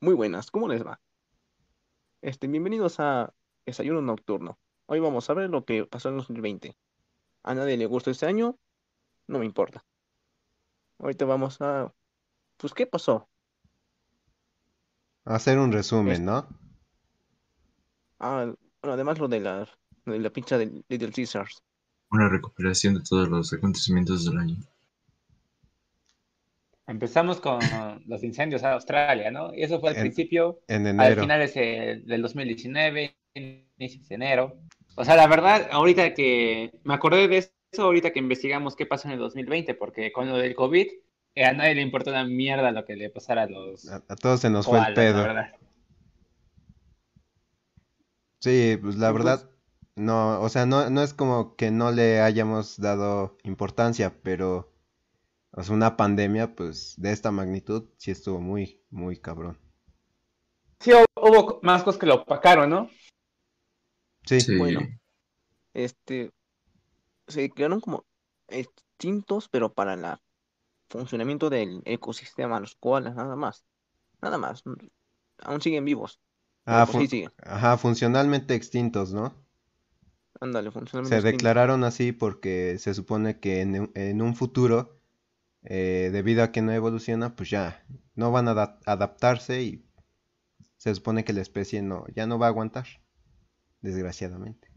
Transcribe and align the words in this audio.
Muy 0.00 0.14
buenas, 0.14 0.50
¿cómo 0.50 0.68
les 0.68 0.84
va? 0.84 1.00
Este, 2.22 2.46
bienvenidos 2.46 3.00
a 3.00 3.32
Desayuno 3.66 4.00
Nocturno. 4.02 4.58
Hoy 4.86 5.00
vamos 5.00 5.28
a 5.28 5.34
ver 5.34 5.50
lo 5.50 5.64
que 5.64 5.84
pasó 5.86 6.08
en 6.08 6.16
2020. 6.16 6.76
A 7.44 7.54
nadie 7.54 7.76
le 7.76 7.86
gustó 7.86 8.10
este 8.10 8.26
año, 8.26 8.58
no 9.28 9.38
me 9.38 9.46
importa. 9.46 9.84
Ahorita 10.98 11.24
vamos 11.24 11.60
a... 11.60 11.92
Pues, 12.58 12.74
¿qué 12.74 12.86
pasó? 12.86 13.28
Hacer 15.24 15.58
un 15.60 15.70
resumen, 15.70 16.12
Es- 16.14 16.20
¿no? 16.22 16.48
Ah, 18.20 18.44
bueno, 18.80 18.94
además 18.94 19.18
lo 19.18 19.28
de 19.28 19.40
la, 19.40 19.68
lo 20.04 20.12
de 20.12 20.18
la 20.20 20.30
pizza 20.30 20.58
de 20.58 20.84
Little 20.88 21.12
Caesars. 21.12 21.62
Una 22.10 22.28
recopilación 22.28 22.94
de 22.94 23.00
todos 23.00 23.28
los 23.28 23.52
acontecimientos 23.54 24.24
del 24.26 24.36
año. 24.38 24.56
Empezamos 26.88 27.40
con 27.40 27.60
los 28.06 28.24
incendios 28.24 28.62
en 28.62 28.70
Australia, 28.70 29.30
¿no? 29.30 29.52
Y 29.54 29.62
eso 29.62 29.78
fue 29.78 29.90
al 29.90 29.96
En- 29.96 30.00
principio, 30.02 30.60
En 30.68 30.86
al 30.86 30.94
enero. 31.06 31.20
finales 31.22 31.52
eh, 31.54 32.02
del 32.04 32.22
2019, 32.22 33.14
inicios 33.34 34.08
de 34.08 34.14
enero. 34.14 34.56
O 34.96 35.04
sea, 35.04 35.14
la 35.14 35.26
verdad, 35.28 35.68
ahorita 35.70 36.14
que 36.14 36.72
me 36.84 36.94
acordé 36.94 37.28
de 37.28 37.36
eso, 37.38 37.82
ahorita 37.82 38.10
que 38.12 38.18
investigamos 38.18 38.74
qué 38.74 38.86
pasó 38.86 39.06
en 39.08 39.12
el 39.14 39.20
2020, 39.20 39.74
porque 39.74 40.10
con 40.12 40.28
lo 40.28 40.38
del 40.38 40.54
COVID, 40.54 40.86
eh, 41.34 41.44
a 41.44 41.52
nadie 41.52 41.74
le 41.74 41.82
importó 41.82 42.10
una 42.10 42.24
mierda 42.24 42.72
lo 42.72 42.84
que 42.86 42.96
le 42.96 43.10
pasara 43.10 43.42
a 43.42 43.46
los 43.46 43.86
A, 43.92 44.02
a 44.08 44.16
todos 44.16 44.40
se 44.40 44.48
nos 44.50 44.64
fue 44.66 44.78
el 44.80 44.94
pedo. 44.94 45.24
Sí, 48.40 48.78
pues 48.80 48.96
la 48.96 49.12
pues- 49.12 49.24
verdad, 49.24 49.50
no, 49.96 50.40
o 50.40 50.48
sea, 50.48 50.64
no, 50.64 50.88
no 50.90 51.02
es 51.02 51.12
como 51.12 51.54
que 51.56 51.70
no 51.70 51.90
le 51.92 52.20
hayamos 52.20 52.80
dado 52.80 53.36
importancia, 53.44 54.14
pero, 54.22 54.72
o 55.58 55.62
sea, 55.62 55.74
una 55.74 55.96
pandemia, 55.96 56.54
pues, 56.54 56.94
de 56.96 57.12
esta 57.12 57.30
magnitud, 57.30 57.90
sí 57.98 58.10
estuvo 58.10 58.40
muy, 58.40 58.82
muy 58.90 59.18
cabrón. 59.18 59.58
Sí, 60.80 60.90
hu- 60.92 61.04
hubo 61.16 61.60
más 61.62 61.82
cosas 61.84 61.98
que 62.00 62.06
lo 62.06 62.16
opacaron, 62.16 62.70
¿no? 62.70 62.90
Sí, 64.24 64.40
Sí. 64.40 64.56
Bueno. 64.58 64.80
Este, 65.74 66.30
se 67.28 67.50
crearon 67.50 67.80
como 67.80 68.04
extintos, 68.48 69.48
pero 69.48 69.72
para 69.72 69.94
el 69.94 70.04
funcionamiento 70.90 71.50
del 71.50 71.82
ecosistema, 71.84 72.60
los 72.60 72.76
koalas, 72.76 73.14
nada 73.16 73.36
más. 73.36 73.64
Nada 74.22 74.38
más. 74.38 74.62
Aún 75.40 75.60
siguen 75.62 75.84
vivos. 75.84 76.20
Ah, 76.66 76.86
pues, 76.86 76.98
sí 76.98 77.08
siguen. 77.08 77.32
ajá, 77.42 77.76
funcionalmente 77.78 78.54
extintos, 78.54 79.12
¿no? 79.12 79.34
Ándale, 80.40 80.72
funcionamiento 80.72 81.08
Se 81.08 81.20
extinto. 81.20 81.32
declararon 81.34 81.84
así 81.84 82.12
porque 82.12 82.76
se 82.78 82.94
supone 82.94 83.40
que 83.40 83.60
en 83.62 84.22
un 84.22 84.34
futuro, 84.36 84.97
eh, 85.64 86.10
debido 86.12 86.42
a 86.42 86.52
que 86.52 86.62
no 86.62 86.72
evoluciona, 86.72 87.36
pues 87.36 87.50
ya 87.50 87.84
no 88.14 88.32
van 88.32 88.48
a 88.48 88.54
adap- 88.54 88.80
adaptarse 88.86 89.62
y 89.62 89.84
se 90.78 90.94
supone 90.94 91.24
que 91.24 91.32
la 91.34 91.42
especie 91.42 91.82
no, 91.82 92.06
ya 92.14 92.26
no 92.26 92.38
va 92.38 92.46
a 92.46 92.50
aguantar, 92.50 92.86
desgraciadamente. 93.82 94.68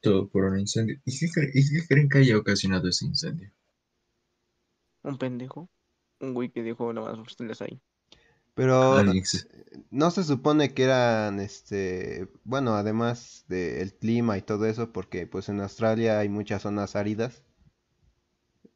Todo 0.00 0.28
por 0.28 0.42
un 0.46 0.58
incendio. 0.58 0.96
¿Y 1.04 1.16
qué, 1.16 1.26
cre- 1.26 1.50
y 1.54 1.62
qué 1.70 1.86
creen 1.86 2.08
que 2.08 2.18
haya 2.18 2.36
ocasionado 2.36 2.88
ese 2.88 3.04
incendio? 3.06 3.52
Un 5.02 5.18
pendejo. 5.18 5.68
Un 6.20 6.34
güey 6.34 6.50
que 6.52 6.62
dijo 6.62 6.92
nada 6.92 7.10
más 7.10 7.18
ustedes 7.18 7.60
ahí. 7.62 7.80
Pero 8.54 9.02
no 9.90 10.10
se 10.10 10.24
supone 10.24 10.74
que 10.74 10.84
eran, 10.84 11.40
este, 11.40 12.28
bueno, 12.44 12.74
además 12.74 13.44
del 13.48 13.94
clima 13.94 14.36
y 14.38 14.42
todo 14.42 14.66
eso, 14.66 14.92
porque 14.92 15.26
pues 15.26 15.48
en 15.48 15.60
Australia 15.60 16.18
hay 16.18 16.28
muchas 16.28 16.62
zonas 16.62 16.96
áridas. 16.96 17.44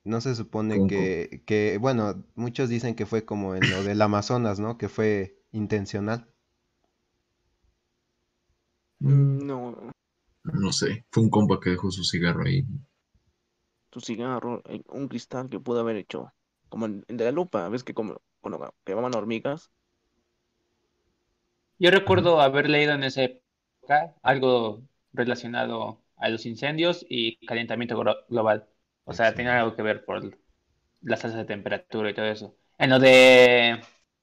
No 0.05 0.21
se 0.21 0.35
supone 0.35 0.85
que, 0.87 1.43
que, 1.47 1.79
bueno, 1.79 2.25
muchos 2.37 2.69
dicen 2.69 2.95
que 2.95 3.07
fue 3.07 3.25
como 3.25 3.55
en 3.57 3.71
lo 3.71 3.83
del 3.85 4.03
Amazonas, 4.03 4.59
¿no? 4.61 4.79
Que 4.79 4.89
fue 4.89 5.41
intencional. 5.53 6.29
Mm, 9.07 9.47
No, 9.47 9.93
No 10.55 10.71
sé. 10.73 11.05
Fue 11.11 11.25
un 11.25 11.31
compa 11.31 11.59
que 11.59 11.71
dejó 11.71 11.91
su 11.91 12.05
cigarro 12.05 12.45
ahí. 12.47 12.65
tu 13.91 14.01
cigarro, 14.01 14.61
un 14.89 15.07
cristal 15.09 15.49
que 15.49 15.61
pudo 15.61 15.81
haber 15.81 15.95
hecho. 15.97 16.33
Como 16.69 16.87
el 16.87 17.05
el 17.09 17.17
de 17.17 17.25
la 17.27 17.31
lupa, 17.33 17.69
¿ves 17.69 17.85
que 17.85 17.95
como 17.95 18.21
cuando 18.41 18.75
quemaban 18.85 19.15
hormigas? 19.15 19.71
Yo 21.79 21.91
recuerdo 21.91 22.41
haber 22.41 22.69
leído 22.71 22.93
en 22.95 23.05
esa 23.05 23.25
época 23.25 24.15
algo 24.23 24.83
relacionado 25.13 26.03
a 26.17 26.29
los 26.31 26.47
incendios 26.47 27.05
y 27.09 27.45
calentamiento 27.47 27.99
glo- 28.03 28.25
global. 28.29 28.69
O 29.05 29.13
sea, 29.13 29.35
tenía 29.35 29.59
algo 29.61 29.77
que 29.77 29.83
ver 29.83 30.05
por 30.05 30.39
las 31.03 31.21
tasas 31.23 31.39
de 31.39 31.45
temperatura 31.47 32.11
y 32.11 32.15
todo 32.15 32.27
eso. 32.27 32.57
En 32.79 32.91
lo 32.91 32.99
de 33.01 33.81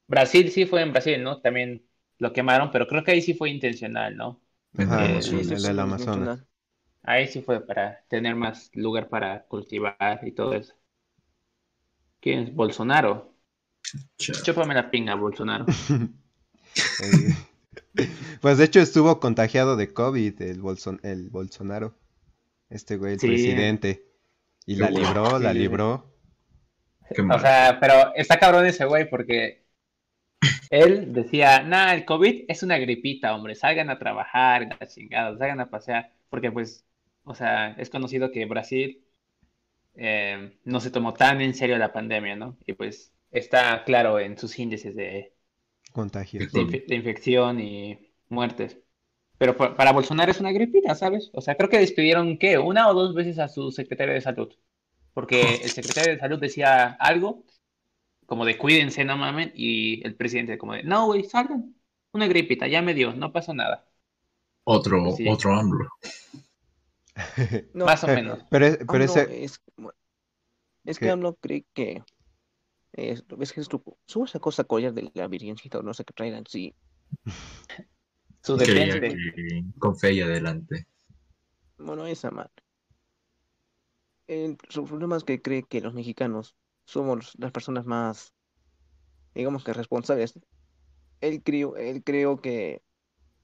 Brasil, 0.07 0.51
sí 0.51 0.65
fue 0.65 0.81
en 0.81 0.91
Brasil, 0.93 1.23
¿no? 1.23 1.41
También 1.41 1.87
lo 2.19 2.33
quemaron, 2.33 2.71
pero 2.71 2.87
creo 2.87 3.03
que 3.03 3.11
ahí 3.11 3.21
sí 3.21 3.33
fue 3.33 3.49
intencional, 3.51 4.17
¿no? 4.17 4.41
Ajá, 4.75 4.97
Eh, 4.97 5.23
en 5.25 5.27
sí, 5.27 5.43
el 5.43 5.51
sí, 5.55 5.57
sí, 5.57 5.79
Amazonas. 5.79 5.79
intencional. 5.79 6.47
Ahí 7.03 7.27
sí 7.27 7.41
fue 7.43 7.65
para 7.65 8.03
tener 8.09 8.35
más 8.35 8.71
lugar 8.75 9.09
para 9.09 9.45
cultivar 9.47 10.19
y 10.23 10.33
todo 10.33 10.55
eso. 10.55 10.75
¿Quién 12.21 12.39
es? 12.39 12.55
Bolsonaro. 12.55 13.35
Chúpame 14.43 14.73
la 14.75 14.89
pinga, 14.91 15.15
Bolsonaro. 15.15 15.67
Pues 18.41 18.57
de 18.57 18.65
hecho 18.65 18.79
estuvo 18.81 19.19
contagiado 19.19 19.75
de 19.77 19.93
COVID 19.93 20.41
el 20.41 20.61
Bolson- 20.61 20.99
el 21.03 21.29
Bolsonaro, 21.29 21.93
este 22.69 22.97
güey, 22.97 23.13
el 23.15 23.21
Sí. 23.21 23.23
presidente. 23.23 24.05
Y 24.69 24.75
la 24.77 24.89
libró, 24.89 25.37
la 25.39 25.53
libró. 25.53 26.15
Qué 27.13 27.21
O 27.21 27.39
sea, 27.39 27.77
pero 27.79 28.13
está 28.15 28.39
cabrón 28.39 28.65
ese 28.65 28.85
güey 28.85 29.09
porque 29.09 29.63
él 30.69 31.13
decía, 31.13 31.63
nah, 31.63 31.93
el 31.93 32.05
COVID 32.05 32.45
es 32.47 32.63
una 32.63 32.77
gripita, 32.77 33.35
hombre, 33.35 33.55
salgan 33.55 33.89
a 33.89 33.99
trabajar, 33.99 34.67
la 34.79 34.87
chingada, 34.87 35.37
salgan 35.37 35.59
a 35.61 35.69
pasear, 35.69 36.13
porque 36.29 36.51
pues, 36.51 36.85
o 37.23 37.35
sea, 37.35 37.71
es 37.77 37.89
conocido 37.89 38.31
que 38.31 38.45
Brasil 38.45 39.03
eh, 39.95 40.59
no 40.65 40.79
se 40.81 40.91
tomó 40.91 41.13
tan 41.15 41.41
en 41.41 41.53
serio 41.55 41.77
la 41.77 41.93
pandemia, 41.93 42.35
¿no? 42.35 42.57
Y 42.65 42.73
pues 42.73 43.13
está 43.31 43.83
claro 43.85 44.19
en 44.19 44.37
sus 44.37 44.57
índices 44.59 44.95
de, 44.95 45.33
Contagio. 45.93 46.47
de 46.51 46.61
infe- 46.61 46.85
de 46.87 46.95
infección 46.95 47.59
y 47.59 48.11
muertes. 48.29 48.77
Pero 49.39 49.55
pa- 49.57 49.75
para 49.75 49.91
Bolsonaro 49.93 50.29
es 50.31 50.39
una 50.39 50.51
gripita, 50.51 50.93
¿sabes? 50.93 51.31
O 51.33 51.41
sea, 51.41 51.55
creo 51.55 51.69
que 51.69 51.79
despidieron, 51.79 52.37
¿qué? 52.37 52.59
Una 52.59 52.89
o 52.89 52.93
dos 52.93 53.15
veces 53.15 53.39
a 53.39 53.47
su 53.47 53.71
secretario 53.71 54.13
de 54.13 54.21
salud. 54.21 54.53
Porque 55.13 55.41
el 55.63 55.69
secretario 55.71 56.13
de 56.13 56.19
salud 56.19 56.39
decía 56.39 56.89
algo 56.99 57.43
como 58.27 58.45
de 58.45 58.57
cuídense, 58.59 59.03
no 59.05 59.17
mamen, 59.17 59.51
y 59.55 60.05
el 60.05 60.15
presidente 60.15 60.57
como 60.59 60.73
de, 60.73 60.83
no, 60.83 61.07
güey, 61.07 61.23
salgan. 61.23 61.75
Una 62.13 62.27
gripita, 62.27 62.67
ya 62.67 62.81
me 62.81 62.93
dio, 62.93 63.13
no 63.13 63.31
pasa 63.31 63.53
nada. 63.53 63.87
Otro, 64.65 65.11
Sí. 65.15 65.27
otro 65.27 65.53
AMLO. 65.55 65.89
No, 67.73 67.85
Más 67.85 68.03
o 68.03 68.07
menos. 68.07 68.39
Pero, 68.49 68.65
es- 68.67 68.77
pero 68.77 68.91
AMLO 68.91 69.03
ese, 69.05 69.43
es, 69.45 69.61
es 70.85 70.99
que. 70.99 71.09
AMLO 71.09 71.35
cree 71.35 71.65
que 71.73 72.03
es, 72.93 73.25
ves 73.27 73.53
que 73.53 73.61
es 73.61 73.67
tu, 73.67 73.81
sube 74.05 74.25
esa 74.25 74.39
cosa 74.39 74.63
collar 74.63 74.93
de 74.93 75.09
la 75.13 75.27
virgencita 75.27 75.79
o 75.79 75.83
no 75.83 75.93
sé 75.93 76.03
qué 76.03 76.13
traigan, 76.13 76.43
sí. 76.47 76.75
Su 78.43 78.57
Quería 78.57 78.95
defensa. 78.95 79.17
que 79.35 79.63
con 79.77 79.97
fe 79.97 80.13
y 80.13 80.21
adelante. 80.21 80.87
Bueno, 81.77 82.05
esa 82.05 82.31
madre. 82.31 82.51
El, 84.27 84.57
su 84.69 84.85
problema 84.85 85.17
es 85.17 85.23
que 85.23 85.41
cree 85.41 85.63
que 85.63 85.81
los 85.81 85.93
mexicanos 85.93 86.55
somos 86.85 87.33
las 87.37 87.51
personas 87.51 87.85
más, 87.85 88.33
digamos 89.33 89.63
que 89.63 89.73
responsables. 89.73 90.39
Él 91.21 91.41
creo, 91.43 91.75
él 91.75 92.03
creo 92.03 92.39
que 92.41 92.81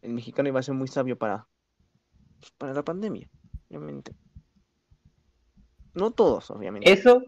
el 0.01 0.13
mexicano 0.13 0.49
iba 0.49 0.59
a 0.59 0.63
ser 0.63 0.75
muy 0.75 0.87
sabio 0.87 1.17
para, 1.17 1.47
pues, 2.39 2.51
para 2.57 2.73
la 2.73 2.83
pandemia, 2.83 3.29
obviamente. 3.69 4.13
No 5.93 6.11
todos, 6.11 6.51
obviamente. 6.51 6.91
Eso, 6.91 7.23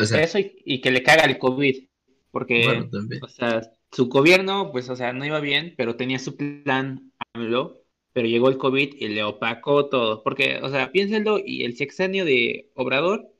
O 0.00 0.04
sea, 0.04 0.22
eso 0.22 0.38
y, 0.38 0.52
y 0.64 0.80
que 0.80 0.90
le 0.90 1.02
caga 1.02 1.24
el 1.24 1.38
COVID. 1.38 1.88
Porque 2.30 2.64
bueno, 2.64 2.90
también. 2.90 3.22
O 3.24 3.28
sea, 3.28 3.60
su 3.92 4.08
gobierno, 4.08 4.70
pues, 4.72 4.88
o 4.88 4.96
sea, 4.96 5.12
no 5.12 5.24
iba 5.24 5.40
bien, 5.40 5.74
pero 5.76 5.96
tenía 5.96 6.18
su 6.18 6.36
plan 6.36 7.12
AMLO, 7.34 7.82
pero 8.12 8.28
llegó 8.28 8.48
el 8.48 8.58
COVID 8.58 8.94
y 8.98 9.08
le 9.08 9.22
opacó 9.24 9.88
todo. 9.88 10.22
Porque, 10.22 10.58
o 10.62 10.68
sea, 10.68 10.92
piénsenlo, 10.92 11.38
y 11.44 11.64
el 11.64 11.76
sexenio 11.76 12.24
de 12.24 12.70
Obrador 12.74 13.32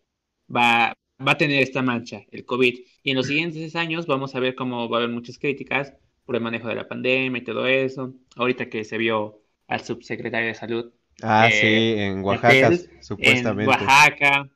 va, 0.54 0.94
va 1.26 1.32
a 1.32 1.38
tener 1.38 1.62
esta 1.62 1.82
mancha, 1.82 2.22
el 2.30 2.44
COVID. 2.44 2.78
Y 3.02 3.10
en 3.10 3.16
los 3.16 3.26
siguientes 3.26 3.76
años 3.76 4.06
vamos 4.06 4.34
a 4.34 4.40
ver 4.40 4.54
cómo 4.54 4.88
va 4.88 4.98
a 4.98 5.00
haber 5.02 5.14
muchas 5.14 5.38
críticas 5.38 5.94
por 6.24 6.36
el 6.36 6.42
manejo 6.42 6.68
de 6.68 6.74
la 6.74 6.88
pandemia 6.88 7.40
y 7.40 7.44
todo 7.44 7.66
eso. 7.66 8.14
Ahorita 8.36 8.68
que 8.68 8.84
se 8.84 8.98
vio 8.98 9.42
al 9.66 9.84
subsecretario 9.84 10.48
de 10.48 10.54
Salud 10.54 10.92
ah, 11.22 11.48
eh, 11.48 11.52
sí, 11.52 12.00
en 12.00 12.22
Oaxaca, 12.22 12.54
Gatel, 12.54 12.90
en 12.92 13.02
supuestamente. 13.02 13.70
Oaxaca. 13.70 14.50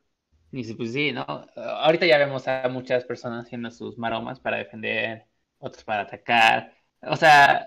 Y 0.51 0.75
pues 0.75 0.93
sí, 0.93 1.13
¿no? 1.13 1.25
Ahorita 1.57 2.05
ya 2.05 2.19
vemos 2.19 2.47
a 2.47 2.69
muchas 2.69 3.05
personas 3.05 3.47
haciendo 3.47 3.71
sus 3.71 3.97
maromas 3.97 4.39
para 4.39 4.59
defender, 4.59 5.25
otros 5.63 5.85
para 5.85 6.03
atacar. 6.03 6.77
O 7.03 7.17
sea, 7.17 7.67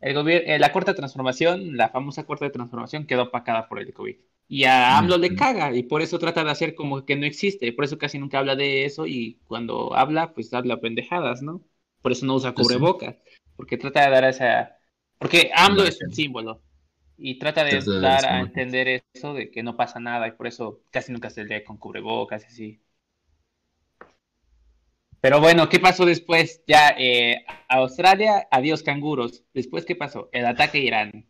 el 0.00 0.14
gobierno, 0.14 0.58
la 0.58 0.72
cuarta 0.72 0.94
transformación, 0.94 1.76
la 1.76 1.88
famosa 1.90 2.24
cuarta 2.24 2.50
transformación 2.50 3.06
quedó 3.06 3.24
opacada 3.24 3.68
por 3.68 3.78
el 3.80 3.92
COVID. 3.92 4.16
Y 4.48 4.64
a 4.64 4.98
AMLO 4.98 5.18
le 5.18 5.34
Ujú. 5.34 5.36
caga 5.36 5.74
y 5.74 5.84
por 5.84 6.02
eso 6.02 6.18
trata 6.18 6.42
de 6.44 6.50
hacer 6.50 6.74
como 6.74 7.04
que 7.04 7.16
no 7.16 7.26
existe. 7.26 7.72
Por 7.72 7.84
eso 7.84 7.98
casi 7.98 8.18
nunca 8.18 8.38
habla 8.40 8.56
de 8.56 8.84
eso 8.84 9.06
y 9.06 9.40
cuando 9.46 9.94
habla, 9.94 10.34
pues 10.34 10.52
habla 10.54 10.80
pendejadas, 10.80 11.42
¿no? 11.42 11.64
Por 12.02 12.12
eso 12.12 12.26
no 12.26 12.34
usa 12.34 12.54
Pues 12.54 12.68
sí. 12.68 12.88
cubrebocas. 12.88 13.16
Porque 13.56 13.76
trata 13.78 14.04
de 14.04 14.10
dar 14.10 14.24
esa. 14.24 14.78
Porque 15.18 15.50
AMLO 15.54 15.84
es 15.84 16.02
un 16.02 16.12
símbolo. 16.12 16.62
Y 17.16 17.38
trata 17.38 17.64
de 17.64 17.82
Trata 17.84 18.00
dar 18.00 18.24
a 18.24 18.40
entender 18.40 19.04
eso 19.14 19.34
de 19.34 19.50
que 19.50 19.62
no 19.62 19.76
pasa 19.76 20.00
nada. 20.00 20.26
Y 20.28 20.32
por 20.32 20.46
eso 20.48 20.82
casi 20.90 21.12
nunca 21.12 21.30
se 21.30 21.44
lee 21.44 21.62
con 21.64 21.76
cubrebocas 21.78 22.42
y 22.44 22.46
así. 22.46 22.82
Pero 25.20 25.40
bueno, 25.40 25.68
¿qué 25.68 25.78
pasó 25.78 26.06
después? 26.06 26.62
Ya, 26.66 26.90
eh, 26.98 27.44
Australia, 27.68 28.48
adiós 28.50 28.82
canguros. 28.82 29.44
Después, 29.52 29.84
¿qué 29.84 29.94
pasó? 29.94 30.28
El 30.32 30.46
ataque 30.46 30.78
a 30.78 30.82
Irán. 30.82 31.26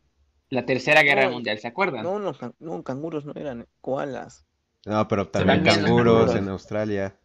La 0.49 0.65
tercera 0.67 1.03
guerra 1.03 1.25
No, 1.27 1.33
mundial, 1.33 1.59
¿se 1.59 1.69
acuerdan? 1.69 2.03
No, 2.05 2.19
no, 2.19 2.33
can- 2.35 2.55
no, 2.59 2.83
canguros 2.83 3.25
no 3.25 3.33
eran 3.37 3.67
koalas. 3.81 4.47
No, 4.87 5.07
pero 5.09 5.29
también 5.29 5.63
También 5.65 5.85
canguros 5.85 6.15
canguros. 6.27 6.37
en 6.37 6.49
Australia. 6.49 7.17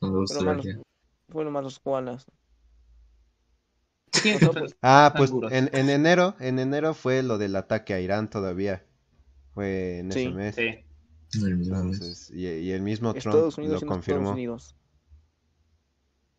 Fueron 0.00 0.20
más, 0.22 0.30
Australia. 0.32 0.74
los- 0.76 0.84
fueron 1.28 1.52
más 1.52 1.62
los 1.64 1.78
koalas. 1.80 2.26
Pues, 4.52 4.76
Ah, 4.82 5.12
pues 5.16 5.32
en, 5.50 5.68
en 5.72 5.90
enero, 5.90 6.34
en 6.40 6.58
enero 6.58 6.94
fue 6.94 7.22
lo 7.22 7.36
del 7.36 7.56
ataque 7.56 7.94
a 7.94 8.00
Irán 8.00 8.30
todavía. 8.30 8.84
Fue 9.54 9.98
en 9.98 10.10
ese 10.10 10.20
Sí. 10.20 10.28
mes. 10.28 10.54
Sí. 10.54 10.84
Entonces, 11.46 12.30
y, 12.32 12.46
y 12.46 12.70
el 12.70 12.82
mismo 12.82 13.12
Trump 13.12 13.26
Estados 13.34 13.58
Unidos 13.58 13.82
lo 13.82 13.88
confirmó. 13.88 14.20
Estados 14.20 14.34
Unidos. 14.36 14.76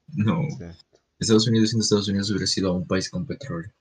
No, 0.07 0.41
Estados 1.19 1.47
Unidos 1.47 1.69
siendo 1.69 1.83
Estados 1.83 2.07
Unidos 2.07 2.29
hubiera 2.29 2.47
sido 2.47 2.73
un 2.73 2.87
país 2.87 3.09
con 3.09 3.25
petróleo. 3.25 3.71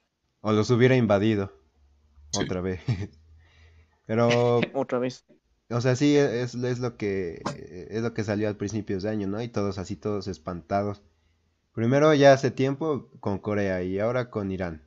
o 0.40 0.52
los 0.52 0.70
hubiera 0.70 0.96
invadido 0.96 1.52
Sí. 2.32 2.42
otra 2.42 2.60
vez. 2.60 2.80
Pero, 4.06 4.28
Otra 4.74 4.98
vez. 4.98 5.24
o 5.70 5.80
sea, 5.80 5.96
sí, 5.96 6.16
es, 6.16 6.54
es 6.54 6.78
lo 6.80 6.96
que 6.96 7.40
es 7.90 8.02
lo 8.02 8.12
que 8.12 8.24
salió 8.24 8.48
al 8.48 8.56
principios 8.56 9.02
de 9.02 9.10
año, 9.10 9.26
¿no? 9.28 9.40
Y 9.42 9.48
todos 9.48 9.78
así, 9.78 9.96
todos 9.96 10.26
espantados. 10.28 11.02
Primero 11.72 12.12
ya 12.14 12.32
hace 12.32 12.50
tiempo 12.50 13.10
con 13.20 13.38
Corea 13.38 13.82
y 13.82 13.98
ahora 13.98 14.30
con 14.30 14.50
Irán. 14.52 14.82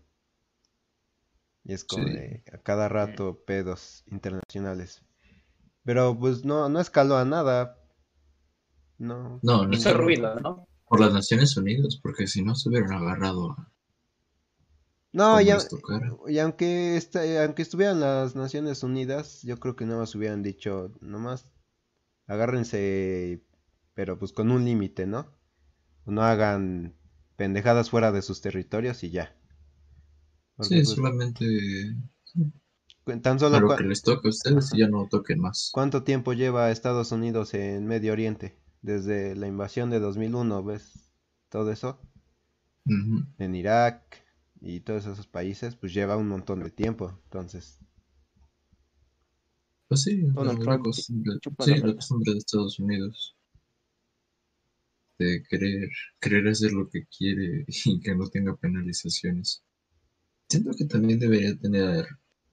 Y 1.63 1.73
es 1.73 1.83
como 1.83 2.05
Sí. 2.07 2.13
de 2.13 2.43
a 2.53 2.57
cada 2.59 2.87
rato 2.89 3.43
pedos 3.45 4.03
internacionales. 4.07 5.01
Pero 5.83 6.17
pues 6.19 6.45
no, 6.45 6.69
no 6.69 6.79
escaló 6.79 7.17
a 7.17 7.25
nada. 7.25 7.77
No. 8.97 9.39
No, 9.41 9.65
no 9.65 9.73
Hizo 9.73 9.89
está 9.89 9.93
ruido, 9.93 10.39
¿no? 10.39 10.66
Por 10.87 10.99
las 11.01 11.13
Naciones 11.13 11.55
Unidas, 11.57 11.99
porque 12.01 12.27
si 12.27 12.43
no 12.43 12.55
se 12.55 12.69
hubieran 12.69 12.93
agarrado 12.93 13.51
a 13.51 13.71
No, 15.11 15.41
ya, 15.41 15.57
y 16.27 16.39
aunque 16.39 16.95
esta- 16.97 17.43
aunque 17.43 17.61
estuvieran 17.61 17.99
las 17.99 18.35
Naciones 18.35 18.83
Unidas, 18.83 19.41
yo 19.43 19.59
creo 19.59 19.75
que 19.75 19.85
nada 19.85 19.99
más 19.99 20.15
hubieran 20.15 20.43
dicho, 20.43 20.91
nomás 21.01 21.51
agárrense, 22.27 23.41
pero 23.93 24.19
pues 24.19 24.31
con 24.31 24.51
un 24.51 24.65
límite, 24.65 25.07
¿no? 25.07 25.27
No 26.05 26.23
hagan 26.23 26.95
pendejadas 27.35 27.89
fuera 27.89 28.11
de 28.11 28.21
sus 28.21 28.41
territorios 28.41 29.03
y 29.03 29.09
ya. 29.11 29.35
Porque, 30.55 30.75
Sí, 30.75 30.81
pues, 30.83 30.95
solamente 30.95 31.45
tan 33.21 33.39
solo 33.39 33.59
lo 33.59 33.67
cua- 33.69 33.77
que 33.77 33.83
les 33.83 34.01
toca 34.01 34.27
a 34.27 34.29
ustedes 34.29 34.73
y 34.73 34.79
ya 34.79 34.87
no 34.87 35.07
toquen 35.09 35.39
más. 35.39 35.69
¿cuánto 35.73 36.03
tiempo 36.03 36.33
lleva 36.33 36.71
Estados 36.71 37.11
Unidos 37.11 37.53
en 37.53 37.85
Medio 37.85 38.11
Oriente? 38.13 38.57
Desde 38.81 39.35
la 39.35 39.47
invasión 39.47 39.89
de 39.91 39.99
2001, 39.99 40.63
¿ves? 40.63 41.11
Todo 41.49 41.71
eso 41.71 41.99
en 43.39 43.55
Irak 43.55 44.23
y 44.59 44.81
todos 44.81 45.05
esos 45.05 45.27
países, 45.27 45.75
pues 45.75 45.93
lleva 45.93 46.17
un 46.17 46.27
montón 46.27 46.61
de 46.61 46.71
tiempo. 46.71 47.19
Entonces, 47.25 47.79
Pues 49.89 50.03
sí, 50.03 50.21
Donald 50.21 50.59
la, 50.59 50.63
Trump 50.63 50.85
costumbre, 50.85 51.33
chupa 51.41 51.65
sí, 51.65 51.75
la 51.75 51.93
costumbre 51.93 52.31
de 52.33 52.37
Estados 52.39 52.79
Unidos. 52.79 53.35
De 55.19 55.43
querer, 55.47 55.89
querer 56.19 56.47
hacer 56.47 56.71
lo 56.71 56.89
que 56.89 57.05
quiere 57.05 57.65
y 57.85 57.99
que 57.99 58.15
no 58.15 58.27
tenga 58.29 58.55
penalizaciones. 58.55 59.63
Siento 60.49 60.71
que 60.77 60.85
también 60.85 61.19
debería 61.19 61.57
tener 61.57 62.05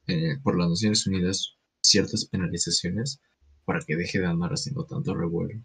eh, 0.06 0.38
por 0.42 0.58
las 0.58 0.70
Naciones 0.70 1.06
Unidas 1.06 1.56
ciertas 1.82 2.26
penalizaciones 2.26 3.20
para 3.64 3.80
que 3.80 3.96
deje 3.96 4.20
de 4.20 4.26
andar 4.26 4.52
haciendo 4.52 4.84
tanto 4.86 5.14
revuelo. 5.14 5.62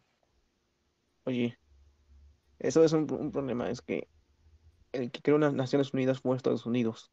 Oye, 1.29 1.57
eso 2.59 2.83
es 2.83 2.93
un, 2.93 3.11
un 3.11 3.31
problema. 3.31 3.69
Es 3.69 3.81
que 3.81 4.07
el 4.93 5.11
que 5.11 5.21
creó 5.21 5.37
las 5.39 5.53
Naciones 5.55 5.93
Unidas 5.93 6.21
fue 6.21 6.37
Estados 6.37 6.65
Unidos. 6.65 7.11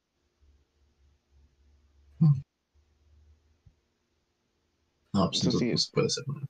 No, 5.13 5.29
pues 5.31 5.43
Eso 5.43 5.47
entonces 5.47 5.69
sí 5.69 5.73
no 5.73 5.79
se 5.79 5.91
puede 5.93 6.07
hacer 6.07 6.25
nada. 6.29 6.47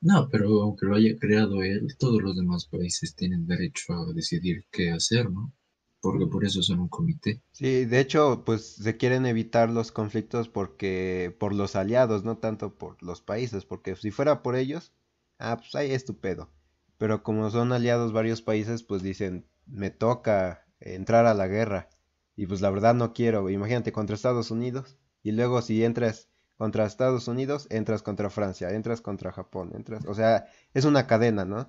No, 0.00 0.28
pero 0.30 0.62
aunque 0.62 0.86
lo 0.86 0.96
haya 0.96 1.16
creado 1.18 1.62
él, 1.62 1.96
todos 1.98 2.22
los 2.22 2.36
demás 2.36 2.66
países 2.66 3.14
tienen 3.16 3.46
derecho 3.46 3.94
a 3.94 4.12
decidir 4.12 4.66
qué 4.72 4.90
hacer, 4.92 5.30
¿no? 5.30 5.52
Porque 6.00 6.26
por 6.26 6.44
eso 6.44 6.62
son 6.62 6.80
un 6.80 6.88
comité. 6.88 7.42
Sí, 7.52 7.84
de 7.84 8.00
hecho, 8.00 8.42
pues 8.46 8.76
se 8.76 8.96
quieren 8.96 9.26
evitar 9.26 9.68
los 9.70 9.92
conflictos 9.92 10.48
porque 10.48 11.34
por 11.38 11.54
los 11.54 11.76
aliados, 11.76 12.24
no 12.24 12.38
tanto 12.38 12.78
por 12.78 13.02
los 13.02 13.20
países, 13.20 13.64
porque 13.66 13.96
si 13.96 14.10
fuera 14.10 14.42
por 14.42 14.54
ellos, 14.56 14.92
ah, 15.38 15.56
pues 15.58 15.74
ahí 15.74 15.90
es 15.90 16.04
tu 16.04 16.18
pedo. 16.18 16.50
Pero 16.98 17.22
como 17.22 17.50
son 17.50 17.72
aliados 17.72 18.12
varios 18.12 18.42
países, 18.42 18.82
pues 18.82 19.02
dicen, 19.02 19.46
me 19.66 19.90
toca 19.90 20.66
entrar 20.80 21.26
a 21.26 21.34
la 21.34 21.46
guerra. 21.48 21.88
Y 22.36 22.46
pues 22.46 22.60
la 22.60 22.70
verdad 22.70 22.94
no 22.94 23.12
quiero, 23.14 23.50
imagínate 23.50 23.92
contra 23.92 24.14
Estados 24.14 24.50
Unidos 24.50 24.98
y 25.22 25.32
luego 25.32 25.60
si 25.62 25.82
entras 25.84 26.28
contra 26.56 26.86
Estados 26.86 27.28
Unidos, 27.28 27.66
entras 27.70 28.02
contra 28.02 28.30
Francia, 28.30 28.70
entras 28.70 29.00
contra 29.00 29.32
Japón, 29.32 29.72
entras, 29.74 30.04
o 30.06 30.14
sea, 30.14 30.46
es 30.74 30.84
una 30.84 31.06
cadena, 31.06 31.44
¿no? 31.44 31.68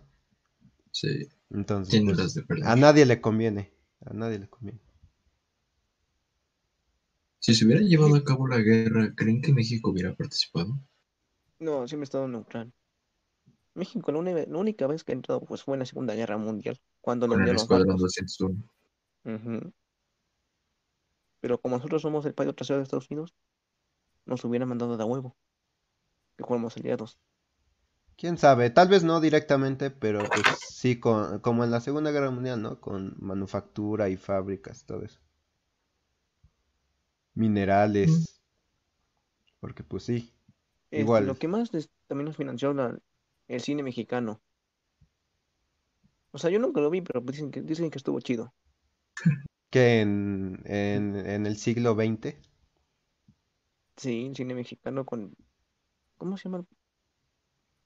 Sí, 0.91 1.27
Entonces, 1.51 2.01
pues, 2.47 2.63
a 2.63 2.75
nadie 2.75 3.05
le 3.05 3.21
conviene, 3.21 3.71
a 4.05 4.13
nadie 4.13 4.39
le 4.39 4.47
conviene. 4.49 4.79
Si 7.39 7.53
se 7.53 7.65
hubiera 7.65 7.81
llevado 7.81 8.15
a 8.15 8.23
cabo 8.23 8.47
la 8.47 8.59
guerra, 8.59 9.13
¿creen 9.13 9.41
que 9.41 9.51
México 9.51 9.91
hubiera 9.91 10.15
participado? 10.15 10.79
No, 11.59 11.87
siempre 11.87 12.03
he 12.03 12.05
estado 12.05 12.27
neutral. 12.27 12.73
México, 13.79 14.11
la, 14.11 14.19
uni- 14.19 14.45
la 14.45 14.57
única 14.57 14.85
vez 14.87 15.03
que 15.03 15.11
ha 15.13 15.15
entrado 15.15 15.41
pues, 15.41 15.63
fue 15.63 15.75
en 15.75 15.79
la 15.79 15.85
Segunda 15.85 16.13
Guerra 16.13 16.37
Mundial, 16.37 16.79
cuando 17.01 17.25
Escuadrón 17.25 17.87
barcos. 17.97 18.01
201. 18.15 18.63
Ujú. 19.25 19.73
Pero 21.41 21.59
como 21.59 21.77
nosotros 21.77 22.01
somos 22.01 22.25
el 22.25 22.33
país 22.33 22.53
trasero 22.55 22.77
de 22.77 22.83
Estados 22.83 23.09
Unidos, 23.09 23.33
nos 24.25 24.43
hubieran 24.45 24.69
mandado 24.69 24.95
de 24.97 25.03
a 25.03 25.05
huevo. 25.05 25.35
Que 26.37 26.43
fuéramos 26.43 26.77
aliados. 26.77 27.17
Quién 28.17 28.37
sabe, 28.37 28.69
tal 28.69 28.89
vez 28.89 29.03
no 29.05 29.21
directamente, 29.21 29.89
pero 29.91 30.19
pues 30.19 30.43
sí, 30.69 30.99
con, 30.99 31.39
como 31.39 31.63
en 31.63 31.71
la 31.71 31.79
Segunda 31.79 32.11
Guerra 32.11 32.29
Mundial, 32.31 32.61
¿no? 32.61 32.81
Con 32.81 33.15
manufactura 33.19 34.09
y 34.09 34.17
fábricas, 34.17 34.83
todo 34.85 35.03
eso. 35.03 35.19
Minerales. 37.33 38.41
Porque 39.59 39.83
pues 39.83 40.03
sí. 40.03 40.33
Este, 40.91 41.01
Igual. 41.01 41.27
Lo 41.27 41.35
que 41.35 41.47
más 41.47 41.71
también 42.07 42.25
nos 42.25 42.35
financió 42.37 42.73
la- 42.73 42.97
el 43.49 43.59
cine 43.61 43.83
mexicano. 43.83 44.41
O 46.31 46.37
sea, 46.39 46.49
yo 46.49 46.57
nunca 46.59 46.81
lo 46.81 46.89
vi, 46.89 47.01
pero 47.01 47.23
pues 47.23 47.35
dicen 47.37 47.51
que, 47.51 47.61
dicen 47.61 47.91
que 47.91 47.99
estuvo 47.99 48.19
chido. 48.19 48.53
Que 49.71 50.01
en, 50.01 50.61
en, 50.65 51.15
en 51.15 51.45
el 51.47 51.57
siglo 51.57 51.95
XX. 51.95 52.39
Sí, 53.97 54.25
el 54.27 54.35
cine 54.35 54.55
mexicano 54.55 55.05
con... 55.05 55.35
¿Cómo 56.17 56.37
se 56.37 56.45
llama? 56.49 56.65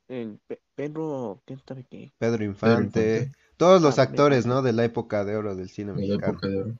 El 0.07 0.39
Pe- 0.47 0.61
Pedro... 0.75 1.41
¿Qué 1.45 1.57
sabe 1.67 1.83
qué? 1.89 2.13
Pedro 2.17 2.43
Infante. 2.43 3.17
Infante. 3.19 3.31
Todos 3.57 3.79
los 3.79 3.99
Ah, 3.99 3.99
actores. 3.99 4.47
¿no? 4.47 4.63
De 4.63 4.73
la 4.73 4.83
época 4.83 5.23
de 5.25 5.35
oro 5.37 5.55
del 5.55 5.69
cine 5.69 5.93
la 5.93 6.15
mexicano. 6.15 6.39
época 6.39 6.47
de 6.47 6.57
oro. 6.57 6.75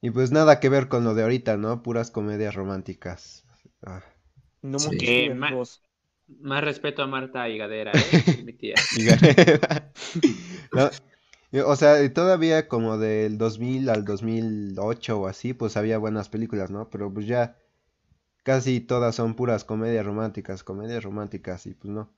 Y 0.00 0.10
pues 0.10 0.32
nada 0.32 0.58
que 0.58 0.68
ver 0.68 0.88
con 0.88 1.04
lo 1.04 1.14
de 1.14 1.22
ahorita, 1.22 1.56
¿no? 1.56 1.82
Puras 1.84 2.10
comedias 2.10 2.54
románticas. 2.56 3.44
Ah, 3.82 4.02
No 4.62 4.78
Sí. 4.78 5.30
Eh. 6.28 6.34
Más 6.40 6.62
respeto 6.62 7.02
a 7.02 7.06
Marta 7.06 7.48
y 7.48 7.58
Gadera, 7.58 7.92
¿eh? 7.92 8.42
Mi 8.44 8.52
tía. 8.52 8.74
No, 10.72 10.90
y, 11.50 11.58
O 11.60 11.76
sea, 11.76 12.12
todavía 12.12 12.68
como 12.68 12.98
del 12.98 13.38
2000 13.38 13.88
al 13.88 14.04
2008 14.04 15.20
o 15.20 15.26
así, 15.26 15.54
pues 15.54 15.76
había 15.76 15.96
buenas 15.98 16.28
películas, 16.28 16.70
¿no? 16.70 16.90
Pero 16.90 17.12
pues 17.12 17.26
ya 17.26 17.56
casi 18.42 18.80
todas 18.80 19.14
son 19.14 19.34
puras 19.34 19.64
comedias 19.64 20.04
románticas, 20.04 20.62
comedias 20.62 21.02
románticas 21.04 21.66
y 21.66 21.74
pues 21.74 21.92
no. 21.92 22.10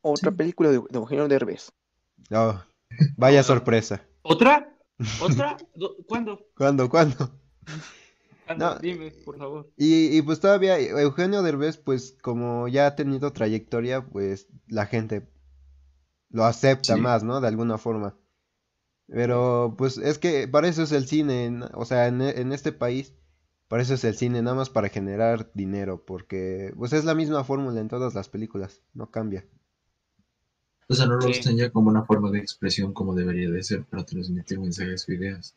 Otra 0.00 0.30
Sí. 0.30 0.36
película 0.36 0.70
de, 0.70 0.78
de 0.78 0.98
Eugenio 0.98 1.28
Derbez. 1.28 1.72
Oh, 2.30 2.58
vaya 3.16 3.42
sorpresa. 3.42 4.02
¿Otra? 4.22 4.74
¿Otra? 5.20 5.56
Do- 5.74 5.96
¿Cuándo? 6.06 6.46
¿Cuándo, 6.56 6.88
cuándo? 6.88 7.38
No. 8.58 8.78
Dime, 8.78 9.10
por 9.24 9.38
favor. 9.38 9.70
Y, 9.76 10.16
y 10.16 10.22
pues 10.22 10.40
todavía 10.40 10.78
Eugenio 10.78 11.42
Derbez, 11.42 11.78
pues 11.78 12.16
como 12.20 12.68
ya 12.68 12.86
ha 12.86 12.96
tenido 12.96 13.32
trayectoria, 13.32 14.04
pues 14.04 14.48
la 14.68 14.86
gente 14.86 15.26
lo 16.30 16.44
acepta 16.44 16.96
Sí. 16.96 17.00
más, 17.00 17.22
¿no? 17.24 17.40
De 17.40 17.48
alguna 17.48 17.78
forma. 17.78 18.16
Pero 19.06 19.74
pues 19.78 19.98
es 19.98 20.18
que 20.18 20.48
para 20.48 20.68
eso 20.68 20.82
es 20.82 20.92
el 20.92 21.06
cine, 21.06 21.60
o 21.74 21.84
sea, 21.84 22.06
en, 22.08 22.22
e- 22.22 22.40
en 22.40 22.52
este 22.52 22.72
país, 22.72 23.14
para 23.68 23.82
eso 23.82 23.94
es 23.94 24.04
el 24.04 24.16
cine, 24.16 24.42
nada 24.42 24.56
más 24.56 24.70
para 24.70 24.88
generar 24.88 25.50
dinero, 25.54 26.04
porque 26.04 26.72
pues 26.76 26.92
es 26.92 27.04
la 27.04 27.14
misma 27.14 27.44
fórmula 27.44 27.80
en 27.80 27.88
todas 27.88 28.14
las 28.14 28.28
películas, 28.28 28.82
no 28.94 29.10
cambia. 29.10 29.46
O 30.88 30.94
sea, 30.94 31.04
no 31.06 31.16
lo 31.16 31.30
Sí. 31.30 31.40
usan 31.40 31.56
ya 31.58 31.70
como 31.70 31.90
una 31.90 32.04
forma 32.06 32.30
de 32.30 32.38
expresión 32.38 32.94
como 32.94 33.14
debería 33.14 33.50
de 33.50 33.62
ser 33.62 33.84
para 33.84 34.06
transmitir 34.06 34.58
mensajes 34.58 35.06
o 35.08 35.12
ideas. 35.12 35.54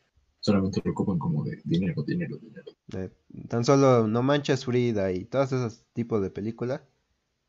Solamente 0.48 0.80
lo 0.82 0.92
ocupan 0.92 1.18
como 1.18 1.44
de 1.44 1.60
dinero, 1.64 2.02
dinero, 2.04 2.38
dinero. 2.38 2.72
Eh, 2.96 3.10
tan 3.48 3.64
solo 3.66 4.06
No 4.08 4.22
Manches 4.22 4.64
Frida 4.64 5.12
y 5.12 5.26
todos 5.26 5.52
esos 5.52 5.82
tipos 5.92 6.22
de 6.22 6.30
películas. 6.30 6.80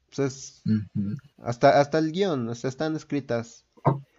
Pues 0.07 0.19
es 0.19 0.63
Ujú. 0.65 1.15
hasta, 1.37 1.79
hasta 1.79 1.97
el 1.99 2.11
guion, 2.11 2.49
o 2.49 2.55
sea, 2.55 2.69
están 2.69 2.95
escritas. 2.97 3.65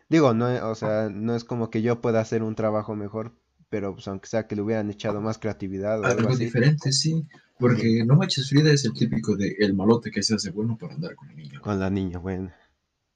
Digo, 0.08 0.32
no, 0.32 0.46
o 0.70 0.75
sea, 0.75 1.10
no 1.10 1.37
es 1.37 1.44
como 1.44 1.68
que 1.68 1.82
yo 1.82 2.00
pueda 2.00 2.20
hacer 2.20 2.42
un 2.42 2.54
trabajo 2.54 2.96
mejor, 2.96 3.32
pero 3.68 3.92
pues 3.94 4.08
aunque 4.08 4.28
sea 4.28 4.46
que 4.46 4.56
le 4.56 4.62
hubieran 4.62 4.90
echado 4.90 5.20
más 5.20 5.38
creatividad 5.38 6.00
o 6.00 6.04
algo 6.06 6.20
Algo 6.20 6.30
así. 6.32 6.44
diferente, 6.44 6.90
sí. 6.92 7.26
Porque 7.58 8.02
No 8.06 8.16
Manches 8.16 8.49
Frida 8.49 8.72
es 8.72 8.87
el 8.87 8.94
típico 8.94 9.37
de 9.37 9.56
el 9.58 9.75
malote 9.75 10.10
que 10.10 10.22
se 10.22 10.34
hace 10.34 10.50
bueno 10.50 10.78
para 10.78 10.94
andar 10.94 11.14
con 11.14 11.28
el 11.28 11.37
niño. 11.37 11.60
Con 11.60 11.78
la 11.78 11.90
niña, 11.90 12.18
bueno. 12.18 12.50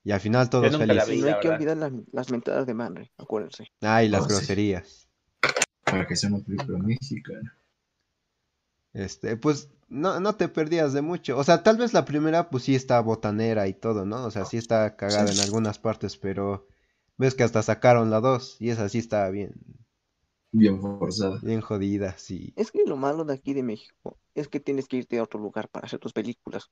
Y 0.04 0.10
al 0.12 0.20
final 0.20 0.50
todos 0.50 0.70
la 0.72 0.78
felices. 0.78 1.08
vi. 1.08 1.20
No 1.22 1.26
hay 1.28 1.32
la 1.32 1.40
que 1.40 1.48
olvidar 1.48 1.76
las, 1.78 1.92
las 2.12 2.30
mentadas 2.30 2.66
de 2.66 2.74
madre, 2.74 3.10
acuérdense. 3.16 3.68
Ah, 3.80 4.04
y 4.04 4.08
las 4.10 4.26
Oh, 4.26 4.28
sí. 4.28 4.76
Para 5.94 6.06
que 6.06 6.16
sea 6.16 6.30
una 6.30 6.44
película 6.44 6.78
mexicana. 6.78 7.56
Este, 8.92 9.36
pues 9.36 9.70
no, 9.88 10.20
no 10.20 10.36
te 10.36 10.48
perdías 10.48 10.92
de 10.92 11.02
mucho. 11.02 11.36
O 11.36 11.44
sea, 11.44 11.62
tal 11.62 11.76
vez 11.76 11.92
la 11.92 12.04
primera, 12.04 12.50
pues 12.50 12.64
sí 12.64 12.74
está 12.74 13.00
botanera 13.00 13.66
y 13.68 13.74
todo, 13.74 14.04
¿no? 14.04 14.24
O 14.24 14.30
sea, 14.30 14.44
sí 14.44 14.56
está 14.56 14.96
cagada 14.96 15.30
en 15.30 15.40
algunas 15.40 15.78
partes, 15.78 16.16
pero 16.16 16.68
ves 17.16 17.34
que 17.34 17.42
hasta 17.42 17.62
sacaron 17.62 18.10
la 18.10 18.20
2 18.20 18.56
y 18.60 18.70
esa 18.70 18.88
sí 18.88 18.98
está 18.98 19.28
bien, 19.30 19.54
Bien 20.52 20.80
forzada. 20.80 21.38
bien 21.42 21.60
jodida, 21.60 22.16
sí. 22.18 22.52
Es 22.56 22.70
que 22.70 22.84
lo 22.86 22.96
malo 22.96 23.24
de 23.24 23.34
aquí 23.34 23.54
de 23.54 23.62
México 23.62 24.18
es 24.34 24.48
que 24.48 24.60
tienes 24.60 24.86
que 24.86 24.98
irte 24.98 25.18
a 25.18 25.22
otro 25.22 25.40
lugar 25.40 25.68
para 25.68 25.86
hacer 25.86 25.98
tus 25.98 26.12
películas, 26.12 26.70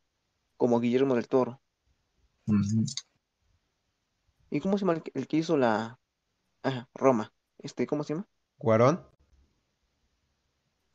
como 0.57 0.81
Guillermo 0.81 1.17
del 1.17 1.29
Toro. 1.29 1.61
¿Y 4.51 4.61
cómo 4.61 4.79
se 4.79 4.83
llama 4.83 4.95
el 4.95 5.03
que, 5.03 5.13
el 5.15 5.27
que 5.27 5.39
hizo 5.39 5.57
la 5.57 5.99
ah, 6.63 6.89
Roma? 6.95 7.33
Este, 7.59 7.87
¿cómo 7.87 8.05
se 8.05 8.15
llama? 8.15 8.29
¿Cuarón? 8.59 9.12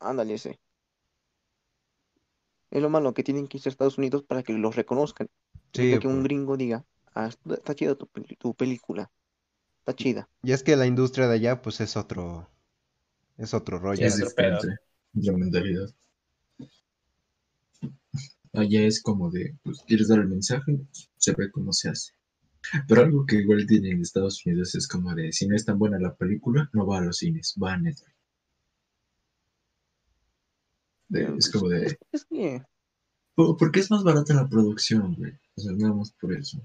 Ándale 0.00 0.34
ese. 0.34 0.58
Es 2.70 2.80
lo 2.80 2.88
malo 2.88 3.12
que 3.12 3.22
tienen 3.22 3.46
que 3.46 3.58
irse 3.58 3.68
a 3.68 3.72
Estados 3.72 3.98
Unidos 3.98 4.22
para 4.22 4.42
que 4.42 4.54
los 4.54 4.74
reconozcan. 4.74 5.28
Sí, 5.72 5.72
Significa 5.74 6.00
que 6.00 6.06
un 6.08 6.14
pues. 6.14 6.24
gringo 6.24 6.56
diga, 6.56 6.86
ah, 7.14 7.26
está, 7.26 7.54
está 7.54 7.74
chida 7.74 7.94
tu, 7.94 8.06
peli- 8.06 8.36
tu 8.36 8.54
película. 8.54 9.10
Está 9.80 9.94
chida. 9.94 10.28
Y 10.42 10.50
es 10.52 10.64
que 10.64 10.74
la 10.74 10.86
industria 10.86 11.28
de 11.28 11.34
allá, 11.36 11.62
pues 11.62 11.80
es 11.80 11.96
otro, 11.96 12.48
es 13.38 13.54
otro 13.54 13.78
rollo. 13.78 14.06
es 14.06 14.14
otro 14.14 14.30
pedo. 14.34 14.58
diferente 14.58 14.76
la 15.14 15.32
mentalidad. 15.36 15.88
Allá 18.52 18.82
es 18.82 19.00
como 19.02 19.30
de, 19.30 19.56
pues, 19.62 19.82
¿quieres 19.86 20.08
dar 20.08 20.18
el 20.18 20.28
mensaje? 20.28 20.78
Se 21.16 21.32
ve 21.32 21.50
cómo 21.50 21.72
se 21.72 21.88
hace. 21.88 22.12
Pero 22.88 23.02
algo 23.02 23.26
que 23.26 23.36
igual 23.36 23.66
tiene 23.66 23.90
en 23.92 24.02
Estados 24.02 24.44
Unidos 24.46 24.74
es 24.76 24.88
como 24.88 25.14
de, 25.14 25.32
si 25.32 25.48
no 25.48 25.56
es 25.56 25.64
tan 25.66 25.78
buena 25.78 25.98
la 26.00 26.16
película, 26.16 26.70
no 26.74 26.86
va 26.86 26.98
a 26.98 27.02
los 27.02 27.18
cines, 27.18 27.56
va 27.62 27.74
a 27.74 27.78
Netflix. 27.78 28.17
De- 31.08 31.34
es 31.36 31.50
como 31.50 31.68
de, 31.68 31.86
Es, 31.86 31.98
es 32.12 32.24
que 32.24 32.62
"Po- 33.34 33.56
porque 33.56 33.80
es 33.80 33.90
más 33.90 34.04
barata 34.04 34.34
la 34.34 34.46
producción, 34.48 35.14
güey. 35.14 35.32
O 35.56 35.60
sea, 35.62 35.72
nada 35.72 35.94
más 35.94 36.12
por 36.20 36.34
eso. 36.34 36.58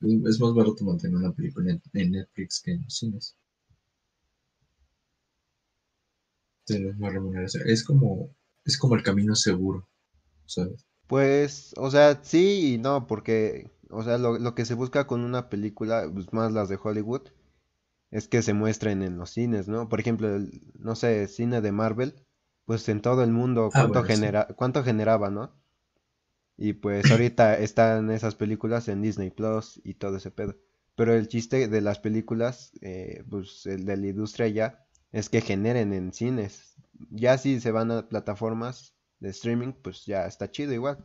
Es, 0.00 0.12
es 0.30 0.40
más 0.40 0.52
barato 0.54 0.84
mantener 0.84 1.16
una 1.18 1.32
película 1.32 1.70
en, 1.92 2.10
Netflix 2.10 2.60
que 2.60 2.72
en 2.72 2.82
los 2.82 2.96
cines. 2.98 3.36
Tienes 6.66 6.98
más 6.98 7.12
remuneración. 7.14 7.62
Es 7.66 7.82
como, 7.84 8.28
es 8.66 8.76
como 8.78 8.96
el 8.96 9.02
camino 9.02 9.34
seguro, 9.34 9.88
¿sabes? 10.46 10.86
Pues, 11.06 11.74
o 11.76 11.90
sea, 11.90 12.20
sí 12.22 12.74
y 12.74 12.78
no, 12.78 13.06
porque, 13.06 13.70
o 13.90 14.02
sea, 14.02 14.18
lo, 14.18 14.38
lo 14.38 14.54
que 14.54 14.64
se 14.64 14.74
busca 14.74 15.06
con 15.06 15.20
una 15.22 15.48
película, 15.50 16.10
pues 16.12 16.32
más 16.32 16.52
las 16.52 16.68
de 16.68 16.78
Hollywood, 16.82 17.22
es 18.10 18.28
que 18.28 18.42
se 18.42 18.54
muestren 18.54 19.02
en 19.02 19.18
los 19.18 19.30
cines, 19.30 19.68
¿no? 19.68 19.88
Por 19.88 20.00
ejemplo, 20.00 20.34
el, 20.34 20.62
no 20.78 20.96
sé, 20.96 21.28
cine 21.28 21.60
de 21.62 21.72
Marvel, 21.72 22.14
pues 22.66 22.88
en 22.88 23.00
todo 23.02 23.22
el 23.24 23.30
mundo, 23.32 23.70
Ah, 23.74 23.80
¿cuánto 23.80 24.00
bueno, 24.00 24.14
sí. 24.14 24.14
genera, 24.14 24.46
cuánto 24.56 24.82
generaba, 24.84 25.30
¿no? 25.30 25.52
Y 26.56 26.72
pues 26.74 27.10
ahorita 27.10 27.58
están 27.58 28.10
esas 28.10 28.34
películas 28.34 28.88
en 28.88 29.02
Disney 29.02 29.30
Plus 29.30 29.80
y 29.84 29.94
todo 29.94 30.16
ese 30.16 30.30
pedo. 30.30 30.56
Pero 30.96 31.12
el 31.14 31.28
chiste 31.28 31.68
de 31.68 31.80
las 31.80 31.98
películas, 31.98 32.72
eh, 32.80 33.24
pues 33.28 33.66
el 33.66 33.84
de 33.84 33.96
la 33.96 34.06
industria 34.08 34.48
ya, 34.48 34.86
es 35.12 35.28
que 35.28 35.40
generen 35.40 35.92
en 35.92 36.12
cines. 36.12 36.76
Ya 37.10 37.38
si 37.38 37.60
se 37.60 37.72
van 37.72 37.90
a 37.90 38.08
plataformas 38.08 38.94
de 39.20 39.30
streaming, 39.30 39.72
pues 39.72 40.06
ya 40.06 40.26
está 40.26 40.50
chido 40.50 40.72
igual. 40.72 41.04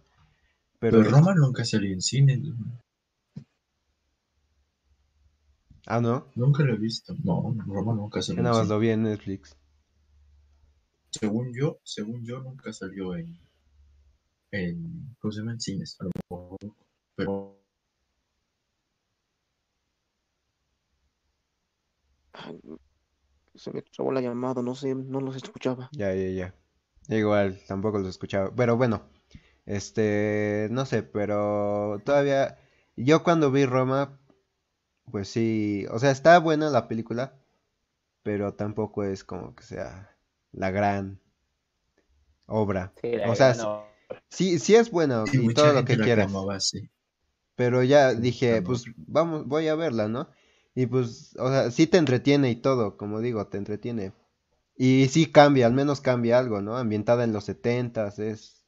Pero, 0.80 1.00
Pero 1.00 1.10
Roma 1.12 1.34
nunca 1.36 1.66
salió 1.66 1.94
en 1.94 2.02
cine. 2.02 2.38
¿no? 2.38 2.56
ah, 5.88 6.00
no, 6.00 6.26
Nunca 6.34 6.64
lo 6.64 6.74
he 6.74 6.78
visto. 6.80 7.14
No, 7.24 7.54
Roma 7.68 7.94
nunca 7.94 8.20
yo 8.24 8.24
salió 8.24 8.42
en 8.42 8.44
nada 8.44 8.56
más 8.60 8.68
cine. 8.68 8.76
lo 8.76 8.80
vi 8.80 8.90
en 8.90 9.04
Netflix. 9.04 9.56
Según 11.12 11.54
yo, 11.54 11.80
según 11.84 12.26
yo, 12.26 12.40
nunca 12.40 12.74
salió 12.74 13.16
en, 13.16 13.38
en, 14.52 15.16
¿cómo 15.20 15.32
se 15.32 15.40
llama? 15.40 15.54
En 15.54 15.60
cines. 15.60 15.98
A 16.00 16.04
lo 16.06 16.12
mejor, 16.16 16.58
pero 17.16 17.60
ay, 22.34 22.60
se 23.56 23.72
me 23.74 23.82
trabó 23.84 24.12
la 24.12 24.22
llamada, 24.22 24.62
no 24.62 24.76
sé, 24.76 24.96
no 24.96 25.22
los 25.22 25.36
escuchaba. 25.36 25.90
Ya, 25.94 26.14
ya, 26.14 26.30
ya. 26.30 26.56
Igual, 27.16 27.60
tampoco 27.68 28.00
los 28.00 28.10
escuchaba. 28.10 28.54
Pero 28.56 28.78
bueno, 28.78 29.04
este, 29.66 30.68
no 30.72 30.86
sé, 30.86 31.04
pero 31.04 32.02
todavía, 32.06 32.58
yo 32.96 33.24
cuando 33.24 33.52
vi 33.52 33.66
Roma, 33.66 34.20
pues 35.12 35.30
sí, 35.30 35.86
o 35.92 36.00
sea, 36.00 36.12
está 36.12 36.40
buena 36.40 36.70
la 36.70 36.88
película, 36.88 37.36
pero 38.24 38.54
tampoco 38.56 39.04
es 39.06 39.24
como 39.24 39.56
que 39.56 39.64
sea 39.64 40.18
la 40.54 40.72
gran 40.72 41.20
obra. 42.48 42.94
Sí, 43.02 43.12
la 43.18 43.30
O 43.30 43.36
sea, 43.36 43.56
gran 43.56 43.60
obra. 43.62 43.96
sí, 44.30 44.60
sí 44.60 44.76
es 44.76 44.92
buena 44.92 45.28
y 45.32 45.46
y 45.48 45.50
todo 45.52 45.74
lo 45.74 45.86
que 45.86 46.00
quieras. 46.00 46.50
Pero 47.56 47.84
ya 47.84 48.14
Sí, 48.14 48.16
dije, 48.16 48.62
pues 48.62 48.86
vamos, 48.96 49.48
voy 49.48 49.68
a 49.68 49.76
verla, 49.76 50.08
¿no? 50.08 50.30
Y 50.76 50.86
pues, 50.86 51.36
o 51.40 51.50
sea, 51.50 51.72
sí 51.72 51.88
te 51.88 51.98
entretiene 51.98 52.50
y 52.52 52.56
todo, 52.56 52.96
como 52.98 53.20
digo, 53.22 53.48
te 53.48 53.58
entretiene. 53.58 54.14
Y 54.78 55.08
sí 55.10 55.32
cambia, 55.32 55.68
al 55.68 55.74
menos 55.74 56.02
cambia 56.02 56.40
algo, 56.40 56.62
¿no? 56.62 56.78
Ambientada 56.78 57.24
en 57.26 57.34
los 57.34 57.46
setentas, 57.46 58.20
es 58.20 58.66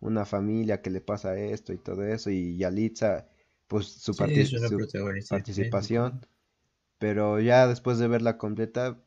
una 0.00 0.24
familia 0.26 0.82
que 0.82 0.90
le 0.90 1.00
pasa 1.02 1.36
esto 1.38 1.72
y 1.74 1.78
todo 1.78 2.04
eso, 2.04 2.30
y 2.30 2.56
Yalitza, 2.58 3.28
pues 3.68 3.88
su, 3.88 4.16
Sí, 4.16 4.16
parti- 4.16 4.46
es 4.46 4.52
una 4.52 4.68
su 4.68 4.74
protagonista 4.74 5.28
participación. 5.28 6.26
Pero 6.98 7.40
ya 7.40 7.66
después 7.68 7.98
de 7.98 8.08
verla 8.08 8.38
completa, 8.38 8.98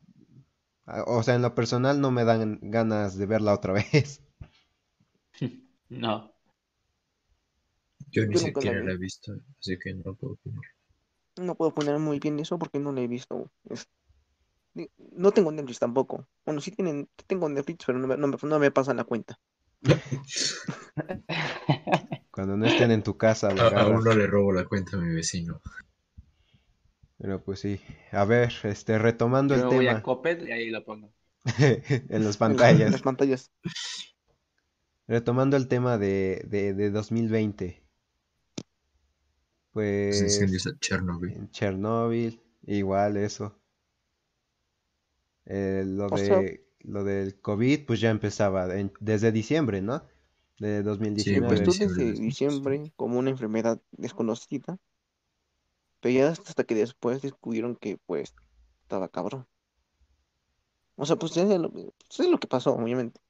o 1.07 1.23
sea, 1.23 1.35
en 1.35 1.41
lo 1.41 1.55
personal 1.55 2.01
no 2.01 2.11
me 2.11 2.25
dan 2.25 2.59
ganas 2.61 3.17
de 3.17 3.25
verla 3.25 3.53
otra 3.53 3.73
vez. 3.93 4.21
No. 5.89 6.31
Yo 8.11 8.25
ni 8.25 8.33
Yo 8.33 8.39
la 8.41 8.45
siquiera 8.45 8.79
vi. 8.81 8.87
la 8.87 8.93
he 8.93 8.97
visto, 8.97 9.33
así 9.59 9.77
que 9.79 9.93
no 9.93 10.13
puedo 10.15 10.33
opinar. 10.33 10.63
No 11.37 11.55
puedo 11.55 11.73
poner 11.73 11.97
muy 11.99 12.19
bien 12.19 12.39
eso 12.39 12.59
porque 12.59 12.79
no 12.79 12.91
lo 12.91 12.99
he 13.01 13.07
visto. 13.07 13.49
Es- 13.69 13.87
No 15.17 15.31
tengo 15.31 15.51
Netflix 15.51 15.79
tampoco. 15.79 16.27
Bueno, 16.45 16.61
sí 16.61 16.71
tienen, 16.71 17.09
tengo 17.27 17.49
Netflix, 17.49 17.85
pero 17.85 17.99
no 17.99 18.07
me, 18.07 18.17
no 18.17 18.27
me, 18.27 18.37
no 18.41 18.59
me 18.59 18.71
pasan 18.71 18.97
la 18.97 19.03
cuenta. 19.03 19.39
Cuando 22.31 22.57
no 22.57 22.65
estén 22.65 22.91
en 22.91 23.03
tu 23.03 23.17
casa, 23.17 23.53
la 23.53 23.67
A, 23.67 23.81
a 23.81 23.87
uno 23.87 24.13
le 24.13 24.27
robo 24.27 24.51
la 24.51 24.65
cuenta 24.65 24.97
a 24.97 24.99
mi 24.99 25.13
vecino. 25.13 25.61
Pero 27.19 27.43
pues 27.43 27.59
sí. 27.59 27.79
A 28.11 28.23
ver, 28.25 28.51
este, 28.63 28.97
retomando 28.97 29.53
el 29.53 29.61
Yo 29.61 29.67
voy 29.71 29.87
a 29.87 29.89
tema 29.91 30.03
Coppel 30.03 30.47
y 30.47 30.51
ahí 30.51 30.69
lo 30.69 30.83
pongo. 30.85 31.11
en 31.59 31.83
las 31.83 31.91
En 32.09 32.23
las- 32.23 32.35
en 32.35 32.39
pantallas. 32.39 32.91
las 32.91 33.01
pantallas. 33.01 33.51
Retomando 35.07 35.57
el 35.57 35.67
tema 35.67 35.97
de, 35.97 36.43
de, 36.47 36.73
de 36.73 36.91
2020. 36.91 37.83
Los 38.55 38.65
Pues 39.71 40.21
incendios 40.21 40.67
a 40.67 40.77
Chernobyl. 40.79 41.31
en 41.33 41.49
Chernobyl, 41.51 42.41
igual 42.65 43.17
eso. 43.17 43.59
Eh, 45.45 45.83
lo 45.85 46.07
O 46.07 46.17
sea- 46.17 46.39
de 46.39 46.65
lo 46.81 47.03
del 47.03 47.39
COVID, 47.41 47.85
pues 47.85 47.99
ya 47.99 48.09
empezaba 48.09 48.73
en- 48.79 48.93
desde 49.01 49.31
diciembre, 49.33 49.81
¿no? 49.81 50.03
De 50.59 50.81
2019. 50.83 51.47
pues, 51.47 51.59
Empezó 51.59 51.71
diciembre 51.71 52.03
desde 52.05 52.19
de- 52.19 52.25
diciembre 52.25 52.93
como 52.95 53.19
una 53.19 53.29
enfermedad 53.31 53.81
desconocida. 53.91 54.77
Pero 55.99 56.15
ya 56.15 56.29
hasta 56.29 56.63
que 56.63 56.75
después 56.75 57.21
descubrieron 57.21 57.75
que 57.75 57.97
pues 58.05 58.33
estaba 58.83 59.09
cabrón. 59.09 59.47
O 60.95 61.05
sea, 61.05 61.15
pues 61.15 61.35
es 61.37 61.47
lo, 61.59 61.71
pues, 61.71 61.87
es 62.19 62.29
lo 62.29 62.39
que 62.39 62.47
pasó, 62.47 62.73
obviamente. 62.73 63.21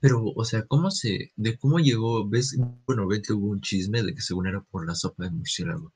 Pero, 0.00 0.24
o 0.34 0.44
sea, 0.44 0.66
¿cómo 0.66 0.90
se, 0.90 1.32
de 1.36 1.56
cómo 1.58 1.78
llegó? 1.78 2.28
¿Ves? 2.28 2.56
Bueno, 2.86 3.06
ven 3.06 3.22
que 3.22 3.32
hubo 3.32 3.48
un 3.48 3.60
chisme 3.60 4.02
de 4.02 4.14
que 4.14 4.20
según 4.20 4.48
era 4.48 4.60
por 4.60 4.86
la 4.86 4.94
sopa 4.94 5.24
de 5.24 5.30
murciélago. 5.30 5.92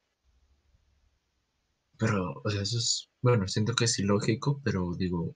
Pero, 1.98 2.40
o 2.44 2.50
sea, 2.50 2.62
eso 2.62 2.78
es, 2.78 3.10
bueno, 3.22 3.48
siento 3.48 3.74
que 3.74 3.84
es 3.86 3.98
ilógico, 3.98 4.60
pero 4.64 4.92
digo, 4.96 5.34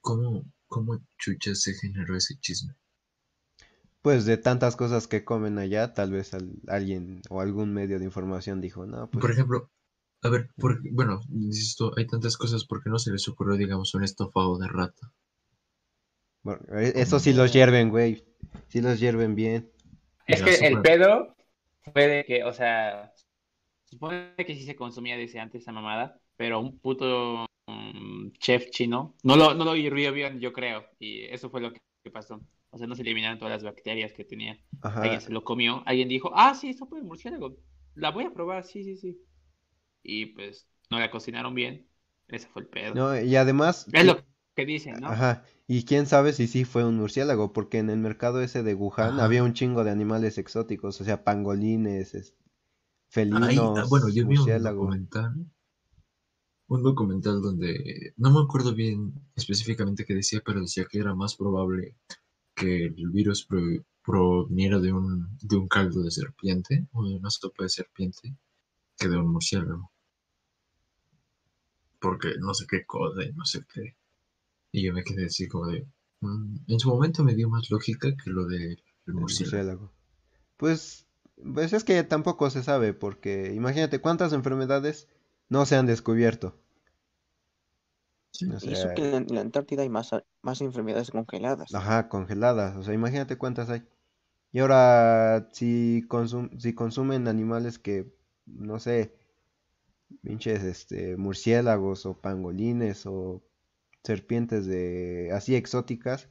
¿cómo, 0.00 0.44
cómo 0.68 1.00
chucha 1.18 1.54
se 1.54 1.74
generó 1.74 2.16
ese 2.16 2.38
chisme? 2.38 2.74
Pues 4.02 4.26
de 4.26 4.36
tantas 4.36 4.76
cosas 4.76 5.06
que 5.08 5.24
comen 5.24 5.56
allá, 5.58 5.94
tal 5.94 6.10
vez 6.12 6.34
al- 6.34 6.52
alguien 6.68 7.22
o 7.30 7.40
algún 7.40 7.72
medio 7.72 7.98
de 7.98 8.04
información 8.04 8.60
dijo, 8.60 8.84
no, 8.84 9.08
pues 9.10 9.22
Por 9.22 9.30
ejemplo, 9.30 9.70
a 10.22 10.30
ver, 10.30 10.50
por, 10.58 10.80
bueno, 10.92 11.20
dices 11.28 11.76
tú, 11.76 11.92
hay 11.96 12.06
tantas 12.06 12.36
cosas, 12.36 12.64
¿por 12.64 12.82
qué 12.82 12.90
no 12.90 12.98
se 12.98 13.12
les 13.12 13.28
ocurrió, 13.28 13.56
digamos, 13.56 13.94
un 13.94 14.04
estofado 14.04 14.58
de 14.58 14.68
rata? 14.68 15.12
bueno, 16.42 16.60
e- 16.78 16.92
eso 17.00 17.18
sí 17.18 17.32
los 17.32 17.52
hierven, 17.52 17.90
güey. 17.90 18.24
Sí 18.68 18.80
los 18.80 19.00
hierven 19.00 19.34
bien. 19.34 19.70
Es 20.26 20.42
que 20.42 20.54
el 20.66 20.80
pedo 20.80 21.34
fue 21.92 22.06
de 22.06 22.24
que, 22.24 22.44
o 22.44 22.52
sea, 22.52 23.12
supone 23.86 24.34
que 24.36 24.54
sí 24.56 24.64
se 24.64 24.76
consumía 24.76 25.16
desde 25.16 25.40
antes 25.40 25.62
esa 25.62 25.72
mamada, 25.72 26.20
pero 26.36 26.60
un 26.60 26.78
puto 26.80 27.46
mm, 27.68 28.32
chef 28.38 28.70
chino 28.70 29.16
no 29.24 29.36
lo, 29.36 29.54
no 29.54 29.64
lo 29.64 29.76
hirvió 29.76 30.12
bien, 30.12 30.40
yo 30.40 30.52
creo, 30.52 30.86
y 30.98 31.24
eso 31.26 31.50
fue 31.50 31.60
lo 31.62 31.72
que, 31.72 31.80
que 32.04 32.10
pasó. 32.10 32.40
O 32.70 32.78
sea, 32.78 32.86
no 32.86 32.94
se 32.96 33.02
eliminaron 33.02 33.38
todas 33.38 33.52
las 33.54 33.64
bacterias 33.64 34.12
que 34.12 34.24
tenía. 34.24 34.58
Ajá. 34.82 35.00
Alguien 35.00 35.20
se 35.20 35.32
lo 35.32 35.44
comió, 35.44 35.82
alguien 35.86 36.08
dijo, 36.08 36.30
ah, 36.34 36.54
sí, 36.54 36.74
sopa 36.74 36.96
de 36.96 37.02
murciélago, 37.02 37.56
la 37.94 38.10
voy 38.10 38.24
a 38.24 38.32
probar, 38.32 38.64
sí, 38.64 38.84
sí, 38.84 38.96
sí. 38.96 39.18
Y 40.02 40.26
pues 40.26 40.68
no 40.90 40.98
la 40.98 41.10
cocinaron 41.10 41.54
bien, 41.54 41.88
ese 42.28 42.48
fue 42.48 42.62
el 42.62 42.68
pedo. 42.68 42.94
No, 42.94 43.18
y 43.20 43.36
además, 43.36 43.88
Es 43.92 44.04
lo 44.04 44.18
que 44.56 44.66
dicen, 44.66 45.00
¿no? 45.00 45.08
ajá, 45.08 45.44
y 45.66 45.84
quién 45.84 46.06
sabe 46.06 46.32
si 46.32 46.46
sí 46.46 46.64
fue 46.64 46.84
un 46.84 46.96
murciélago, 46.96 47.52
porque 47.52 47.78
en 47.78 47.90
el 47.90 47.98
mercado 47.98 48.40
ese 48.42 48.62
de 48.62 48.74
Wuhan 48.74 49.08
Ajá. 49.08 49.24
había 49.24 49.42
un 49.44 49.52
chingo 49.54 49.84
de 49.84 49.90
animales 49.90 50.38
exóticos, 50.38 51.00
o 51.00 51.04
sea, 51.04 51.24
pangolines, 51.24 52.14
es- 52.14 52.34
felinos, 53.10 53.52
Ahí, 53.52 53.58
ah, 53.76 53.84
bueno, 53.90 54.08
yo 54.10 54.26
vi 54.26 54.36
un 54.36 54.36
murciélago. 54.36 54.62
documental, 54.62 55.34
un 56.68 56.82
documental 56.82 57.42
donde, 57.42 58.14
no 58.16 58.30
me 58.30 58.40
acuerdo 58.40 58.74
bien 58.74 59.12
específicamente 59.36 60.06
qué 60.06 60.14
decía, 60.14 60.40
pero 60.44 60.60
decía 60.62 60.86
que 60.90 60.98
era 60.98 61.14
más 61.14 61.36
probable 61.36 61.96
que 62.60 62.86
el 62.86 63.10
virus 63.10 63.46
pro- 63.46 63.84
proviniera 64.04 64.78
de 64.80 64.92
un, 64.92 65.36
de 65.50 65.56
un 65.56 65.68
caldo 65.68 66.02
de 66.02 66.10
serpiente 66.10 66.86
o 66.92 67.08
de 67.08 67.16
una 67.16 67.30
sopa 67.30 67.64
de 67.64 67.70
serpiente 67.70 68.34
que 68.98 69.08
de 69.08 69.16
un 69.18 69.32
murciélago. 69.32 69.90
Porque 72.00 72.30
no 72.40 72.52
sé 72.54 72.66
qué 72.68 72.84
cosa 72.84 73.22
y 73.24 73.32
no 73.32 73.44
sé 73.44 73.60
qué. 73.72 73.94
Y 74.72 74.84
yo 74.84 74.92
me 74.94 75.04
quedé 75.04 75.26
así 75.26 75.48
como 75.48 75.66
de... 75.68 75.86
mm, 76.20 76.56
en 76.68 76.80
su 76.80 76.88
momento 76.90 77.24
me 77.24 77.34
dio 77.34 77.48
más 77.48 77.70
lógica 77.70 78.08
que 78.16 78.30
lo 78.30 78.46
del 78.46 78.82
El 79.06 79.14
murciélago. 79.14 79.66
murciélago. 79.80 79.92
Pues, 80.58 81.06
pues 81.54 81.72
es 81.72 81.84
que 81.84 82.02
tampoco 82.04 82.50
se 82.50 82.62
sabe, 82.62 82.94
porque 82.94 83.52
imagínate 83.54 84.00
cuántas 84.00 84.32
enfermedades 84.32 85.08
no 85.48 85.66
se 85.66 85.76
han 85.76 85.86
descubierto. 85.86 86.56
Sí. 88.32 88.46
O 88.46 88.58
Y 88.60 88.72
eso 88.72 88.90
que 88.92 89.14
en 89.16 89.26
la, 89.28 89.40
Antártida 89.42 89.82
hay 89.82 89.88
más, 89.88 90.10
más 90.42 90.60
enfermedades 90.60 91.10
congeladas. 91.10 91.70
Ajá, 91.72 92.08
congeladas. 92.08 92.76
O 92.76 92.82
sea, 92.82 92.94
imagínate 92.94 93.38
cuántas 93.38 93.70
hay. 93.70 93.82
Y 94.52 94.60
ahora, 94.60 95.48
si, 95.52 96.04
consum- 96.08 96.58
si 96.60 96.74
consumen 96.74 97.28
animales 97.28 97.78
que, 97.78 98.12
no 98.46 98.78
sé, 98.80 99.14
pinches, 100.22 100.62
este, 100.64 101.16
murciélagos 101.16 102.06
o 102.06 102.20
pangolines 102.20 103.06
o 103.06 103.42
serpientes 104.04 104.66
de 104.66 105.30
así 105.34 105.56
exóticas, 105.56 106.28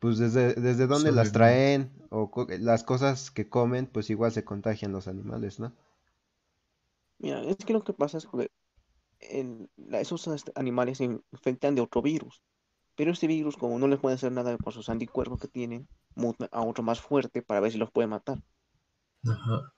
pues 0.00 0.18
desde, 0.18 0.54
desde 0.54 0.86
dónde 0.86 1.12
las 1.12 1.32
traen 1.32 1.92
o 2.10 2.30
co- 2.30 2.46
las 2.60 2.84
cosas 2.84 3.30
que 3.30 3.48
comen, 3.48 3.86
pues 3.86 4.10
igual 4.10 4.32
se 4.32 4.44
contagian 4.44 4.92
los 4.92 5.08
animales, 5.08 5.60
¿no? 5.60 5.74
Mira, 7.18 7.42
es 7.42 7.56
que 7.64 7.72
lo 7.72 7.82
que 7.82 7.92
pasa 7.92 8.18
es 8.18 8.26
que 8.26 8.48
el- 9.30 9.70
la- 9.76 10.00
esos 10.00 10.28
animales 10.54 10.98
se 10.98 11.04
infectan 11.32 11.74
de 11.74 11.82
otro 11.82 12.02
virus. 12.02 12.42
Pero 12.96 13.12
este 13.12 13.26
virus, 13.28 13.56
como 13.58 13.78
no 13.78 13.88
les 13.88 14.00
puede 14.00 14.16
hacer 14.16 14.32
nada 14.32 14.58
por 14.58 14.72
sus 14.74 14.88
anticuerpos 14.90 15.40
que 15.40 15.48
tienen, 15.48 15.88
muta 16.16 16.48
a 16.52 16.62
otro 16.62 16.84
más 16.84 17.00
fuerte 17.00 17.42
para 17.42 17.60
ver 17.60 17.72
si 17.72 17.78
los 17.78 17.92
puede 17.92 18.08
matar. 18.08 18.40
Ajá. 19.32 19.74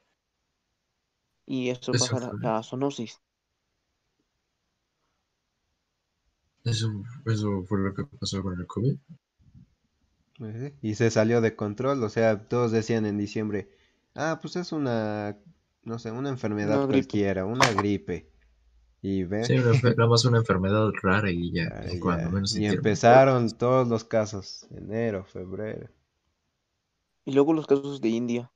Y 1.45 1.71
eso 1.71 1.97
Eso 1.97 1.99
pasa 1.99 2.21
la, 2.21 2.31
fue. 2.31 2.39
la 2.39 2.63
zoonosis. 2.63 3.21
Eso, 6.65 6.93
eso 7.25 7.65
fue 7.65 7.79
lo 7.81 7.95
que 7.95 8.05
pasó 8.05 8.43
con 8.43 8.61
el 8.61 8.67
COVID. 8.67 8.99
Ujú, 10.39 10.73
Y 10.83 10.95
se 10.97 11.11
salió 11.11 11.41
de 11.41 11.57
control, 11.57 12.03
o 12.05 12.09
sea, 12.11 12.49
todos 12.49 12.71
decían 12.73 13.07
en 13.07 13.17
diciembre, 13.19 13.71
ah, 14.15 14.39
pues 14.43 14.57
es 14.57 14.73
una, 14.73 15.39
no 15.83 15.99
sé, 15.99 16.11
una 16.11 16.29
enfermedad 16.29 16.83
Una 16.83 16.87
cualquiera, 16.87 17.47
una 17.47 17.73
gripe. 17.73 18.31
Y 19.07 19.25
ve, 19.25 19.43
Sí, 19.47 19.55
nada 19.97 20.09
más 20.09 20.27
una 20.27 20.37
enfermedad 20.39 20.91
rara 21.03 21.31
y 21.31 21.51
ya, 21.51 21.71
Ay, 21.71 21.91
y 21.91 21.99
cuando 21.99 22.29
ya. 22.29 22.31
menos 22.31 22.55
Y 22.55 22.67
empezaron 22.67 23.51
todos 23.51 23.87
los 23.89 24.05
casos, 24.05 24.67
enero, 24.71 25.25
febrero. 25.25 25.89
Y 27.27 27.33
luego 27.33 27.53
los 27.53 27.67
casos 27.67 28.01
de 28.01 28.09
India. 28.09 28.51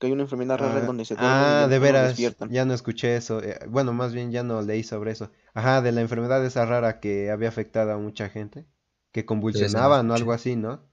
Que 0.00 0.08
hay 0.08 0.12
una 0.12 0.22
enfermedad 0.24 0.58
rara 0.58 0.80
Ah, 0.80 0.84
donde 0.84 1.04
se 1.04 1.14
ah, 1.16 1.66
de 1.70 1.78
no 1.78 1.78
veras, 1.78 2.00
despiertan. 2.00 2.50
ya 2.50 2.64
no 2.64 2.74
escuché 2.74 3.16
eso. 3.16 3.42
eh, 3.42 3.58
Bueno, 3.68 3.92
más 3.92 4.12
bien 4.12 4.30
ya 4.32 4.42
no 4.42 4.62
leí 4.62 4.82
sobre 4.82 5.12
eso. 5.12 5.30
Ajá, 5.54 5.80
de 5.82 5.92
la 5.92 6.00
enfermedad 6.00 6.44
esa 6.44 6.66
rara 6.66 7.00
que 7.00 7.30
había 7.30 7.48
afectado 7.48 7.92
a 7.92 7.98
mucha 7.98 8.28
gente, 8.28 8.66
que 9.12 9.24
convulsionaban 9.26 10.10
o 10.10 10.14
escuché. 10.14 10.14
algo 10.14 10.32
así, 10.32 10.56
¿no? 10.56 10.87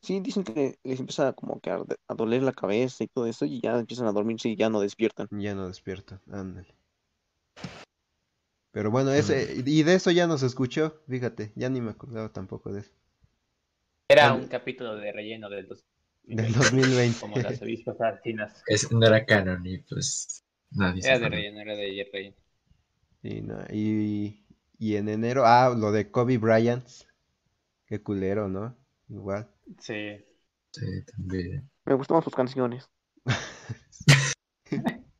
Sí, 0.00 0.20
dicen 0.20 0.44
que 0.44 0.78
les 0.84 1.00
empieza 1.00 1.32
como 1.32 1.60
que 1.60 1.70
a, 1.70 1.82
doler 2.14 2.42
la 2.42 2.52
cabeza 2.52 3.04
y 3.04 3.08
todo 3.08 3.26
eso 3.26 3.44
y 3.44 3.60
ya 3.60 3.78
empiezan 3.78 4.06
a 4.06 4.12
dormirse 4.12 4.48
y 4.48 4.56
ya 4.56 4.70
no 4.70 4.80
despiertan. 4.80 5.28
Ya 5.30 5.54
no 5.54 5.66
despiertan, 5.66 6.20
ándale. 6.30 6.74
Pero 8.70 8.90
bueno, 8.90 9.10
ese, 9.12 9.62
y 9.66 9.82
de 9.82 9.94
eso 9.94 10.10
ya 10.10 10.26
no 10.26 10.38
se 10.38 10.46
escuchó, 10.46 11.02
fíjate, 11.08 11.52
ya 11.56 11.68
ni 11.68 11.80
me 11.80 11.90
acordaba 11.90 12.32
tampoco 12.32 12.72
de 12.72 12.80
eso. 12.80 12.92
Era 14.08 14.34
un 14.34 14.46
capítulo 14.46 14.96
de 14.96 15.12
relleno 15.12 15.50
del 15.50 15.66
dos- 15.66 15.84
Del 16.22 16.52
2020. 16.52 17.20
como 17.20 17.38
las 17.38 17.60
avispas. 17.60 17.96
Es, 18.66 18.92
no 18.92 19.04
era 19.06 19.24
canon 19.24 19.66
y 19.66 19.78
pues 19.78 20.44
nadie 20.70 21.02
se 21.02 21.08
Era 21.08 21.18
de 21.18 21.26
acuerda. 21.26 21.36
relleno, 21.36 21.60
era 21.60 21.74
de 21.74 22.08
relleno. 22.12 22.36
Y, 23.22 23.40
no, 23.42 23.58
y, 23.70 24.46
y 24.78 24.96
en 24.96 25.08
enero, 25.08 25.44
ah, 25.44 25.74
lo 25.76 25.90
de 25.90 26.10
Kobe 26.10 26.38
Bryant. 26.38 26.86
Qué 27.86 28.02
culero, 28.02 28.48
¿no? 28.48 28.76
Igual. 29.08 29.50
Sí. 29.80 30.24
Sí, 30.72 31.04
también. 31.16 31.70
Me 31.84 31.94
gustaban 31.94 32.22
sus 32.22 32.34
canciones. 32.34 32.88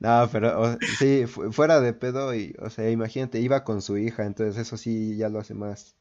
No, 0.00 0.26
pero 0.32 0.58
o- 0.62 0.78
sí, 0.98 1.26
fu- 1.26 1.52
fuera 1.52 1.80
de 1.82 1.92
pedo 1.92 2.34
y, 2.34 2.54
o 2.60 2.70
sea, 2.70 2.90
imagínate, 2.90 3.38
iba 3.40 3.62
con 3.62 3.82
su 3.82 3.98
hija, 3.98 4.24
entonces 4.24 4.56
eso 4.56 4.78
sí 4.78 5.18
ya 5.18 5.28
lo 5.28 5.38
hace 5.38 5.52
más. 5.52 5.94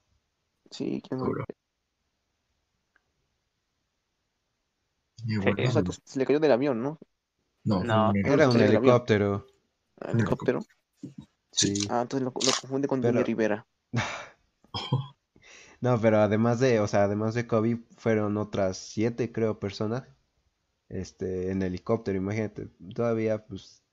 Sí, 0.71 1.01
que 1.01 1.15
no. 1.17 1.25
Sí, 5.25 5.38
O 5.38 5.41
sea, 5.71 5.84
que 5.84 5.91
se 6.06 6.19
le 6.19 6.25
cayó 6.25 6.39
del 6.39 6.51
avión, 6.53 6.82
¿no? 6.82 6.99
no, 7.65 7.84
No, 7.84 8.12
fue 8.12 8.21
un 8.21 8.25
Era 8.27 8.49
un 8.49 8.56
avión. 8.62 8.75
helicóptero, 8.77 9.47
¿El 9.99 10.12
helicóptero. 10.19 10.60
sí. 11.51 11.73
Ah, 11.89 12.03
entonces 12.03 12.21
lo, 12.23 12.27
lo 12.32 12.51
confunde 12.62 12.88
con 12.88 13.01
Pero- 13.01 13.23
Rivera. 13.23 13.67
No, 15.81 15.99
pero 15.99 16.17
además 16.19 16.59
de, 16.59 16.79
o 16.79 16.87
sea, 16.87 17.03
además 17.05 17.33
de 17.33 17.47
Kobe, 17.47 17.79
fueron 17.97 18.37
otras 18.37 18.77
siete, 18.77 19.31
creo, 19.31 19.59
personas, 19.59 20.03
este, 20.89 21.51
en 21.51 21.61
helicóptero, 21.63 22.17
imagínate, 22.19 22.67
todavía, 22.95 23.45
pues, 23.47 23.83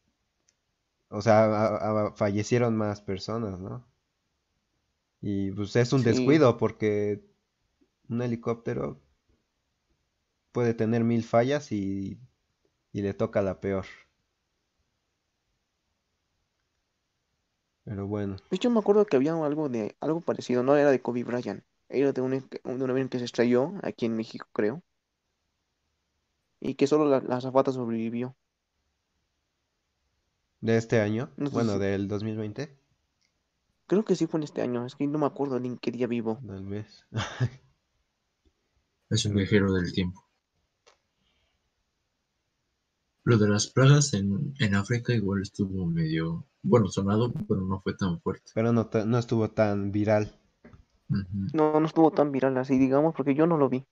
o 1.09 1.23
sea, 1.23 1.45
a- 1.45 2.07
a- 2.09 2.13
fallecieron 2.13 2.77
más 2.77 3.01
personas, 3.01 3.59
¿no? 3.61 3.87
Y 5.21 5.51
pues 5.51 5.75
es 5.75 5.93
un 5.93 6.01
Sí. 6.03 6.05
descuido 6.05 6.57
porque 6.57 7.25
un 8.09 8.23
helicóptero 8.23 9.01
puede 10.53 10.73
tener 10.73 11.05
mil 11.05 11.23
fallas 11.23 11.71
y, 11.71 12.19
y 12.93 13.03
le 13.03 13.15
toca 13.15 13.43
la 13.43 13.61
peor. 13.61 13.87
Pero 17.85 18.07
bueno, 18.07 18.37
De 18.51 18.57
hecho, 18.57 18.71
me 18.71 18.79
acuerdo 18.79 19.05
que 19.05 19.17
había 19.17 19.35
algo 19.35 19.69
de 19.69 19.97
algo 20.01 20.23
parecido, 20.23 20.63
no 20.63 20.77
era 20.77 20.91
de 20.91 21.03
Kobe 21.03 21.25
Bryant, 21.25 21.63
era 21.95 22.13
de 22.13 22.21
un, 22.21 22.31
de 22.33 22.61
un 22.65 22.91
avión 22.91 23.09
que 23.09 23.19
se 23.19 23.25
estrelló 23.27 23.73
aquí 23.83 24.07
en 24.07 24.17
México, 24.17 24.47
creo. 24.53 24.83
Y 26.61 26.75
que 26.75 26.89
solo 26.89 27.05
la, 27.05 27.21
la 27.21 27.37
azafata 27.37 27.71
sobrevivió. 27.71 28.35
de 30.61 30.77
este 30.77 31.01
año, 31.01 31.31
No 31.37 31.47
sé 31.49 31.53
bueno, 31.53 31.73
si- 31.75 31.79
del 31.79 32.09
2020, 32.09 32.77
Creo 33.87 34.05
que 34.05 34.15
sí 34.15 34.27
fue 34.27 34.41
en 34.41 34.45
este 34.45 34.61
año, 34.61 34.85
es 34.85 34.95
que 34.95 35.07
no 35.07 35.19
me 35.19 35.25
acuerdo 35.25 35.59
ni 35.59 35.69
en 35.69 35.79
qué 35.79 35.91
día 35.91 36.07
vivo. 36.07 36.39
tal 36.47 36.65
vez. 36.67 37.07
Es 39.09 39.25
un 39.25 39.35
viajero 39.37 39.73
del 39.73 39.91
tiempo. 39.95 40.23
Lo 43.25 43.37
de 43.39 43.49
las 43.49 43.67
plagas 43.67 44.15
en, 44.15 44.55
en 44.61 44.75
África 44.77 45.13
igual 45.13 45.43
estuvo 45.43 45.85
medio, 45.85 46.47
bueno, 46.63 46.89
sonado, 46.89 47.33
pero 47.49 47.61
no 47.63 47.81
fue 47.83 47.95
tan 47.97 48.21
fuerte. 48.21 48.53
Pero 48.55 48.73
no, 48.73 48.89
no 49.05 49.19
estuvo 49.19 49.51
tan 49.51 49.91
viral. 49.91 50.33
No, 51.09 51.79
no 51.81 51.87
estuvo 51.87 52.11
tan 52.11 52.33
viral 52.33 52.57
así, 52.59 52.79
digamos, 52.79 53.15
porque 53.15 53.35
yo 53.35 53.47
no 53.47 53.57
lo 53.57 53.69
vi. 53.69 53.85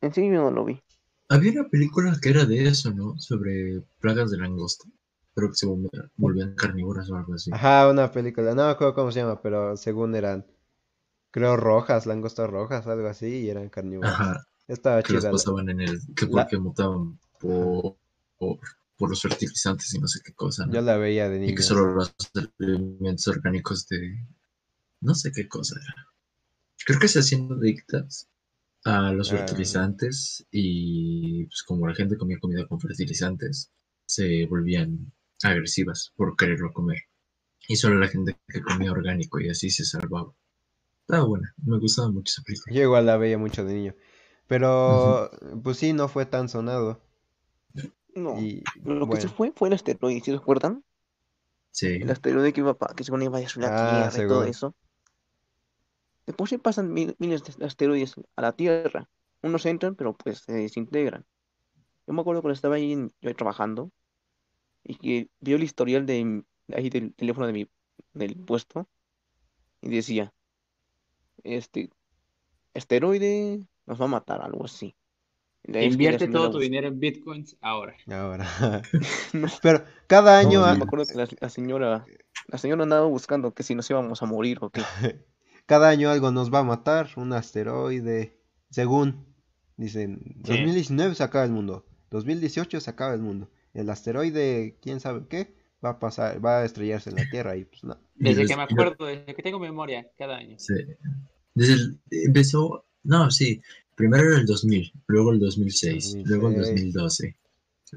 En 0.00 0.12
serio 0.12 0.34
yo 0.34 0.42
no 0.42 0.50
lo 0.50 0.64
vi. 0.64 0.80
Había 1.28 1.52
una 1.60 1.68
película 1.68 2.16
que 2.20 2.30
era 2.30 2.44
de 2.46 2.66
eso, 2.68 2.92
¿no? 2.94 3.18
Sobre 3.18 3.82
plagas 4.00 4.30
de 4.30 4.38
langosta, 4.38 4.88
pero 5.34 5.48
que 5.50 5.56
se 5.56 5.66
volvían, 5.66 6.10
volvían 6.16 6.54
carnívoras 6.54 7.10
o 7.10 7.16
algo 7.16 7.34
así. 7.34 7.50
Ajá, 7.52 7.90
una 7.90 8.10
película, 8.10 8.54
no 8.54 8.64
me 8.64 8.70
acuerdo 8.70 8.94
cómo 8.94 9.12
se 9.12 9.20
llama, 9.20 9.40
pero 9.42 9.76
según 9.76 10.14
eran 10.14 10.46
creo 11.30 11.56
rojas, 11.56 12.06
langostas 12.06 12.48
rojas, 12.50 12.86
algo 12.86 13.08
así, 13.08 13.26
y 13.42 13.50
eran 13.50 13.68
carnívoros. 13.68 14.10
Ajá, 14.12 14.44
Estaba 14.68 15.02
que 15.02 15.12
los 15.14 15.22
chida. 15.22 15.32
la- 15.32 15.38
pasaban 15.38 15.68
en 15.68 15.80
el. 15.82 16.00
que 16.16 16.26
la- 16.26 16.44
porque 16.44 16.58
mutaban 16.58 17.18
por, 17.40 17.96
por, 18.38 18.58
por 18.96 19.10
los 19.10 19.20
fertilizantes 19.22 19.92
y 19.94 19.98
no 19.98 20.08
sé 20.08 20.20
qué 20.24 20.32
cosa. 20.32 20.66
¿no? 20.66 20.72
Yo 20.72 20.80
la 20.80 20.96
veía 20.96 21.28
de 21.28 21.36
Y 21.36 21.40
niño. 21.40 21.56
que 21.56 21.62
solo 21.62 21.94
los 21.94 22.14
elementos 22.58 23.28
orgánicos 23.28 23.86
de. 23.88 24.24
No 25.00 25.14
sé 25.14 25.32
qué 25.32 25.48
cosa 25.48 25.76
era. 25.82 26.06
Creo 26.86 27.00
que 27.00 27.08
se 27.08 27.20
hacían 27.20 27.50
adictas 27.52 28.28
a 28.84 29.12
los 29.12 29.32
Ah. 29.32 29.38
fertilizantes 29.38 30.46
y 30.50 31.44
pues 31.46 31.62
como 31.64 31.86
la 31.88 31.94
gente 31.94 32.16
comía 32.18 32.38
comida 32.40 32.66
con 32.66 32.80
fertilizantes, 32.80 33.72
se 34.06 34.46
volvían 34.46 35.12
agresivas 35.42 36.12
por 36.16 36.36
quererlo 36.36 36.72
comer. 36.72 36.98
Y 37.68 37.76
solo 37.76 37.98
la 38.00 38.08
gente 38.08 38.38
que 38.48 38.62
comía 38.62 38.92
orgánico 38.92 39.40
y 39.40 39.50
así 39.50 39.70
se 39.70 39.84
salvaba. 39.84 40.32
Estaba 41.02 41.24
buena, 41.26 41.54
me 41.64 41.78
gustaba 41.78 42.10
mucho 42.10 42.30
esa 42.32 42.42
película. 42.42 42.74
Yo 42.76 42.82
igual 42.82 43.06
la 43.06 43.16
veía 43.16 43.38
mucho 43.38 43.64
de 43.64 43.74
niño. 43.74 43.94
Pero, 44.46 45.30
pues 45.62 45.78
sí, 45.78 45.92
no 45.92 46.08
fue 46.08 46.26
tan 46.26 46.48
sonado. 46.48 47.00
No. 48.14 48.38
Y 48.40 48.62
Lo 48.84 49.00
que 49.00 49.06
bueno, 49.06 49.28
fue 49.30 49.52
fue 49.54 49.68
el 49.68 49.74
asteroide, 49.74 50.20
¿sí 50.20 50.30
se 50.30 50.36
acuerdan? 50.36 50.84
Sí, 51.70 51.86
El 51.86 52.10
asteroide 52.10 52.52
que 52.52 52.60
iba 52.60 52.76
pa- 52.76 52.94
que 52.94 53.04
se 53.04 53.12
iba 53.12 53.18
a 53.18 53.40
la 53.40 54.06
Ah, 54.06 54.10
Tierra 54.10 54.24
y 54.24 54.28
todo 54.28 54.52
seguro. 54.52 54.74
Eso. 56.28 56.36
Después 56.36 56.50
se 56.50 56.58
pasan 56.58 56.92
mil- 56.92 57.16
miles 57.18 57.42
de 57.44 57.66
asteroides 57.66 58.14
a 58.36 58.42
la 58.42 58.52
Tierra. 58.52 59.08
Unos 59.42 59.66
entran, 59.66 59.94
pero 59.94 60.16
pues 60.16 60.40
se 60.40 60.52
desintegran. 60.52 61.24
Yo 62.06 62.14
me 62.14 62.20
acuerdo 62.20 62.42
cuando 62.42 62.54
estaba 62.54 62.76
ahí 62.76 62.92
en- 62.92 63.10
yo 63.20 63.28
ahí 63.28 63.34
trabajando 63.34 63.90
y 64.84 64.96
que 64.96 65.30
vio 65.40 65.56
el 65.56 65.62
historial 65.62 66.06
de 66.06 66.44
ahí 66.74 66.90
del 66.90 67.14
teléfono 67.14 67.46
de 67.46 67.52
mi 67.52 67.68
del 68.14 68.36
puesto 68.36 68.88
y 69.82 69.90
decía, 69.90 70.32
este 71.44 71.90
asteroide 72.74 73.60
nos 73.86 74.00
va 74.00 74.04
a 74.06 74.08
matar, 74.08 74.42
algo 74.42 74.64
así. 74.64 74.94
De 75.64 75.80
la 75.80 75.86
Invierte 75.86 76.28
todo 76.28 76.50
tu 76.50 76.58
dinero 76.58 76.88
en 76.88 76.98
bitcoins 77.00 77.56
ahora. 77.60 77.96
ahora. 78.10 78.46
No. 79.32 79.48
Pero 79.62 79.84
cada 80.06 80.42
No, 80.42 80.48
año, 80.48 80.60
sí. 80.60 80.70
ah, 80.70 80.74
Me 80.74 80.84
acuerdo 80.84 81.06
que 81.06 81.14
la, 81.14 81.28
la 81.40 81.48
señora, 81.50 82.06
la 82.46 82.58
señora 82.58 82.82
andaba 82.82 83.06
buscando 83.06 83.52
que 83.52 83.62
si 83.62 83.74
nos 83.74 83.88
íbamos 83.90 84.22
a 84.22 84.26
morir 84.26 84.58
o 84.62 84.70
qué. 84.70 84.82
cada 85.68 85.90
año 85.90 86.08
algo 86.10 86.30
nos 86.32 86.52
va 86.52 86.60
a 86.60 86.64
matar, 86.64 87.10
un 87.16 87.32
asteroide, 87.34 88.32
según 88.70 89.26
dicen, 89.76 90.20
2019 90.38 91.14
se 91.14 91.22
acaba 91.22 91.44
el 91.44 91.52
mundo, 91.52 91.84
2018 92.10 92.80
se 92.80 92.90
acaba 92.90 93.12
el 93.14 93.20
mundo, 93.20 93.50
el 93.74 93.88
asteroide, 93.90 94.78
quién 94.80 94.98
sabe 94.98 95.26
qué, 95.28 95.54
va 95.84 95.90
a 95.90 95.98
pasar, 95.98 96.42
va 96.44 96.60
a 96.60 96.64
estrellarse 96.64 97.10
en 97.10 97.16
la 97.16 97.28
Tierra 97.30 97.54
y 97.56 97.64
pues 97.66 97.84
no. 97.84 97.98
Desde 98.16 98.40
Desde- 98.42 98.52
que 98.52 98.56
me 98.56 98.62
acuerdo, 98.64 99.04
desde 99.06 99.34
que 99.34 99.42
tengo 99.42 99.58
memoria, 99.60 100.08
cada 100.18 100.38
año. 100.38 100.56
sí. 100.58 100.74
Desde 101.54 101.74
el- 101.74 101.98
empezó, 102.10 102.86
no, 103.04 103.30
sí, 103.30 103.60
primero 103.94 104.24
era 104.30 104.38
el 104.40 104.46
2000, 104.46 104.90
luego 105.06 105.32
el 105.32 105.38
2006, 105.40 106.16
luego 106.24 106.48
el 106.48 106.56
2006. 106.56 106.94
2012, 106.94 107.36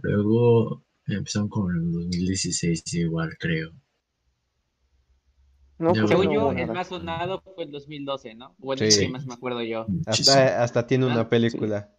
luego 0.03 0.83
empezaron 1.07 1.47
con 1.49 1.73
el 1.75 1.91
2016 1.91 2.83
igual, 2.93 3.35
creo. 3.39 3.71
No, 5.81 5.93
Según 6.07 6.25
no 6.25 6.33
yo, 6.33 6.51
el 6.51 6.67
más 6.71 6.87
sonado 6.87 7.41
fue 7.41 7.63
el 7.65 7.71
2012, 7.71 8.35
¿no? 8.35 8.55
Bueno, 8.59 8.85
Sí. 8.89 9.07
más 9.07 9.25
me 9.25 9.33
acuerdo 9.33 9.61
yo. 9.63 9.87
Hasta, 10.05 10.63
hasta 10.63 10.87
tiene 10.87 11.05
Ah, 11.05 11.13
una 11.13 11.23
sí. 11.23 11.29
película. 11.29 11.89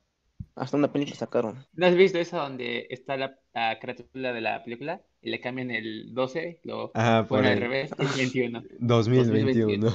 Hasta 0.54 0.76
una 0.76 0.92
película 0.92 1.16
sacaron. 1.16 1.66
¿No 1.74 1.86
has 1.86 1.94
visto 1.96 2.18
esa 2.18 2.38
donde 2.38 2.86
está 2.90 3.16
la, 3.16 3.38
la 3.54 3.78
carátula 3.78 4.32
de 4.32 4.40
la 4.40 4.62
película 4.64 5.00
y 5.20 5.30
le 5.30 5.40
cambian 5.40 5.70
el 5.70 6.14
12, 6.14 6.60
lo 6.64 6.92
Ajá, 6.94 7.26
por 7.26 7.38
ponen 7.38 7.52
al 7.52 7.58
el 7.58 7.60
revés, 7.60 7.90
el 7.98 8.08
21? 8.08 8.62
2021. 8.80 9.90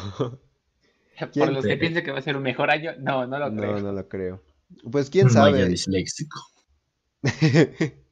Por 1.19 1.31
¿Quién 1.31 1.53
los 1.53 1.65
que 1.65 1.77
piensan 1.77 2.03
que 2.03 2.11
va 2.11 2.19
a 2.19 2.21
ser 2.21 2.37
un 2.37 2.43
mejor 2.43 2.69
año, 2.69 2.91
no, 2.99 3.25
no 3.25 3.39
lo 3.39 3.51
No, 3.51 3.61
creo. 3.61 3.79
no 3.79 3.91
lo 3.91 4.07
creo. 4.07 4.41
Pues 4.91 5.09
quién 5.09 5.29
sabe. 5.29 5.65
disléxico. 5.67 6.39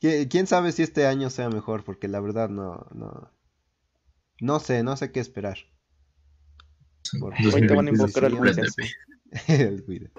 ¿Qui- 0.00 0.28
¿Quién 0.30 0.46
sabe 0.46 0.72
si 0.72 0.82
este 0.82 1.06
año 1.06 1.30
sea 1.30 1.48
mejor? 1.50 1.84
Porque 1.84 2.08
la 2.08 2.20
verdad 2.20 2.48
no, 2.48 2.86
no, 2.94 3.30
no 4.40 4.58
sé, 4.60 4.82
no 4.82 4.96
sé 4.96 5.12
qué 5.12 5.20
esperar. 5.20 5.58
Por- 7.20 7.34
Ahorita 7.34 7.74
van 7.74 7.88
a 7.88 7.92
2020 7.92 7.92
invocar 7.92 8.24
al. 8.24 8.66
El 9.48 9.84
cuida. 9.84 10.10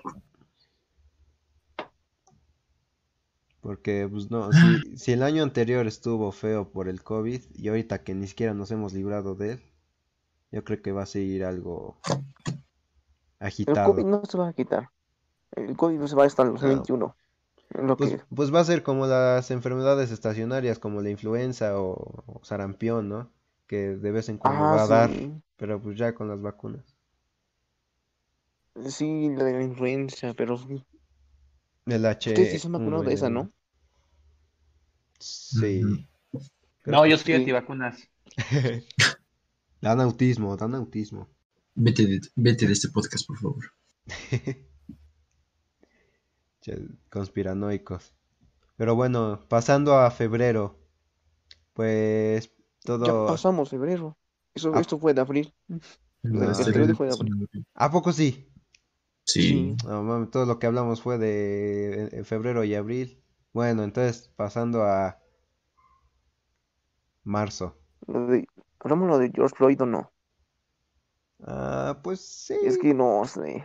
Porque, 3.62 4.08
pues 4.10 4.30
no, 4.32 4.52
si, 4.54 4.98
si 4.98 5.12
el 5.12 5.24
año 5.24 5.44
anterior 5.44 5.88
estuvo 5.88 6.32
feo 6.32 6.72
por 6.72 6.88
el 6.88 7.04
COVID 7.04 7.42
y 7.54 7.68
ahorita 7.68 8.04
que 8.04 8.16
ni 8.16 8.28
siquiera 8.28 8.54
nos 8.54 8.72
hemos 8.72 8.94
librado 8.94 9.36
de 9.36 9.54
él, 9.54 9.62
yo 10.52 10.64
creo 10.64 10.82
que 10.82 10.92
va 10.94 11.04
a 11.04 11.08
seguir 11.08 11.44
algo 11.44 11.98
El 13.40 13.48
agitado. 13.48 13.94
COVID 13.94 14.06
no 14.06 14.24
se 14.26 14.38
va 14.38 14.50
a 14.50 14.54
quitar. 14.54 14.90
El 15.52 15.76
COVID 15.76 15.98
no 16.00 16.08
se 16.08 16.16
va 16.16 16.26
hasta 16.26 16.44
el 16.44 16.54
2021. 16.54 17.16
Es 17.72 17.84
Lo 17.84 17.98
Pues, 17.98 18.12
que 18.12 18.22
pues 18.34 18.54
va 18.54 18.62
a 18.62 18.66
ser 18.66 18.84
como 18.84 19.06
las 19.08 19.52
enfermedades 19.52 20.12
estacionarias, 20.12 20.80
como 20.80 21.02
la 21.02 21.10
influenza 21.10 21.78
o, 21.82 22.24
o 22.26 22.40
sarampión, 22.46 23.10
¿no? 23.10 23.32
Que 23.68 23.96
de 23.98 24.12
vez 24.12 24.30
en 24.30 24.38
cuando 24.38 24.64
va 24.64 24.84
a 24.84 24.88
dar, 24.88 25.10
pero 25.58 25.82
pues 25.82 25.98
ya 25.98 26.14
con 26.16 26.30
las 26.30 26.42
vacunas. 26.42 26.86
Sí, 28.90 29.30
la 29.36 29.44
de 29.44 29.54
la 29.54 29.64
influenza, 29.64 30.34
pero 30.34 30.58
sí. 30.58 30.84
El 31.86 32.06
H. 32.06 32.30
Ustedes 32.30 32.52
sí 32.52 32.60
se 32.60 32.68
han 32.68 32.74
vacunado 32.74 33.04
de 33.04 33.14
esa, 33.14 33.30
¿no? 33.30 33.52
Sí. 35.20 35.82
Creo 36.82 36.98
No, 36.98 37.06
yo 37.06 37.18
soy 37.18 37.26
sí. 37.26 37.34
antivacunas. 37.34 38.08
Dan 39.82 40.02
autismo, 40.02 40.58
dan 40.58 40.76
autismo. 40.76 41.28
Vete 41.76 42.06
de, 42.08 42.20
vete 42.36 42.66
de 42.66 42.74
este 42.74 42.90
podcast, 42.90 43.28
por 43.28 43.38
favor. 43.38 43.64
Conspiranoicos. 47.10 48.14
Pero 48.76 48.96
bueno, 48.96 49.40
pasando 49.48 49.98
a 49.98 50.12
febrero, 50.12 50.78
pues 51.74 52.52
Ya 52.88 53.26
pasamos 53.28 53.70
febrero. 53.70 54.18
Eso, 54.54 54.72
Ah. 54.74 54.80
esto 54.80 54.98
fue 54.98 55.14
de 55.14 55.22
abril. 55.22 55.54
Fue 56.96 57.08
de. 57.08 57.64
¿A 57.76 57.92
poco 57.92 58.12
sí? 58.14 58.48
Sí. 59.24 59.76
No, 59.86 60.30
todo 60.30 60.46
lo 60.46 60.58
que 60.58 60.68
hablamos 60.68 61.02
fue 61.02 61.18
de 61.18 62.24
febrero 62.26 62.64
y 62.64 62.76
abril. 62.76 63.22
Bueno, 63.54 63.84
entonces 63.84 64.32
pasando 64.36 64.84
a 64.84 65.20
marzo. 67.24 67.78
Hablamos 68.80 69.08
lo 69.10 69.18
de 69.18 69.32
George 69.34 69.56
Floyd 69.56 69.82
o 69.82 69.86
no. 69.86 70.12
Ah, 71.44 72.00
pues 72.04 72.22
sí. 72.22 72.56
Es 72.64 72.78
que 72.78 72.94
no 72.94 73.24
sé. 73.26 73.64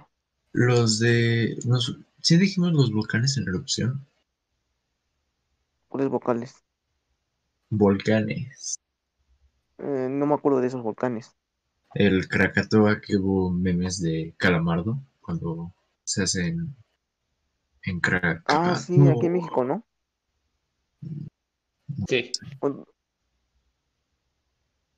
Los 0.52 0.98
de. 0.98 1.56
Los, 1.64 1.98
sí 2.20 2.36
dijimos 2.36 2.72
los 2.72 2.92
volcanes 2.92 3.36
en 3.36 3.48
erupción. 3.48 4.06
¿Cuáles 5.88 6.08
vocales? 6.10 6.54
Volcanes. 7.70 8.78
Eh, 9.82 10.08
no 10.10 10.24
me 10.26 10.34
acuerdo 10.34 10.60
de 10.62 10.68
esos 10.68 10.82
volcanes. 10.82 11.36
El 11.94 12.28
Krakatoa 12.28 13.00
que 13.00 13.16
hubo 13.16 13.50
memes 13.50 13.98
de 14.02 14.34
Calamardo 14.36 15.02
cuando 15.22 15.72
se 16.04 16.24
hacen 16.24 16.76
en 17.84 18.00
Krakatoa. 18.00 18.58
Ah, 18.72 18.74
sí, 18.76 18.96
No, 18.98 19.12
aquí 19.12 19.26
en 19.26 19.32
México, 19.32 19.64
¿no? 19.64 19.84
Sí. 22.08 22.32
O- 22.60 22.84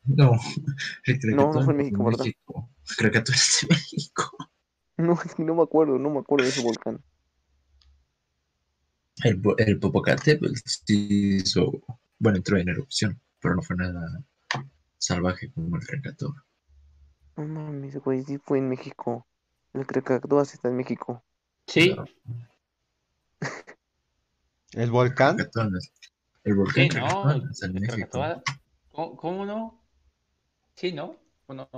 No, 0.07 0.33
el 1.05 1.21
No, 1.31 1.53
no 1.53 1.61
fue 1.61 1.73
en 1.73 1.79
México, 1.79 2.05
¿verdad? 2.05 2.25
México. 2.25 2.71
Krakatoa 2.97 3.35
es 3.35 3.59
de 3.69 3.75
México. 3.75 4.37
No, 4.97 5.13
es 5.25 5.37
que 5.37 5.45
no 5.45 5.55
me 5.55 5.63
acuerdo, 5.63 6.01
no 6.01 6.11
me 6.11 6.19
acuerdo 6.19 6.47
de 6.47 6.51
ese 6.51 6.61
volcán. 6.61 7.01
El, 9.25 9.43
el 9.59 9.81
Popocatépetl 9.81 10.55
sí 10.65 11.39
hizo. 11.39 11.73
Bueno, 12.21 12.37
entró 12.39 12.59
en 12.59 12.69
erupción, 12.69 13.21
pero 13.41 13.57
no 13.57 13.63
fue 13.63 13.75
nada 13.75 14.23
salvaje 15.05 15.51
como 15.53 15.77
el 15.77 15.87
Krakatoa. 15.87 16.45
No 17.37 17.47
mames, 17.47 17.97
güey, 17.97 18.23
sí 18.25 18.39
fue 18.39 18.59
en 18.59 18.69
México. 18.69 19.27
El 19.73 19.87
Krakatoa 19.87 20.45
sí 20.45 20.55
está 20.55 20.69
en 20.69 20.77
México. 20.77 21.25
Sí, 21.67 21.95
No. 21.95 22.05
¿El 24.73 24.91
volcán? 24.91 25.37
El 26.45 26.55
volcán 26.55 26.91
sí, 26.91 26.99
no. 26.99 27.25
no 27.37 27.51
está 27.51 27.67
en 27.67 27.77
el. 27.79 27.83
Krakatoa- 27.89 28.43
¿Cómo, 28.91 29.17
cómo 29.17 29.47
no? 29.47 29.85
Sí, 30.77 30.93
¿no? 30.93 31.17
¿O 31.47 31.55
no? 31.55 31.69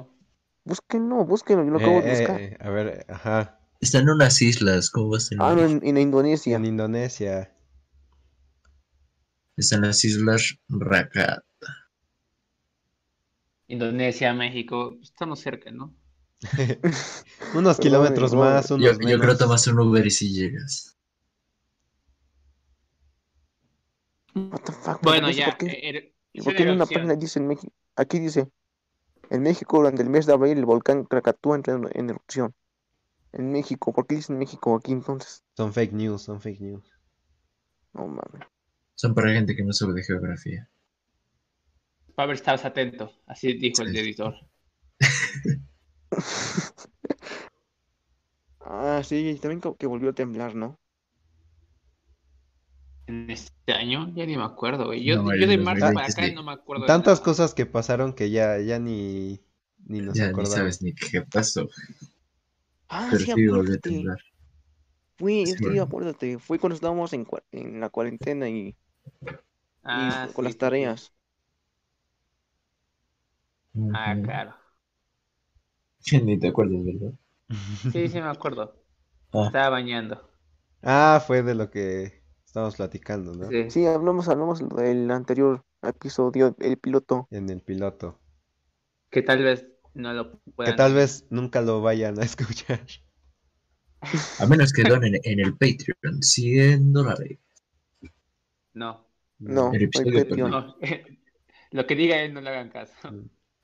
Búsquenlo, 0.64 1.24
búsquenlo, 1.24 1.64
yo 1.64 1.70
lo 1.70 1.78
acabo 1.78 2.00
de 2.02 2.08
Eh, 2.08 2.18
buscar. 2.18 2.40
eh, 2.40 2.56
a 2.60 2.70
ver, 2.70 3.06
ajá. 3.08 3.60
Está 3.80 3.98
en 3.98 4.08
unas 4.10 4.40
islas, 4.42 4.90
¿cómo 4.90 5.10
va 5.10 5.18
a 5.18 5.50
Ah, 5.50 5.54
no, 5.54 5.64
en, 5.64 5.80
en 5.86 5.98
Indonesia. 5.98 6.56
En 6.56 6.64
Indonesia. 6.64 7.52
Está 9.56 9.76
en 9.76 9.82
las 9.82 10.04
islas 10.04 10.58
Rakat. 10.68 11.44
Indonesia, 13.68 14.34
México, 14.34 14.98
estamos 15.02 15.38
cerca, 15.40 15.70
¿no? 15.70 15.94
Unos 17.52 17.78
kilómetros 17.80 18.34
Ay, 18.34 18.34
más, 18.34 18.70
Yo, 18.76 18.92
unos 18.92 19.00
yo 19.00 19.18
creo 19.20 19.36
menos. 19.36 19.38
tomas 19.38 19.66
un 19.66 19.78
Uber 19.80 20.06
y 20.06 20.10
si 20.10 20.32
llegas. 20.32 20.96
What 24.34 24.62
the 24.64 24.72
fuck, 24.72 25.02
Bueno, 25.02 25.30
ya. 25.30 25.44
por 25.44 25.56
qué. 25.56 25.66
eh, 25.66 25.80
er- 25.90 26.14
¿Y 26.32 26.40
hizo 26.40 26.50
por 26.50 26.54
la 26.54 26.60
qué 26.60 26.62
en 26.64 26.70
una 26.70 26.86
página 26.86 27.14
dice 27.14 27.38
en 27.38 27.46
México? 27.48 27.72
Aquí 27.96 28.18
dice 28.18 28.50
En 29.30 29.42
México, 29.42 29.78
durante 29.78 30.02
el 30.02 30.10
mes 30.10 30.26
de 30.26 30.34
abril, 30.34 30.58
el 30.58 30.66
volcán 30.66 31.04
Krakatoa 31.04 31.56
entra 31.56 31.74
en, 31.76 31.88
en 31.94 32.10
erupción. 32.10 32.54
En 33.32 33.52
México, 33.52 33.92
¿por 33.94 34.06
qué 34.06 34.16
dicen 34.16 34.38
México 34.38 34.76
aquí 34.76 34.92
entonces? 34.92 35.44
Son 35.56 35.72
fake 35.72 35.92
news, 35.92 36.22
son 36.22 36.40
fake 36.40 36.60
news. 36.60 36.84
No 37.94 38.06
mames. 38.06 38.46
Son 38.96 39.14
para 39.14 39.32
gente 39.32 39.54
que 39.54 39.62
no 39.62 39.72
sabe 39.72 39.94
de 39.94 40.02
geografía. 40.02 40.68
Para 42.16 42.26
ver, 42.28 42.36
estabas 42.36 42.64
atento. 42.64 43.12
Así 43.26 43.52
dijo 43.54 43.82
el 43.82 43.96
editor. 43.96 44.34
Ah, 48.60 49.00
sí, 49.02 49.38
también 49.40 49.60
co- 49.60 49.76
que 49.78 49.86
volvió 49.86 50.10
a 50.10 50.12
temblar, 50.12 50.54
¿no? 50.54 50.78
En 53.08 53.28
este 53.30 53.72
año, 53.72 54.12
ya 54.14 54.26
ni 54.26 54.36
me 54.36 54.44
acuerdo, 54.44 54.86
güey. 54.86 55.02
Yo, 55.04 55.16
No, 55.16 55.34
yo 55.34 55.46
el 55.46 55.48
de 55.48 55.58
marzo 55.58 55.92
para 55.92 56.06
2020 56.06 56.08
acá 56.08 56.28
sí. 56.28 56.34
no 56.34 56.42
me 56.42 56.52
acuerdo 56.52 56.84
Tantas 56.84 57.20
cosas 57.20 57.54
que 57.54 57.66
pasaron 57.66 58.12
que 58.14 58.30
ya, 58.30 58.58
ya 58.58 58.78
ni, 58.78 59.40
ni 59.86 60.00
nos 60.00 60.18
ya 60.18 60.32
ni 60.32 60.44
sabes 60.46 60.82
ni 60.82 60.94
qué 60.94 61.22
pasó. 61.22 61.68
Ah, 62.88 63.10
Pero 63.10 63.24
sí, 63.24 63.30
sí 63.32 63.46
volvió 63.48 63.76
a 63.76 63.78
acuérdate. 63.78 63.80
temblar. 63.80 64.18
Fue, 65.18 65.44
Sí, 65.44 65.78
acuérdate. 65.78 66.38
Fue 66.38 66.58
cuando 66.58 66.74
estábamos 66.74 67.12
en, 67.12 67.26
la 67.80 67.90
cuarentena 67.90 68.48
y, 68.48 68.74
y 69.90 70.10
Ah, 70.10 70.28
con 70.32 70.44
sí, 70.44 70.44
las 70.44 70.56
sí, 70.58 71.06
Ah, 73.94 74.16
claro. 74.22 74.54
Ni 76.24 76.38
te 76.38 76.48
acuerdas, 76.48 76.84
¿verdad? 76.84 77.12
Sí, 77.92 78.08
sí 78.08 78.20
me 78.20 78.28
acuerdo. 78.28 78.74
Ah. 79.32 79.46
Estaba 79.46 79.70
bañando. 79.70 80.28
Ah, 80.82 81.22
fue 81.26 81.42
de 81.42 81.54
lo 81.54 81.70
que 81.70 82.22
estábamos 82.44 82.76
platicando, 82.76 83.32
¿no? 83.34 83.48
Sí. 83.50 83.70
Sí, 83.70 83.86
hablamos, 83.86 84.28
hablamos 84.28 84.66
del 84.68 85.10
anterior 85.10 85.64
episodio, 85.82 86.54
el 86.60 86.78
piloto. 86.78 87.28
En 87.30 87.50
el 87.50 87.60
piloto. 87.60 88.18
Que 89.10 89.22
tal 89.22 89.42
vez 89.42 89.66
no 89.94 90.12
lo 90.12 90.30
Que 90.32 90.50
puedan. 90.52 90.76
tal 90.76 90.94
vez 90.94 91.26
nunca 91.30 91.60
lo 91.62 91.80
vayan 91.80 92.18
a 92.20 92.24
escuchar. 92.24 92.80
A 94.40 94.46
menos 94.46 94.72
que 94.72 94.82
donen 94.84 95.14
en 95.24 95.40
el 95.40 95.52
Patreon 95.56 96.22
100 96.22 96.92
dólares. 96.92 97.38
No. 98.74 99.06
No, 99.38 99.70
El 99.72 99.76
el 99.76 99.82
episodio 99.84 100.18
Patreon. 100.28 100.50
no. 100.50 100.76
lo 101.72 101.86
que 101.86 101.94
diga 101.94 102.20
él 102.22 102.34
no 102.34 102.40
le 102.40 102.50
hagan 102.50 102.70
caso. 102.70 102.94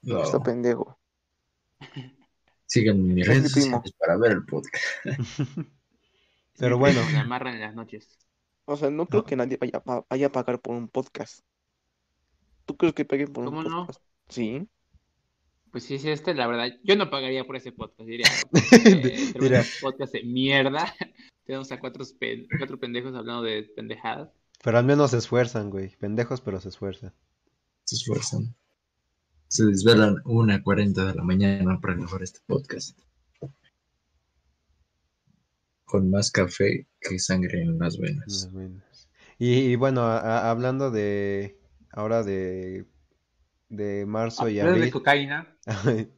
No. 0.03 0.23
Está 0.23 0.43
pendejo. 0.43 0.99
Síganme 2.67 3.01
en 3.01 3.15
mis 3.15 3.29
Es 3.29 3.29
mi 3.29 3.35
redes 3.35 3.53
sociales 3.53 3.93
para 3.99 4.17
ver 4.17 4.33
el 4.33 4.45
podcast. 4.45 4.85
Pero 6.59 6.79
bueno, 6.79 7.01
Me 7.11 7.19
amarran 7.19 7.55
en 7.55 7.61
las 7.61 7.75
noches. 7.75 8.19
O 8.65 8.77
sea, 8.77 8.91
no 8.91 9.07
creo 9.07 9.25
que 9.25 9.37
nadie 9.37 9.57
vaya, 9.57 9.79
a 9.79 9.83
pa- 9.83 10.07
vaya 10.09 10.27
a 10.27 10.33
pagar 10.33 10.61
por 10.61 10.75
un 10.77 10.89
podcast. 10.89 11.41
¿Tú 12.65 12.77
crees 12.77 12.95
que 12.95 13.05
paguen 13.05 13.33
por 13.33 13.45
un 13.45 13.51
¿Cómo 13.51 13.63
no? 13.65 13.87
podcast? 13.87 14.01
Sí. 14.29 14.69
Pues 15.73 15.85
sí, 15.85 15.99
sí, 15.99 16.11
este, 16.11 16.35
la 16.35 16.47
verdad, 16.47 16.69
yo 16.85 16.97
no 16.97 17.11
pagaría 17.11 17.45
por 17.45 17.57
ese 17.57 17.73
podcast. 17.73 18.09
Diría, 18.09 18.27
eh, 18.85 19.33
Mira. 19.41 19.65
podcast 19.81 20.13
de 20.13 20.23
mierda. 20.23 20.95
Tenemos 21.45 21.73
a 21.73 21.81
cuatro, 21.81 22.05
pen- 22.21 22.47
cuatro 22.59 22.79
pendejos 22.79 23.15
hablando 23.15 23.43
de 23.43 23.65
pendejadas. 23.75 24.31
pero 24.63 24.79
al 24.79 24.85
menos 24.85 25.11
se 25.11 25.19
esfuerzan, 25.19 25.71
güey. 25.71 25.97
Pendejos, 25.97 26.41
pero 26.41 26.61
se 26.61 26.69
esfuerzan. 26.69 27.13
Se 27.85 27.97
esfuerzan. 27.97 28.55
Se 29.53 29.67
desvelan 29.67 30.15
1.40 30.25 31.05
de 31.09 31.15
la 31.15 31.23
mañana 31.23 31.79
para 31.79 31.93
grabar 31.95 32.23
este 32.23 32.41
podcast. 32.47 32.99
Con 35.85 36.09
más 36.11 36.31
café 36.31 36.87
que 36.99 37.19
sangre 37.19 37.61
en 37.61 37.79
las 37.79 37.99
venas. 37.99 38.49
Las. 38.51 39.09
Y, 39.39 39.73
y 39.73 39.77
bueno, 39.77 40.01
a- 40.05 40.21
a- 40.21 40.51
hablando 40.51 40.91
de 40.91 41.59
ahora 41.91 42.23
de, 42.23 42.87
de 43.69 44.07
marzo 44.07 44.49
y 44.49 44.59
Hablando 44.59 44.79
de 44.81 44.81
abril. 44.87 44.93
cocaína. 44.93 45.55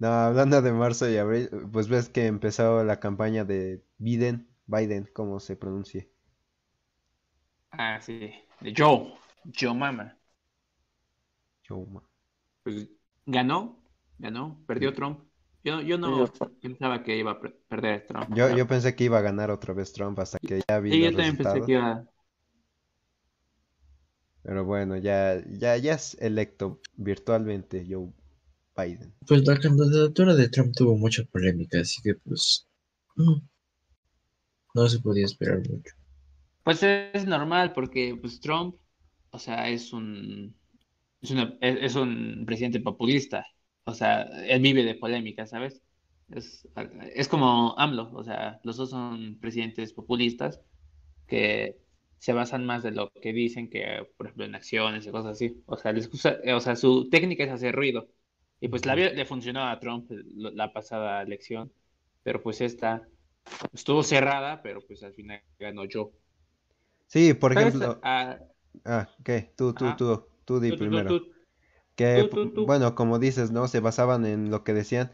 No, 0.00 0.06
hablando 0.12 0.62
de 0.62 0.70
marzo 0.72 1.10
y 1.10 1.16
abril, 1.16 1.48
pues 1.72 1.88
ves 1.88 2.08
que 2.08 2.26
empezó 2.26 2.84
la 2.84 3.00
campaña 3.00 3.44
de 3.44 3.82
Biden, 3.98 4.46
Biden, 4.66 5.08
como 5.12 5.40
se 5.40 5.56
pronuncie. 5.56 6.08
Ah, 7.72 7.98
sí. 8.00 8.30
De 8.60 8.72
Joe. 8.76 9.14
Joe 9.58 9.74
Mama. 9.74 10.16
Pues 12.62 12.88
ganó. 13.26 13.82
Ganó. 14.18 14.62
Perdió 14.66 14.92
Trump. 14.94 15.20
Yo, 15.64 15.80
yo 15.82 15.98
no 15.98 16.32
pensaba 16.60 17.02
que 17.02 17.16
iba 17.16 17.32
a 17.32 17.40
per- 17.40 17.58
perder 17.68 18.06
Trump. 18.06 18.30
Yo, 18.34 18.50
yo 18.50 18.66
pensé 18.66 18.94
que 18.94 19.04
iba 19.04 19.18
a 19.18 19.22
ganar 19.22 19.50
otra 19.50 19.74
vez 19.74 19.92
Trump 19.92 20.18
hasta 20.20 20.38
que 20.38 20.60
ya 20.68 20.78
vi 20.80 20.90
Sí, 20.90 21.02
yo 21.02 21.12
también 21.12 21.36
pensé 21.36 21.64
que 21.64 21.72
iba. 21.72 22.04
Pero 24.42 24.64
bueno, 24.64 24.96
ya, 24.96 25.40
ya, 25.48 25.76
ya 25.76 25.94
es 25.94 26.16
electo 26.20 26.80
virtualmente 26.96 27.86
Joe 27.88 28.12
Biden. 28.76 29.14
Pues 29.28 29.46
la 29.46 29.58
candidatura 29.60 30.34
de 30.34 30.48
Trump 30.48 30.74
tuvo 30.74 30.96
mucha 30.96 31.22
polémica, 31.24 31.80
así 31.80 32.02
que 32.02 32.14
pues 32.16 32.66
mm, 33.16 33.36
no 34.74 34.88
se 34.88 34.98
podía 35.00 35.26
esperar 35.26 35.58
mucho. 35.68 35.94
Pues 36.62 36.82
es 36.82 37.26
normal 37.26 37.72
porque 37.72 38.16
pues 38.20 38.40
Trump, 38.40 38.76
o 39.30 39.38
sea, 39.38 39.68
es 39.68 39.92
un 39.92 40.56
es, 41.20 41.30
una- 41.30 41.56
es, 41.60 41.78
es 41.82 41.96
un 41.96 42.44
presidente 42.46 42.80
populista. 42.80 43.46
O 43.84 43.94
sea, 43.94 44.22
él 44.22 44.60
vive 44.62 44.84
de 44.84 44.94
polémica, 44.96 45.46
¿sabes? 45.46 45.82
Es, 46.30 46.68
es 47.14 47.28
como 47.28 47.74
AMLO, 47.78 48.10
o 48.14 48.22
sea, 48.24 48.60
los 48.64 48.76
dos 48.76 48.90
son 48.90 49.38
presidentes 49.40 49.92
populistas 49.94 50.60
que 51.26 51.78
se 52.18 52.32
basan 52.32 52.66
más 52.66 52.82
de 52.82 52.92
lo 52.92 53.10
que 53.22 53.32
dicen 53.32 53.70
que, 53.70 54.06
por 54.16 54.26
ejemplo, 54.26 54.44
en 54.46 54.54
acciones 54.54 55.06
y 55.06 55.10
cosas 55.10 55.32
así. 55.32 55.62
O 55.66 55.76
sea, 55.76 55.92
les 55.92 56.10
gusta- 56.10 56.38
o 56.54 56.60
sea, 56.60 56.76
su 56.76 57.08
técnica 57.10 57.44
es 57.44 57.50
hacer 57.52 57.74
ruido. 57.74 58.08
Y 58.60 58.68
pues 58.68 58.86
la, 58.86 58.96
le 58.96 59.24
funcionó 59.26 59.64
a 59.68 59.78
Trump 59.80 60.10
lo- 60.10 60.50
la 60.52 60.72
pasada 60.72 61.22
elección, 61.22 61.72
pero 62.22 62.42
pues 62.42 62.60
esta 62.60 63.08
estuvo 63.72 64.02
cerrada, 64.02 64.62
pero 64.62 64.80
pues 64.86 65.02
al 65.04 65.14
final 65.14 65.42
ganó 65.58 65.84
yo. 65.86 66.12
Sí, 67.06 67.34
por 67.34 67.52
ejemplo, 67.52 68.02
Ah, 68.02 68.38
ah, 68.84 69.08
¿qué? 69.24 69.52
Tú, 69.56 69.74
tú, 69.76 69.94
Ajá. 69.94 69.96
tú, 69.96 70.28
tú 70.48 70.60
di 70.60 70.70
tú, 70.70 70.76
tú, 70.76 70.84
tú, 70.84 70.90
primero. 70.90 71.20
Que, 71.94 72.28
Tú, 72.30 72.64
bueno, 72.64 72.94
como 72.94 73.18
dices, 73.18 73.50
¿no? 73.50 73.68
Se 73.68 73.80
basaban 73.80 74.24
en 74.24 74.50
lo 74.50 74.64
que 74.64 74.72
decían. 74.72 75.12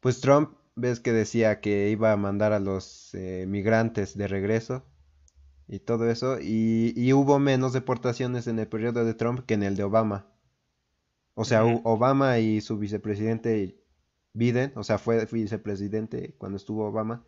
Pues 0.00 0.20
Trump, 0.20 0.50
ves 0.74 1.00
que 1.00 1.12
decía 1.12 1.60
que 1.60 1.88
iba 1.88 2.12
a 2.12 2.16
mandar 2.16 2.52
a 2.52 2.60
los 2.60 3.14
eh, 3.14 3.46
migrantes 3.48 4.18
de 4.18 4.28
regreso 4.28 4.84
y 5.66 5.78
todo 5.78 6.10
eso. 6.10 6.38
Y, 6.40 6.92
y 6.96 7.12
hubo 7.12 7.38
menos 7.38 7.72
deportaciones 7.72 8.48
en 8.48 8.58
el 8.58 8.68
periodo 8.68 9.04
de 9.04 9.14
Trump 9.14 9.46
que 9.46 9.54
en 9.54 9.62
el 9.62 9.76
de 9.76 9.84
Obama. 9.84 10.26
O 11.34 11.44
sea, 11.44 11.64
Obama 11.64 12.38
y 12.38 12.60
su 12.60 12.76
vicepresidente 12.76 13.78
Biden, 14.32 14.72
o 14.74 14.82
sea, 14.82 14.98
fue 14.98 15.24
vicepresidente 15.30 16.34
cuando 16.38 16.56
estuvo 16.56 16.86
Obama, 16.86 17.24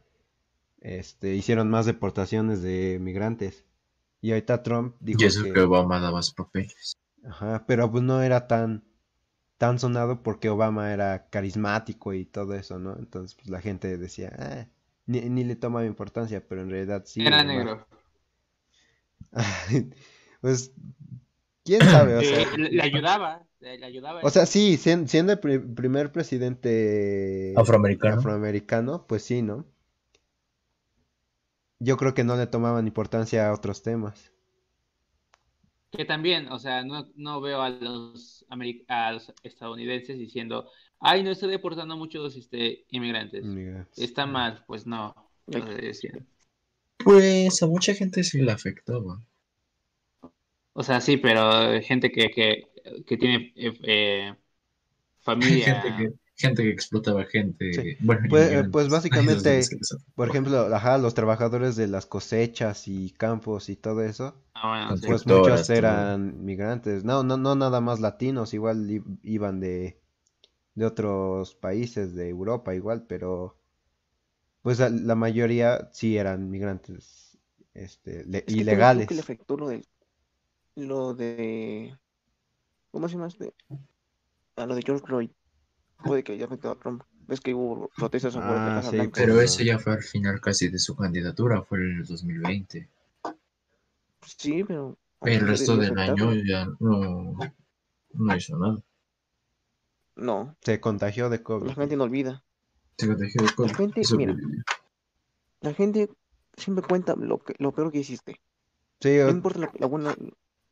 este, 0.81 1.35
hicieron 1.35 1.71
más 1.71 1.87
deportaciones 1.87 2.63
de 2.63 2.99
migrantes. 3.01 3.65
Y 4.21 4.33
ahorita 4.33 4.63
Trump 4.63 4.97
dijo 5.01 5.23
Y 5.23 5.27
eso 5.27 5.45
que... 5.45 5.53
que 5.53 5.61
Obama 5.61 6.01
daba 6.01 6.23
sus 6.23 6.35
papeles. 6.35 6.97
Ajá, 7.25 7.65
pero 7.67 7.91
pues 7.91 8.03
no 8.05 8.23
era 8.23 8.47
tan, 8.49 8.85
tan 9.59 9.79
sonado 9.81 10.23
porque 10.23 10.51
Obama 10.51 10.93
era 10.93 11.29
carismático 11.31 12.15
y 12.15 12.25
todo 12.27 12.55
eso, 12.55 12.79
¿no? 12.81 12.97
Entonces 12.99 13.37
pues 13.37 13.49
la 13.51 13.61
gente 13.63 13.99
decía, 13.99 14.33
ah, 14.39 14.67
ni, 15.07 15.23
ni 15.31 15.45
le 15.45 15.57
tomaba 15.57 15.87
importancia, 15.87 16.47
pero 16.49 16.63
en 16.63 16.71
realidad 16.71 17.05
sí. 17.07 17.25
Era 17.25 17.45
negro. 17.45 17.87
Pues, 20.41 20.73
quién 21.65 21.89
sabe, 21.89 22.17
o 22.17 22.25
sea, 22.25 22.39
le, 22.57 22.71
le 22.71 22.83
ayudaba, 22.83 23.47
le, 23.61 23.85
ayudaba. 23.85 24.23
o 24.23 24.31
sea, 24.31 24.47
sí, 24.47 24.77
sien- 24.77 25.09
siendo 25.09 25.33
el 25.33 25.39
pri- 25.41 25.59
primer 25.61 26.13
presidente 26.13 27.55
Afroamericano. 27.63 28.23
afroamericano, 28.23 29.07
pues 29.07 29.23
sí, 29.25 29.43
¿no? 29.43 29.67
Yo 31.81 31.97
creo 31.97 32.15
que 32.15 32.23
no 32.23 32.37
le 32.37 32.47
tomaban 32.47 32.87
importancia 32.87 33.49
a 33.49 33.53
otros 33.53 33.83
temas. 33.83 34.31
Que 35.91 36.05
también, 36.05 36.53
o 36.53 36.59
sea, 36.59 36.85
no, 36.85 37.09
no 37.17 37.41
veo 37.41 37.63
a 37.63 37.71
los, 37.71 38.45
a 38.89 39.13
los 39.13 39.33
estadounidenses 39.43 40.19
diciendo, 40.19 40.71
ay, 41.01 41.23
no 41.23 41.31
estoy 41.31 41.51
deportando 41.51 41.97
muchos 41.97 42.37
este, 42.37 42.85
inmigrantes. 42.91 43.45
Inmigrantes. 43.45 43.99
Está 43.99 44.27
mal, 44.27 44.65
pues 44.67 44.87
no. 44.87 45.15
Pues 46.99 47.63
a 47.63 47.67
mucha 47.67 47.95
gente 47.95 48.23
sí 48.23 48.43
le 48.43 48.53
afectaba. 48.53 49.23
O 50.75 50.83
sea, 50.83 51.01
sí, 51.01 51.17
pero 51.17 51.81
gente 51.83 52.11
que, 52.11 52.31
que, 52.31 52.69
que 53.07 53.17
tiene 53.17 53.53
eh, 53.57 53.73
eh, 53.83 54.35
familia. 55.21 55.81
Gente 55.81 55.97
que, 55.97 56.28
gente 56.39 56.63
que 56.63 56.71
explotaba 56.71 57.25
gente. 57.27 57.67
Sí. 57.71 57.97
Bueno, 58.01 58.29
Pues, 58.29 58.51
eh, 58.53 58.65
pues 58.65 58.89
básicamente. 58.89 59.69
Por 60.15 60.29
ejemplo, 60.29 60.75
ajá, 60.75 60.99
los 60.99 61.15
trabajadores 61.15 61.77
de 61.77 61.87
las 61.89 62.07
cosechas 62.07 62.89
y 62.89 63.11
campos 63.13 63.69
y 63.69 63.77
todo 63.77 64.03
eso, 64.03 64.35
Ah, 64.55 64.69
bueno, 64.69 65.01
pues 65.05 65.27
muchos 65.27 65.69
eran 65.71 66.45
migrantes. 66.45 67.05
No, 67.05 67.23
no, 67.23 67.37
no 67.37 67.55
nada 67.55 67.81
más 67.81 68.01
latinos, 68.01 68.55
igual 68.55 68.89
iban 69.23 69.61
de, 69.61 70.01
de 70.75 70.87
otros 70.87 71.55
países 71.57 72.15
de 72.15 72.29
Europa 72.31 72.75
igual, 72.75 73.07
pero 73.09 73.59
pues 74.63 74.79
la 74.79 75.15
mayoría 75.15 75.89
sí 75.93 76.17
eran 76.17 76.51
migrantes 76.51 77.39
este, 77.75 78.25
le- 78.25 78.45
Es 78.47 78.57
ilegales. 78.57 79.07
que 79.07 79.15
le 79.15 79.21
afectó 79.21 79.57
lo 79.57 79.69
del, 79.69 79.87
lo 80.77 81.15
de, 81.15 81.99
¿cómo 82.93 83.09
se 83.09 83.15
llama 83.17 83.29
este? 83.29 83.55
a 84.57 84.67
lo 84.67 84.75
de 84.75 84.83
George 84.85 85.07
Floyd. 85.07 85.31
Puede 86.03 86.23
que 86.25 86.33
haya 86.33 86.47
afectado 86.47 86.75
a 86.75 86.79
Trump. 86.79 87.03
Ves 87.27 87.41
que 87.41 87.53
hubo 87.55 87.91
protestas 87.97 88.33
sobre 88.33 88.47
Ah, 88.47 88.55
la 88.55 88.75
Casa 88.77 88.91
sí, 88.91 88.97
Blanca. 88.97 89.21
Pero 89.21 89.41
ese 89.41 89.65
ya 89.65 89.79
fue 89.79 89.93
al 89.93 90.03
final 90.03 90.41
casi 90.41 90.69
de 90.69 90.79
su 90.79 90.97
candidatura, 90.97 91.63
fue 91.63 91.79
en 91.79 91.99
el 91.99 92.05
2020. 92.07 92.89
Sí, 94.27 94.65
pero. 94.65 94.97
El 95.23 95.41
resto 95.47 95.77
del 95.77 95.99
año 95.99 96.33
ya 96.35 96.67
no, 96.79 97.37
no 98.13 98.37
hizo 98.37 98.57
nada. 98.57 98.79
No, 100.17 100.57
Se 100.63 100.81
contagió 100.81 101.29
de 101.29 101.43
COVID. 101.43 101.67
la 101.69 101.75
gente 101.75 101.97
no 101.97 102.05
olvida. 102.05 102.43
Se 102.97 103.07
contagió 103.07 103.43
de 103.43 103.55
COVID 103.55 103.69
La 103.71 103.75
gente, 103.77 104.03
mira. 104.17 104.37
La 105.61 105.75
siempre 106.57 106.85
cuenta 106.89 107.15
lo, 107.17 107.39
que, 107.39 107.55
lo 107.59 107.73
peor 107.73 107.93
que 107.93 107.99
hiciste. 107.99 108.41
Sí, 109.01 109.19
No 109.19 109.27
o- 109.27 109.31
importa 109.31 109.71
lo 109.79 109.89
bueno 109.89 110.15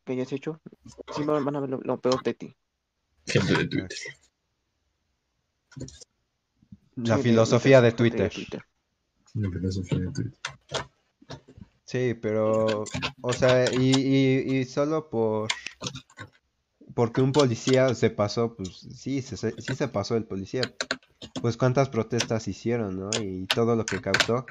que 0.05 0.13
hayas 0.13 0.33
hecho, 0.33 0.61
siempre 1.13 1.41
van 1.41 1.57
a 1.57 1.61
ver 1.61 1.71
lo, 1.71 1.81
lo 1.81 2.01
peor 2.01 2.23
de 2.23 2.35
ti. 2.35 2.57
Gente 3.27 3.55
de 3.55 3.67
Twitter. 3.67 3.99
La 6.97 7.17
Sí, 7.17 7.23
filosofía 7.23 7.81
de 7.81 7.93
Twitter. 7.93 8.33
La 9.35 9.51
filosofía 9.51 9.99
de 10.01 10.07
Twitter. 10.13 10.33
Sí, 11.85 12.15
pero, 12.15 12.89
o 13.23 13.33
sea, 13.35 13.73
y, 13.73 13.79
y, 13.79 14.59
y 14.61 14.65
solo 14.65 15.09
por, 15.09 15.51
porque 16.95 17.21
un 17.21 17.33
policía 17.33 17.95
se 17.95 18.11
pasó, 18.11 18.57
pues 18.57 18.79
sí, 18.79 19.23
se, 19.23 19.37
sí 19.37 19.75
se 19.75 19.89
pasó 19.89 20.17
el 20.17 20.25
policía. 20.25 20.75
Pues 21.43 21.57
cuántas 21.57 21.91
protestas 21.91 22.49
hicieron, 22.49 22.99
¿no? 22.99 23.21
Y 23.21 23.47
todo 23.49 23.77
lo 23.77 23.87
que 23.89 24.01
causó. 24.01 24.47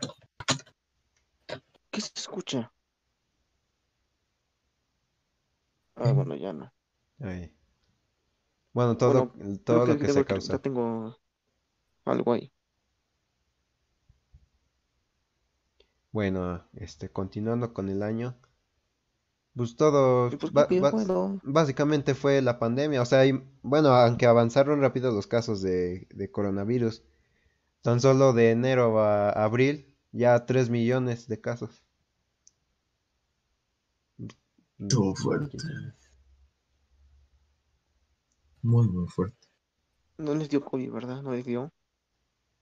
¿Qué 1.92 2.00
se 2.02 2.12
escucha? 2.16 2.72
Ah, 5.96 6.12
bueno, 6.14 6.36
ya 6.36 6.54
no. 6.54 6.72
Ay. 7.20 7.52
Bueno, 8.76 8.96
todo, 8.96 9.24
Bueno, 9.24 9.58
todo 9.64 9.86
Creo 9.86 9.88
lo 9.88 9.98
que 9.98 10.08
se 10.10 10.24
causó. 10.24 10.54
Ya 10.54 10.60
tengo 10.60 11.18
algo 12.06 12.34
ahí. 12.34 12.52
Bueno, 16.12 16.64
este, 16.74 17.10
continuando 17.12 17.72
con 17.72 17.90
el 17.90 18.02
año, 18.02 18.36
pues 19.56 19.76
todo, 19.76 20.30
¿Y 20.32 20.36
por 20.38 20.52
qué 20.54 20.56
ba- 20.56 20.68
pidió 20.68 20.82
ba- 20.82 20.92
juego? 20.92 21.42
básicamente 21.44 22.14
fue 22.16 22.42
la 22.42 22.60
pandemia, 22.60 23.02
o 23.02 23.06
sea, 23.06 23.26
y, 23.26 23.42
bueno, 23.64 23.90
aunque 23.90 24.26
avanzaron 24.26 24.82
rápido 24.82 25.12
los 25.12 25.28
casos 25.28 25.62
de, 25.62 26.08
de 26.14 26.32
coronavirus, 26.32 27.04
tan 27.84 28.02
solo 28.02 28.34
de 28.34 28.52
enero 28.52 29.00
a 29.02 29.32
abril, 29.32 29.96
ya 30.14 30.46
3 30.48 30.70
millones 30.72 31.28
de 31.28 31.42
casos. 31.42 31.84
Estuvo 34.80 35.14
fuerte. 35.16 35.58
Muy, 38.66 38.88
muy 38.88 39.08
fuerte. 39.08 39.48
No 40.18 40.34
les 40.34 40.50
dio 40.50 40.64
COVID, 40.64 40.92
¿verdad? 40.92 41.22
No 41.22 41.32
les 41.32 41.46
dio. 41.46 41.72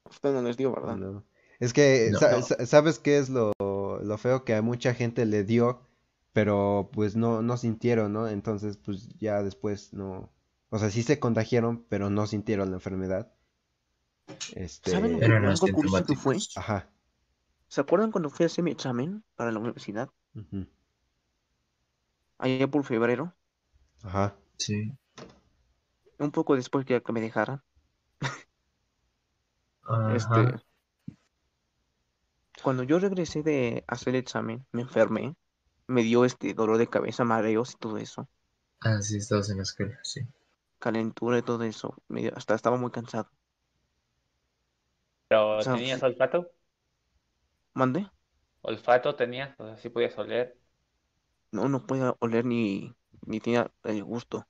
A 0.05 0.09
usted 0.09 0.33
no 0.33 0.41
les 0.41 0.57
dio, 0.57 0.73
¿verdad? 0.73 0.97
No. 0.97 1.23
Es 1.59 1.71
que, 1.73 2.09
No. 2.11 2.19
sa- 2.19 2.41
sa- 2.41 2.65
¿sabes 2.65 2.99
qué 2.99 3.17
es 3.17 3.29
lo, 3.29 3.53
lo 3.59 4.17
feo? 4.17 4.43
Que 4.43 4.55
a 4.55 4.61
mucha 4.61 4.93
gente 4.93 5.25
le 5.25 5.43
dio, 5.43 5.81
pero 6.33 6.89
pues 6.91 7.15
no, 7.15 7.41
no 7.41 7.57
sintieron, 7.57 8.11
¿no? 8.13 8.27
Entonces, 8.27 8.77
pues 8.77 9.07
ya 9.19 9.41
después 9.43 9.93
no... 9.93 10.29
O 10.69 10.79
sea, 10.79 10.89
sí 10.89 11.03
se 11.03 11.19
contagiaron, 11.19 11.85
pero 11.87 12.09
no 12.09 12.25
sintieron 12.27 12.71
la 12.71 12.77
enfermedad. 12.77 13.31
Este... 14.55 14.91
¿Saben 14.91 15.13
lo 15.13 15.19
que- 15.19 15.25
algo 15.25 15.67
curioso 15.73 16.05
que 16.05 16.15
fue? 16.15 16.37
Ajá. 16.55 16.89
¿Se 17.67 17.81
acuerdan 17.81 18.11
cuando 18.11 18.29
fui 18.29 18.43
a 18.43 18.47
hacer 18.47 18.63
mi 18.63 18.71
examen 18.71 19.23
para 19.35 19.51
la 19.51 19.59
universidad? 19.59 20.09
ujú, 20.35 20.65
Allá 22.37 22.67
por 22.69 22.83
febrero. 22.83 23.33
Ajá. 24.03 24.35
Sí. 24.57 24.91
Un 26.23 26.31
poco 26.31 26.55
después 26.55 26.85
que 26.87 27.03
que 27.03 27.13
me 27.13 27.21
dejaran. 27.21 27.61
Ajá. 29.87 30.43
Este. 30.47 30.59
Cuando 32.63 32.81
yo 32.81 32.97
regresé 32.97 33.43
de 33.43 33.83
hacer 33.87 34.15
el 34.15 34.21
examen, 34.21 34.65
me 34.71 34.81
enfermé. 34.81 35.35
Me 35.87 36.01
dio 36.03 36.25
este 36.25 36.53
dolor 36.55 36.77
de 36.79 36.87
cabeza, 36.87 37.23
mareos 37.25 37.73
y 37.73 37.77
todo 37.77 37.97
eso. 37.97 38.27
Ah, 38.81 39.01
sí, 39.01 39.17
estabas 39.17 39.49
en 39.49 39.57
la 39.57 39.63
escuela, 39.63 39.97
sí. 40.03 40.21
Calentura 40.77 41.39
y 41.39 41.41
todo 41.41 41.63
eso. 41.63 41.95
Me 42.07 42.21
dio- 42.21 42.33
hasta 42.37 42.53
estaba 42.53 42.77
muy 42.77 42.91
cansado. 42.91 43.31
Pero 45.27 45.57
O 45.57 45.61
sea, 45.63 45.73
tenías 45.73 46.01
olfato, 46.03 46.51
¿Mandé? 47.73 48.09
olfato 48.61 49.15
tenías, 49.15 49.53
o 49.59 49.65
sea, 49.67 49.77
sí 49.77 49.89
podías 49.89 50.17
oler. 50.17 50.57
No, 51.51 51.69
no 51.69 51.85
podía 51.85 52.15
oler 52.19 52.43
ni, 52.45 52.93
ni 53.25 53.39
tenía 53.39 53.71
el 53.83 54.03
gusto. 54.03 54.45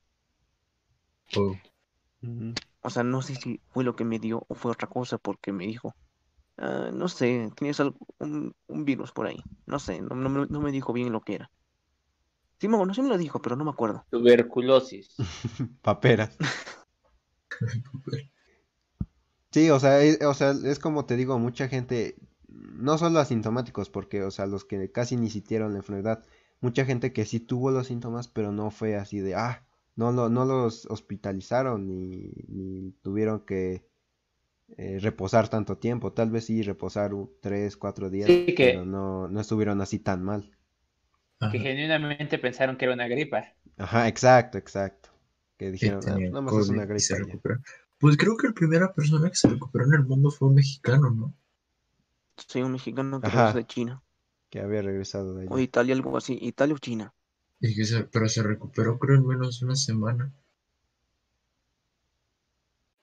Oh. 1.36 1.56
O 2.82 2.90
sea, 2.90 3.04
no 3.04 3.22
sé 3.22 3.36
si 3.36 3.62
fue 3.70 3.84
lo 3.84 3.96
que 3.96 4.06
me 4.06 4.20
dio 4.20 4.46
o 4.48 4.56
fue 4.56 4.72
otra 4.72 4.88
cosa 4.88 5.18
porque 5.18 5.52
me 5.52 5.66
dijo. 5.66 5.96
"Ah, 6.58 6.92
no 6.94 7.08
sé, 7.10 7.52
tenías 7.56 7.80
algo, 7.82 7.98
un, 8.20 8.56
un 8.68 8.86
virus 8.86 9.12
por 9.14 9.28
ahí. 9.28 9.44
No 9.68 9.80
sé, 9.80 10.02
no, 10.02 10.16
no 10.16 10.30
me- 10.30 10.48
no 10.48 10.62
me 10.62 10.72
dijo 10.72 10.94
bien 10.94 11.12
lo 11.14 11.22
que 11.22 11.36
era. 11.36 11.52
Sí 12.60 12.68
me, 12.68 12.78
no, 12.84 12.94
sí 12.94 13.02
me 13.02 13.10
lo 13.10 13.18
dijo, 13.18 13.42
pero 13.42 13.56
no 13.56 13.64
me 13.66 13.72
acuerdo. 13.72 14.06
Tuberculosis. 14.10 15.16
Paperas. 15.82 16.38
Sí, 19.52 19.70
o 19.70 19.80
sea, 19.80 20.02
es, 20.02 20.22
o 20.24 20.34
sea, 20.34 20.52
es 20.52 20.80
como 20.80 21.06
te 21.06 21.16
digo, 21.16 21.38
mucha 21.40 21.68
gente, 21.68 22.16
no 22.48 22.98
solo 22.98 23.20
asintomáticos, 23.20 23.90
porque, 23.90 24.24
o 24.24 24.32
sea, 24.32 24.46
los 24.48 24.66
que 24.66 24.92
casi 24.92 25.16
ni 25.16 25.30
sintieron 25.30 25.74
la 25.74 25.80
enfermedad, 25.80 26.24
mucha 26.60 26.86
gente 26.86 27.14
que 27.14 27.26
sí 27.26 27.40
tuvo 27.40 27.70
los 27.72 27.88
síntomas, 27.88 28.28
pero 28.28 28.52
no 28.52 28.72
fue 28.72 28.96
así 28.96 29.20
de, 29.20 29.36
ah, 29.36 29.64
no, 29.96 30.12
lo, 30.12 30.30
no 30.30 30.46
los 30.46 30.86
hospitalizaron 30.88 31.88
ni, 31.88 32.32
ni 32.48 32.92
tuvieron 33.02 33.46
que 33.46 33.86
eh, 34.78 35.00
reposar 35.02 35.50
tanto 35.50 35.78
tiempo, 35.78 36.14
tal 36.14 36.32
vez 36.32 36.46
sí 36.46 36.62
reposar 36.64 37.12
tres, 37.42 37.78
cuatro 37.78 38.10
días, 38.10 38.28
Sí, 38.28 38.46
que- 38.56 38.72
pero 38.72 38.86
no, 38.86 39.28
no 39.28 39.40
estuvieron 39.42 39.82
así 39.82 40.00
tan 40.00 40.24
mal. 40.24 40.52
ajá. 41.40 41.52
Que 41.52 41.60
genuinamente 41.60 42.40
pensaron 42.40 42.78
que 42.78 42.86
era 42.86 42.94
una 42.94 43.08
gripa. 43.08 43.44
Ajá, 43.78 44.08
exacto, 44.08 44.58
exacto. 44.58 45.10
Que 45.58 45.72
dijeron, 45.72 46.02
ah, 46.08 46.14
pues 46.16 46.30
nada 46.32 46.42
más 46.42 46.54
es 46.56 46.70
una 46.70 46.86
gripa. 46.86 47.06
ya". 47.10 47.16
recuperó. 47.18 47.60
Pues 48.00 48.18
creo 48.18 48.36
que 48.38 48.48
la 48.48 48.54
primera 48.54 48.94
persona 48.94 49.30
que 49.30 49.36
se 49.36 49.50
recuperó 49.50 49.86
en 49.86 49.94
el 49.94 50.04
mundo 50.06 50.32
fue 50.32 50.48
un 50.50 50.56
mexicano, 50.56 51.10
¿no? 51.12 51.34
Soy 52.48 52.62
un 52.62 52.72
mexicano 52.74 53.20
que 53.20 53.28
Ajá. 53.28 53.38
regresó 53.38 53.58
de 53.58 53.66
China. 53.66 54.04
Que 54.50 54.60
había 54.60 54.82
regresado 54.82 55.34
de 55.36 55.48
O 55.48 55.54
allá. 55.56 55.64
Italia, 55.64 55.96
algo 55.96 56.16
así. 56.18 56.38
Italia 56.42 56.76
o 56.76 56.80
China. 56.80 57.14
Y 57.64 57.74
que 57.76 57.84
se- 57.86 58.04
pero 58.04 58.30
se 58.30 58.44
recuperó 58.44 59.00
creo 59.00 59.18
en 59.18 59.26
menos 59.26 59.60
de 59.60 59.66
una 59.66 59.76
semana. 59.76 60.32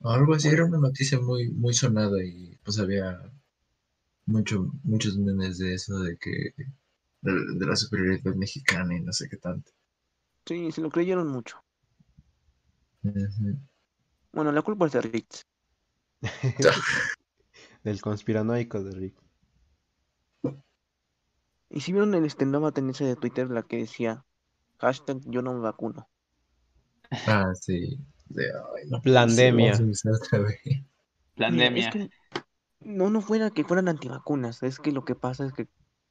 Algo 0.02 0.34
así, 0.34 0.48
era 0.48 0.66
una 0.66 0.76
noticia 0.76 1.18
muy, 1.18 1.48
muy 1.52 1.72
sonada 1.72 2.22
y 2.22 2.54
pues 2.62 2.78
había 2.78 3.18
mucho, 4.24 4.72
muchos 4.82 5.18
memes 5.18 5.58
de 5.58 5.74
eso 5.74 5.98
de 6.00 6.16
que 6.16 6.54
de, 7.22 7.32
de 7.58 7.66
la 7.66 7.76
superioridad 7.76 8.34
mexicana 8.36 8.96
y 8.96 9.02
no 9.02 9.12
sé 9.12 9.28
qué 9.28 9.36
tanto. 9.38 9.72
Sí, 10.46 10.70
se 10.70 10.82
lo 10.82 10.90
creyeron 10.90 11.28
mucho. 11.28 11.64
Bueno, 14.32 14.50
la 14.50 14.62
culpa 14.62 14.86
es 14.86 14.92
de 14.92 15.02
Ritz. 15.02 15.44
Del 17.84 18.00
conspiranoico 18.00 18.82
de 18.82 18.92
Rick. 18.92 19.16
Y 21.68 21.80
si 21.80 21.90
vieron 21.92 22.14
en 22.14 22.24
este 22.24 22.46
nueva 22.46 22.70
tendencia 22.70 23.06
de 23.06 23.16
Twitter 23.16 23.50
la 23.50 23.64
que 23.64 23.78
decía 23.78 24.24
hashtag 24.80 25.20
yo 25.26 25.42
no 25.42 25.54
me 25.54 25.60
vacuno. 25.60 26.08
Ah, 27.26 27.52
sí. 27.54 27.98
De, 28.28 28.44
ay, 28.44 28.88
no, 28.88 29.00
Plandemia. 29.02 29.74
sí, 29.74 29.82
vamos 29.82 30.06
a 30.06 30.10
usar 30.10 30.22
otra 30.22 30.38
vez. 30.40 30.60
Mira, 30.64 31.48
Pandemia. 31.48 31.88
es 31.88 31.92
que 31.92 32.10
no, 32.80 33.10
no 33.10 33.20
fuera 33.20 33.50
que 33.50 33.64
fueran 33.64 33.88
antivacunas. 33.88 34.62
Es 34.62 34.78
que 34.78 34.92
lo 34.92 35.04
que 35.04 35.14
pasa 35.14 35.46
es 35.46 35.52
que 35.52 35.68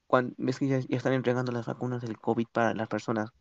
cuando 0.08 0.34
ves 0.38 0.60
que 0.60 0.67
ya, 0.67 0.79
ya 0.79 0.97
están 0.97 1.13
entregando 1.13 1.51
las 1.51 1.67
vacunas 1.67 2.01
del 2.01 2.19
COVID 2.19 2.47
para 2.51 2.73
las 2.73 2.88
personas 2.88 3.32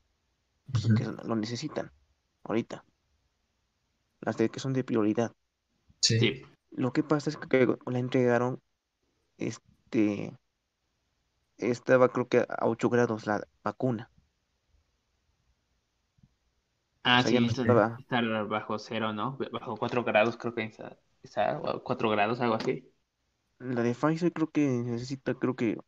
pues, 0.71 0.87
que 0.95 1.05
lo 1.05 1.37
necesitan 1.37 1.91
ahorita. 2.45 2.85
Las 4.21 4.37
de 4.37 4.49
que 4.49 4.61
son 4.61 4.73
de 4.73 4.85
prioridad. 4.85 5.33
Sí. 6.01 6.19
Sí. 6.19 6.43
Lo 6.71 6.93
que 6.93 7.03
pasa 7.03 7.31
es 7.31 7.37
que 7.37 7.77
la 7.87 7.99
entregaron, 7.99 8.61
este, 9.39 10.37
estaba 11.57 12.11
creo 12.11 12.29
que 12.29 12.39
a 12.49 12.67
8 12.67 12.89
grados 12.91 13.27
la 13.27 13.47
vacuna. 13.63 14.11
Ah, 17.09 17.19
O 17.19 17.23
sea, 17.23 17.31
sí, 17.31 17.39
no 17.41 17.47
está- 17.49 17.65
bajo 18.49 18.79
cero, 18.79 19.13
¿no? 19.13 19.39
Bajo 19.53 19.77
4 19.77 20.05
grados 20.05 20.37
creo 20.37 20.55
que 20.55 20.65
está, 20.65 20.99
está 21.23 21.59
o 21.61 21.83
4 21.83 22.11
grados, 22.11 22.41
algo 22.41 22.55
así. 22.57 22.93
La 23.61 23.83
de 23.83 23.95
Pfizer 23.95 24.33
creo 24.33 24.51
que 24.51 24.67
necesita, 24.69 25.35
creo 25.35 25.55
que 25.57 25.79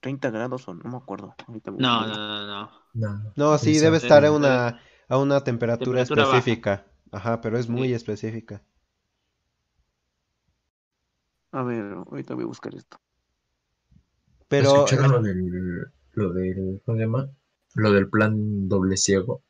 30 0.00 0.30
grados 0.30 0.68
o 0.68 0.74
no 0.74 0.90
me 0.90 0.96
acuerdo. 0.98 1.34
Ahorita 1.46 1.70
busco. 1.70 1.96
No, 1.96 2.06
no, 2.06 2.16
no, 2.16 2.46
no. 2.46 2.70
No, 2.94 3.34
No, 3.36 3.58
sí, 3.58 3.78
debe 3.78 3.98
estar 3.98 4.24
a 4.24 4.32
eh, 4.32 4.32
una, 4.32 4.80
a 5.08 5.18
una 5.18 5.44
temperatura 5.44 6.00
Temperatura 6.00 6.26
baja. 6.26 6.58
específica. 6.58 6.86
Ajá, 7.12 7.40
pero 7.40 7.58
es 7.58 7.68
muy 7.68 7.92
Sí. 7.92 7.94
específica. 7.94 8.62
A 11.52 11.62
ver, 11.62 11.84
ahorita 11.94 12.34
voy 12.34 12.44
a 12.44 12.46
buscar 12.48 12.74
esto. 12.74 12.98
Pero, 14.48 14.72
¿Escucharon 14.74 15.12
lo 15.12 15.22
del, 15.22 15.86
lo 16.14 16.32
del, 16.32 16.82
¿cómo 16.84 16.96
se 16.98 17.04
llama? 17.04 17.30
Lo 17.76 17.92
del 17.92 18.08
plan 18.10 18.68
doble 18.68 18.96
ciego, 18.96 19.43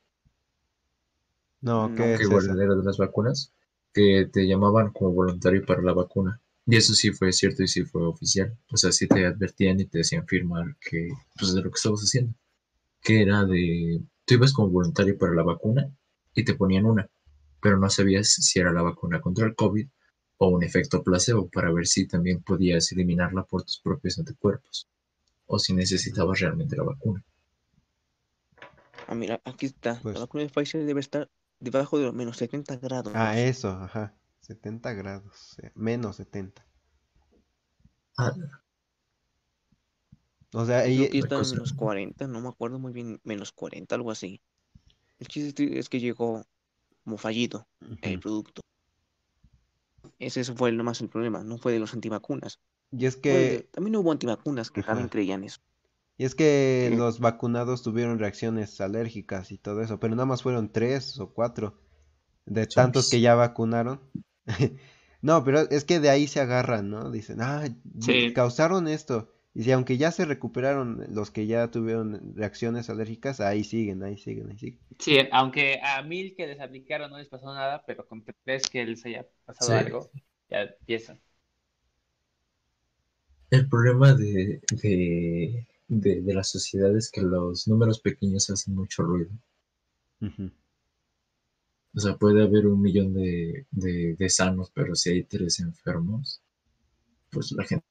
no, 1.65 1.89
No, 1.89 1.97
¿qué 1.97 2.13
es 2.13 2.19
que 2.19 2.25
eso? 2.25 2.33
guardadero 2.33 2.77
de 2.77 2.85
las 2.85 2.99
vacunas. 2.99 3.53
que 3.93 4.29
te 4.33 4.47
llamaban 4.49 4.91
como 4.91 5.13
voluntario 5.13 5.65
para 5.65 5.81
la 5.83 5.93
vacuna. 5.93 6.41
Y 6.67 6.77
eso 6.77 6.95
sí 6.95 7.13
fue 7.13 7.33
cierto 7.33 7.63
y 7.63 7.69
sí 7.69 7.85
fue 7.85 8.05
oficial. 8.07 8.57
O 8.73 8.77
sea, 8.77 8.91
sí 8.91 9.07
te 9.07 9.25
advertían 9.25 9.79
y 9.79 9.85
te 9.85 9.99
decían 9.99 10.27
firmar 10.27 10.77
que, 10.81 11.11
pues, 11.39 11.55
de 11.55 11.63
lo 11.63 11.71
que 11.71 11.77
estabas 11.77 12.01
haciendo. 12.01 12.35
Que 13.01 13.23
era 13.23 13.45
de, 13.45 14.01
tú 14.25 14.35
ibas 14.35 14.53
como 14.53 14.71
voluntario 14.71 15.17
para 15.17 15.33
la 15.35 15.45
vacuna 15.45 15.89
y 16.35 16.45
te 16.45 16.55
ponían 16.55 16.87
una, 16.87 17.09
pero 17.63 17.79
no 17.79 17.89
sabías 17.89 18.29
si 18.31 18.59
era 18.59 18.73
la 18.73 18.83
vacuna 18.83 19.21
contra 19.21 19.47
el 19.47 19.55
COVID 19.55 19.87
o 20.39 20.49
un 20.49 20.65
efecto 20.65 21.03
placebo 21.05 21.49
para 21.49 21.71
ver 21.73 21.87
si 21.87 22.07
también 22.09 22.43
podías 22.43 22.91
eliminarla 22.91 23.45
por 23.45 23.63
tus 23.63 23.79
propios 23.79 24.19
anticuerpos 24.19 24.89
o 25.47 25.59
si 25.61 25.73
necesitabas 25.73 26.41
realmente 26.41 26.75
la 26.77 26.83
vacuna. 26.83 27.23
Ah, 29.07 29.15
mira, 29.15 29.41
aquí 29.45 29.67
está. 29.67 30.01
Pues- 30.03 30.15
La 30.15 30.23
vacuna 30.23 30.43
de 30.45 30.51
Pfizer 30.51 30.85
debe 30.85 30.99
estar 31.01 31.29
debajo 31.61 31.99
de 31.99 32.05
los 32.07 32.15
menos 32.15 32.37
70 32.37 32.77
grados. 32.77 33.13
Ah, 33.15 33.39
eso, 33.41 33.71
ajá. 33.71 34.15
70 34.41 34.93
grados, 34.93 35.57
eh, 35.63 35.73
menos 35.75 36.17
70. 36.17 36.67
Ah, 38.19 38.35
O 40.55 40.65
sea, 40.65 40.85
que 40.85 41.19
está 41.19 41.37
en 41.37 41.51
menos 41.51 41.73
40, 41.75 42.27
no 42.27 42.41
me 42.41 42.49
acuerdo 42.49 42.79
muy 42.79 42.93
bien, 42.93 43.21
menos 43.25 43.53
40, 43.53 43.95
algo 43.97 44.11
así. 44.11 44.41
El 45.19 45.29
chiste 45.29 45.79
es 45.79 45.89
que 45.89 46.01
llegó 46.01 46.45
como 47.05 47.19
fallido 47.19 47.69
el 48.03 48.19
ujú. 48.19 48.21
producto. 48.21 48.63
Ese 50.19 50.41
eso 50.41 50.57
fue 50.57 50.73
nomás 50.73 51.01
el 51.03 51.09
problema, 51.09 51.45
no 51.45 51.57
fue 51.59 51.73
de 51.73 51.79
los 51.79 51.95
antivacunas. 51.95 52.59
y 52.93 53.05
es 53.07 53.17
Fue 53.29 53.45
de- 53.45 53.61
que, 53.61 53.69
también 53.73 53.97
hubo 53.97 54.13
antivacunas 54.13 54.71
que 54.71 54.83
también 54.83 55.09
Ajá. 55.09 55.11
creían 55.11 55.45
eso. 55.45 55.61
Y 56.19 56.25
es 56.25 56.35
que 56.35 56.91
Sí. 56.91 56.97
los 56.97 57.21
vacunados 57.21 57.83
tuvieron 57.83 58.19
reacciones 58.19 58.81
alérgicas 58.81 59.51
y 59.53 59.59
todo 59.59 59.83
eso, 59.83 60.01
pero 60.01 60.15
nada 60.15 60.27
más 60.27 60.43
fueron 60.43 60.71
tres 60.73 61.19
o 61.21 61.33
cuatro 61.33 61.79
de 62.47 62.67
tantos 62.67 63.11
que 63.11 63.21
ya 63.21 63.35
vacunaron. 63.35 64.01
No, 65.23 65.43
pero 65.43 65.61
es 65.71 65.85
que 65.85 66.01
de 66.01 66.11
ahí 66.11 66.27
se 66.27 66.41
agarran, 66.41 66.91
¿no? 66.91 67.11
Dicen, 67.11 67.41
ah, 67.41 67.65
Sí. 68.01 68.35
causaron 68.35 68.89
esto. 68.89 69.33
Y 69.55 69.63
si 69.63 69.73
aunque 69.73 69.97
ya 69.97 70.11
se 70.13 70.27
recuperaron 70.27 71.07
los 71.11 71.31
que 71.31 71.47
ya 71.47 71.71
tuvieron 71.71 72.35
reacciones 72.37 72.91
alérgicas, 72.91 73.41
ahí 73.41 73.65
siguen, 73.65 74.03
ahí 74.03 74.19
siguen, 74.19 74.51
ahí 74.51 74.59
siguen. 74.59 74.81
Sí, 74.99 75.19
aunque 75.33 75.81
a 75.83 76.03
mil 76.03 76.35
que 76.37 76.47
les 76.47 76.61
aplicaron 76.61 77.11
no 77.11 77.19
les 77.19 77.29
pasó 77.29 77.53
nada, 77.55 77.83
pero 77.87 78.07
con 78.07 78.25
tres 78.45 78.69
que 78.71 78.85
les 78.85 79.05
haya 79.07 79.27
pasado 79.45 79.71
Sí. 79.71 79.75
algo, 79.77 80.11
ya 80.49 80.63
empiezan. 80.63 81.21
El 83.51 83.67
problema 83.71 84.13
de, 84.13 84.61
de, 84.83 85.67
de, 85.89 86.21
de 86.23 86.35
la 86.35 86.45
sociedad 86.45 86.95
es 86.97 87.11
que 87.11 87.23
los 87.23 87.67
números 87.69 88.01
pequeños 88.01 88.51
hacen 88.51 88.75
mucho 88.75 89.03
ruido. 89.03 89.31
O 91.97 91.99
sea, 91.99 92.19
puede 92.19 92.43
haber 92.43 92.67
un 92.67 92.83
millón 92.83 93.15
de, 93.15 93.67
de, 93.71 94.17
de 94.19 94.29
sanos, 94.29 94.71
pero 94.75 94.95
si 94.95 95.09
hay 95.09 95.25
tres 95.25 95.61
enfermos, 95.61 96.43
pues 97.31 97.53
la 97.53 97.65
gente 97.65 97.87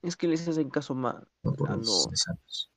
Es 0.00 0.16
que 0.16 0.26
les 0.26 0.48
hacen 0.48 0.70
caso 0.70 0.94
más. 0.94 1.22
no 1.42 1.54
por 1.54 1.70
a 1.70 1.76
los 1.76 1.86
lo- 1.86 2.10
sanos. 2.12 2.70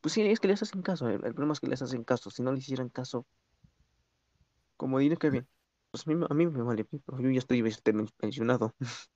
Pues 0.00 0.14
sí, 0.14 0.22
es 0.22 0.40
que 0.40 0.48
les 0.48 0.62
hacen 0.62 0.80
caso. 0.82 1.06
El, 1.08 1.16
el 1.24 1.34
problema 1.34 1.52
es 1.52 1.60
que 1.60 1.66
les 1.68 1.82
hacen 1.82 2.02
caso. 2.04 2.30
Si 2.30 2.42
no 2.42 2.50
les 2.52 2.62
hicieran 2.64 2.88
caso, 2.88 3.26
como 4.76 4.98
diré 4.98 5.16
que 5.16 5.30
bien, 5.30 5.48
pues 5.90 6.06
a 6.06 6.10
mí, 6.10 6.24
a 6.28 6.34
mí 6.34 6.46
me 6.46 6.62
vale, 6.62 6.84
pero 6.84 7.20
yo 7.20 7.30
ya 7.30 7.38
estoy 7.38 7.60
este. 7.66 7.92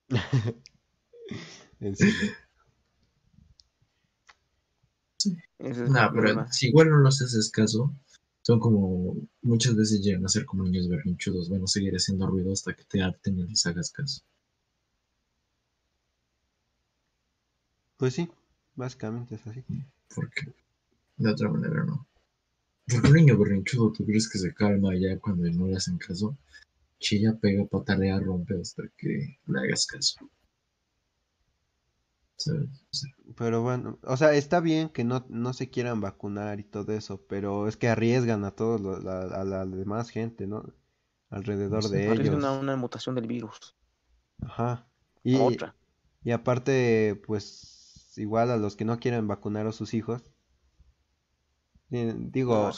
En 1.81 1.97
serio. 1.97 2.31
Es 5.59 5.79
No, 5.79 6.11
pero 6.15 6.47
si 6.51 6.69
igual 6.69 6.91
no 6.91 6.97
los 6.99 7.21
haces 7.21 7.51
caso, 7.51 7.93
son 8.43 8.59
como, 8.59 9.17
muchas 9.43 9.77
veces 9.77 10.01
llegan 10.01 10.25
a 10.25 10.29
ser 10.29 10.45
como 10.45 10.65
niños 10.65 10.89
berrinchudos, 10.89 11.49
van 11.49 11.63
a 11.63 11.67
seguir 11.67 11.95
haciendo 11.95 12.27
ruido 12.27 12.53
hasta 12.53 12.75
que 12.75 12.85
te 12.85 13.03
harten 13.03 13.39
y 13.39 13.47
les 13.47 13.67
hagas 13.67 13.91
caso. 13.91 14.23
Pues 17.99 18.15
sí, 18.15 18.31
básicamente 18.75 19.35
es 19.35 19.47
así. 19.47 19.63
Porque 20.15 20.53
de 21.19 21.31
otra 21.31 21.51
manera 21.51 21.85
no. 21.85 22.07
Porque 22.91 23.09
un 23.09 23.15
niño 23.15 23.39
berrinchudo, 23.39 23.93
¿tú 23.93 24.07
crees 24.07 24.29
que 24.29 24.39
se 24.39 24.55
calma 24.55 24.97
ya 24.97 25.19
cuando 25.19 25.49
no 25.51 25.67
le 25.67 25.77
hacen 25.77 25.99
caso? 25.99 26.37
Chilla, 26.99 27.39
pega, 27.39 27.67
patalea, 27.67 28.19
rompe 28.21 28.59
hasta 28.59 28.85
que 28.97 29.39
le 29.47 29.59
hagas 29.59 29.87
caso. 29.87 30.19
Pero 33.37 33.63
bueno, 33.63 33.99
o 34.03 34.17
sea, 34.17 34.35
está 34.35 34.61
bien 34.61 34.89
que 34.89 35.05
no, 35.05 35.25
no 35.29 35.53
se 35.53 35.71
quieran 35.71 36.01
vacunar 36.01 36.61
y 36.61 36.65
todo 36.65 36.93
eso, 36.93 37.23
pero 37.29 37.69
es 37.69 37.77
que 37.77 37.89
arriesgan 37.89 38.45
a 38.45 38.51
todos 38.51 38.81
los- 38.81 39.03
la- 39.03 39.23
a 39.23 39.45
la 39.45 39.65
demás 39.67 40.11
gente, 40.11 40.47
¿no? 40.47 40.65
Alrededor 41.31 41.83
Sí, 41.85 41.95
de 41.95 42.11
Arriesgan 42.11 42.35
ellos. 42.35 42.45
a 42.45 42.53
una 42.53 42.77
mutación 42.77 43.15
del 43.15 43.27
virus. 43.27 43.77
Ajá. 44.43 44.73
a 44.73 44.87
Y, 45.25 45.37
otra. 45.39 45.75
y 46.25 46.31
aparte, 46.33 47.21
pues, 47.27 48.13
igual 48.17 48.51
a 48.51 48.57
los 48.57 48.77
que 48.77 48.85
no 48.85 48.99
quieren 48.99 49.29
vacunar 49.29 49.67
a 49.67 49.73
sus 49.73 49.95
hijos, 49.95 50.23
eh, 51.91 52.15
digo, 52.17 52.55
No, 52.55 52.73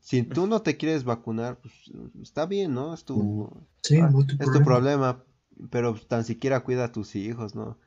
si 0.00 0.22
tú 0.22 0.46
no 0.46 0.62
te 0.62 0.76
quieres 0.76 1.04
vacunar, 1.04 1.58
pues 1.60 1.74
está 2.20 2.46
bien, 2.46 2.74
¿no? 2.74 2.92
Es 2.94 3.04
tu, 3.04 3.50
sí, 3.82 3.98
ah, 4.00 4.10
no 4.10 4.20
es 4.20 4.26
tu 4.26 4.36
problema. 4.38 4.64
problema, 4.64 5.24
pero 5.70 5.92
pues, 5.92 6.06
tan 6.08 6.24
siquiera 6.24 6.64
cuida 6.64 6.84
a 6.86 6.92
tus 6.92 7.14
hijos, 7.16 7.54
¿no? 7.54 7.78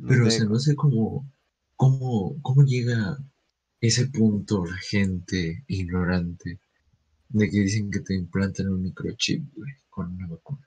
No 0.00 0.08
Pero 0.08 0.30
sé, 0.30 0.38
se 0.38 0.48
me 0.48 0.56
hace 0.56 0.74
como, 0.74 1.30
cómo, 1.76 2.36
cómo 2.42 2.62
llega 2.64 3.18
ese 3.80 4.06
punto 4.08 4.64
la 4.64 4.76
gente 4.76 5.64
ignorante 5.68 6.58
de 7.28 7.50
que 7.50 7.60
dicen 7.60 7.90
que 7.90 8.00
te 8.00 8.14
implantan 8.14 8.68
un 8.68 8.82
microchip, 8.82 9.54
güey, 9.54 9.72
con 9.88 10.12
una 10.14 10.26
vacuna. 10.26 10.66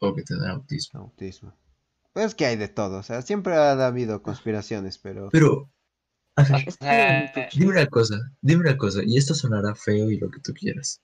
O 0.00 0.14
que 0.14 0.22
te 0.22 0.34
dan 0.36 0.50
autismo. 0.50 1.00
autismo. 1.00 1.54
Pues 2.12 2.26
es 2.26 2.34
que 2.34 2.46
hay 2.46 2.56
de 2.56 2.68
todo, 2.68 2.98
o 2.98 3.02
sea, 3.02 3.22
siempre 3.22 3.54
ha 3.54 3.86
habido 3.86 4.22
conspiraciones, 4.22 4.98
pero 4.98 5.28
Pero, 5.30 5.70
a 6.36 6.42
ver, 6.42 6.64
Ah, 6.80 7.48
dime 7.54 7.70
una 7.70 7.86
cosa, 7.86 8.18
dime 8.40 8.62
una 8.62 8.76
cosa, 8.76 9.02
y 9.04 9.16
esto 9.16 9.34
sonará 9.34 9.74
feo 9.74 10.10
y 10.10 10.18
lo 10.18 10.30
que 10.30 10.40
tú 10.40 10.52
quieras. 10.52 11.00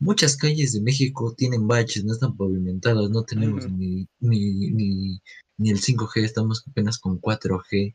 Muchas 0.00 0.36
calles 0.36 0.72
de 0.72 0.80
México 0.80 1.34
tienen 1.36 1.68
baches, 1.68 2.04
no 2.04 2.14
están 2.14 2.36
pavimentadas, 2.36 3.10
no 3.10 3.22
tenemos 3.22 3.70
ni, 3.70 4.08
ni, 4.18 4.70
ni, 4.70 5.20
ni 5.60 5.70
el 5.70 5.78
5G, 5.78 6.24
estamos 6.24 6.64
apenas 6.66 6.98
con 6.98 7.20
4G. 7.20 7.94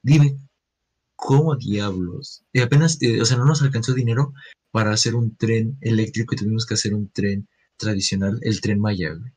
Dime, 0.00 0.38
¿cómo 1.16 1.56
diablos? 1.56 2.44
Y 2.52 2.60
apenas, 2.60 3.02
eh, 3.02 3.20
o 3.20 3.24
sea, 3.24 3.36
no 3.36 3.44
nos 3.44 3.62
alcanzó 3.62 3.94
dinero 3.94 4.32
para 4.70 4.92
hacer 4.92 5.16
un 5.16 5.36
tren 5.36 5.76
eléctrico 5.80 6.34
y 6.34 6.38
tuvimos 6.38 6.64
que 6.64 6.74
hacer 6.74 6.94
un 6.94 7.10
tren 7.10 7.48
tradicional, 7.76 8.38
el 8.42 8.60
tren 8.60 8.78
Maya, 8.78 9.12
güey. 9.14 9.32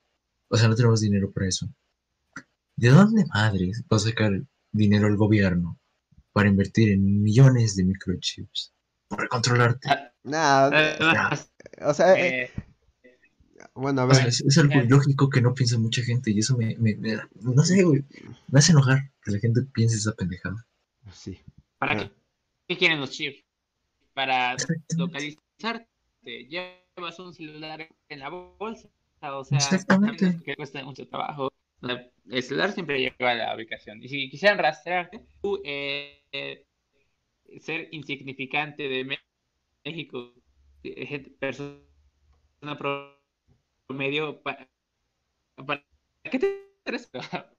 O 0.50 0.58
sea, 0.58 0.68
no 0.68 0.76
tenemos 0.76 1.02
dinero 1.02 1.32
para 1.32 1.48
eso. 1.48 1.68
¿De 2.76 2.90
dónde 2.90 3.26
madres 3.26 3.84
va 3.92 3.98
a 3.98 4.02
sacar 4.02 4.44
dinero 4.72 5.08
el 5.08 5.18
gobierno 5.18 5.80
para 6.32 6.48
invertir 6.48 6.90
en 6.90 7.24
millones 7.24 7.76
de 7.76 7.86
microchips? 7.86 8.72
Para 9.08 9.28
controlarte. 9.28 9.90
Ah, 9.90 10.14
nada, 10.24 10.96
Además, 11.00 11.52
o 11.82 11.94
sea, 11.94 12.14
eh, 12.14 12.44
eh, 12.44 12.52
bueno, 13.80 14.02
a 14.02 14.06
O 14.08 14.14
sea, 14.14 14.26
ver, 14.26 14.28
es, 14.28 14.42
es 14.42 14.58
algo 14.58 14.82
ilógico 14.82 15.30
que 15.30 15.42
no 15.42 15.54
piensa 15.54 15.78
mucha 15.80 16.02
gente 16.04 16.32
y 16.32 16.40
eso 16.40 16.58
me, 16.58 16.76
me, 16.78 16.96
me 16.96 17.16
da- 17.16 17.30
no 17.42 17.64
sé, 17.64 17.84
güey, 17.84 18.04
me 18.50 18.60
hace 18.60 18.72
enojar 18.74 19.12
que 19.24 19.32
la 19.32 19.40
gente 19.40 19.62
piense 19.74 19.98
esa 19.98 20.14
pendejada. 20.14 20.66
sí, 21.12 21.38
¿para 21.78 21.98
qué, 21.98 22.12
qué 22.68 22.78
quieren 22.78 23.00
los 23.00 23.12
chips? 23.12 23.44
Para 24.14 24.56
localizarte. 24.98 25.88
Llevas 26.24 27.20
un 27.20 27.34
celular 27.34 27.88
en 28.10 28.20
la 28.20 28.30
bolsa. 28.30 28.90
O 29.22 29.44
sea, 29.44 29.58
Exactamente. 29.58 30.40
que 30.44 30.56
cuesta 30.56 30.84
mucho 30.84 31.08
trabajo. 31.08 31.52
La- 31.82 32.10
El 32.30 32.44
celular 32.44 32.72
siempre 32.74 33.00
lleva 33.00 33.34
la 33.36 33.56
ubicación. 33.56 34.04
Y 34.04 34.10
si 34.10 34.30
quisieran 34.30 34.60
rastrearte, 34.60 35.26
tú, 35.42 35.62
eh, 35.66 36.66
ser 37.62 37.88
insignificante 37.92 38.84
de 38.88 39.20
México, 39.86 40.34
eh, 40.84 41.36
persona 41.40 41.80
promedio, 44.00 44.40
pa- 44.44 44.70
¿para 45.66 45.84
qué 46.32 46.38
te 46.40 46.72
interesa? 46.86 47.10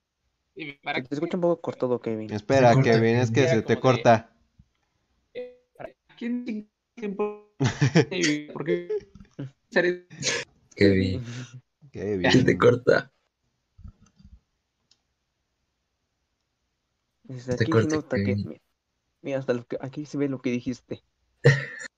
Y 0.56 0.72
para 0.72 1.00
Te 1.02 1.14
escucha 1.14 1.36
un 1.36 1.42
poco 1.42 1.60
cortado, 1.60 2.00
Kevin. 2.00 2.30
espera, 2.32 2.74
corta, 2.74 2.90
Kevin, 2.90 3.16
es 3.16 3.30
que 3.30 3.46
se 3.48 3.62
te 3.62 3.74
de- 3.76 3.80
corta. 3.80 4.34
Eh, 5.32 5.64
¿para 5.76 5.90
quién 6.18 6.68
tiempo? 6.94 7.54
¿Por 8.52 8.64
qué? 8.64 9.08
ser- 9.70 10.08
Kevin, 10.74 11.22
Kevin, 11.92 12.30
se 12.32 12.44
te 12.44 12.58
corta. 12.58 13.12
Desde 17.22 17.56
Te 17.56 17.62
aquí 17.64 17.70
corta, 17.70 17.88
se 17.90 17.96
nota 17.96 18.16
que. 18.16 18.24
Kevin. 18.24 18.60
Mira, 19.22 19.38
hasta 19.38 19.54
lo 19.54 19.64
que, 19.66 19.78
aquí 19.80 20.04
se 20.04 20.18
ve 20.18 20.28
lo 20.28 20.42
que 20.42 20.50
dijiste. 20.50 21.02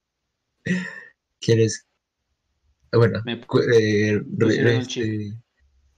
¿Quieres? 1.41 1.89
Ah, 2.93 2.99
Bueno, 2.99 3.21
Me 3.25 3.35
eh, 3.35 4.23
este, 4.81 5.33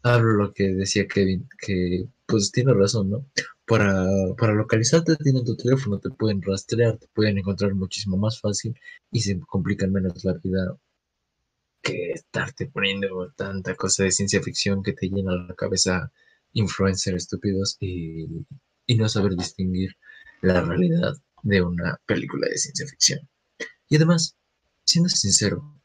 hablo 0.02 0.32
lo 0.34 0.52
que 0.54 0.74
decía 0.74 1.06
Kevin, 1.08 1.48
que 1.58 2.06
pues 2.26 2.52
tiene 2.52 2.72
razón, 2.74 3.10
¿no? 3.10 3.26
Para, 3.66 4.06
para 4.38 4.54
localizarte 4.54 5.16
tienen 5.16 5.44
tu 5.44 5.56
teléfono, 5.56 5.98
te 5.98 6.10
pueden 6.10 6.42
rastrear, 6.42 6.98
te 6.98 7.08
pueden 7.14 7.38
encontrar 7.38 7.74
muchísimo 7.74 8.16
más 8.16 8.40
fácil 8.40 8.78
y 9.10 9.20
se 9.20 9.40
complican 9.40 9.92
menos 9.92 10.24
la 10.24 10.34
vida 10.34 10.76
que 11.82 12.12
estarte 12.12 12.66
poniendo 12.66 13.32
tanta 13.36 13.74
cosa 13.76 14.04
de 14.04 14.10
ciencia 14.10 14.42
ficción 14.42 14.82
que 14.82 14.92
te 14.92 15.08
llena 15.08 15.36
la 15.36 15.54
cabeza 15.54 16.10
influencers 16.52 17.24
estúpidos 17.24 17.76
y, 17.80 18.26
y 18.86 18.94
no 18.96 19.08
saber 19.08 19.36
distinguir 19.36 19.96
la 20.40 20.60
realidad 20.62 21.14
de 21.42 21.62
una 21.62 22.00
película 22.06 22.48
de 22.48 22.58
ciencia 22.58 22.86
ficción. 22.86 23.20
Y 23.88 23.96
además, 23.96 24.36
siendo 24.84 25.08
sincero, 25.10 25.80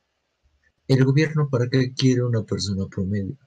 ¿el 0.90 1.06
gobierno 1.06 1.50
para 1.50 1.70
qué 1.70 1.94
quiere 1.94 2.22
una 2.24 2.44
persona 2.44 2.86
promedio? 2.88 3.38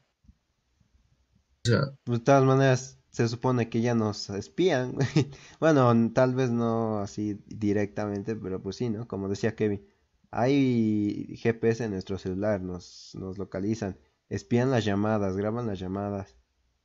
O 1.65 1.69
sea, 1.69 1.81
Pues, 2.05 2.21
de 2.21 2.25
todas 2.25 2.45
maneras, 2.45 2.99
se 3.11 3.29
supone 3.29 3.69
que 3.69 3.81
ya 3.81 3.95
nos 3.95 4.31
espían. 4.31 4.97
Bueno, 5.61 5.93
tal 6.13 6.35
vez 6.35 6.51
no 6.51 6.99
así 7.01 7.43
directamente, 7.47 8.37
pero 8.37 8.63
pues 8.63 8.77
sí, 8.77 8.91
¿no? 8.91 9.07
Como 9.09 9.29
decía 9.29 9.55
Kevin, 9.57 9.85
hay 10.31 11.37
GPS 11.37 11.85
en 11.85 11.93
nuestro 11.93 12.19
celular, 12.19 12.61
nos, 12.63 13.15
nos 13.15 13.39
localizan, 13.39 13.99
espían 14.29 14.71
las 14.71 14.85
llamadas, 14.85 15.37
graban 15.37 15.67
las 15.67 15.79
llamadas. 15.79 16.37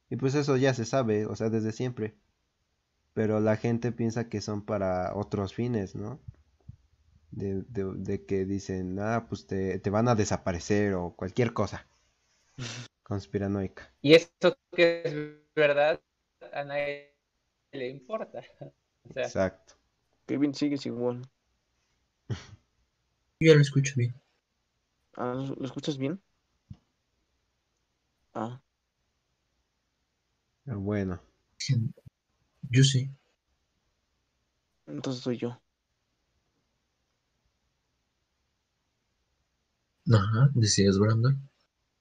Y 0.10 0.18
pues 0.18 0.36
eso 0.36 0.58
ya 0.58 0.74
se 0.74 0.86
sabe, 0.86 1.26
o 1.28 1.36
sea, 1.36 1.50
desde 1.50 1.72
siempre. 1.74 2.18
Pero 3.14 3.40
la 3.42 3.58
gente 3.58 3.92
piensa 3.92 4.30
que 4.30 4.40
son 4.42 4.64
para 4.66 5.14
otros 5.16 5.54
fines, 5.54 5.96
¿no? 5.96 6.22
De, 7.32 7.64
de- 7.70 7.94
de 7.96 8.26
que 8.26 8.46
dicen, 8.46 9.00
ah, 9.00 9.28
pues 9.30 9.48
te, 9.48 9.80
te 9.80 9.90
van 9.90 10.08
a 10.10 10.16
desaparecer 10.16 10.94
o 10.96 11.16
cualquier 11.16 11.54
cosa 11.54 11.88
conspiranoica. 13.04 13.92
Y 14.02 14.14
esto 14.14 14.58
que 14.76 15.02
es 15.06 15.14
verdad, 15.56 16.02
a 16.54 16.64
nadie 16.64 17.16
le 17.72 17.90
importa. 17.90 18.42
O 19.10 19.14
sea, 19.14 19.34
Exacto. 19.34 19.74
Kevin, 20.28 20.54
sigues 20.56 20.86
igual. 20.88 21.24
yo 23.40 23.48
ya 23.48 23.56
lo 23.56 23.62
escucho 23.62 23.94
bien. 23.96 24.14
Ah, 25.18 25.34
¿lo 25.36 25.56
lo 25.56 25.66
escuchas 25.66 25.98
bien? 25.98 26.22
Ah, 28.34 28.62
Pero 30.64 30.80
Bueno. 30.80 31.20
Yo 32.70 32.84
sí. 32.84 33.10
entonces 34.88 35.24
soy 35.24 35.38
yo. 35.38 35.62
Ajá, 40.12 40.50
decías, 40.56 40.98
Brandon. 40.98 41.40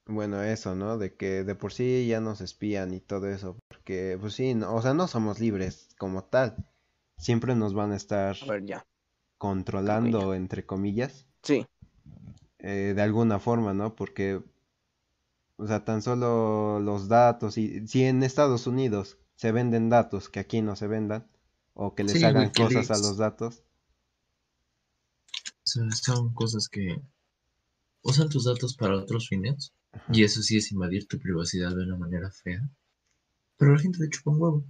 Bueno, 0.07 0.43
eso, 0.43 0.75
¿no? 0.75 0.99
De 0.99 1.15
que 1.17 1.45
de 1.45 1.55
por 1.55 1.73
sí 1.73 2.07
ya 2.09 2.21
nos 2.21 2.41
espían 2.41 2.93
y 2.95 3.01
todo 3.01 3.29
eso, 3.29 3.57
porque 3.69 4.17
pues 4.21 4.35
sí, 4.35 4.55
no- 4.55 4.75
o 4.75 4.83
sea, 4.83 4.95
no 4.95 5.07
somos 5.09 5.39
libres 5.41 5.95
como 5.99 6.25
tal. 6.25 6.57
Siempre 7.19 7.55
nos 7.55 7.75
van 7.75 7.93
a 7.93 7.97
estar 7.97 8.37
A 8.41 8.47
ver, 8.47 8.65
ya. 8.67 8.87
controlando, 9.39 10.35
entre 10.35 10.67
comillas, 10.67 11.27
Sí, 11.43 11.67
eh, 12.59 12.93
de 12.95 13.03
alguna 13.03 13.39
forma, 13.39 13.75
¿no? 13.75 13.95
Porque, 13.95 14.41
o 15.59 15.67
sea, 15.67 15.85
tan 15.85 16.01
solo 16.03 16.81
los 16.81 17.09
datos, 17.09 17.59
y 17.59 17.87
si 17.89 18.05
en 18.05 18.23
Estados 18.23 18.67
Unidos 18.67 19.19
se 19.35 19.53
venden 19.53 19.91
datos 19.91 20.29
que 20.31 20.41
aquí 20.41 20.63
no 20.63 20.77
se 20.77 20.87
vendan, 20.87 21.29
o 21.75 21.95
que 21.95 22.05
les 22.05 22.23
Sí, 22.23 22.25
hagan 22.25 22.51
cosas 22.51 22.91
a 22.91 22.97
los 22.99 23.19
datos, 23.19 23.63
O 25.45 25.69
sea, 25.69 25.91
son 25.91 26.33
cosas 26.33 26.67
que 26.71 27.03
usan 28.03 28.28
tus 28.30 28.44
datos 28.44 28.74
para 28.76 28.97
otros 28.99 29.28
fines. 29.28 29.74
ajá, 29.92 30.12
Y 30.12 30.24
eso 30.24 30.42
sí 30.42 30.57
es 30.59 30.72
invadir 30.72 31.07
tu 31.07 31.18
privacidad 31.18 31.70
de 31.76 31.84
una 31.84 31.97
manera 31.99 32.30
fea. 32.30 32.62
Pero 33.59 33.72
la 33.74 33.80
gente 33.80 33.99
le 34.01 34.11
chupa 34.11 34.30
un 34.32 34.40
huevo. 34.42 34.64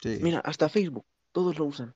sí. 0.00 0.20
mira, 0.20 0.40
hasta 0.40 0.68
Facebook, 0.68 1.06
todos 1.32 1.58
lo 1.58 1.64
usan. 1.66 1.94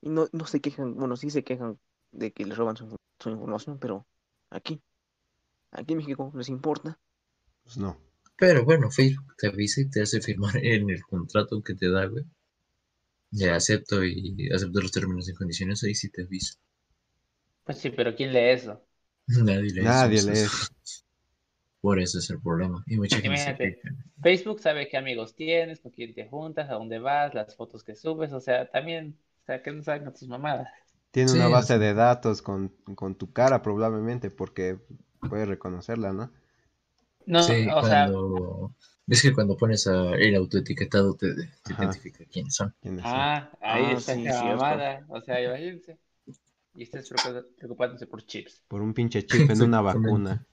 Y 0.00 0.08
no, 0.10 0.28
no 0.32 0.46
se 0.46 0.60
quejan, 0.60 0.94
bueno, 0.96 1.16
sí 1.16 1.30
se 1.30 1.44
quejan 1.44 1.78
de 2.12 2.32
que 2.32 2.44
les 2.44 2.56
roban 2.58 2.76
su, 2.76 2.96
su 3.20 3.30
información, 3.30 3.78
pero 3.78 4.06
aquí, 4.50 4.80
aquí 5.72 5.92
en 5.94 5.98
México 6.00 6.32
les 6.36 6.48
importa. 6.50 7.00
Pues 7.62 7.76
no. 7.78 8.02
Pero 8.36 8.64
bueno, 8.64 8.90
Facebook 8.90 9.36
te 9.38 9.46
avisa 9.46 9.80
y 9.80 9.88
te 9.88 10.02
hace 10.02 10.20
firmar 10.20 10.56
en 10.64 10.90
el 10.90 11.02
contrato 11.02 11.62
que 11.62 11.74
te 11.76 11.88
da, 11.88 12.06
güey. 12.06 12.24
Ya 13.30 13.56
acepto 13.56 14.04
y 14.04 14.50
acepto 14.54 14.82
los 14.82 14.92
términos 14.92 15.26
y 15.30 15.32
condiciones, 15.32 15.82
ahí 15.82 15.94
sí 15.94 16.10
te 16.10 16.24
avisa. 16.24 16.58
pues 17.64 17.78
sí, 17.78 17.90
pero 17.90 18.14
¿quién 18.16 18.32
lee 18.32 18.50
eso? 18.50 18.84
Nadie 19.44 19.70
lee 19.72 19.84
Nadie 19.84 20.22
lee. 20.22 20.46
Por 21.80 21.98
eso 21.98 22.20
es 22.20 22.30
el 22.30 22.40
problema. 22.40 22.84
Y 22.86 22.96
mucha 22.96 23.18
gente. 23.20 23.80
Facebook 24.22 24.60
sabe 24.60 24.88
qué 24.88 24.96
amigos 24.96 25.34
tienes, 25.34 25.80
con 25.80 25.90
quién 25.92 26.14
te 26.14 26.28
juntas, 26.28 26.68
a 26.70 26.74
dónde 26.74 26.98
vas, 26.98 27.34
las 27.34 27.56
fotos 27.56 27.84
que 27.84 27.94
subes, 27.94 28.32
o 28.32 28.40
sea, 28.40 28.68
también, 28.70 29.18
o 29.42 29.44
sea, 29.46 29.62
que 29.62 29.70
no 29.72 29.82
saben 29.82 30.12
tus 30.12 30.28
mamadas. 30.28 30.68
Tiene 31.10 31.32
Sí, 31.32 31.38
una 31.38 31.48
base 31.48 31.78
sea. 31.78 31.78
de 31.78 31.92
datos 31.94 32.40
con, 32.42 32.68
con 32.94 33.14
tu 33.16 33.32
cara 33.32 33.62
probablemente, 33.62 34.30
porque 34.30 34.78
puedes 35.28 35.48
reconocerla, 35.48 36.12
¿no? 36.12 36.32
No, 37.26 37.42
Sí, 37.42 37.68
o 37.68 37.82
sea, 37.84 38.10
cuando... 38.10 38.74
Es 39.06 39.22
que 39.22 39.32
cuando 39.32 39.56
pones 39.56 39.86
a 39.86 40.14
el 40.16 40.34
autoetiquetado 40.36 41.14
te, 41.16 41.34
te 41.62 41.72
identifica 41.72 42.24
quiénes 42.26 42.54
son. 42.54 42.74
¿Quiénes 42.80 43.08
son? 43.10 43.20
ah, 43.20 43.50
ahí 43.60 43.90
Ah, 43.90 43.92
está 43.92 44.14
sí, 44.14 44.22
la 44.22 44.42
mamada, 44.44 45.04
o 45.08 45.20
sea, 45.20 45.40
imagínense. 45.42 45.98
Y 46.78 46.84
estés 46.84 47.10
preocupándose 47.58 48.06
por 48.06 48.24
chips. 48.24 48.62
por 48.68 48.82
un 48.82 48.94
pinche 48.94 49.26
chip 49.26 49.50
en 49.50 49.62
una 49.62 49.80
vacuna. 49.80 50.46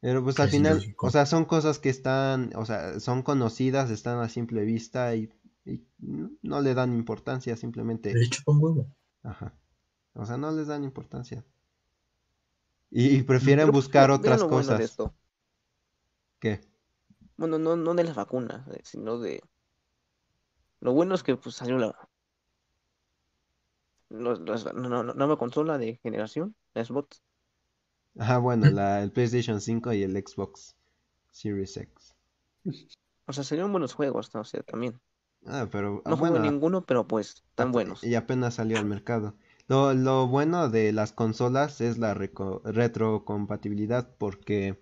Pero 0.00 0.22
pues 0.22 0.38
al 0.38 0.50
final, 0.50 0.74
lógico. 0.76 1.06
o 1.08 1.10
sea, 1.10 1.26
son 1.26 1.44
cosas 1.46 1.80
que 1.80 1.88
están, 1.88 2.52
o 2.54 2.64
sea, 2.64 3.00
son 3.00 3.22
conocidas, 3.22 3.90
están 3.90 4.20
a 4.20 4.28
simple 4.28 4.64
vista 4.64 5.16
y, 5.16 5.32
y 5.64 5.84
no 6.42 6.60
le 6.60 6.74
dan 6.74 6.92
importancia, 6.94 7.56
simplemente, 7.56 8.14
Le 8.14 8.28
chupa 8.28 8.52
un 8.52 8.62
huevo. 8.62 8.86
ajá. 9.24 9.52
O 10.14 10.24
sea, 10.24 10.36
no 10.36 10.52
les 10.52 10.68
dan 10.68 10.84
importancia. 10.84 11.44
Y, 12.90 13.16
y 13.16 13.22
prefieren 13.22 13.66
Pero, 13.66 13.72
buscar 13.72 14.10
otras 14.10 14.42
lo 14.42 14.48
bueno 14.48 14.74
de 14.76 14.78
cosas. 14.78 14.80
esto. 14.80 15.14
¿Qué? 16.38 16.60
Bueno, 17.36 17.58
no, 17.58 17.76
no 17.76 17.94
de 17.94 18.04
las 18.04 18.14
vacunas, 18.16 18.66
eh, 18.68 18.80
sino 18.84 19.18
de... 19.18 19.42
Lo 20.80 20.92
bueno 20.92 21.14
es 21.14 21.22
que 21.22 21.36
pues 21.36 21.54
salió 21.56 21.78
la... 21.78 22.08
los- 24.08 24.40
las- 24.40 24.64
no, 24.74 24.88
no, 24.88 25.02
no, 25.04 25.14
nueva 25.14 25.38
consola 25.38 25.78
de 25.78 25.98
generación, 26.02 26.56
la 26.74 26.84
Xbox. 26.84 27.22
Ajá, 28.18 28.38
bueno, 28.38 28.68
la, 28.68 29.02
el 29.02 29.10
PlayStation 29.12 29.60
5 29.60 29.92
y 29.92 30.02
el 30.02 30.12
Xbox 30.16 30.74
Series 31.30 31.76
X. 31.76 32.14
O 33.28 33.32
sea, 33.32 33.44
salieron 33.44 33.70
buenos 33.70 33.94
juegos, 33.94 34.34
¿no? 34.34 34.40
O 34.40 34.44
sea, 34.44 34.62
también. 34.64 35.00
Ah, 35.46 35.68
pero, 35.70 36.02
ah, 36.04 36.10
No 36.10 36.16
juego 36.16 36.38
ninguno, 36.38 36.84
pero 36.84 37.06
pues, 37.06 37.44
tan 37.54 37.72
buenos. 37.72 38.02
Y 38.02 38.14
apenas 38.14 38.54
salió 38.54 38.78
al 38.78 38.86
mercado. 38.86 39.34
Lo, 39.68 39.94
lo 39.94 40.26
bueno 40.28 40.68
de 40.68 40.92
las 40.92 41.12
consolas 41.12 41.80
es 41.80 41.98
la 41.98 42.14
retrocompatibilidad 42.14 44.08
porque, 44.18 44.78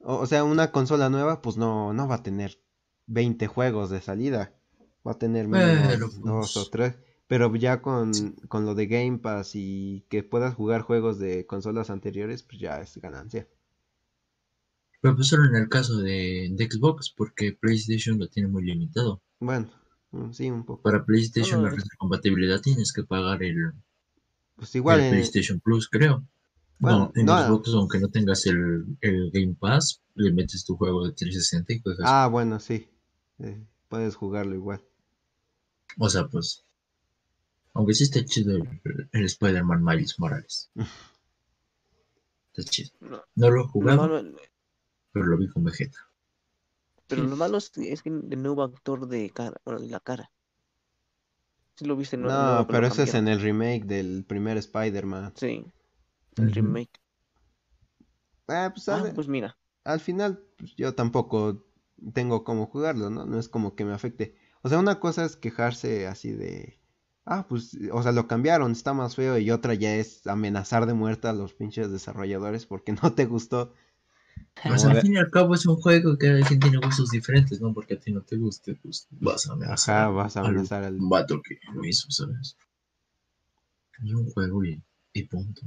o, 0.00 0.16
o 0.16 0.26
sea, 0.26 0.44
una 0.44 0.72
consola 0.72 1.10
nueva 1.10 1.42
pues 1.42 1.56
no, 1.58 1.92
no 1.94 2.08
va 2.08 2.16
a 2.16 2.22
tener 2.22 2.60
20 3.06 3.46
juegos 3.48 3.90
de 3.90 4.00
salida. 4.02 4.54
Va 5.06 5.12
a 5.12 5.18
tener 5.18 5.48
Pero, 5.48 6.08
dos 6.24 6.56
o 6.56 6.68
tres. 6.70 6.96
Pero 7.26 7.54
ya 7.56 7.80
con, 7.82 8.12
con 8.48 8.66
lo 8.66 8.74
de 8.74 8.86
Game 8.86 9.18
Pass 9.18 9.52
y 9.54 10.04
que 10.08 10.22
puedas 10.22 10.54
jugar 10.54 10.82
juegos 10.82 11.18
de 11.18 11.46
consolas 11.46 11.90
anteriores, 11.90 12.42
pues 12.42 12.58
ya 12.60 12.80
es 12.80 12.96
ganancia. 12.98 13.48
Pero 15.00 15.14
pues 15.16 15.28
solo 15.28 15.44
en 15.46 15.56
el 15.56 15.68
caso 15.68 15.98
de, 15.98 16.48
de 16.52 16.68
Xbox, 16.70 17.10
porque 17.16 17.52
PlayStation 17.52 18.18
lo 18.18 18.28
tiene 18.28 18.48
muy 18.48 18.64
limitado. 18.64 19.20
Bueno, 19.40 19.68
mm, 20.12 20.32
sí, 20.32 20.50
un 20.50 20.64
poco. 20.64 20.82
Para 20.82 21.04
PlayStation 21.04 21.60
No, 21.60 21.66
la 21.68 21.70
no, 21.70 21.76
retrocompatibilidad 21.76 22.60
tienes 22.60 22.92
que 22.92 23.04
pagar 23.04 23.42
el, 23.42 23.72
Pues 24.56 24.74
igual 24.74 25.00
el 25.00 25.04
en- 25.06 25.10
PlayStation 25.12 25.60
Plus, 25.60 25.88
creo. 25.88 26.24
Bueno, 26.78 27.12
no, 27.14 27.38
en. 27.40 27.46
Xbox, 27.46 27.70
aunque 27.74 27.98
no 28.00 28.08
tengas 28.08 28.46
el, 28.46 28.84
el 29.00 29.30
Game 29.32 29.54
Pass, 29.58 30.00
le 30.14 30.32
metes 30.32 30.64
tu 30.64 30.76
juego 30.76 31.06
de 31.06 31.12
360 31.12 31.72
y 31.72 31.80
juegas. 31.80 32.06
Ah, 32.08 32.28
bueno, 32.30 32.58
sí. 32.60 32.88
eh, 33.38 33.62
puedes 33.88 34.16
jugarlo 34.16 34.54
igual. 34.54 34.82
O 35.98 36.08
sea, 36.08 36.26
pues. 36.28 36.64
Aunque 37.74 37.94
sí 37.94 38.04
está 38.04 38.24
chido 38.24 38.56
el, 38.56 39.08
el 39.12 39.24
Spider-Man 39.24 39.84
Miles 39.84 40.18
Morales. 40.18 40.70
Está 42.56 42.70
chido. 42.70 42.90
No, 43.00 43.22
No 43.36 43.50
lo 43.50 43.62
he 43.64 43.80
lo 43.80 43.96
malo- 43.96 44.22
pero 45.12 45.26
lo 45.26 45.36
vi 45.36 45.48
con 45.48 45.64
Vegeta. 45.64 45.98
pero 47.06 47.22
lo 47.24 47.36
malo 47.36 47.58
es, 47.58 47.70
es 47.76 48.02
que 48.02 48.08
el 48.10 48.42
nuevo 48.42 48.62
actor 48.62 49.06
de 49.06 49.30
cara, 49.30 49.60
bueno, 49.64 49.80
de 49.80 49.88
la 49.88 50.00
cara. 50.00 50.30
¿Sí 51.76 51.84
lo 51.84 51.96
viste? 51.96 52.16
el 52.16 52.22
No, 52.22 52.28
nuevo 52.28 52.56
lo 52.58 52.66
pero 52.68 52.86
ese 52.86 53.02
es 53.02 53.14
en 53.14 53.28
el 53.28 53.40
remake 53.40 53.84
del 53.84 54.24
primer 54.24 54.56
Spider-Man. 54.58 55.32
Sí, 55.36 55.64
el 56.36 56.52
remake. 56.52 57.00
Ah, 58.48 58.70
pues, 58.74 58.88
Ah, 58.88 59.10
pues 59.14 59.28
mira. 59.28 59.56
al 59.84 60.00
final 60.00 60.38
pues, 60.58 60.74
yo 60.76 60.94
tampoco 60.94 61.64
tengo 62.12 62.44
cómo 62.44 62.66
jugarlo, 62.66 63.10
¿no? 63.10 63.26
No 63.26 63.38
es 63.38 63.48
como 63.48 63.74
que 63.74 63.84
me 63.84 63.92
afecte. 63.92 64.36
O 64.62 64.68
sea, 64.68 64.78
una 64.78 65.00
cosa 65.00 65.24
es 65.24 65.36
quejarse 65.36 66.06
así 66.06 66.32
de, 66.32 66.78
ah, 67.26 67.46
pues, 67.48 67.76
o 67.92 68.02
sea, 68.02 68.12
lo 68.12 68.26
cambiaron, 68.28 68.72
está 68.72 68.92
más 68.94 69.16
feo, 69.16 69.38
y 69.38 69.50
otra 69.50 69.74
ya 69.74 69.94
es 69.96 70.26
amenazar 70.26 70.86
de 70.86 70.94
muerte 70.94 71.28
a 71.28 71.32
los 71.32 71.54
pinches 71.54 71.90
desarrolladores 71.90 72.66
porque 72.66 72.92
no 73.02 73.14
te 73.14 73.26
gustó. 73.26 73.72
Pues 74.62 74.84
al 74.84 74.94
de- 74.94 75.00
fin 75.02 75.14
y 75.14 75.16
al 75.18 75.30
cabo 75.30 75.54
es 75.54 75.64
un 75.66 75.76
juego 75.76 76.18
que 76.18 76.26
cada 76.26 76.40
quien 76.46 76.58
tiene 76.60 76.78
gustos 76.78 77.10
diferentes, 77.10 77.60
¿no? 77.60 77.72
Porque 77.72 77.94
a 77.94 78.00
ti 78.00 78.12
no 78.12 78.22
te 78.22 78.36
guste, 78.36 78.74
pues 78.82 79.06
vas 79.10 79.48
a 79.48 79.52
amenazar. 79.52 79.96
Ajá, 79.96 80.08
vas 80.08 80.36
a 80.36 80.40
al 80.40 80.46
amenazar 80.48 80.84
al... 80.84 80.98
vato 80.98 81.40
que 81.42 81.58
lo 81.72 81.84
hizo, 81.84 82.10
¿sabes? 82.10 82.56
Es 84.04 84.12
un 84.14 84.30
juego 84.30 84.64
y, 84.64 84.80
y 85.14 85.24
punto. 85.24 85.62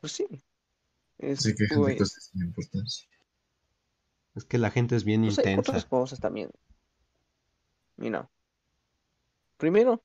Pues 0.00 0.12
sí. 0.12 0.26
Es, 1.18 1.40
Se 1.40 1.54
quejan 1.54 1.78
de 1.78 1.84
pues, 1.84 1.98
cosas 1.98 2.30
sin 2.32 2.42
importancia. 2.42 3.08
Es 4.34 4.46
que 4.46 4.56
la 4.56 4.70
gente 4.70 4.96
es 4.96 5.04
bien 5.04 5.22
pues 5.22 5.38
hay 5.38 5.44
intensa. 5.44 5.70
otras 5.72 5.84
cosas 5.84 6.18
también. 6.18 6.50
Mira. 7.98 8.28
Primero. 9.56 10.02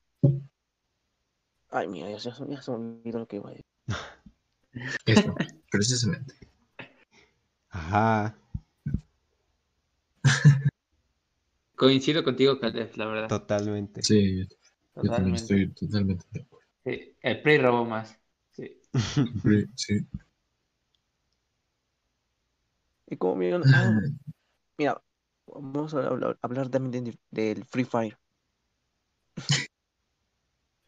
Ay, 1.70 1.88
mira, 1.88 2.10
ya, 2.10 2.18
se- 2.18 2.30
ya 2.48 2.62
se 2.62 2.70
me 2.70 2.76
olvidó 2.76 3.18
lo 3.20 3.26
que 3.26 3.36
iba 3.36 3.48
a 3.48 3.52
decir. 3.52 3.64
Eso, 5.06 5.34
precisamente. 5.70 6.34
Ajá, 7.70 8.36
Coincido 11.76 12.22
contigo, 12.22 12.58
Caleb, 12.60 12.90
la 12.96 13.06
verdad. 13.06 13.28
totalmente. 13.28 14.02
Sí, 14.02 14.38
yo 14.40 14.46
también 14.94 15.34
Totalmente. 15.34 15.36
estoy 15.42 15.68
totalmente 15.74 16.24
de 16.30 16.40
acuerdo. 16.42 16.66
Sí, 16.84 17.16
el 17.20 17.42
Play 17.42 17.58
robó 17.58 17.84
más. 17.84 18.18
Sí. 18.52 18.80
Sí, 19.42 19.66
sí. 19.74 20.06
Y 23.06 23.16
como 23.16 23.36
vieron, 23.36 23.62
ah, 23.64 24.00
mira, 24.78 25.02
vamos 25.46 25.94
a 25.94 26.06
hablar, 26.06 26.38
hablar 26.42 26.68
también 26.68 27.04
de- 27.04 27.18
del 27.30 27.64
Free 27.64 27.84
Fire. 27.84 28.18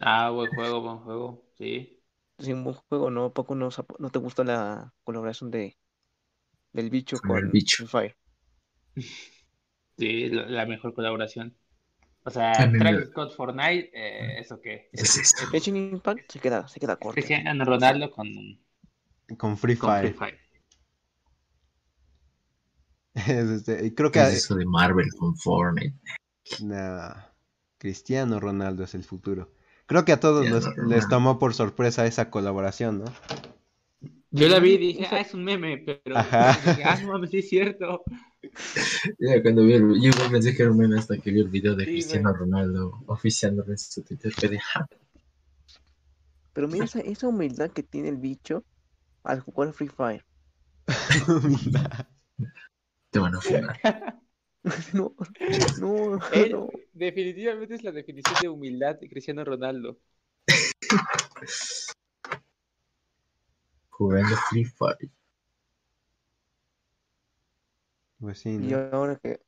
Ah, 0.01 0.31
buen 0.31 0.49
juego, 0.49 0.81
buen 0.81 0.99
juego. 1.01 1.45
Sí. 1.59 2.03
Sí, 2.39 2.53
un 2.53 2.65
buen 2.65 2.77
juego, 2.89 3.11
¿no? 3.11 3.27
¿A 3.27 3.35
poco 3.35 3.55
no, 3.55 3.69
no 3.99 4.11
te 4.11 4.19
gusta 4.19 4.45
la 4.45 4.95
colaboración 5.05 5.51
de 5.51 5.77
del 6.73 6.91
bicho 6.91 7.21
Con 7.21 7.37
el 7.39 7.49
bicho. 7.51 7.77
Free 7.77 7.89
Fire? 7.89 8.17
Sí, 9.99 10.29
la, 10.29 10.47
la 10.47 10.67
mejor 10.67 10.95
colaboración. 10.95 11.57
O 12.25 12.31
sea, 12.31 12.77
Travis 12.79 13.09
Scott 13.09 13.35
Fortnite, 13.37 13.91
eh, 13.95 14.41
¿eso 14.41 14.61
qué? 14.61 14.95
¿Qué 14.95 15.03
es 15.03 15.17
eso? 15.17 15.37
El 15.39 15.49
Genshin 15.51 15.77
Impact 15.77 16.33
se 16.33 16.41
queda, 16.41 16.69
se 16.69 16.81
queda 16.81 16.97
corto. 16.99 17.29
Cristiano 17.29 17.65
Ronaldo 17.65 18.11
con, 18.11 18.29
Con 19.39 19.57
Free 19.57 19.77
con 19.79 19.97
Free 19.97 20.13
Fire. 20.13 20.39
Este, 23.17 23.95
creo 23.95 24.11
¿Qué 24.11 24.21
que 24.21 24.27
es 24.27 24.35
eso 24.35 24.55
de 24.55 24.67
Marvel 24.67 25.09
con 25.19 25.35
Fortnite? 25.37 25.97
Nah, 26.61 27.15
Cristiano 27.79 28.41
Ronaldo 28.41 28.85
es 28.85 28.95
el 28.95 29.05
futuro. 29.05 29.51
Creo 29.87 30.05
que 30.05 30.13
a 30.13 30.21
todos 30.21 30.47
les 30.87 31.09
tomó 31.09 31.39
por 31.39 31.55
sorpresa 31.55 32.07
esa 32.07 32.31
colaboración, 32.31 32.99
¿no? 32.99 33.05
Yo 34.33 34.49
la 34.49 34.59
vi 34.59 34.73
y 34.73 34.79
dije, 34.79 35.07
ah, 35.11 35.21
es 35.21 35.33
un 35.33 35.45
meme, 35.45 35.79
pero 35.79 36.17
Ajá. 36.17 36.59
dije, 36.67 36.85
ah, 36.85 36.99
no 37.01 37.13
mames, 37.13 37.31
sí 37.31 37.39
es 37.39 37.49
cierto. 37.49 38.03
Cuando 39.43 39.65
vi 39.65 39.73
el, 39.75 40.01
yo 40.01 40.11
igual 40.11 40.31
pensé 40.31 40.55
que 40.55 40.63
era 40.63 40.73
un 40.73 40.79
meme 40.79 40.99
hasta 40.99 41.17
que 41.17 41.31
vi 41.31 41.41
el 41.41 41.49
video 41.49 41.75
de 41.75 41.85
Sí, 41.85 41.93
Cristiano 41.93 42.33
Ronaldo 42.33 43.03
oficiándolo 43.07 43.71
en 43.71 43.79
su 43.79 44.03
Twitter. 44.03 44.33
Pero 46.53 46.69
mira 46.69 46.85
esa, 46.85 47.01
esa 47.01 47.29
humildad 47.29 47.71
que 47.71 47.83
tiene 47.83 48.09
el 48.09 48.17
bicho 48.17 48.65
al 49.25 49.41
jugar 49.41 49.73
Free 49.73 49.89
Fire. 49.89 50.25
Mira. 51.43 52.09
Te 53.17 53.21
van 53.21 53.35
a 53.35 53.41
funar. 53.41 53.81
No, 54.93 55.15
no, 55.77 56.19
Él 56.31 56.51
no. 56.51 56.69
definitivamente 56.93 57.75
es 57.75 57.83
la 57.85 57.93
definición 57.93 58.39
de 58.41 58.49
humildad 58.49 58.97
de 59.01 59.09
Cristiano 59.09 59.45
Ronaldo. 59.45 59.99
Jugando 63.91 64.37
Free 64.37 64.65
Fire. 64.65 65.11
Pues 68.21 68.41
sí, 68.41 68.59
Y 68.59 68.73
¿no? 68.73 68.79
ahora 68.93 69.17
que 69.17 69.41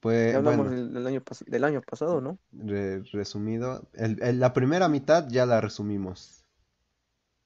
Pues, 0.00 0.32
ya 0.32 0.38
hablamos 0.38 0.66
bueno, 0.66 0.70
del, 0.70 0.92
del 0.92 1.06
año, 1.06 1.22
del 1.46 1.64
año 1.64 1.82
pasado, 1.82 2.20
¿no? 2.20 2.38
re- 2.52 3.02
resumido, 3.12 3.88
el- 3.94 4.22
el- 4.22 4.38
la 4.38 4.52
primera 4.52 4.88
mitad 4.88 5.28
ya 5.28 5.46
la 5.46 5.60
resumimos. 5.60 6.44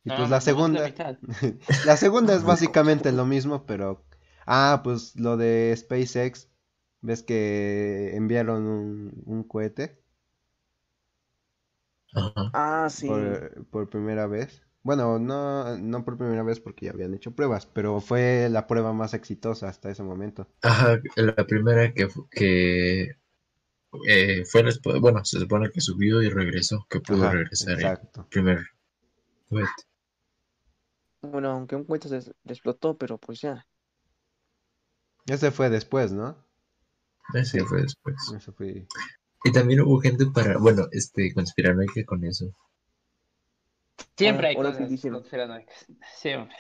Y 0.04 0.10
No, 0.10 0.16
pues 0.16 0.28
no, 0.28 0.30
la 0.30 0.40
segunda, 0.40 0.80
la 0.80 0.86
mitad. 0.88 1.18
la 1.84 1.96
segunda 1.96 2.34
es 2.34 2.44
básicamente 2.44 3.10
lo 3.12 3.26
mismo, 3.26 3.64
pero... 3.66 4.04
Ah, 4.46 4.80
pues 4.84 5.16
lo 5.16 5.36
de 5.36 5.74
SpaceX, 5.76 6.48
ves 7.00 7.22
que 7.22 8.16
enviaron 8.16 8.64
un, 8.66 9.22
un 9.26 9.44
cohete 9.44 10.00
Ajá. 12.14 12.54
Ah, 12.54 12.88
sí. 12.90 13.06
por, 13.06 13.66
por 13.70 13.88
primera 13.90 14.26
vez. 14.26 14.62
Bueno, 14.82 15.18
no, 15.18 15.76
no 15.78 16.04
por 16.04 16.16
primera 16.18 16.42
vez 16.42 16.60
porque 16.60 16.86
ya 16.86 16.92
habían 16.92 17.14
hecho 17.14 17.34
pruebas, 17.34 17.66
pero 17.66 18.00
fue 18.00 18.48
la 18.50 18.66
prueba 18.66 18.92
más 18.92 19.14
exitosa 19.14 19.68
hasta 19.68 19.90
ese 19.90 20.02
momento. 20.02 20.46
Ajá, 20.62 21.00
la 21.16 21.46
primera 21.46 21.92
que, 21.94 22.08
que 22.30 23.16
eh, 24.08 24.44
fue 24.46 24.64
bueno, 25.00 25.24
se 25.24 25.40
supone 25.40 25.70
que 25.72 25.80
subió 25.80 26.22
y 26.22 26.28
regresó, 26.30 26.86
que 26.90 27.00
pudo 27.00 27.28
Ajá, 27.28 27.30
regresar 27.30 27.80
el 27.80 27.92
exacto. 27.92 28.28
primer 28.30 28.60
cohete. 29.48 29.84
Bueno, 31.22 31.50
aunque 31.50 31.74
un 31.74 31.82
cohete 31.84 32.08
se, 32.08 32.20
se 32.22 32.30
explotó, 32.44 32.96
pero 32.96 33.18
pues 33.18 33.40
ya. 33.40 33.66
Ese 35.26 35.50
fue 35.50 35.70
después, 35.70 36.12
¿no? 36.12 36.36
Ese 37.32 37.64
fue 37.64 37.82
después. 37.82 38.16
Eso 38.36 38.52
fue... 38.52 38.86
Y 39.44 39.52
también 39.52 39.80
hubo 39.80 40.00
gente 40.00 40.26
para, 40.26 40.58
bueno, 40.58 40.88
este, 40.92 41.32
conspiranoica 41.34 42.04
con 42.04 42.24
eso. 42.24 42.54
Siempre 44.16 44.48
hay 44.48 44.56
cosas 44.56 44.88
conspiranoicas. 45.02 45.86
Siempre. 46.16 46.56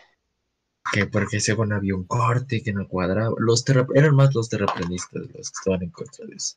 Que 0.92 1.06
porque 1.06 1.40
según 1.40 1.72
había 1.72 1.94
un 1.94 2.04
corte 2.04 2.62
que 2.62 2.72
no 2.72 2.86
cuadraba. 2.86 3.34
Los 3.38 3.64
terra- 3.64 3.86
eran 3.94 4.14
más 4.14 4.34
los 4.34 4.48
terraplanistas 4.48 5.22
los 5.22 5.32
que 5.32 5.40
estaban 5.40 5.82
en 5.82 5.90
contra 5.90 6.26
de 6.26 6.34
eso. 6.36 6.56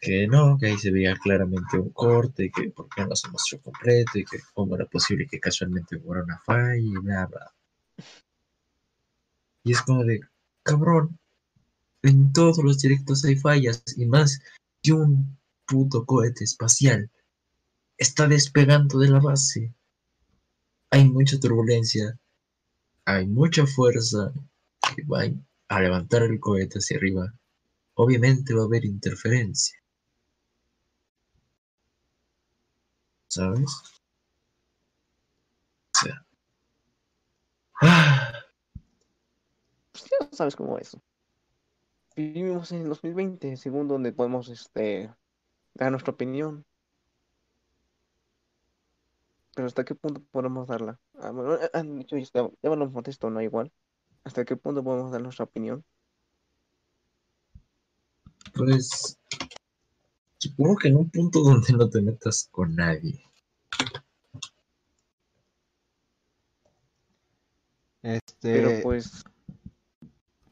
Que 0.00 0.28
no, 0.28 0.56
que 0.56 0.66
ahí 0.66 0.78
se 0.78 0.92
veía 0.92 1.16
claramente 1.16 1.76
un 1.76 1.90
corte, 1.90 2.52
que 2.54 2.70
por 2.70 2.88
qué 2.88 3.04
no 3.04 3.16
se 3.16 3.28
mostró 3.30 3.60
completo, 3.60 4.18
y 4.18 4.24
que 4.24 4.38
cómo 4.54 4.76
era 4.76 4.86
posible 4.86 5.26
que 5.28 5.40
casualmente 5.40 5.96
hubiera 5.96 6.22
una 6.22 6.38
falla 6.38 6.76
y 6.76 6.90
bla, 6.92 7.26
bla. 7.26 7.52
Y 9.68 9.72
es 9.72 9.82
como 9.82 10.02
de, 10.02 10.22
cabrón, 10.62 11.18
en 12.00 12.32
todos 12.32 12.56
los 12.64 12.78
directos 12.78 13.22
hay 13.26 13.36
fallas, 13.36 13.84
y 13.98 14.06
más 14.06 14.40
que 14.82 14.94
un 14.94 15.38
puto 15.66 16.06
cohete 16.06 16.44
espacial 16.44 17.10
está 17.98 18.26
despegando 18.26 18.98
de 18.98 19.10
la 19.10 19.20
base. 19.20 19.74
Hay 20.88 21.04
mucha 21.06 21.38
turbulencia, 21.38 22.18
hay 23.04 23.26
mucha 23.26 23.66
fuerza 23.66 24.32
que 24.96 25.02
va 25.04 25.24
a 25.68 25.80
levantar 25.82 26.22
el 26.22 26.40
cohete 26.40 26.78
hacia 26.78 26.96
arriba. 26.96 27.34
Obviamente 27.92 28.54
va 28.54 28.62
a 28.62 28.64
haber 28.64 28.86
interferencia. 28.86 29.76
¿Sabes? 33.26 33.70
O 35.94 35.98
sea. 36.00 36.24
ah, 37.82 38.37
sabes 40.38 40.56
cómo 40.56 40.78
es. 40.78 40.96
Vivimos 42.16 42.72
en 42.72 42.82
el 42.82 42.88
2020, 42.88 43.56
según 43.56 43.88
donde 43.88 44.12
podemos 44.12 44.48
este, 44.48 45.12
dar 45.74 45.90
nuestra 45.90 46.12
opinión. 46.12 46.64
Pero 49.54 49.66
¿hasta 49.66 49.84
qué 49.84 49.94
punto 49.94 50.22
podemos 50.30 50.68
darla? 50.68 50.98
Ah, 51.20 51.30
bueno, 51.32 51.56
eh, 51.56 51.70
han 51.72 51.98
dicho, 51.98 52.16
ya, 52.16 52.48
lo 52.62 52.92
contesto, 52.92 53.28
¿no? 53.28 53.42
Igual. 53.42 53.72
¿Hasta 54.24 54.44
qué 54.44 54.56
punto 54.56 54.82
podemos 54.82 55.10
dar 55.10 55.20
nuestra 55.20 55.44
opinión? 55.44 55.84
Pues. 58.54 59.18
Supongo 60.38 60.76
que 60.76 60.88
en 60.88 60.96
un 60.96 61.10
punto 61.10 61.40
donde 61.40 61.72
no 61.72 61.90
te 61.90 62.00
metas 62.00 62.48
con 62.52 62.76
nadie. 62.76 63.20
Este, 68.02 68.52
Pero 68.52 68.82
pues, 68.82 69.24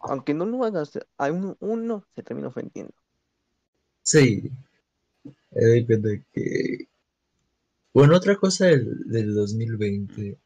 aunque 0.08 0.34
no 0.34 0.46
lo 0.46 0.64
hagas, 0.64 0.98
a 1.18 1.32
uno, 1.32 1.56
uno 1.60 2.04
se 2.14 2.22
termina 2.22 2.48
ofendiendo. 2.48 2.94
Sí. 4.02 4.50
Me 5.50 5.64
doy 5.64 5.86
cuenta 5.86 6.08
que. 6.32 6.88
Bueno, 7.92 8.16
otra 8.16 8.36
cosa 8.36 8.66
del, 8.66 9.04
del 9.06 9.34
2020, 9.34 10.38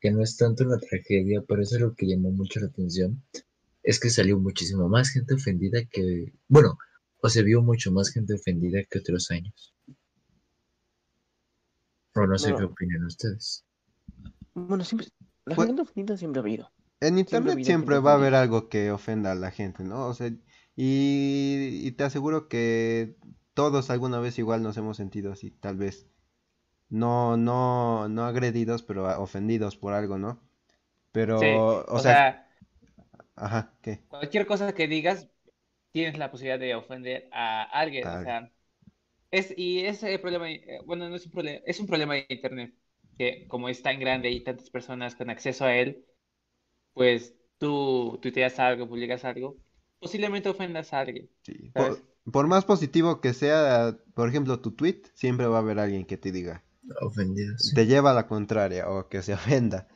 que 0.00 0.10
no 0.10 0.22
es 0.22 0.36
tanto 0.36 0.64
una 0.64 0.78
tragedia, 0.78 1.42
pero 1.46 1.62
es 1.62 1.72
algo 1.74 1.94
que 1.94 2.06
llamó 2.06 2.30
mucho 2.30 2.58
la 2.60 2.66
atención, 2.66 3.22
es 3.82 4.00
que 4.00 4.10
salió 4.10 4.38
muchísimo 4.38 4.88
más 4.88 5.10
gente 5.10 5.34
ofendida 5.34 5.84
que. 5.84 6.32
Bueno, 6.48 6.78
o 7.22 7.28
se 7.28 7.42
vio 7.42 7.62
mucho 7.62 7.92
más 7.92 8.10
gente 8.10 8.34
ofendida 8.34 8.82
que 8.84 8.98
otros 8.98 9.30
años. 9.30 9.74
O 12.14 12.26
no 12.26 12.38
sé 12.38 12.54
qué 12.56 12.64
opinan 12.64 13.04
ustedes. 13.04 13.64
Bueno, 14.54 14.84
siempre, 14.84 15.08
la 15.44 15.54
gente 15.54 15.82
ofendida 15.82 16.16
siempre 16.16 16.40
ha 16.40 16.42
habido. 16.42 16.70
En 17.00 17.18
internet 17.18 17.62
siempre 17.62 17.98
va 17.98 18.12
a 18.12 18.14
haber 18.14 18.34
algo 18.34 18.68
que 18.68 18.90
ofenda 18.92 19.32
a 19.32 19.34
la 19.34 19.50
gente, 19.50 19.84
¿no? 19.84 20.06
O 20.08 20.14
sea, 20.14 20.28
y, 20.76 21.80
y 21.86 21.92
te 21.92 22.04
aseguro 22.04 22.48
que 22.48 23.16
todos 23.54 23.90
alguna 23.90 24.18
vez 24.20 24.38
igual 24.38 24.62
nos 24.62 24.76
hemos 24.76 24.96
sentido 24.98 25.32
así, 25.32 25.50
tal 25.50 25.76
vez. 25.76 26.06
No, 26.90 27.36
no, 27.36 28.08
no 28.08 28.24
agredidos, 28.26 28.82
pero 28.84 29.06
ofendidos 29.22 29.76
por 29.76 29.94
algo, 29.94 30.18
¿no? 30.18 30.42
Pero, 31.12 31.40
Sí, 31.40 31.64
o, 31.86 31.96
o 31.96 32.00
sea, 32.00 32.16
sea, 32.18 32.46
ajá, 33.36 33.74
¿qué? 33.82 34.04
cualquier 34.08 34.46
cosa 34.46 34.74
que 34.74 34.88
digas, 34.88 35.28
tienes 35.92 36.18
la 36.18 36.30
posibilidad 36.30 36.58
de 36.58 36.74
ofender 36.74 37.28
a 37.32 37.64
alguien. 37.64 38.10
A 38.10 38.12
O 38.14 38.18
sea, 38.20 38.52
es, 39.30 39.54
y 39.58 39.86
ese 39.86 40.18
problema, 40.20 40.50
eh, 40.50 40.80
bueno, 40.86 41.08
no 41.10 41.16
es 41.16 41.26
un 41.26 41.32
problema, 41.32 41.60
es 41.66 41.80
un 41.80 41.88
problema 41.88 42.14
de 42.16 42.26
internet. 42.30 42.74
que 43.18 43.46
como 43.48 43.68
es 43.70 43.82
tan 43.82 44.00
grande 44.00 44.30
y 44.30 44.42
tantas 44.44 44.70
personas 44.70 45.16
con 45.16 45.30
acceso 45.30 45.64
a 45.66 45.76
él, 45.76 46.06
pues 46.94 47.34
tú 47.58 48.18
tuiteas 48.22 48.58
algo, 48.58 48.88
publicas 48.88 49.24
algo, 49.24 49.56
posiblemente 49.98 50.48
ofendas 50.48 50.92
a 50.92 51.00
alguien. 51.00 51.28
Sí. 51.42 51.70
Por, 51.74 51.98
por 52.32 52.46
más 52.46 52.64
positivo 52.64 53.20
que 53.20 53.32
sea, 53.34 53.96
por 54.14 54.28
ejemplo, 54.28 54.60
tu 54.60 54.72
tweet, 54.72 55.02
siempre 55.14 55.46
va 55.46 55.56
a 55.58 55.60
haber 55.60 55.78
alguien 55.78 56.04
que 56.04 56.16
te 56.16 56.32
diga, 56.32 56.62
Ofendido, 57.02 57.56
sí. 57.58 57.74
te 57.74 57.86
lleva 57.86 58.10
a 58.10 58.14
la 58.14 58.26
contraria 58.26 58.88
o 58.88 59.08
que 59.08 59.22
se 59.22 59.34
ofenda. 59.34 59.88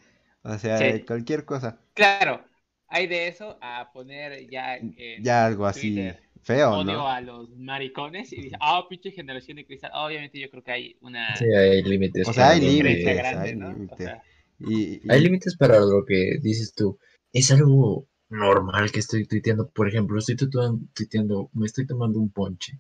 O 0.43 0.59
sea, 0.59 0.79
Sí. 0.79 1.01
cualquier 1.05 1.45
cosa. 1.45 1.81
Claro, 1.95 2.45
hay 2.89 3.07
de 3.07 3.29
eso 3.29 3.59
a 3.61 3.91
poner 3.93 4.49
ya 4.51 4.77
en 4.77 4.95
Ya 5.23 5.47
algo 5.47 5.67
así 5.67 5.95
Twitter, 5.95 6.23
feo, 6.43 6.71
odio 6.73 6.93
¿no? 6.93 7.09
a 7.09 7.21
los 7.21 7.49
maricones 7.57 8.33
y 8.33 8.43
dice, 8.43 8.57
ah, 8.61 8.85
pinche 8.89 9.11
generación 9.11 9.57
de 9.57 9.65
cristal. 9.67 9.91
Obviamente 9.95 10.39
yo 10.39 10.51
creo 10.51 10.63
que 10.63 10.71
hay 10.73 10.97
una 11.01 11.35
Sí, 11.37 11.47
hay 11.47 11.83
límites. 11.83 12.29
O 12.29 12.33
sea, 12.33 12.51
hay 12.51 12.61
límites, 12.61 13.17
grande, 13.17 13.49
hay 13.49 13.57
¿no? 13.57 13.69
O 13.69 13.73
límites. 13.73 13.97
sea, 13.99 14.23
Y, 14.59 14.95
y- 15.07 15.11
Hay 15.11 15.21
límites 15.21 15.57
para 15.57 15.79
lo 15.81 16.05
que 16.07 16.39
dices 16.43 16.75
tú. 16.75 16.99
Es 17.33 17.51
algo 17.51 18.07
normal 18.29 18.91
que 18.93 19.01
estoy 19.01 19.27
tuiteando. 19.27 19.69
Por 19.71 19.89
ejemplo, 19.89 20.19
estoy 20.19 20.37
tuiteando, 20.37 21.51
me 21.53 21.67
estoy 21.67 21.87
tomando 21.87 22.19
un 22.19 22.31
ponche. 22.31 22.79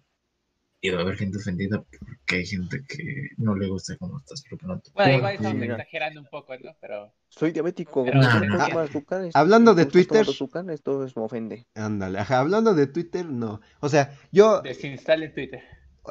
Y 0.81 0.91
va 0.91 0.99
a 0.99 1.03
haber 1.03 1.16
gente 1.16 1.39
ofendida 1.39 1.83
porque 1.83 2.37
hay 2.37 2.45
gente 2.47 2.85
que 2.87 3.29
no 3.39 3.57
le 3.57 3.68
gusta 3.68 3.97
cómo 3.97 4.18
estás 4.18 4.43
preparando. 4.43 4.83
bueno, 4.93 5.16
igual 5.16 5.35
estamos 5.37 5.57
mira. 5.59 5.77
exagerando 5.77 6.20
un 6.20 6.27
poco, 6.31 6.55
¿no? 6.62 6.77
Pero 6.79 7.14
Soy 7.31 7.53
diabético, 7.53 8.05
Pero 8.05 8.20
como 8.20 8.31
no, 8.35 8.41
no 8.41 8.47
no. 8.47 8.57
puedo 8.57 8.68
tomar 8.68 8.85
azúcar, 8.91 9.25
esto- 9.25 9.39
Hablando 9.39 9.75
de 9.75 9.87
Twitter. 9.87 10.20
azúcar, 10.29 10.70
esto 10.70 11.03
es- 11.05 11.16
me 11.16 11.22
ofende. 11.22 11.66
ándale, 11.75 12.18
ajá, 12.18 12.41
hablando 12.41 12.75
de 12.75 12.87
Twitter, 12.87 13.25
no. 13.25 13.62
O 13.81 13.89
sea, 13.89 14.14
yo 14.31 14.61
desinstalen 14.61 15.33
Twitter. 15.33 15.62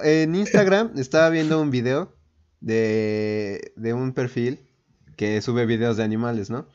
en 0.03 0.34
Instagram 0.34 0.93
estaba 0.97 1.30
viendo 1.30 1.61
un 1.61 1.70
video 1.70 2.16
de, 2.61 3.74
de 3.76 3.93
un 3.93 4.14
perfil 4.14 4.59
que 5.16 5.41
sube 5.41 5.66
videos 5.66 5.97
de 5.97 6.03
animales, 6.03 6.49
¿no? 6.49 6.68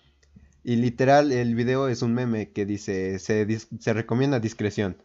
Y 0.65 0.77
literal 0.77 1.33
el 1.33 1.55
video 1.55 1.89
es 1.89 2.03
un 2.03 2.15
meme 2.15 2.53
que 2.53 2.67
dice, 2.67 3.19
se, 3.19 3.47
dis- 3.47 3.69
se 3.81 3.93
recomienda 3.93 4.41
discreción. 4.41 5.03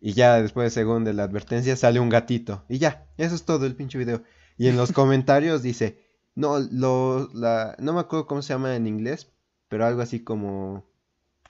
Y 0.00 0.14
ya 0.14 0.40
después, 0.42 0.72
según 0.72 1.04
de 1.04 1.12
la 1.14 1.24
advertencia, 1.24 1.76
sale 1.76 2.00
un 2.00 2.08
gatito. 2.08 2.64
Y 2.68 2.78
ya, 2.78 3.06
eso 3.18 3.34
es 3.34 3.44
todo 3.44 3.66
el 3.66 3.76
pinche 3.76 3.98
video. 3.98 4.22
Y 4.58 4.68
en 4.68 4.76
los 4.76 4.92
comentarios 4.92 5.62
dice, 5.62 5.98
no, 6.34 6.58
lo, 6.58 7.30
la, 7.34 7.76
no 7.78 7.92
me 7.94 8.00
acuerdo 8.00 8.26
cómo 8.26 8.42
se 8.42 8.52
llama 8.54 8.74
en 8.76 8.86
inglés, 8.86 9.30
pero 9.68 9.86
algo 9.86 10.02
así 10.02 10.20
como 10.20 10.84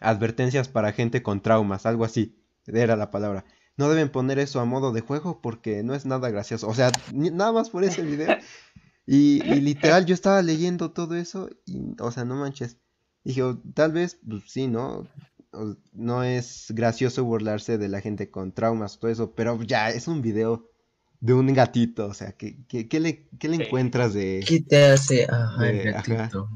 advertencias 0.00 0.68
para 0.68 0.92
gente 0.92 1.22
con 1.22 1.40
traumas, 1.42 1.86
algo 1.86 2.04
así, 2.04 2.36
era 2.66 2.96
la 2.96 3.10
palabra. 3.10 3.44
No 3.76 3.88
deben 3.88 4.10
poner 4.10 4.38
eso 4.38 4.60
a 4.60 4.64
modo 4.66 4.92
de 4.92 5.00
juego 5.00 5.40
porque 5.40 5.82
no 5.82 5.94
es 5.94 6.04
nada 6.04 6.28
gracioso. 6.30 6.68
O 6.68 6.74
sea, 6.74 6.92
ni- 7.12 7.30
nada 7.30 7.52
más 7.52 7.70
por 7.70 7.84
ese 7.84 8.02
video. 8.02 8.36
Y, 9.06 9.42
y 9.56 9.60
literal, 9.62 10.06
yo 10.06 10.14
estaba 10.14 10.42
leyendo 10.42 10.92
todo 10.92 11.14
eso 11.16 11.50
y, 11.66 11.80
o 12.00 12.10
sea, 12.12 12.24
no 12.24 12.36
manches. 12.36 12.78
Dije, 13.24 13.42
"O, 13.42 13.58
tal 13.74 13.92
vez, 13.92 14.18
pues 14.28 14.44
sí, 14.48 14.68
¿no? 14.68 15.08
O- 15.52 15.76
no 15.92 16.24
es 16.24 16.66
gracioso 16.70 17.24
burlarse 17.24 17.78
de 17.78 17.88
la 17.88 18.00
gente 18.00 18.30
con 18.30 18.52
traumas, 18.52 18.98
todo 18.98 19.10
eso, 19.10 19.34
pero 19.34 19.60
ya 19.62 19.90
es 19.90 20.08
un 20.08 20.22
video 20.22 20.68
de 21.20 21.34
un 21.34 21.52
gatito, 21.54 22.06
o 22.06 22.14
sea, 22.14 22.32
¿qué, 22.32 22.58
qué, 22.68 22.88
qué 22.88 23.00
le, 23.00 23.28
qué 23.38 23.48
le 23.48 23.56
Sí. 23.56 23.62
encuentras 23.62 24.14
de... 24.14 24.40
¿Qué 24.46 24.60
te 24.60 24.84
hace? 24.84 25.24
Ajá, 25.24 25.70
el 25.70 25.80
De- 25.80 25.90
ajá. 25.94 26.28
gatito. 26.28 26.48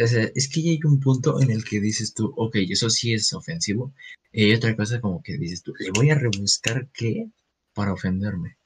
O 0.00 0.06
sea, 0.06 0.30
es 0.36 0.48
que 0.48 0.62
ya 0.62 0.70
hay 0.70 0.78
un 0.84 1.00
punto 1.00 1.40
en 1.42 1.50
el 1.50 1.64
que 1.64 1.80
dices 1.80 2.14
tú, 2.14 2.32
ok, 2.36 2.54
eso 2.70 2.88
sí 2.88 3.12
es 3.14 3.32
ofensivo. 3.32 3.92
Y 4.30 4.44
hay 4.44 4.54
otra 4.54 4.76
cosa 4.76 5.00
como 5.00 5.20
que 5.24 5.36
dices 5.38 5.64
tú, 5.64 5.72
le 5.80 5.90
voy 5.90 6.10
a 6.10 6.14
rebuscar 6.14 6.88
qué 6.92 7.30
para 7.74 7.92
ofenderme. 7.92 8.58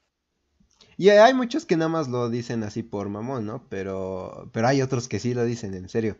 Y 0.97 1.09
hay 1.09 1.33
muchos 1.33 1.65
que 1.65 1.77
nada 1.77 1.89
más 1.89 2.07
lo 2.07 2.29
dicen 2.29 2.63
así 2.63 2.83
por 2.83 3.09
mamón, 3.09 3.45
¿no? 3.45 3.67
Pero, 3.69 4.49
pero 4.53 4.67
hay 4.67 4.81
otros 4.81 5.07
que 5.07 5.19
sí 5.19 5.33
lo 5.33 5.43
dicen 5.43 5.73
en 5.73 5.89
serio. 5.89 6.17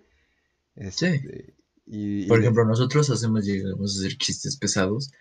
Este, 0.75 1.55
y, 1.85 2.23
y 2.23 2.27
Por 2.27 2.39
ejemplo, 2.39 2.65
nosotros 2.65 3.09
hacemos, 3.09 3.45
llegamos 3.45 3.95
a 3.95 3.99
hacer 3.99 4.17
chistes 4.17 4.57
pesados, 4.57 5.11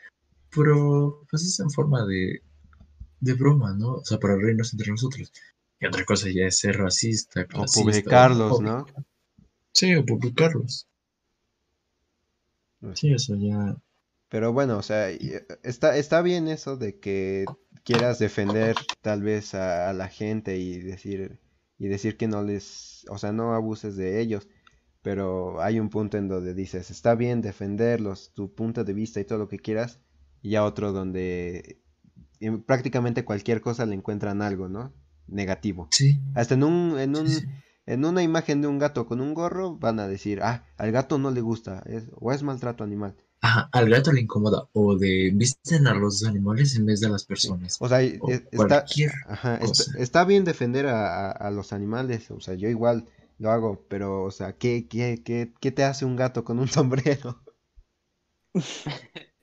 pero 0.54 1.26
pues 1.30 1.42
es 1.42 1.58
en 1.60 1.70
forma 1.70 2.06
de, 2.06 2.42
de 3.20 3.34
broma, 3.34 3.74
¿no? 3.74 3.94
O 3.96 4.04
sea, 4.04 4.18
para 4.18 4.36
reírnos 4.36 4.72
entre 4.72 4.90
nosotros. 4.90 5.32
Y 5.80 5.86
otra 5.86 6.04
cosa 6.04 6.28
ya 6.28 6.46
es 6.46 6.58
ser 6.58 6.76
racista, 6.76 7.42
o 7.42 7.46
clasista, 7.46 7.80
publicarlos, 7.82 8.60
¿no? 8.60 8.86
Sí, 9.72 9.94
o 9.94 10.04
publicarlos. 10.04 10.86
Pues 12.80 12.98
Sí, 12.98 13.12
eso 13.12 13.34
ya. 13.36 13.76
Pero 14.28 14.52
bueno, 14.52 14.78
o 14.78 14.82
sea, 14.82 15.10
y- 15.12 15.32
está, 15.62 15.96
está 15.96 16.22
bien 16.22 16.48
eso 16.48 16.76
de 16.76 16.98
que 16.98 17.44
quieras 17.84 18.18
defender 18.18 18.76
tal 19.00 19.22
vez 19.22 19.54
a, 19.54 19.90
a 19.90 19.92
la 19.92 20.08
gente 20.08 20.58
y 20.58 20.80
decir, 20.80 21.40
y 21.78 21.88
decir 21.88 22.16
que 22.16 22.28
no 22.28 22.42
les, 22.42 23.04
o 23.08 23.18
sea, 23.18 23.32
no 23.32 23.54
abuses 23.54 23.96
de 23.96 24.20
ellos. 24.20 24.48
Pero 25.02 25.62
hay 25.62 25.80
un 25.80 25.88
punto 25.88 26.18
en 26.18 26.28
donde 26.28 26.52
dices, 26.52 26.90
está 26.90 27.14
bien 27.14 27.40
defenderlos, 27.40 28.32
tu 28.34 28.54
punto 28.54 28.84
de 28.84 28.92
vista 28.92 29.18
y 29.18 29.24
todo 29.24 29.38
lo 29.38 29.48
que 29.48 29.58
quieras, 29.58 30.00
y 30.42 30.50
ya 30.50 30.64
otro 30.64 30.92
donde 30.92 31.80
en 32.40 32.62
prácticamente 32.62 33.24
cualquier 33.24 33.60
cosa 33.60 33.86
le 33.86 33.94
encuentran 33.94 34.42
algo, 34.42 34.68
¿no? 34.68 34.92
Negativo. 35.26 35.88
Sí. 35.90 36.20
Hasta 36.34 36.54
en 36.54 36.64
un, 36.64 36.98
en 36.98 37.16
un, 37.16 37.28
sí, 37.28 37.40
sí. 37.40 37.46
en 37.86 38.04
una 38.04 38.22
imagen 38.22 38.60
de 38.60 38.68
un 38.68 38.78
gato 38.78 39.06
con 39.06 39.20
un 39.22 39.32
gorro 39.32 39.78
van 39.78 40.00
a 40.00 40.08
decir, 40.08 40.40
ah, 40.42 40.66
al 40.76 40.92
gato 40.92 41.18
no 41.18 41.30
le 41.30 41.40
gusta, 41.40 41.82
es, 41.86 42.08
o 42.16 42.32
es 42.32 42.42
maltrato 42.42 42.84
animal. 42.84 43.16
Ajá, 43.42 43.68
al 43.72 43.90
gato 43.90 44.12
le 44.12 44.22
incomoda. 44.22 44.68
O 44.72 44.96
de 44.96 45.30
visten 45.34 45.86
a 45.86 45.92
los 45.94 46.24
animales 46.24 46.74
en 46.76 46.86
vez 46.86 47.00
de 47.00 47.08
a 47.08 47.10
las 47.10 47.24
personas. 47.24 47.78
O 47.78 47.88
sea, 47.88 48.00
O 48.18 48.28
es- 48.28 48.42
está, 48.52 48.86
cualquier 48.86 49.10
ajá, 49.24 49.56
está, 49.56 49.82
cosa. 49.82 49.92
está 49.96 50.24
bien 50.24 50.44
defender 50.44 50.86
a, 50.86 51.30
a- 51.30 51.32
a 51.32 51.50
los 51.50 51.72
animales, 51.72 52.30
o 52.30 52.40
sea, 52.40 52.54
yo 52.54 52.68
igual 52.68 53.06
lo 53.38 53.50
hago, 53.50 53.84
pero, 53.88 54.22
o 54.24 54.30
sea, 54.30 54.52
¿qué, 54.56 54.86
qué, 54.88 55.22
qué, 55.24 55.52
qué 55.60 55.72
te 55.72 55.84
hace 55.84 56.04
un 56.04 56.16
gato 56.16 56.44
con 56.44 56.58
un 56.58 56.68
sombrero? 56.78 57.40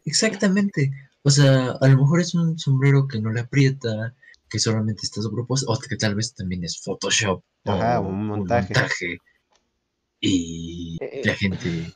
Exactamente. 0.06 0.92
O 1.24 1.30
sea, 1.30 1.72
a 1.72 1.88
lo 1.88 1.98
mejor 1.98 2.22
es 2.22 2.34
un 2.36 2.58
sombrero 2.58 3.08
que 3.08 3.20
no 3.20 3.32
le 3.32 3.42
aprieta, 3.42 4.16
que 4.50 4.60
solamente 4.60 5.02
está 5.04 5.22
sobrepuesto, 5.22 5.72
o 5.72 5.78
que 5.80 5.98
tal 5.98 6.16
vez 6.16 6.34
también 6.34 6.64
es 6.64 6.80
Photoshop 6.82 7.44
Ajá, 7.66 8.00
o 8.00 8.10
un 8.10 8.26
montaje. 8.28 8.74
montaje. 8.74 9.18
Y 10.22 10.98
Eh, 11.00 11.22
la 11.24 11.34
gente 11.36 11.94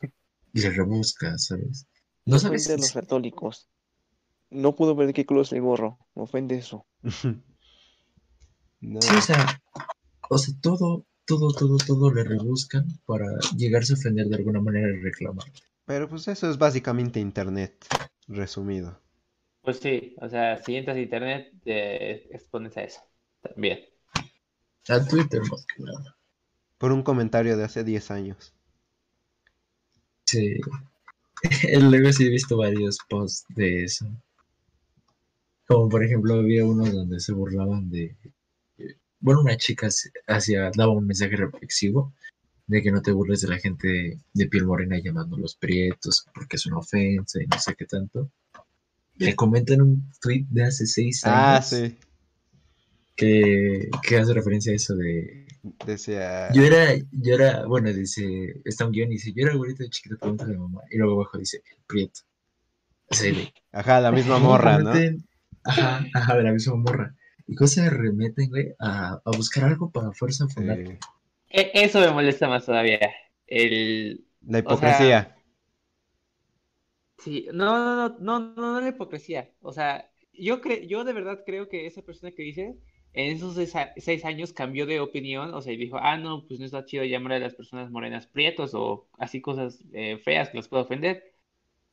le 0.54 0.70
rebusca, 0.70 1.38
¿sabes? 1.38 1.86
No 2.24 2.38
sabes. 2.38 2.62
ofende 2.66 2.74
a 2.74 2.76
los 2.86 2.92
católicos. 2.92 3.68
No 4.50 4.74
puedo 4.76 4.94
ver 4.94 5.12
qué 5.12 5.26
es 5.28 5.52
el 5.52 5.62
gorro. 5.62 5.98
Me 6.14 6.22
ofende 6.22 6.56
eso. 6.56 6.86
No, 8.80 9.00
Sí, 9.00 9.14
o 9.16 9.20
sea, 9.20 9.62
o 10.28 10.38
sea, 10.38 10.54
todo, 10.60 11.06
todo, 11.24 11.52
todo, 11.52 11.76
todo 11.78 12.12
le 12.12 12.24
rebuscan 12.24 12.86
para 13.06 13.26
llegarse 13.56 13.92
a 13.92 13.96
ofender 13.96 14.26
de 14.26 14.36
alguna 14.36 14.60
manera 14.60 14.88
y 14.88 15.00
reclamar. 15.00 15.46
pero 15.84 16.08
pues 16.08 16.26
eso 16.28 16.50
es 16.50 16.58
básicamente 16.58 17.20
internet, 17.20 17.86
resumido. 18.26 19.00
Pues 19.62 19.78
sí, 19.78 20.16
o 20.20 20.28
sea, 20.28 20.58
si 20.62 20.76
entras 20.76 20.96
a 20.96 21.00
internet, 21.00 21.52
te 21.64 22.34
expones 22.34 22.76
a 22.76 22.82
eso. 22.82 23.00
También. 23.40 23.80
A 24.88 25.04
Twitter 25.06 25.40
más 25.50 25.64
que 25.66 25.82
nada. 25.82 26.16
Por 26.78 26.92
un 26.92 27.02
comentario 27.02 27.56
de 27.56 27.64
hace 27.64 27.84
10 27.84 28.10
años. 28.10 28.54
Sí. 30.26 30.60
Luego 31.80 32.12
sí 32.12 32.26
he 32.26 32.30
visto 32.30 32.56
varios 32.56 32.98
posts 33.08 33.44
de 33.54 33.84
eso. 33.84 34.06
Como 35.66 35.88
por 35.88 36.04
ejemplo 36.04 36.34
había 36.34 36.64
uno 36.64 36.84
donde 36.84 37.20
se 37.20 37.32
burlaban 37.32 37.90
de... 37.90 38.14
Bueno, 39.20 39.40
una 39.42 39.56
chica 39.56 39.88
hacía, 40.26 40.70
daba 40.76 40.92
un 40.92 41.06
mensaje 41.06 41.36
reflexivo 41.36 42.12
de 42.66 42.82
que 42.82 42.90
no 42.90 43.02
te 43.02 43.12
burles 43.12 43.40
de 43.42 43.48
la 43.48 43.58
gente 43.58 44.18
de 44.32 44.46
piel 44.46 44.66
morena 44.66 44.98
llamándolos 44.98 45.54
prietos 45.56 46.26
porque 46.34 46.56
es 46.56 46.66
una 46.66 46.78
ofensa 46.78 47.40
y 47.42 47.46
no 47.46 47.58
sé 47.58 47.74
qué 47.76 47.86
tanto. 47.86 48.30
Le 49.16 49.36
comentan 49.36 49.82
un 49.82 50.10
tweet 50.20 50.46
de 50.50 50.64
hace 50.64 50.86
seis 50.86 51.24
años 51.24 51.36
Ah, 51.36 51.62
sí. 51.62 51.96
que, 53.14 53.88
que 54.02 54.16
hace 54.16 54.32
referencia 54.34 54.72
a 54.72 54.76
eso 54.76 54.96
de 54.96 55.46
Decía, 55.62 56.52
yo 56.52 56.62
era, 56.64 56.94
yo 57.12 57.34
era, 57.34 57.66
bueno, 57.66 57.92
dice, 57.92 58.60
está 58.64 58.84
un 58.86 58.92
guion 58.92 59.10
y 59.10 59.14
dice, 59.14 59.32
yo 59.34 59.44
era 59.46 59.54
güerito 59.54 59.84
de 59.84 59.90
chiquito, 59.90 60.18
pregúntale 60.18 60.54
a 60.54 60.56
mi 60.56 60.60
mamá. 60.62 60.82
Y 60.90 60.98
luego 60.98 61.14
abajo 61.20 61.38
dice, 61.38 61.62
el 61.70 61.76
prieto. 61.86 62.20
Ajá, 63.72 64.00
la 64.00 64.12
misma 64.12 64.34
¿cómo 64.34 64.48
morra, 64.50 64.78
¿no? 64.78 64.92
Ajá, 65.64 66.04
ajá, 66.14 66.36
de 66.36 66.42
la 66.42 66.52
misma 66.52 66.76
morra. 66.76 67.14
Y 67.46 67.54
cosas 67.54 67.84
se 67.84 67.90
remeten, 67.90 68.48
güey, 68.50 68.74
a, 68.78 69.20
a 69.24 69.30
buscar 69.36 69.64
algo 69.64 69.90
para 69.90 70.12
fuerza 70.12 70.48
fundar. 70.48 70.78
Sí. 70.78 70.98
E- 71.50 71.70
Eso 71.74 72.00
me 72.00 72.10
molesta 72.10 72.48
más 72.48 72.66
todavía. 72.66 72.98
El... 73.46 74.24
La 74.46 74.58
hipocresía. 74.58 75.36
Sí, 77.18 77.46
no, 77.52 77.78
no, 77.78 78.08
no, 78.08 78.18
no, 78.18 78.40
no, 78.56 78.72
no 78.72 78.80
la 78.80 78.88
hipocresía. 78.88 79.50
O 79.60 79.72
sea, 79.72 80.10
yo 80.32 80.60
cre 80.60 80.86
yo 80.88 81.04
de 81.04 81.12
verdad 81.12 81.42
creo 81.46 81.68
que 81.68 81.86
esa 81.86 82.02
persona 82.02 82.32
que 82.32 82.42
dice, 82.42 82.76
en 83.12 83.36
esos 83.36 83.54
seis, 83.98 84.24
años 84.24 84.52
cambió 84.52 84.86
de 84.86 85.00
opinión, 85.00 85.52
o 85.54 85.60
sea, 85.62 85.72
y 85.72 85.76
dijo, 85.76 85.98
ah, 85.98 86.16
no, 86.16 86.46
pues 86.46 86.60
no 86.60 86.66
está 86.66 86.84
chido 86.84 87.04
llamar 87.04 87.34
a 87.34 87.38
las 87.40 87.54
personas 87.54 87.90
morenas 87.90 88.26
prietos 88.26 88.74
o 88.74 89.08
así 89.18 89.40
cosas 89.42 89.84
eh, 89.92 90.18
feas 90.18 90.50
que 90.50 90.56
los 90.58 90.68
puedo 90.68 90.82
ofender. 90.84 91.22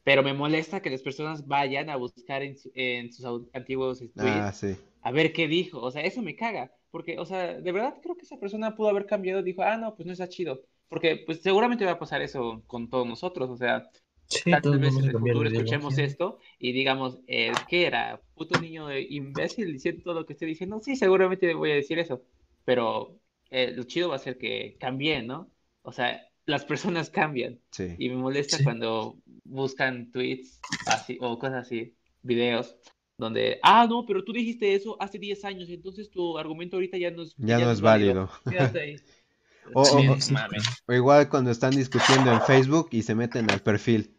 Pero 0.03 0.23
me 0.23 0.33
molesta 0.33 0.81
que 0.81 0.89
las 0.89 1.01
personas 1.03 1.47
vayan 1.47 1.89
a 1.89 1.95
buscar 1.97 2.41
en, 2.43 2.55
en 2.73 3.11
sus 3.13 3.25
antiguos 3.53 4.01
tweets 4.17 4.17
Ah, 4.17 4.51
sí. 4.53 4.75
a 5.01 5.11
ver 5.11 5.33
qué 5.33 5.47
dijo. 5.47 5.81
O 5.81 5.91
sea, 5.91 6.01
eso 6.03 6.21
me 6.21 6.35
caga. 6.35 6.71
porque, 6.91 7.19
o 7.19 7.25
sea, 7.25 7.59
de 7.61 7.71
verdad 7.71 7.95
creo 8.01 8.17
que 8.17 8.25
esa 8.25 8.39
persona 8.39 8.75
pudo 8.75 8.89
haber 8.89 9.05
cambiado, 9.05 9.43
dijo, 9.43 9.61
ah, 9.63 9.77
no, 9.77 9.95
pues 9.95 10.05
no 10.07 10.13
está 10.13 10.27
chido, 10.29 10.61
porque 10.87 11.17
pues 11.25 11.41
seguramente 11.41 11.85
va 11.85 11.91
a 11.93 11.99
pasar 11.99 12.21
eso 12.23 12.63
con 12.67 12.89
todos 12.89 13.07
nosotros, 13.07 13.49
o 13.49 13.57
sea, 13.57 13.89
Sí, 14.29 14.51
veces 14.51 14.63
vamos 14.63 15.03
en 15.03 15.09
el 15.09 15.11
futuro 15.17 15.49
escuchemos 15.49 15.97
esto 15.97 16.39
y 16.59 16.71
digamos, 16.71 17.19
eh, 17.27 17.51
¿qué 17.67 17.87
era? 17.87 18.21
¿Puto 18.35 18.59
niño 18.61 18.95
imbécil 18.95 19.73
diciendo 19.73 20.03
todo 20.03 20.13
lo 20.21 20.25
que 20.25 20.33
estoy 20.33 20.49
diciendo? 20.49 20.79
Sí, 20.81 20.95
seguramente 20.95 21.53
voy 21.53 21.71
a 21.71 21.75
decir 21.75 21.97
eso, 21.99 22.21
pero 22.63 23.19
eh, 23.49 23.73
lo 23.75 23.83
chido 23.83 24.09
va 24.09 24.15
a 24.15 24.19
ser 24.19 24.37
que 24.37 24.77
cambien, 24.79 25.27
¿no? 25.27 25.49
O 25.81 25.91
sea, 25.91 26.21
las 26.45 26.63
personas 26.65 27.09
cambian 27.09 27.59
Sí. 27.71 27.95
y 27.97 28.09
me 28.09 28.15
molesta 28.15 28.57
Sí. 28.57 28.63
cuando 28.63 29.17
buscan 29.43 30.11
tweets 30.11 30.59
así 30.87 31.17
o 31.21 31.39
cosas 31.39 31.65
así, 31.65 31.95
videos, 32.21 32.75
donde, 33.17 33.59
ah, 33.63 33.87
no, 33.89 34.05
pero 34.05 34.23
tú 34.23 34.31
dijiste 34.31 34.73
eso 34.75 34.95
hace 35.01 35.17
10 35.19 35.43
años, 35.43 35.69
entonces 35.69 36.09
tu 36.09 36.37
argumento 36.37 36.77
ahorita 36.77 36.97
ya 36.97 37.11
no 37.11 37.23
es, 37.23 37.35
Ya 37.37 37.57
no 37.59 37.71
es 37.71 37.81
válido. 37.81 38.29
Quédate 38.49 38.79
ahí. 38.79 38.95
O- 39.73 39.83
Sí, 39.83 40.07
o- 40.07 40.19
sí. 40.21 40.33
mames. 40.33 40.63
O 40.87 40.93
igual 40.93 41.29
cuando 41.29 41.51
están 41.51 41.75
discutiendo 41.75 42.31
en 42.31 42.41
Facebook 42.41 42.89
y 42.91 43.03
se 43.03 43.13
meten 43.13 43.51
al 43.51 43.59
perfil 43.61 44.18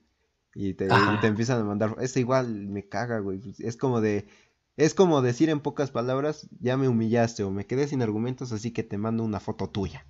y 0.54 0.74
te, 0.74 0.86
y 1.04 1.18
te 1.18 1.26
empiezan 1.28 1.60
a 1.60 1.64
mandar. 1.64 1.96
Es 2.00 2.16
igual, 2.16 2.48
me 2.68 2.88
caga, 2.88 3.18
güey. 3.20 3.38
pues, 3.38 3.60
Es 3.60 3.76
como 3.76 4.00
de. 4.00 4.26
Es 4.76 4.94
como 4.94 5.22
decir 5.22 5.50
en 5.50 5.60
pocas 5.60 5.90
palabras, 5.90 6.48
ya 6.60 6.76
me 6.76 6.88
humillaste 6.88 7.42
o 7.44 7.50
me 7.50 7.66
quedé 7.66 7.86
sin 7.88 8.02
argumentos, 8.02 8.52
así 8.52 8.72
que 8.72 8.82
te 8.82 8.98
mando 8.98 9.24
una 9.24 9.40
foto 9.40 9.68
tuya. 9.68 10.06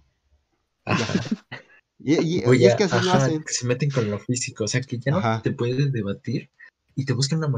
Y, 1.98 2.42
Oye, 2.44 2.66
es 2.66 2.74
que 2.76 2.84
así 2.84 3.00
lo 3.00 3.12
ajá, 3.12 3.14
hacen. 3.14 3.42
que 3.44 3.52
se 3.52 3.66
meten 3.66 3.90
con 3.90 4.10
lo 4.10 4.18
físico, 4.18 4.64
o 4.64 4.68
sea, 4.68 4.80
que 4.80 4.98
ya 4.98 5.12
no 5.12 5.22
Ajá. 5.22 5.42
te 5.42 5.52
puedes 5.52 5.92
debatir 5.92 6.50
y 6.94 7.04
te 7.04 7.12
buscan 7.12 7.38
una 7.38 7.48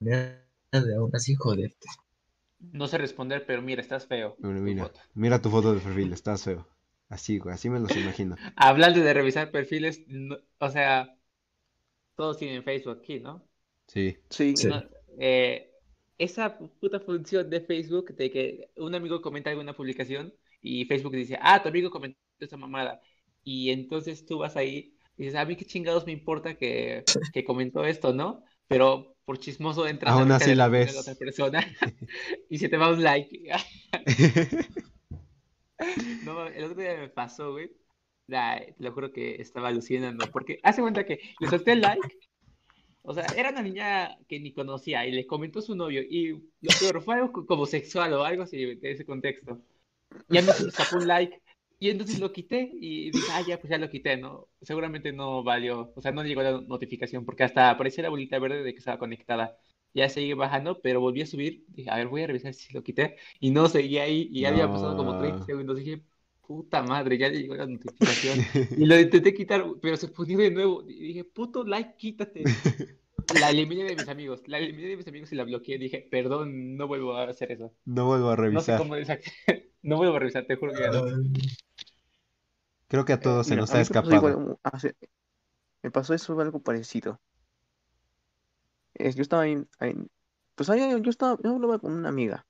manera 0.00 0.46
de 0.72 0.94
aún 0.96 1.10
así 1.14 1.34
joderte. 1.34 1.86
No 2.72 2.88
sé 2.88 2.98
responder, 2.98 3.44
pero 3.46 3.62
mira, 3.62 3.82
estás 3.82 4.06
feo. 4.06 4.38
Bueno, 4.38 4.60
tu 4.64 4.74
mira, 4.74 4.84
foto. 4.86 5.00
mira 5.14 5.42
tu 5.42 5.50
foto 5.50 5.74
de 5.74 5.80
perfil, 5.80 6.12
estás 6.12 6.44
feo. 6.44 6.68
Así, 7.08 7.38
güey, 7.38 7.54
así 7.54 7.68
me 7.68 7.80
los 7.80 7.96
imagino. 7.96 8.38
Hablando 8.56 9.00
de 9.00 9.14
revisar 9.14 9.50
perfiles, 9.50 10.02
no- 10.08 10.38
o 10.58 10.70
sea, 10.70 11.16
todos 12.16 12.38
tienen 12.38 12.62
Facebook 12.62 12.98
aquí, 13.02 13.20
¿no? 13.20 13.46
Sí. 13.86 14.16
Sí, 14.30 14.56
Sí. 14.56 14.68
No, 14.68 14.82
eh, 15.18 15.70
esa 16.18 16.58
puta 16.58 17.00
función 17.00 17.50
de 17.50 17.60
Facebook 17.60 18.14
de 18.14 18.30
que 18.30 18.70
un 18.76 18.94
amigo 18.94 19.20
comenta 19.20 19.50
alguna 19.50 19.74
publicación 19.74 20.32
y 20.62 20.84
Facebook 20.86 21.12
dice, 21.12 21.38
ah, 21.40 21.62
tu 21.62 21.68
amigo 21.68 21.90
comentó 21.90 22.18
esa 22.38 22.56
mamada. 22.56 23.00
Y 23.42 23.70
entonces 23.70 24.24
tú 24.24 24.38
vas 24.38 24.56
ahí 24.56 24.96
y 25.16 25.24
dices, 25.24 25.38
a 25.38 25.44
mí 25.44 25.56
qué 25.56 25.64
chingados 25.64 26.06
me 26.06 26.12
importa 26.12 26.56
que, 26.56 27.04
que 27.32 27.44
comentó 27.44 27.84
esto, 27.84 28.12
¿no? 28.12 28.42
Pero 28.68 29.16
por 29.24 29.38
chismoso 29.38 29.86
entras 29.86 30.14
a 30.14 30.18
Aún 30.18 30.32
así 30.32 30.50
le 30.50 30.56
la 30.56 30.68
la 30.68 31.00
otra 31.00 31.14
persona 31.14 31.66
y 32.48 32.58
se 32.58 32.68
te 32.68 32.76
va 32.76 32.90
un 32.92 33.02
like. 33.02 33.50
No, 36.24 36.46
el 36.46 36.64
otro 36.64 36.80
día 36.80 36.96
me 36.96 37.08
pasó, 37.08 37.52
güey. 37.52 37.70
La- 38.26 38.60
te 38.60 38.82
lo 38.84 38.92
juro 38.92 39.12
que 39.12 39.40
estaba 39.40 39.68
alucinando. 39.68 40.30
Porque 40.30 40.60
hace 40.62 40.82
cuenta 40.82 41.04
que 41.04 41.20
le 41.38 41.48
solté 41.48 41.72
el 41.72 41.82
like. 41.82 42.16
O 43.02 43.12
sea, 43.14 43.28
era 43.36 43.50
una 43.50 43.62
niña 43.62 44.16
que 44.28 44.40
ni 44.40 44.52
conocía 44.52 45.06
y 45.06 45.12
le 45.12 45.26
comentó 45.26 45.60
su 45.62 45.74
novio. 45.76 46.02
Y 46.02 46.50
lo 46.62 46.78
peor 46.78 47.02
fue 47.02 47.16
algo 47.16 47.32
co- 47.32 47.46
como 47.46 47.66
sexual 47.66 48.12
o 48.14 48.24
algo 48.24 48.44
así 48.44 48.76
de 48.76 48.90
ese 48.92 49.04
contexto. 49.06 49.62
Ya 50.28 50.42
me 50.42 50.52
sacó 50.70 50.96
un 50.96 51.06
like. 51.08 51.42
Y 51.78 51.90
entonces 51.90 52.18
lo 52.18 52.32
quité 52.32 52.70
y 52.72 53.10
dije, 53.10 53.30
ah, 53.32 53.42
ya, 53.42 53.58
pues 53.60 53.70
ya 53.70 53.78
lo 53.78 53.90
quité, 53.90 54.16
¿no? 54.16 54.48
Seguramente 54.62 55.12
no 55.12 55.42
valió, 55.44 55.92
o 55.94 56.00
sea, 56.00 56.12
no 56.12 56.24
llegó 56.24 56.42
la 56.42 56.60
notificación 56.62 57.24
porque 57.26 57.42
hasta 57.44 57.70
aparecía 57.70 58.04
la 58.04 58.08
bolita 58.10 58.38
verde 58.38 58.62
de 58.62 58.72
que 58.72 58.78
estaba 58.78 58.98
conectada. 58.98 59.58
Ya 59.92 60.08
seguí 60.08 60.32
bajando, 60.32 60.80
pero 60.82 61.00
volví 61.00 61.22
a 61.22 61.26
subir. 61.26 61.64
Dije, 61.68 61.90
a 61.90 61.96
ver, 61.96 62.08
voy 62.08 62.22
a 62.22 62.26
revisar 62.28 62.54
si 62.54 62.72
lo 62.74 62.82
quité. 62.82 63.16
Y 63.40 63.50
no 63.50 63.68
seguía 63.68 64.04
ahí 64.04 64.28
y 64.32 64.40
ya 64.42 64.48
había 64.48 64.70
pasado 64.70 64.96
como 64.96 65.16
30 65.16 65.42
No. 65.42 65.44
segundos. 65.44 65.76
Dije, 65.78 66.02
puta 66.46 66.82
madre, 66.82 67.16
ya 67.18 67.28
le 67.28 67.40
llegó 67.40 67.54
la 67.56 67.66
notificación. 67.66 68.38
Y 68.78 68.86
lo 68.86 68.98
intenté 68.98 69.32
quitar, 69.34 69.64
pero 69.80 69.96
se 69.96 70.08
ponía 70.08 70.36
de 70.38 70.50
nuevo. 70.50 70.82
Y 70.86 71.08
dije, 71.08 71.24
puto 71.24 71.64
like, 71.64 71.96
quítate. 71.96 72.44
La 73.40 73.48
eliminé 73.48 73.84
de 73.84 73.96
mis 73.96 74.08
amigos. 74.08 74.42
La 74.46 74.58
eliminé 74.58 74.88
de 74.88 74.96
mis 74.98 75.08
amigos 75.08 75.32
y 75.32 75.36
la 75.36 75.44
bloqueé. 75.44 75.78
Dije, 75.78 76.06
perdón, 76.10 76.76
no 76.76 76.86
vuelvo 76.86 77.16
a 77.16 77.24
hacer 77.24 77.52
eso. 77.52 77.72
No 77.86 78.04
vuelvo 78.06 78.28
a 78.28 78.36
No 78.36 78.36
sé 78.36 78.42
revisar. 78.42 78.78
cómo 78.78 78.94
desactivar. 78.96 79.62
No 79.82 79.96
vuelvo 79.98 80.16
a 80.16 80.18
revisar, 80.18 80.46
te 80.46 80.56
juro 80.56 80.72
que 80.72 80.80
ya 80.80 80.90
no. 80.90 81.04
Creo 82.88 83.04
que 83.04 83.12
a 83.12 83.20
todos 83.20 83.46
se 83.46 83.52
Mira, 83.52 83.62
nos 83.62 83.70
ha 83.70 83.74
mí 83.74 83.78
me 83.80 83.84
pasó 83.86 84.00
escapado. 84.00 84.30
igual 84.30 84.58
hace- 84.62 84.94
me 85.82 85.90
pasó 85.90 86.14
eso 86.14 86.38
algo 86.40 86.62
parecido. 86.62 87.20
Es, 88.94 89.14
yo 89.16 89.22
estaba 89.22 89.46
en- 89.46 89.68
pues 90.54 90.70
ahí 90.70 90.80
yo 91.02 91.10
estaba, 91.10 91.38
yo 91.42 91.50
hablaba 91.54 91.78
con 91.78 91.92
una 91.92 92.08
amiga 92.08 92.46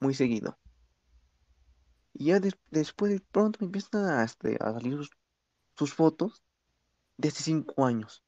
muy 0.00 0.14
seguido. 0.14 0.58
Y 2.18 2.26
ya 2.26 2.40
des- 2.40 2.58
después 2.70 3.10
de 3.12 3.20
pronto 3.20 3.58
me 3.62 3.66
empiezan 3.68 4.04
a, 4.06 4.24
este, 4.24 4.58
a 4.60 4.74
salir 4.74 4.94
sus, 4.98 5.10
sus 5.76 5.94
fotos 5.94 6.44
de 7.18 7.28
hace 7.28 7.42
cinco 7.44 7.86
años. 7.86 8.24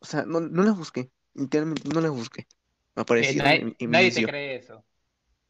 O 0.00 0.06
sea, 0.06 0.24
no, 0.24 0.40
no 0.40 0.62
las 0.62 0.76
busqué, 0.76 1.10
literalmente 1.34 1.88
no 1.92 2.00
las 2.00 2.10
busqué. 2.12 2.46
Me 2.94 3.02
Eh, 3.18 3.34
aparecieron 3.34 3.34
nadie, 3.34 3.60
en, 3.60 3.76
en 3.78 3.96
mi 3.96 3.98
nadie 3.98 4.12
te 4.12 4.24
cree 4.24 4.56
eso. 4.56 4.84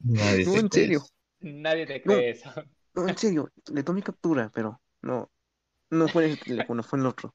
Nadie 0.01 0.47
No, 0.47 0.51
te 0.51 0.61
en 0.61 0.70
cree 0.70 0.72
serio. 0.72 1.01
eso. 1.01 1.09
Nadie 1.41 1.87
te 1.87 2.03
No. 2.05 2.24
cree 2.24 2.30
eso. 2.30 2.51
No, 2.95 3.09
en 3.09 3.18
serio, 3.18 3.51
le 3.72 3.82
tomé 3.84 4.03
captura, 4.03 4.51
pero 4.55 4.82
no, 5.03 5.30
no 5.91 6.09
fue 6.11 6.26
en 6.26 6.32
el 6.32 6.39
teléfono, 6.39 6.82
fue 6.82 6.99
en 6.99 7.05
el 7.07 7.11
otro. 7.11 7.34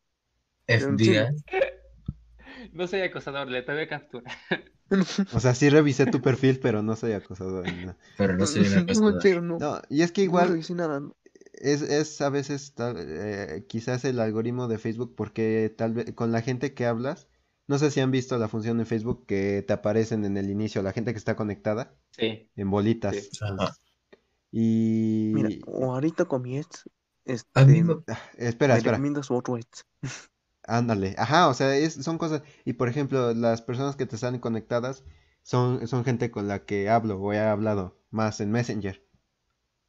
FBI. 0.67 1.43
No 2.73 2.87
soy 2.87 3.01
acosador, 3.01 3.47
le 3.49 3.61
tomé 3.63 3.87
captura. 3.87 4.31
O 5.33 5.39
sea, 5.39 5.55
sí 5.55 5.69
revisé 5.69 6.05
tu 6.05 6.21
perfil, 6.21 6.59
pero 6.59 6.81
no 6.83 6.95
soy 6.95 7.13
acosador. 7.13 7.65
ni 7.65 7.81
nada. 7.85 7.97
Pero 8.17 8.37
no 8.37 8.45
soy 8.45 8.67
una 8.67 8.83
No, 9.41 9.41
no. 9.41 9.57
No, 9.59 9.81
y 9.89 10.01
es 10.01 10.11
que 10.11 10.21
No 10.21 10.25
igual 10.25 10.49
revisé 10.49 10.73
nada. 10.75 10.99
no. 10.99 11.15
es, 11.53 11.81
es 11.81 12.19
a 12.21 12.29
veces 12.29 12.73
tal, 12.73 12.95
eh, 12.99 13.65
quizás 13.67 14.03
el 14.05 14.19
algoritmo 14.19 14.67
de 14.67 14.77
Facebook, 14.77 15.13
porque 15.15 15.73
tal 15.77 15.93
vez 15.93 16.13
con 16.13 16.31
la 16.31 16.41
gente 16.41 16.73
que 16.73 16.85
hablas, 16.85 17.27
no 17.67 17.77
sé 17.77 17.91
si 17.91 17.99
han 18.01 18.11
visto 18.11 18.37
la 18.37 18.47
función 18.49 18.79
en 18.79 18.85
Facebook 18.85 19.25
que 19.27 19.63
te 19.65 19.73
aparecen 19.73 20.25
en 20.25 20.35
el 20.37 20.49
inicio, 20.49 20.81
la 20.81 20.91
gente 20.93 21.13
que 21.13 21.19
está 21.19 21.35
conectada, 21.35 21.93
Sí. 22.11 22.49
en 22.55 22.69
bolitas. 22.69 23.15
Sí. 23.15 23.29
Y... 24.51 25.31
Mira, 25.33 25.49
o 25.67 25.93
ahorita 25.93 26.27
ex, 26.45 26.83
este, 27.25 27.49
A 27.53 27.63
mí 27.65 27.83
me- 27.83 27.97
Ah, 28.07 28.19
espera, 28.37 28.75
espera. 28.77 28.99
Ándale, 30.71 31.13
ajá, 31.19 31.49
o 31.49 31.53
sea, 31.53 31.75
es- 31.75 31.93
son 31.95 32.17
cosas, 32.17 32.41
y 32.65 32.73
por 32.73 32.89
ejemplo, 32.89 33.33
las 33.35 33.61
personas 33.61 33.95
que 33.95 34.05
te 34.07 34.15
están 34.15 34.39
conectadas 34.39 35.03
son, 35.43 35.87
son 35.87 36.03
gente 36.05 36.31
con 36.31 36.47
la 36.47 36.65
que 36.65 36.89
hablo 36.89 37.19
o 37.21 37.31
he 37.33 37.39
hablado 37.39 37.97
más 38.09 38.39
en 38.41 38.51
Messenger. 38.51 39.03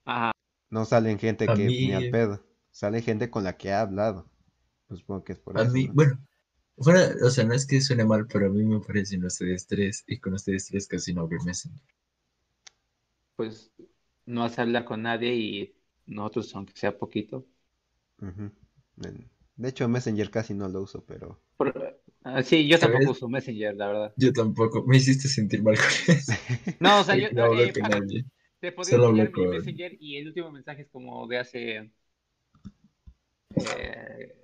Ajá. 0.04 0.32
No 0.70 0.84
salen 0.84 1.20
gente 1.20 1.52
A 1.52 1.54
que 1.54 1.70
ni 1.70 1.92
al 1.92 2.08
mí- 2.08 2.08
pedo, 2.08 2.44
sale 2.72 3.00
gente 3.00 3.30
con 3.30 3.44
la 3.44 3.56
que 3.56 3.68
he 3.68 3.72
hablado. 3.74 4.28
Pues 4.88 5.00
supongo 5.00 5.24
que 5.24 5.32
es 5.34 5.38
por 5.40 5.56
A 5.56 5.64
eso, 5.64 5.76
mí, 5.76 5.88
¿no? 5.88 5.94
bueno, 5.94 6.18
fuera, 6.78 7.14
o 7.24 7.30
sea, 7.30 7.44
no 7.44 7.54
es 7.54 7.66
que 7.66 7.80
suene 7.80 8.04
mal, 8.04 8.26
pero 8.26 8.46
a 8.46 8.50
mí 8.50 8.64
me 8.64 8.80
parecen 8.80 9.24
ustedes 9.24 9.66
tres 9.66 10.04
y 10.06 10.18
con 10.20 10.34
ustedes 10.34 10.66
tres 10.68 10.88
casi 10.88 11.14
no 11.14 11.22
hablo 11.22 11.38
en 11.40 11.46
Messenger. 11.46 11.80
Pues 13.36 13.70
no 14.26 14.40
vas 14.42 14.58
a 14.58 14.62
hablar 14.62 14.84
con 14.86 15.02
nadie 15.02 15.34
y 15.34 15.74
nosotros, 16.06 16.54
aunque 16.54 16.72
sea 16.76 16.96
poquito. 16.98 17.46
En- 19.04 19.30
De 19.56 19.70
hecho, 19.70 19.88
Messenger 19.88 20.30
casi 20.30 20.52
no 20.52 20.68
lo 20.68 20.82
uso, 20.82 21.04
pero... 21.06 21.40
Por- 21.56 22.00
ah, 22.24 22.42
sí, 22.42 22.68
yo 22.68 22.78
¿Sabes? 22.78 22.80
tampoco 22.80 23.10
uso 23.10 23.28
Messenger, 23.28 23.74
la 23.76 23.86
verdad. 23.88 24.16
Yo 24.16 24.32
tampoco, 24.32 24.84
me 24.86 24.96
hiciste 24.96 25.28
sentir 25.28 25.62
mal 25.62 25.76
con 25.76 25.86
eso. 26.16 26.32
No, 26.78 27.00
o 27.00 27.04
sea, 27.04 27.16
yo, 27.16 27.28
no 27.30 27.46
eh, 27.52 27.72
con 27.72 27.86
Paco, 27.88 28.00
nadie. 28.00 28.24
te 28.60 28.72
hablo 28.72 28.96
enseñar 28.98 29.30
mi 29.32 29.46
Messenger 29.46 29.96
y 30.00 30.16
el 30.18 30.28
último 30.28 30.50
mensaje 30.52 30.82
es 30.82 30.88
como 30.90 31.26
de 31.28 31.38
hace... 31.38 31.92
Eh, 33.54 34.34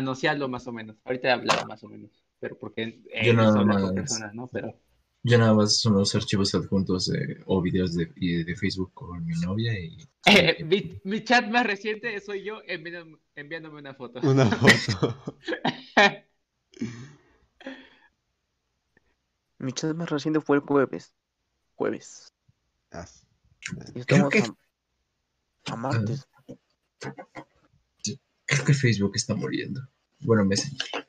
no, 0.00 0.14
hablo 0.28 0.48
más 0.48 0.66
o 0.66 0.72
menos. 0.72 0.96
Ahorita 1.04 1.28
he 1.28 1.32
hablado 1.32 1.64
más 1.66 1.82
o 1.84 1.88
menos. 1.88 2.10
Pero 2.38 2.58
porque 2.58 3.02
eh, 3.12 3.26
Yo 3.26 3.32
no 3.34 3.42
hablar 3.56 3.80
con 3.80 3.92
más. 3.92 3.92
personas, 3.92 4.34
¿no? 4.34 4.48
Pero... 4.52 4.78
Yo 5.26 5.38
nada 5.38 5.54
más 5.54 5.78
son 5.78 5.94
los 5.94 6.14
archivos 6.14 6.54
adjuntos 6.54 7.06
de- 7.06 7.42
o 7.46 7.62
videos 7.62 7.94
de, 7.94 8.06
de 8.14 8.56
Facebook 8.56 8.92
con 8.92 9.24
mi 9.24 9.34
novia 9.40 9.72
y... 9.78 9.96
Eh, 10.26 10.62
mi, 10.64 11.00
mi 11.04 11.24
chat 11.24 11.48
más 11.50 11.66
reciente 11.66 12.18
soy 12.20 12.44
yo 12.44 12.60
enviándome, 12.66 13.18
enviándome 13.34 13.78
una 13.80 13.94
foto. 13.94 14.20
Una 14.22 14.46
foto. 14.50 15.36
Mi 19.58 19.72
chat 19.72 19.94
más 19.96 20.10
reciente 20.10 20.40
fue 20.40 20.56
el 20.56 20.62
jueves. 20.62 21.14
Jueves. 21.74 22.32
Ah, 22.92 23.06
Y 23.94 24.00
estamos 24.00 24.28
que- 24.30 24.40
a, 24.40 25.72
a 25.72 25.76
martes. 25.76 26.28
Creo 28.46 28.64
que 28.66 28.74
Facebook 28.74 29.12
está 29.14 29.34
muriendo. 29.34 29.80
Bueno, 30.20 30.44
Messenger. 30.44 31.06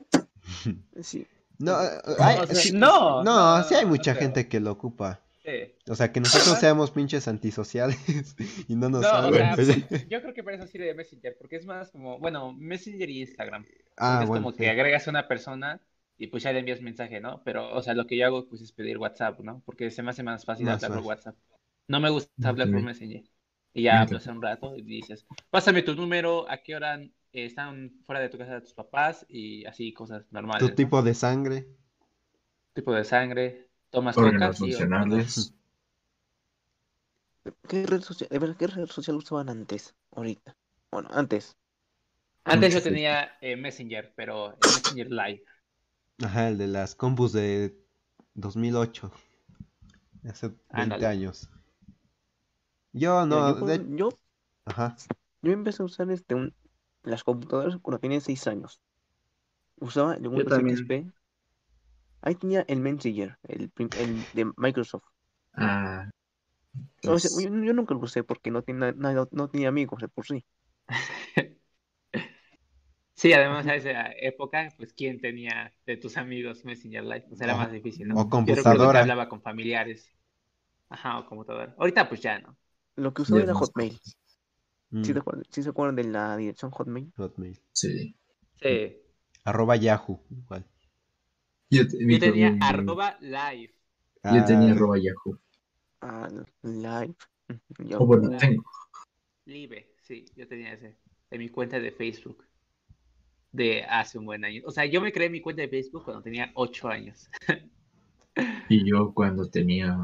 Sí. 1.02 1.28
No, 1.60 1.82
eh, 1.84 1.90
No, 2.18 2.24
hay- 2.24 2.38
o 2.40 2.46
sea, 2.48 2.56
sí- 2.56 2.72
no, 2.74 3.24
no, 3.24 3.24
no, 3.24 3.64
sí 3.64 3.76
hay 3.76 3.86
mucha 3.86 4.16
gente 4.16 4.48
que 4.48 4.60
lo 4.60 4.72
ocupa. 4.72 5.22
Sí. 5.44 5.52
O 5.88 5.96
sea, 5.96 6.12
que 6.12 6.20
nosotros 6.20 6.58
seamos 6.60 6.90
pinches 6.92 7.28
antisociales 7.28 7.98
y 8.68 8.76
no 8.76 8.90
nos 8.90 9.02
No, 9.04 9.10
o 9.10 9.12
hablan. 9.12 9.56
sea, 9.56 9.76
yo 10.10 10.22
creo 10.22 10.34
que 10.34 10.44
para 10.44 10.58
eso 10.58 10.66
sirve 10.68 10.88
de 10.88 10.96
Messenger, 10.96 11.38
porque 11.38 11.58
es 11.58 11.66
más 11.66 11.92
como, 11.92 12.18
bueno, 12.20 12.52
Messenger 12.54 13.10
y 13.10 13.22
Instagram. 13.22 13.64
Ah, 13.98 14.22
es 14.24 14.28
bueno, 14.28 14.44
como 14.44 14.52
sí. 14.52 14.58
que 14.58 14.70
agregas 14.70 15.08
a 15.08 15.12
una 15.12 15.28
persona 15.28 15.82
y 16.18 16.28
pues 16.28 16.44
ya 16.44 16.52
le 16.52 16.60
envías 16.60 16.82
mensaje, 16.82 17.20
¿no? 17.22 17.44
Pero, 17.44 17.74
o 17.76 17.82
sea, 17.84 17.94
lo 17.94 18.08
que 18.08 18.18
yo 18.18 18.26
hago 18.26 18.48
pues 18.48 18.62
es 18.62 18.72
pedir 18.72 18.98
WhatsApp, 18.98 19.40
¿no? 19.42 19.62
Porque 19.66 19.92
se 19.92 20.02
me 20.02 20.10
hace 20.12 20.24
más 20.24 20.46
fácil 20.46 20.66
Más 20.66 20.84
hablar 20.84 21.00
por. 21.00 21.08
WhatsApp. 21.08 21.36
No 21.88 22.00
me 22.00 22.10
gusta 22.10 22.50
hablar 22.50 22.72
por. 22.72 22.82
Messenger. 22.82 23.24
Y 23.74 23.84
ya 23.84 24.02
Entiendo. 24.02 24.18
pasa 24.20 24.32
un 24.32 24.42
rato 24.42 24.76
y 24.78 24.82
dices, 24.82 25.26
pásame 25.52 25.84
tu 25.84 25.94
número, 25.96 26.50
a 26.50 26.58
qué 26.64 26.76
hora 26.76 27.00
eh, 27.36 27.46
están 27.46 27.92
fuera 28.06 28.22
de 28.22 28.30
tu 28.30 28.38
casa 28.38 28.62
tus 28.62 28.74
papás 28.74 29.26
y 29.28 29.66
así 29.66 29.94
cosas 29.94 30.26
normales. 30.32 30.64
Tu 30.64 30.70
¿no? 30.70 30.76
tipo 30.76 31.02
de 31.02 31.14
sangre. 31.14 31.68
Tipo 32.74 32.94
de 32.94 33.04
sangre, 33.04 33.70
tomas 33.90 34.16
coca, 34.16 34.28
órganos 34.28 34.58
funcionales. 34.58 35.54
¿Qué 37.68 37.86
red 37.86 38.02
social, 38.02 38.30
de 38.30 38.40
verdad, 38.40 38.56
qué 38.58 38.68
red 38.68 38.88
social 38.88 39.18
usaban 39.18 39.50
antes? 39.50 39.94
Ahorita. 40.12 40.56
Bueno, 40.92 41.10
antes. 41.12 41.56
Antes 42.46 42.74
yo 42.74 42.82
tenía 42.82 43.32
eh, 43.42 43.56
Messenger, 43.56 44.14
pero 44.16 44.54
el 44.54 44.60
Messenger 44.62 45.12
Live. 45.12 45.44
Ajá, 46.24 46.48
el 46.50 46.58
de 46.58 46.68
las 46.68 46.96
compus 46.96 47.34
de 47.34 47.78
2008. 48.36 49.12
Hace 50.28 50.48
20 50.48 50.70
Ándale. 50.70 51.06
años. 51.06 51.50
Yo 52.94 53.26
no, 53.26 53.54
de- 53.54 53.86
yo, 53.98 54.10
Ajá. 54.66 54.96
yo 55.42 55.52
empecé 55.52 55.82
a 55.84 55.86
usar 55.86 56.10
este, 56.12 56.36
un- 56.36 56.54
las 57.06 57.24
computadoras 57.24 57.78
cuando 57.82 58.00
tenía 58.00 58.22
6 58.22 58.48
años. 58.48 58.82
Usaba 59.78 60.16
el 60.16 60.28
Windows. 60.28 60.60
XP. 60.60 61.12
Ahí 62.22 62.36
tenía 62.36 62.64
el 62.68 62.82
Messenger, 62.82 63.38
el, 63.44 63.72
de 64.34 64.52
Microsoft. 64.58 65.06
Ah, 65.54 66.10
O 67.08 67.18
sea, 67.20 67.32
pues, 67.32 67.46
yo, 67.46 67.50
yo 67.64 67.74
nunca 67.74 67.94
lo 67.94 68.02
usé 68.02 68.24
porque 68.24 68.52
no 68.52 68.62
tenía, 68.64 68.92
no, 68.92 69.28
no 69.32 69.50
tenía 69.50 69.70
amigos 69.70 70.02
de 70.02 70.08
por 70.10 70.26
sí. 70.28 70.46
Sí, 73.16 73.32
además 73.34 73.66
a 73.68 73.76
esa 73.76 74.12
época, 74.20 74.74
pues 74.78 74.94
quién 74.94 75.22
tenía 75.22 75.74
de 75.86 75.96
tus 75.98 76.18
amigos 76.18 76.66
Messenger 76.66 77.04
Live, 77.04 77.26
pues 77.30 77.40
era 77.42 77.56
O- 77.56 77.56
más 77.56 77.72
difícil, 77.72 78.08
¿no? 78.10 78.20
o 78.20 78.30
Yo 78.44 78.56
recuerdo 78.56 78.90
que 78.90 78.98
computadora. 78.98 79.04
hablaba 79.04 79.30
con 79.30 79.42
familiares. 79.42 80.12
Ajá, 80.90 81.20
o 81.20 81.28
computadora. 81.28 81.76
Ahorita 81.78 82.10
pues 82.10 82.22
ya 82.22 82.40
no. 82.40 82.58
Lo 82.98 83.14
que 83.14 83.22
usaba 83.22 83.44
era 83.44 83.54
Hotmail. 83.54 84.02
¿Sí, 85.04 85.12
Mm, 85.12 85.14
te 85.14 85.20
acuerdan, 85.20 85.44
sí 85.50 85.64
se 85.64 85.70
acuerdan 85.70 85.96
de 85.96 86.04
la 86.06 86.38
dirección 86.38 86.72
Hotmail? 86.72 87.12
Hotmail. 87.18 87.60
Sí. 87.74 88.16
Sí. 88.62 88.98
Arroba 89.44 89.76
Yahoo. 89.76 90.22
Igual. 90.30 90.66
Yo, 91.70 91.88
te- 91.88 91.98
Yo 92.00 92.20
tenía 92.20 92.52
mi- 92.52 92.60
arroba 92.62 93.18
live. 93.20 93.74
Yo 94.24 94.46
tenía 94.46 94.70
Ah, 94.70 94.72
arroba 94.72 94.98
Yahoo. 94.98 95.40
Ah, 96.02 96.30
Live. 96.64 97.16
Ya- 97.80 97.98
O 98.00 98.06
bueno, 98.06 98.28
Live. 98.30 98.40
tengo. 98.40 98.64
Live, 99.46 99.96
sí, 100.02 100.26
yo 100.36 100.48
tenía 100.48 100.74
ese. 100.74 100.98
En 101.30 101.40
mi 101.40 101.50
cuenta 101.50 101.80
de 101.80 101.92
Facebook. 101.92 102.46
De 103.52 103.84
hace 103.84 104.18
un 104.18 104.26
buen 104.26 104.44
año. 104.46 104.62
O 104.66 104.72
sea, 104.72 104.86
yo 104.86 105.02
me 105.02 105.12
creé 105.12 105.30
mi 105.30 105.42
cuenta 105.42 105.62
de 105.62 105.68
Facebook 105.70 106.04
cuando 106.06 106.22
tenía 106.24 106.52
8 106.56 106.88
años. 106.88 107.30
Y 108.70 108.90
yo 108.90 109.14
cuando 109.14 109.48
tenía... 109.50 109.96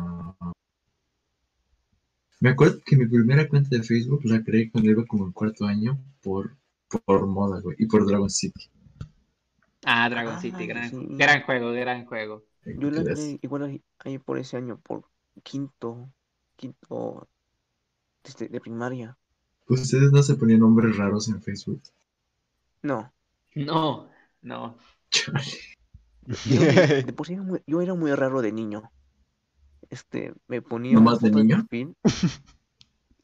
Me 2.41 2.49
acuerdo 2.49 2.81
que 2.85 2.97
mi 2.97 3.07
primera 3.07 3.47
cuenta 3.47 3.69
de 3.73 3.83
Facebook 3.83 4.19
la 4.25 4.43
creé 4.43 4.69
cuando 4.69 4.91
iba 4.91 5.05
como 5.05 5.25
en 5.25 5.31
cuarto 5.31 5.63
año 5.65 5.97
por, 6.21 6.57
por 7.05 7.25
moda, 7.25 7.61
güey. 7.61 7.77
Y 7.79 7.85
por 7.85 8.05
Dragon 8.05 8.29
City. 8.29 8.69
Ah, 9.83 10.09
Dragon 10.09 10.37
Ah, 10.37 10.37
City, 10.37 10.67
gran, 10.67 10.91
sí. 10.91 11.07
gran 11.17 11.41
juego, 11.43 11.71
gran 11.71 12.05
juego. 12.05 12.45
Yo 12.75 12.91
la 12.91 13.05
creé 13.05 13.39
igual 13.41 13.81
ahí, 13.99 14.19
por 14.19 14.37
ese 14.37 14.57
año, 14.57 14.79
por 14.81 15.09
quinto, 15.43 16.11
quinto 16.55 17.27
este, 18.23 18.49
de 18.49 18.61
primaria. 18.61 19.17
¿Ustedes 19.67 20.11
no 20.11 20.21
se 20.21 20.35
ponían 20.35 20.59
nombres 20.59 20.95
raros 20.97 21.27
en 21.29 21.41
Facebook? 21.41 21.81
No, 22.83 23.11
No, 23.55 24.09
no. 24.41 24.77
Chale. 25.11 25.77
yo, 26.43 26.65
de, 26.67 26.87
de 27.03 27.13
por 27.13 27.27
sí 27.27 27.33
era 27.33 27.41
muy, 27.43 27.61
yo 27.67 27.81
era 27.81 27.93
muy 27.95 28.13
raro 28.13 28.41
de 28.41 28.51
niño. 28.51 28.91
Este, 29.91 30.33
me 30.47 30.61
ponía 30.61 30.93
¿No 30.93 31.01
más 31.01 31.19
de 31.19 31.29
niño? 31.31 31.67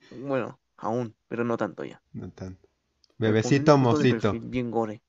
Bueno, 0.10 0.58
aún, 0.78 1.14
pero 1.28 1.44
no 1.44 1.58
tanto 1.58 1.84
ya. 1.84 2.02
No 2.14 2.30
tanto. 2.32 2.68
Bebecito 3.18 3.78
mocito. 3.78 4.32
bien 4.34 4.72
gore. 4.72 5.02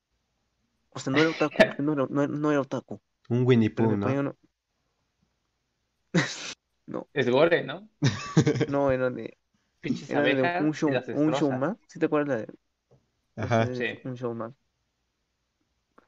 O 0.89 0.99
sea, 0.99 1.13
no 1.13 1.19
era 1.19 1.29
otaku, 1.29 1.55
no 1.81 1.93
era, 1.93 2.07
no 2.09 2.23
era, 2.23 2.33
no 2.33 2.51
era 2.51 2.61
otaku, 2.61 2.99
Un 3.29 3.45
Winnie 3.45 3.69
Pooh, 3.69 3.95
¿no? 3.95 4.07
una- 4.07 4.35
Es 7.13 7.29
gore, 7.29 7.63
¿no? 7.63 7.87
No, 8.67 8.91
era 8.91 9.09
de, 9.09 9.37
Pinches 9.79 10.09
era 10.09 10.21
de 10.23 10.61
un 10.63 10.73
show, 10.73 10.89
un 11.15 11.33
show 11.33 11.51
más. 11.51 11.77
¿Sí 11.87 11.99
te 11.99 12.07
acuerdas 12.07 12.47
de 12.47 12.53
Ajá. 13.35 13.67
Sí. 13.73 13.99
Un 14.03 14.17
show 14.17 14.33
más. 14.33 14.53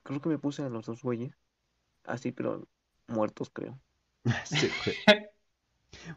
Creo 0.03 0.19
que 0.21 0.29
me 0.29 0.39
puse 0.39 0.63
a 0.63 0.69
los 0.69 0.85
dos 0.85 1.03
güeyes. 1.03 1.33
Así, 2.03 2.31
pero 2.31 2.67
muertos, 3.07 3.49
creo. 3.51 3.79
Sí, 4.45 4.69
güey. 4.83 5.30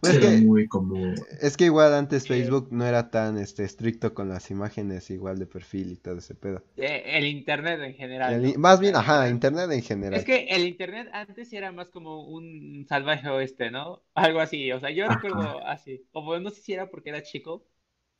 Pues 0.00 0.12
es 0.12 0.18
que, 0.18 0.28
muy 0.30 0.68
como... 0.68 1.26
es 1.40 1.56
que 1.56 1.64
igual 1.64 1.94
antes 1.94 2.26
Sí. 2.26 2.28
Facebook 2.28 2.68
no 2.70 2.84
era 2.86 3.10
tan 3.10 3.38
este, 3.38 3.64
estricto 3.64 4.14
con 4.14 4.28
las 4.28 4.50
imágenes 4.50 5.10
igual 5.10 5.38
de 5.38 5.46
perfil 5.46 5.92
y 5.92 5.96
todo 5.96 6.18
ese 6.18 6.34
pedo. 6.34 6.62
Eh, 6.76 7.02
El 7.18 7.26
internet 7.26 7.80
en 7.80 7.94
general. 7.94 8.40
El- 8.40 8.58
¿no? 8.58 8.58
más 8.58 8.80
bien, 8.80 8.96
ajá, 8.96 9.28
internet. 9.28 9.70
en 9.70 9.82
general. 9.82 10.10
Es 10.10 10.24
que 10.24 10.46
el 10.48 10.66
internet 10.66 11.08
antes 11.12 11.52
era 11.52 11.72
más 11.72 11.88
como 11.90 12.24
un 12.28 12.86
salvaje 12.88 13.28
oeste, 13.28 13.70
¿no? 13.70 14.04
Algo 14.14 14.40
así, 14.40 14.70
o 14.72 14.78
sea, 14.80 14.90
yo 14.90 15.08
Ajá. 15.08 15.08
recuerdo 15.08 15.64
así, 15.66 16.06
o 16.12 16.22
bueno, 16.24 16.44
no 16.44 16.50
sé 16.50 16.62
si 16.62 16.72
era 16.72 16.88
porque 16.90 17.10
era 17.10 17.22
chico, 17.22 17.66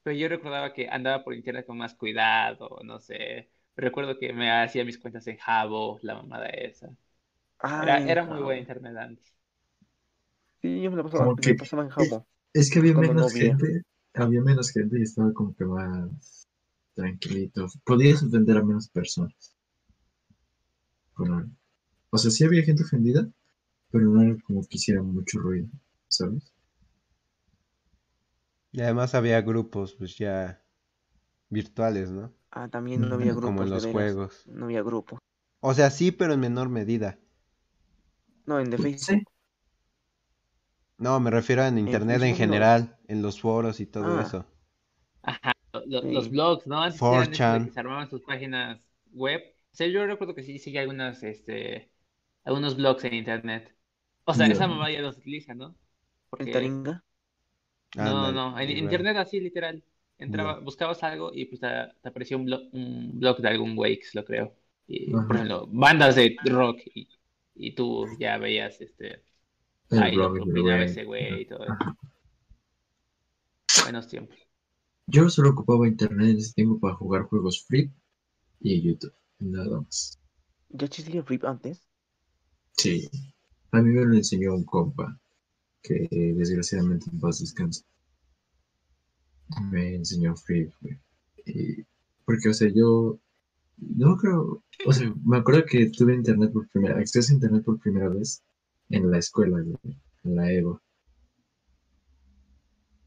pero 0.02 0.16
yo 0.16 0.28
recordaba 0.28 0.72
que 0.74 0.88
andaba 0.90 1.22
por 1.24 1.34
internet 1.34 1.66
con 1.66 1.78
más 1.78 1.94
cuidado, 1.94 2.80
no 2.84 2.98
sé. 3.00 3.50
Recuerdo 3.76 4.18
que 4.18 4.32
me 4.32 4.50
hacía 4.50 4.84
mis 4.84 4.98
cuentas 4.98 5.26
en 5.28 5.38
Jabo, 5.38 5.98
la 6.02 6.14
mamada 6.16 6.48
esa. 6.48 6.90
Era, 7.80 7.98
Ay, 7.98 8.06
era 8.06 8.24
muy 8.26 8.40
buen 8.42 8.58
internet 8.60 8.96
antes. 8.98 9.33
Sí, 10.64 10.80
yo 10.80 10.90
me 10.90 10.96
la 10.96 11.02
pasaba, 11.02 11.24
Como 11.24 11.36
me 11.36 11.42
que- 11.42 11.50
la 11.52 11.56
pasaba 11.58 11.82
en 11.82 11.90
Jabo. 11.90 12.26
Es 12.54 12.70
que 12.70 12.78
había 12.78 12.94
no 12.94 13.00
menos 13.02 13.30
había. 13.30 13.48
gente, 13.50 13.82
había 14.14 14.40
menos 14.40 14.70
gente 14.70 14.98
y 14.98 15.02
estaba 15.02 15.30
como 15.34 15.54
que 15.54 15.66
más 15.66 16.48
tranquilito. 16.94 17.66
Podías 17.84 18.22
ofender 18.22 18.56
a 18.56 18.62
menos 18.64 18.88
personas. 18.88 19.54
Bueno, 21.18 21.50
o 22.10 22.16
sea, 22.18 22.30
sí 22.30 22.44
había 22.44 22.62
gente 22.62 22.82
ofendida, 22.84 23.28
pero 23.90 24.06
no 24.06 24.22
era 24.22 24.36
como 24.46 24.62
que 24.62 24.76
hiciera 24.78 25.02
mucho 25.02 25.38
ruido, 25.40 25.68
¿sabes? 26.08 26.52
Y 28.72 28.80
además 28.82 29.14
había 29.14 29.40
grupos, 29.40 29.94
pues 29.94 30.18
ya 30.18 30.62
virtuales, 31.50 32.10
¿no? 32.10 32.32
Ah, 32.50 32.68
también 32.68 33.06
no 33.08 33.16
había 33.16 33.32
Ujú, 33.32 33.40
grupos. 33.40 33.50
Como 33.50 33.62
en 33.64 33.68
de 33.70 33.74
los 33.74 33.86
juegos. 33.86 34.46
No 34.46 34.64
había 34.66 34.82
grupos. 34.82 35.18
O 35.60 35.74
sea, 35.74 35.90
sí, 35.90 36.12
pero 36.12 36.34
en 36.34 36.40
menor 36.40 36.68
medida. 36.68 37.18
No, 38.46 38.60
en 38.60 38.70
de 38.70 38.78
Sí. 38.98 39.22
No, 41.04 41.20
me 41.20 41.30
refiero 41.30 41.64
en 41.64 41.78
internet 41.78 42.22
en 42.22 42.30
no. 42.30 42.34
general, 42.34 42.96
en 43.06 43.22
los 43.22 43.40
foros 43.40 43.78
y 43.80 43.86
todo 43.86 44.18
Ah. 44.18 44.22
eso. 44.22 44.44
Ajá, 45.22 45.52
lo- 45.72 45.86
lo- 45.86 46.02
Sí. 46.02 46.12
los 46.12 46.30
blogs, 46.30 46.66
¿no? 46.66 46.82
Antes 46.82 47.10
eran 47.10 47.32
esto 47.32 47.52
de 47.52 47.60
4chan. 47.60 47.62
que 47.62 47.70
se 47.70 47.80
armaban 47.80 48.08
sus 48.10 48.22
páginas 48.22 48.80
web. 49.12 49.42
O 49.72 49.76
sea, 49.76 49.86
yo 49.88 50.06
recuerdo 50.06 50.34
que 50.34 50.42
sí 50.42 50.58
sigue 50.58 50.78
algunas, 50.80 51.22
este, 51.22 51.90
algunos 52.44 52.76
blogs 52.76 53.04
en 53.04 53.14
internet. 53.14 53.74
O 54.24 54.34
sea, 54.34 54.46
esa 54.46 54.66
mamá 54.68 54.90
ya 54.92 55.02
no 55.02 55.12
se 55.12 55.20
utiliza, 55.20 55.54
¿no? 55.54 55.76
El 56.38 56.48
Porque 56.48 56.52
Taringa. 56.52 57.04
No, 57.96 58.02
Ándale, 58.02 58.32
no, 58.32 58.58
en 58.60 58.70
internet 58.70 59.16
así 59.16 59.40
literal. 59.40 59.84
Entraba, 60.18 60.60
buscabas 60.60 61.02
algo 61.02 61.32
y 61.34 61.46
pues 61.46 61.60
te, 61.60 61.68
te 62.02 62.08
aparecía 62.08 62.36
un 62.36 62.44
blog, 62.46 62.62
un 62.72 63.18
blog 63.20 63.38
de 63.38 63.48
algún 63.48 63.76
Wakes, 63.78 64.14
lo 64.14 64.24
creo. 64.24 64.54
Y, 64.86 65.10
por 65.10 65.36
ejemplo, 65.36 65.66
bandas 65.68 66.16
de 66.16 66.36
rock 66.44 66.80
y, 66.94 67.08
y 67.54 67.74
tú 67.74 68.06
ya 68.18 68.38
veías 68.38 68.80
este 68.80 69.22
Lo 69.94 70.74
ese 70.82 71.04
güey 71.04 71.42
y 71.42 71.46
todo 71.46 71.64
eso. 71.64 71.74
Buenos 73.82 74.08
tiempos. 74.08 74.36
Yo 75.06 75.28
solo 75.28 75.50
ocupaba 75.50 75.86
internet 75.86 76.30
en 76.30 76.38
ese 76.38 76.54
tiempo 76.54 76.78
para 76.80 76.94
jugar 76.94 77.22
juegos 77.24 77.64
free 77.66 77.90
y 78.60 78.80
YouTube, 78.82 79.12
nada 79.38 79.80
más. 79.80 80.18
¿Ya 80.70 80.86
existía 80.86 81.22
Flip 81.22 81.44
antes? 81.44 81.86
Sí, 82.72 83.08
a 83.70 83.82
mí 83.82 83.90
me 83.92 84.04
lo 84.04 84.14
enseñó 84.14 84.54
un 84.54 84.64
compa 84.64 85.18
que 85.82 86.08
desgraciadamente 86.10 87.10
en 87.12 87.20
paz 87.20 87.40
descansa. 87.40 87.84
Me 89.70 89.96
enseñó 89.96 90.34
free, 90.34 90.72
güey. 90.80 90.98
Y- 91.46 91.84
porque, 92.24 92.48
o 92.48 92.54
sea, 92.54 92.70
yo 92.74 93.18
no 93.76 94.16
creo, 94.16 94.62
o 94.86 94.92
sea, 94.92 95.12
me 95.24 95.36
acuerdo 95.36 95.66
que 95.66 95.90
tuve 95.90 96.14
internet 96.14 96.52
por 96.52 96.66
primera, 96.68 96.98
acceso 96.98 97.32
a 97.32 97.34
internet 97.34 97.64
por 97.64 97.78
primera 97.78 98.08
vez 98.08 98.42
en 98.90 99.10
la 99.10 99.18
escuela, 99.18 99.60
güey, 99.60 99.96
en 100.24 100.36
la 100.36 100.52
EVA. 100.52 100.80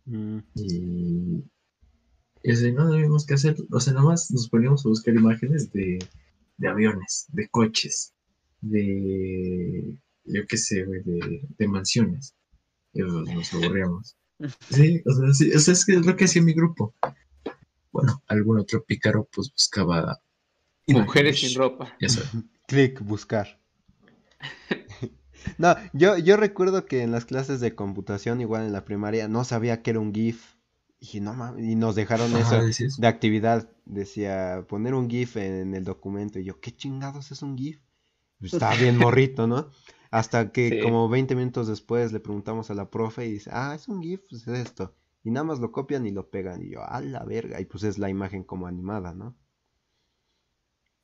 Mm, 0.05 0.39
Y, 0.55 1.43
y, 2.43 2.55
sea, 2.55 2.71
no 2.71 2.89
sabíamos 2.89 3.25
qué 3.25 3.33
hacer. 3.33 3.55
O 3.71 3.79
sea, 3.79 3.93
nada 3.93 4.05
más 4.05 4.31
nos 4.31 4.49
poníamos 4.49 4.85
a 4.85 4.89
buscar 4.89 5.13
imágenes 5.15 5.71
de, 5.71 5.99
de 6.57 6.67
aviones, 6.67 7.25
de 7.29 7.47
coches, 7.49 8.13
de, 8.61 9.97
yo 10.25 10.41
qué 10.47 10.57
sé, 10.57 10.83
güey, 10.85 11.01
de, 11.03 11.41
de 11.57 11.67
mansiones. 11.67 12.35
Y 12.93 13.01
pues, 13.03 13.13
nos 13.35 13.53
aburríamos. 13.53 14.15
Sí, 14.69 15.01
o 15.03 15.11
sea, 15.13 15.33
sí, 15.33 15.51
o 15.51 15.57
sea, 15.57 15.73
es 15.73 15.83
que 15.83 15.93
es 15.93 16.05
lo 16.05 16.15
que 16.15 16.25
hacía 16.25 16.43
mi 16.43 16.53
grupo. 16.53 16.93
Bueno, 17.91 18.21
algún 18.27 18.59
otro 18.59 18.83
pícaro 18.85 19.27
pues 19.33 19.51
buscaba 19.51 20.21
Mujeres 20.87 21.39
sin 21.39 21.57
ropa. 21.57 21.95
Ya 21.99 22.09
sabes. 22.09 22.29
clic, 22.67 23.01
buscar. 23.01 23.59
No, 25.57 25.75
yo, 25.93 26.17
yo 26.17 26.37
recuerdo 26.37 26.85
que 26.85 27.01
en 27.03 27.11
las 27.11 27.25
clases 27.25 27.59
de 27.59 27.75
computación, 27.75 28.41
igual 28.41 28.63
en 28.65 28.73
la 28.73 28.85
primaria, 28.85 29.27
no 29.27 29.43
sabía 29.43 29.81
que 29.81 29.91
era 29.91 29.99
un 29.99 30.13
GIF. 30.13 30.55
Y, 30.99 31.19
no, 31.19 31.33
mames, 31.33 31.63
y 31.65 31.75
nos 31.75 31.95
dejaron 31.95 32.35
Ajá, 32.35 32.37
eso 32.37 32.65
de 32.95 33.07
actividad. 33.07 33.69
Decía 33.85 34.65
poner 34.67 34.93
un 34.95 35.09
GIF 35.09 35.37
en 35.37 35.73
el 35.75 35.83
documento. 35.83 36.39
Y 36.39 36.45
yo, 36.45 36.59
¿qué 36.59 36.75
chingados 36.75 37.31
es 37.31 37.41
un 37.43 37.57
GIF? 37.57 37.79
Pues 38.39 38.53
estaba 38.53 38.75
bien 38.75 38.97
morrito, 38.97 39.47
¿no? 39.47 39.69
Hasta 40.11 40.51
que 40.51 40.77
Sí. 40.77 40.79
como 40.79 41.09
20 41.09 41.35
minutos 41.35 41.67
después 41.67 42.11
le 42.13 42.19
preguntamos 42.19 42.69
a 42.71 42.75
la 42.75 42.89
profe 42.89 43.27
y 43.27 43.33
dice, 43.33 43.49
ah, 43.53 43.73
es 43.75 43.87
un 43.89 44.01
GIF, 44.01 44.21
pues 44.29 44.47
es 44.47 44.59
esto. 44.59 44.95
Y 45.23 45.31
nada 45.31 45.43
más 45.45 45.59
lo 45.59 45.71
copian 45.71 46.05
y 46.07 46.11
lo 46.11 46.29
pegan. 46.29 46.63
Y 46.63 46.71
yo, 46.71 46.83
a 46.83 47.01
la 47.01 47.23
verga. 47.25 47.61
Y 47.61 47.65
pues 47.65 47.83
es 47.83 47.97
la 47.99 48.09
imagen 48.09 48.43
como 48.43 48.67
animada, 48.67 49.13
¿no? 49.13 49.35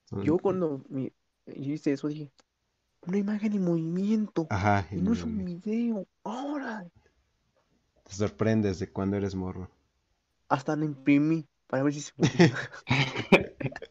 Son- 0.06 0.24
Yo 0.24 0.40
cuando 0.40 0.84
mi- 0.90 1.14
yo 1.46 1.74
hice 1.74 1.92
eso 1.94 2.08
dije, 2.08 2.32
una 3.06 3.18
imagen 3.18 3.54
en 3.54 3.64
movimiento. 3.64 4.48
Ajá, 4.50 4.88
Y 4.92 4.96
no 4.98 5.14
es 5.14 5.24
un 5.24 5.44
video. 5.44 6.08
Ahora. 6.24 6.86
te 8.04 8.14
sorprendes 8.14 8.80
de 8.80 8.92
cuando 8.92 9.18
eres 9.18 9.36
morro. 9.36 9.70
Hasta 10.50 10.76
la 10.76 10.86
imprimí 10.86 11.46
para 11.68 11.84
ver 11.84 11.94
si 11.94 12.02
se. 12.02 12.14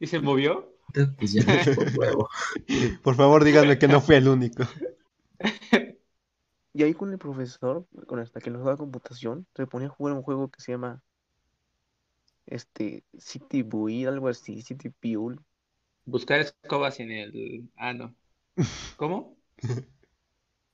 ¿Y 0.00 0.06
se 0.06 0.20
movió? 0.20 0.72
Pues 1.18 1.32
ya, 1.32 1.44
por 1.74 1.98
huevo. 1.98 2.28
Por 3.02 3.14
favor, 3.14 3.44
díganme 3.44 3.78
que 3.78 3.88
no 3.88 4.00
fui 4.00 4.14
el 4.16 4.28
único. 4.28 4.64
Y 6.72 6.82
ahí 6.82 6.94
con 6.94 7.12
el 7.12 7.18
profesor, 7.18 7.86
con 8.06 8.20
hasta 8.20 8.40
que 8.40 8.50
nos 8.50 8.64
daba 8.64 8.76
computación, 8.76 9.46
se 9.54 9.66
ponía 9.66 9.88
a 9.88 9.90
jugar 9.90 10.14
un 10.14 10.22
juego 10.22 10.48
que 10.48 10.60
se 10.60 10.72
llama 10.72 11.02
este 12.46 13.04
City 13.18 13.62
Build, 13.62 14.08
algo 14.08 14.28
así, 14.28 14.62
City 14.62 14.92
Build. 15.02 15.40
Buscar 16.10 16.40
escobas 16.40 17.00
en 17.00 17.10
el. 17.12 17.70
Ah, 17.76 17.92
no. 17.92 18.16
¿Cómo? 18.96 19.38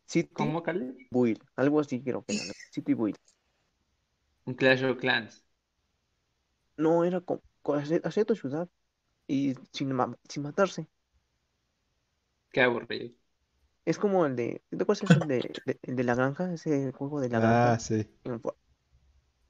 City 0.07 0.31
¿Cómo, 0.33 0.63
Carlos? 0.63 0.95
Build, 1.11 1.43
algo 1.57 1.81
así 1.81 2.03
creo 2.03 2.25
que 2.25 2.35
era. 2.37 2.55
City 2.71 2.95
Build. 2.95 3.19
Un 4.47 4.55
Clash 4.63 4.85
of 4.91 4.97
Clans. 5.03 5.39
No, 6.77 7.05
era 7.05 7.21
con, 7.21 7.41
con 7.63 7.79
hacer, 7.79 8.01
hacer 8.05 8.25
tu 8.27 8.35
ciudad 8.37 8.69
y 9.29 9.55
sin, 9.73 9.93
ma- 9.95 10.17
sin 10.29 10.43
matarse. 10.45 10.89
Qué 12.53 12.63
aburrido. 12.63 13.15
Es 13.87 13.99
como 13.99 14.27
el 14.27 14.37
de, 14.37 14.63
¿te 14.71 14.83
acuerdas 14.83 15.17
el 15.17 15.27
de, 15.29 15.63
de, 15.65 15.79
el 15.83 15.97
de 15.97 16.05
la 16.05 16.15
granja? 16.15 16.53
Ese 16.53 16.93
juego 16.93 17.21
de 17.21 17.29
la 17.31 17.41
granja. 17.41 17.73
Ah, 17.73 17.79
sí. 17.81 18.07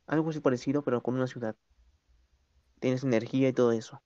Algo 0.07 0.31
así 0.31 0.41
parecido, 0.41 0.83
pero 0.83 1.03
con 1.03 1.15
una 1.15 1.27
ciudad. 1.27 1.57
Tienes 2.79 3.03
energía 3.03 3.49
y 3.49 3.53
todo 3.53 3.73
eso. 3.73 4.01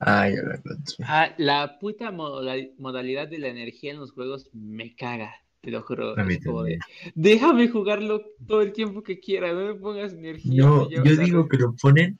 Ah, 0.00 0.28
ya 0.28 0.40
encontré. 0.40 0.96
Ah, 1.00 1.34
la 1.38 1.78
puta 1.78 2.10
moda- 2.12 2.54
modalidad 2.78 3.28
de 3.28 3.38
la 3.38 3.48
energía 3.48 3.92
en 3.92 3.98
los 4.00 4.12
juegos 4.12 4.48
me 4.52 4.94
caga, 4.94 5.34
te 5.60 5.70
lo 5.70 5.82
juro. 5.82 6.16
Es 6.16 6.44
como 6.44 6.62
de, 6.62 6.78
déjame 7.14 7.68
jugarlo 7.68 8.22
todo 8.46 8.62
el 8.62 8.72
tiempo 8.72 9.02
que 9.02 9.18
quiera, 9.20 9.52
no 9.52 9.66
me 9.66 9.74
pongas 9.74 10.12
energía. 10.12 10.62
No, 10.62 10.88
yo 10.90 11.00
a- 11.02 11.04
digo 11.04 11.48
que 11.48 11.56
lo 11.56 11.74
ponen 11.74 12.18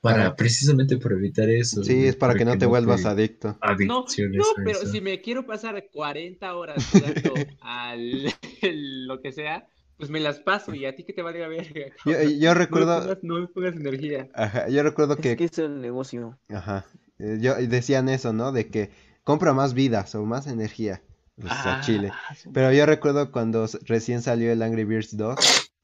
para 0.00 0.34
precisamente 0.36 0.96
para 0.98 1.16
evitar 1.16 1.48
eso. 1.50 1.82
Sí, 1.82 2.06
es 2.06 2.16
para 2.16 2.34
que 2.34 2.44
no 2.44 2.56
te 2.56 2.66
vuelvas 2.66 3.04
adicto. 3.04 3.48
No, 3.48 3.68
adicciones 3.68 4.38
no, 4.38 4.44
pero 4.64 4.78
eso. 4.78 4.90
si 4.92 5.00
me 5.00 5.20
quiero 5.20 5.44
pasar 5.46 5.84
40 5.92 6.54
horas 6.54 6.84
jugando 6.90 7.34
al 7.60 8.24
lo 9.06 9.20
que 9.20 9.32
sea, 9.32 9.66
pues 9.96 10.10
me 10.10 10.20
las 10.20 10.40
paso 10.40 10.74
y 10.74 10.84
a 10.86 10.94
ti 10.94 11.04
que 11.04 11.12
te 11.12 11.22
valga 11.22 11.48
verga. 11.48 11.86
Yo, 12.04 12.12
yo 12.22 12.54
No 12.54 12.54
me 12.54 12.54
recuerdo, 12.54 13.00
pongas, 13.02 13.18
no 13.22 13.40
me 13.40 13.46
pongas 13.48 13.74
energía. 13.76 14.28
ajá, 14.34 14.68
yo 14.68 14.82
recuerdo 14.82 15.14
Es 15.14 15.20
que, 15.20 15.36
que 15.36 15.44
es 15.44 15.58
el 15.58 15.80
negocio. 15.80 16.38
ajá, 16.48 16.86
eh, 17.18 17.38
yo 17.40 17.54
decían 17.54 18.08
eso, 18.08 18.32
¿no? 18.32 18.52
De 18.52 18.68
que 18.68 18.90
compra 19.24 19.52
más 19.54 19.74
vidas 19.74 20.14
o 20.14 20.24
más 20.24 20.46
energía. 20.46 21.02
Pues 21.40 21.52
a 21.52 21.78
Ah, 21.78 21.80
Chile. 21.82 22.10
Pero 22.52 22.72
yo 22.72 22.84
recuerdo 22.86 23.30
cuando 23.30 23.66
recién 23.84 24.22
salió 24.22 24.50
el 24.50 24.60
Angry 24.62 24.84
Birds 24.84 25.16
2, 25.16 25.38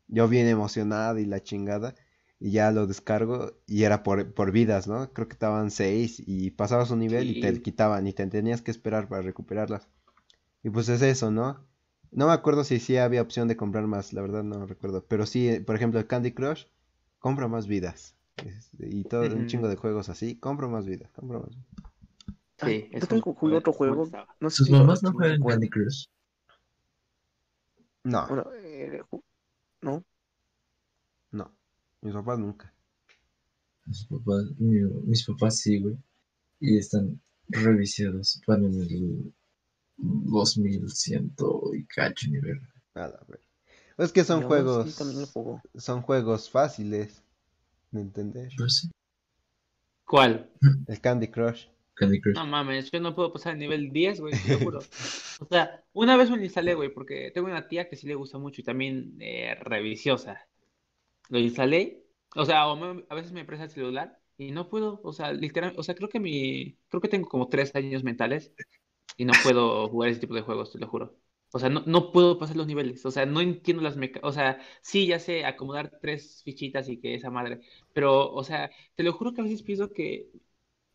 yo 0.08 0.26
bien 0.28 0.48
emocionado 0.48 1.18
y 1.20 1.26
la 1.26 1.40
chingada, 1.42 1.94
y 2.40 2.50
ya 2.50 2.72
lo 2.72 2.86
descargo 2.88 3.52
y 3.66 3.84
era 3.84 4.02
por, 4.02 4.34
por 4.34 4.50
vidas, 4.50 4.88
¿no? 4.88 5.12
Creo 5.12 5.28
que 5.28 5.34
estaban 5.34 5.70
6 5.70 6.20
y 6.26 6.50
pasabas 6.50 6.90
un 6.90 6.98
nivel 6.98 7.30
y 7.30 7.40
te 7.40 7.62
quitaban 7.62 8.06
y 8.06 8.12
te 8.12 8.26
tenías 8.26 8.62
que 8.62 8.72
esperar 8.72 9.08
para 9.08 9.22
recuperarlas. 9.22 9.88
Y 10.64 10.70
pues 10.70 10.88
es 10.88 11.02
eso, 11.02 11.30
¿no? 11.30 11.64
No 12.10 12.26
me 12.26 12.32
acuerdo 12.32 12.64
si 12.64 12.80
sí 12.80 12.96
había 12.96 13.22
opción 13.22 13.48
de 13.48 13.56
comprar 13.56 13.86
más, 13.86 14.12
la 14.12 14.22
verdad 14.22 14.42
no 14.42 14.66
recuerdo. 14.66 15.04
Pero 15.06 15.26
sí, 15.26 15.48
eh, 15.48 15.60
por 15.60 15.76
ejemplo, 15.76 16.00
el 16.00 16.06
Candy 16.06 16.32
Crush, 16.32 16.64
compra 17.18 17.48
más 17.48 17.66
vidas. 17.66 18.14
Este, 18.36 18.88
y 18.88 19.04
todo 19.04 19.22
un 19.36 19.46
chingo 19.46 19.68
de 19.68 19.76
juegos 19.76 20.08
así, 20.08 20.36
compra 20.36 20.66
más 20.68 20.86
vidas, 20.86 21.10
compra 21.12 21.38
más 21.38 21.50
vidas. 21.50 21.66
Ay, 22.60 22.82
Sí, 22.82 22.90
yo 22.92 23.16
un 23.16 23.20
jugué 23.34 23.56
otro 23.56 23.72
juego. 23.72 24.08
No 24.40 24.50
sé 24.50 24.56
Sus 24.56 24.66
si- 24.66 24.72
mamás 24.72 25.02
no 25.02 25.12
juegan. 25.12 25.40
Candy 25.42 25.68
Crush. 25.68 26.06
No, 28.04 28.26
Bueno, 28.28 28.44
eh, 28.62 29.00
no, 29.80 30.04
no, 31.30 31.56
mis 32.02 32.12
papás 32.12 32.38
nunca. 32.38 32.72
Mis 33.86 34.04
papás, 34.04 34.44
mi- 34.58 34.80
mis 35.06 35.24
papás 35.24 35.58
sí, 35.58 35.80
güey. 35.80 35.96
Y 36.60 36.78
están 36.78 37.20
reviciados. 37.48 38.40
Van 38.46 38.64
en 38.64 38.74
el 38.80 39.32
2100 39.96 41.32
y 41.74 41.84
cacho 41.86 42.28
nivel. 42.30 42.60
A 42.94 43.00
la 43.08 43.20
verga. 43.26 43.44
Es 43.96 44.12
que 44.12 44.24
son 44.24 44.40
sí 44.40 44.46
juegos, 44.46 44.96
también 44.96 45.20
lo 45.20 45.26
jugó. 45.28 45.62
son 45.76 46.02
juegos 46.02 46.50
fáciles 46.50 47.22
de 47.94 48.02
entender. 48.02 48.50
¿Cuál? 50.06 50.50
El 50.88 51.00
Candy 51.00 51.28
Crush. 51.28 51.66
Candy 51.94 52.20
Crush. 52.20 52.36
No 52.36 52.46
mames, 52.46 52.90
yo 52.90 53.00
no 53.00 53.14
puedo 53.14 53.32
pasar 53.32 53.52
el 53.54 53.60
nivel 53.60 53.92
10, 53.92 54.20
güey, 54.20 54.40
te 54.40 54.48
lo 54.48 54.58
juro. 54.58 54.80
O 55.40 55.46
sea, 55.50 55.84
una 55.92 56.16
vez 56.16 56.30
me 56.30 56.36
lo 56.36 56.44
instalé, 56.44 56.74
güey, 56.74 56.90
porque 56.94 57.32
tengo 57.34 57.48
una 57.48 57.66
tía 57.68 57.88
que 57.88 57.96
sí 57.96 58.06
le 58.06 58.14
gusta 58.14 58.38
mucho 58.38 58.60
y 58.60 58.64
también 58.64 59.16
eh, 59.20 59.56
reviciosa. 59.60 60.48
Lo 61.30 61.38
instalé, 61.38 62.04
o 62.36 62.44
sea, 62.46 62.68
o 62.68 62.76
me- 62.76 63.04
a 63.08 63.14
veces 63.16 63.32
me 63.32 63.44
presta 63.44 63.64
el 63.66 63.70
celular 63.70 64.20
y 64.38 64.52
no 64.52 64.68
puedo, 64.70 65.00
o 65.04 65.12
sea, 65.12 65.32
literalmente, 65.32 65.80
o 65.80 65.84
sea, 65.84 65.94
creo 65.96 66.08
que 66.10 66.20
mi, 66.20 66.78
creo 66.88 67.00
que 67.02 67.08
tengo 67.08 67.28
como 67.28 67.48
tres 67.48 67.74
años 67.76 68.04
mentales 68.04 68.52
y 69.16 69.24
no 69.26 69.40
puedo 69.40 69.88
jugar 69.90 70.10
ese 70.10 70.20
tipo 70.20 70.34
de 70.34 70.42
juegos, 70.42 70.72
te 70.72 70.78
lo 70.80 70.88
juro. 70.88 71.16
O 71.54 71.58
sea, 71.60 71.68
no, 71.70 71.82
no 71.86 72.10
puedo 72.12 72.38
pasar 72.38 72.56
los 72.56 72.66
niveles, 72.66 73.06
o 73.06 73.12
sea, 73.12 73.26
no 73.26 73.40
entiendo 73.40 73.82
las 73.82 73.96
mecánicas, 73.96 74.28
o 74.28 74.32
sea, 74.32 74.58
sí, 74.82 75.06
ya 75.06 75.20
sé 75.20 75.44
acomodar 75.44 75.98
tres 76.00 76.42
fichitas 76.44 76.88
y 76.88 76.98
que 77.00 77.14
esa 77.14 77.30
madre, 77.30 77.60
pero, 77.92 78.32
o 78.32 78.42
sea, 78.44 78.70
te 78.96 79.04
lo 79.04 79.12
juro 79.12 79.32
que 79.34 79.40
a 79.40 79.44
veces 79.44 79.62
pienso 79.62 79.92
que 79.92 80.30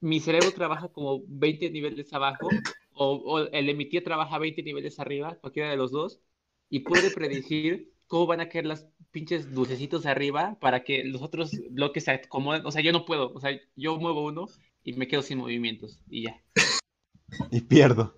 mi 0.02 0.20
cerebro 0.20 0.54
trabaja 0.54 0.90
como 0.90 1.24
20 1.28 1.70
niveles 1.72 2.14
abajo 2.14 2.60
o, 2.94 3.14
o 3.16 3.40
el 3.52 3.66
de 3.68 3.74
mi 3.74 3.86
tía 3.90 4.04
trabaja 4.04 4.38
20 4.40 4.64
niveles 4.64 5.00
arriba, 5.00 5.36
cualquiera 5.40 5.70
de 5.70 5.78
los 5.78 5.92
dos, 5.92 6.22
y 6.70 6.82
puede 6.82 7.12
predecir 7.12 7.94
cómo 8.08 8.28
van 8.28 8.42
a 8.42 8.50
caer 8.50 8.66
las 8.66 8.88
pinches 9.12 9.54
dulcecitos 9.54 10.06
arriba 10.06 10.58
para 10.60 10.84
que 10.84 11.04
los 11.04 11.22
otros 11.22 11.62
bloques 11.70 12.06
se 12.06 12.12
acomoden. 12.12 12.66
O 12.66 12.72
sea, 12.72 12.82
yo 12.82 12.92
no 12.92 13.06
puedo, 13.06 13.34
o 13.34 13.40
sea, 13.40 13.52
yo 13.76 13.98
muevo 13.98 14.26
uno 14.26 14.48
y 14.84 14.94
me 14.94 15.08
quedo 15.08 15.22
sin 15.22 15.38
movimientos 15.40 16.02
y 16.10 16.24
ya, 16.24 16.42
Y 17.52 17.62
pierdo. 17.62 18.16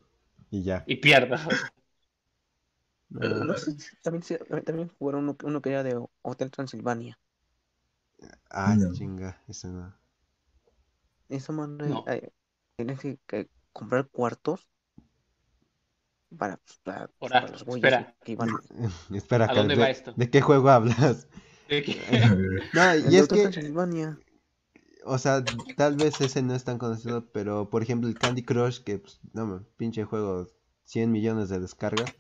Y 0.50 0.64
ya. 0.64 0.86
y 0.86 0.98
pierdo. 0.98 1.38
No 3.12 3.56
sé 3.58 3.72
si 3.74 3.96
también, 4.02 4.24
se- 4.24 4.38
también 4.64 4.90
jugaron 4.98 5.24
uno, 5.24 5.38
uno 5.44 5.62
que 5.62 5.70
era 5.70 5.84
de 5.84 6.04
Hotel 6.24 6.52
Transilvania. 6.52 7.20
Ah, 8.52 8.78
No. 8.78 8.92
chinga. 8.94 9.36
Ese 9.48 9.68
no. 9.68 9.94
Esa 11.30 11.52
No. 11.84 12.06
eh, 12.06 12.30
tienes 12.76 13.00
que, 13.00 13.18
que 13.26 13.50
comprar 13.74 14.08
cuartos 14.10 14.70
para, 16.38 16.58
pues, 16.58 16.80
para, 16.80 17.08
Ahora, 17.20 17.40
para 17.40 17.52
los 17.52 17.64
güeyes 17.64 17.96
espera. 17.96 18.16
que 18.24 18.34
iban. 18.34 18.50
Espera, 19.14 19.46
¿A 19.46 19.54
dónde 19.56 19.76
¿de, 19.76 19.76
va 19.76 19.90
esto? 19.90 20.12
¿de 20.16 20.30
qué 20.30 20.42
juego 20.42 20.70
hablas? 20.70 21.28
¿De 21.68 21.82
qué? 21.84 21.96
No, 22.72 22.96
y 22.96 23.16
de 23.16 23.18
es 23.18 23.28
que, 23.30 23.50
Transilvania. 23.50 24.22
o 25.06 25.18
sea, 25.18 25.46
tal 25.76 25.98
vez 25.98 26.22
ese 26.22 26.42
no 26.42 26.56
es 26.56 26.64
tan 26.64 26.78
conocido, 26.78 27.32
pero 27.32 27.70
por 27.70 27.84
ejemplo 27.84 28.10
el 28.10 28.18
Candy 28.18 28.44
Crush, 28.44 28.80
que 28.84 29.00
pues, 29.00 29.20
no 29.34 29.46
me, 29.46 29.60
pinche 29.78 30.04
juego, 30.06 30.48
100 30.86 31.12
millones 31.12 31.50
de 31.50 31.60
descargas. 31.60 32.20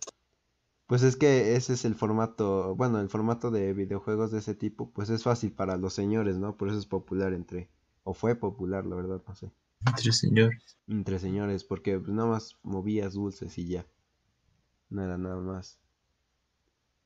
Pues 0.92 1.04
es 1.04 1.16
que 1.16 1.56
ese 1.56 1.72
es 1.72 1.86
el 1.86 1.96
formato, 1.96 2.76
bueno, 2.76 3.00
el 3.00 3.08
formato 3.08 3.50
de 3.50 3.72
videojuegos 3.72 4.30
de 4.30 4.40
ese 4.40 4.56
tipo, 4.56 4.92
pues 4.92 5.10
es 5.10 5.24
fácil 5.24 5.54
para 5.54 5.78
los 5.78 5.94
señores, 5.94 6.38
¿no? 6.38 6.58
Por 6.58 6.68
eso 6.68 6.78
es 6.78 6.86
popular 6.86 7.32
entre, 7.32 7.70
o 8.04 8.14
fue 8.14 8.36
popular, 8.36 8.86
la 8.86 8.98
verdad, 8.98 9.24
no 9.26 9.34
sé, 9.34 9.54
Entre 9.88 10.12
señores. 10.12 10.78
entre 10.90 11.18
señores, 11.20 11.64
porque 11.64 11.98
pues 11.98 12.12
nada 12.12 12.28
más 12.28 12.58
movías 12.64 13.14
dulces 13.14 13.58
y 13.58 13.68
ya, 13.70 13.88
no 14.90 15.02
era 15.02 15.18
nada 15.18 15.38
más. 15.40 15.80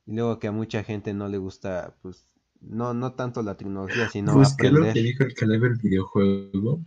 Y 0.04 0.14
luego 0.16 0.40
que 0.40 0.48
a 0.48 0.52
mucha 0.52 0.82
gente 0.82 1.14
no 1.14 1.28
le 1.28 1.38
gusta, 1.38 1.94
pues, 2.02 2.26
no, 2.60 2.92
no 2.92 3.12
tanto 3.12 3.42
la 3.44 3.56
tecnología, 3.56 4.08
sino 4.08 4.34
Busqué 4.34 4.70
lo 4.70 4.82
que 4.82 4.90
aprender. 4.90 5.04
dijo 5.04 5.22
el 5.22 5.76
videojuego. 5.76 6.80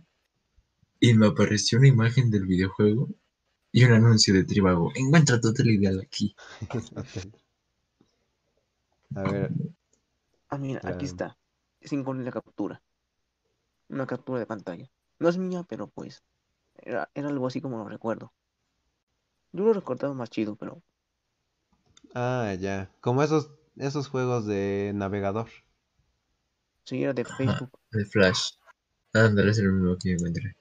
Y 1.00 1.14
me 1.14 1.28
apareció 1.28 1.78
una 1.78 1.88
imagen 1.88 2.30
del 2.30 2.46
videojuego 2.46 3.08
y 3.72 3.84
un 3.84 3.92
anuncio 3.92 4.34
de 4.34 4.44
Tribago. 4.44 4.90
Encuentra 4.94 5.40
tu 5.40 5.48
hotel 5.48 5.70
ideal 5.70 6.00
aquí. 6.00 6.34
A 9.16 9.22
ver, 9.22 9.50
Ah, 10.48 10.58
mira, 10.58 10.80
aquí 10.84 11.04
Ah. 11.04 11.08
está. 11.08 11.38
Sin 11.82 12.02
con 12.04 12.24
la 12.24 12.32
captura. 12.32 12.82
Una 13.88 14.06
captura 14.06 14.38
de 14.40 14.46
pantalla. 14.46 14.90
No 15.18 15.28
es 15.28 15.38
mía, 15.38 15.64
pero 15.68 15.88
pues. 15.88 16.22
Era, 16.76 17.10
era 17.14 17.28
algo 17.28 17.46
así 17.46 17.60
como 17.60 17.78
lo 17.78 17.88
recuerdo. 17.88 18.32
Yo 19.52 19.64
lo 19.64 19.72
recordaba 19.72 20.14
más 20.14 20.30
chido, 20.30 20.56
pero. 20.56 20.82
Ah, 22.14 22.54
ya. 22.58 22.90
Como 23.00 23.22
esos, 23.22 23.50
esos 23.76 24.08
juegos 24.08 24.46
de 24.46 24.92
navegador. 24.94 25.48
Sí, 26.84 27.02
era 27.02 27.12
de 27.12 27.22
Ajá, 27.22 27.36
Facebook. 27.36 27.78
de 27.92 28.04
Flash. 28.06 28.52
Ándale, 29.12 29.50
es 29.50 29.58
el 29.58 29.72
mismo 29.72 29.96
que 29.98 30.12
encontré. 30.12 30.56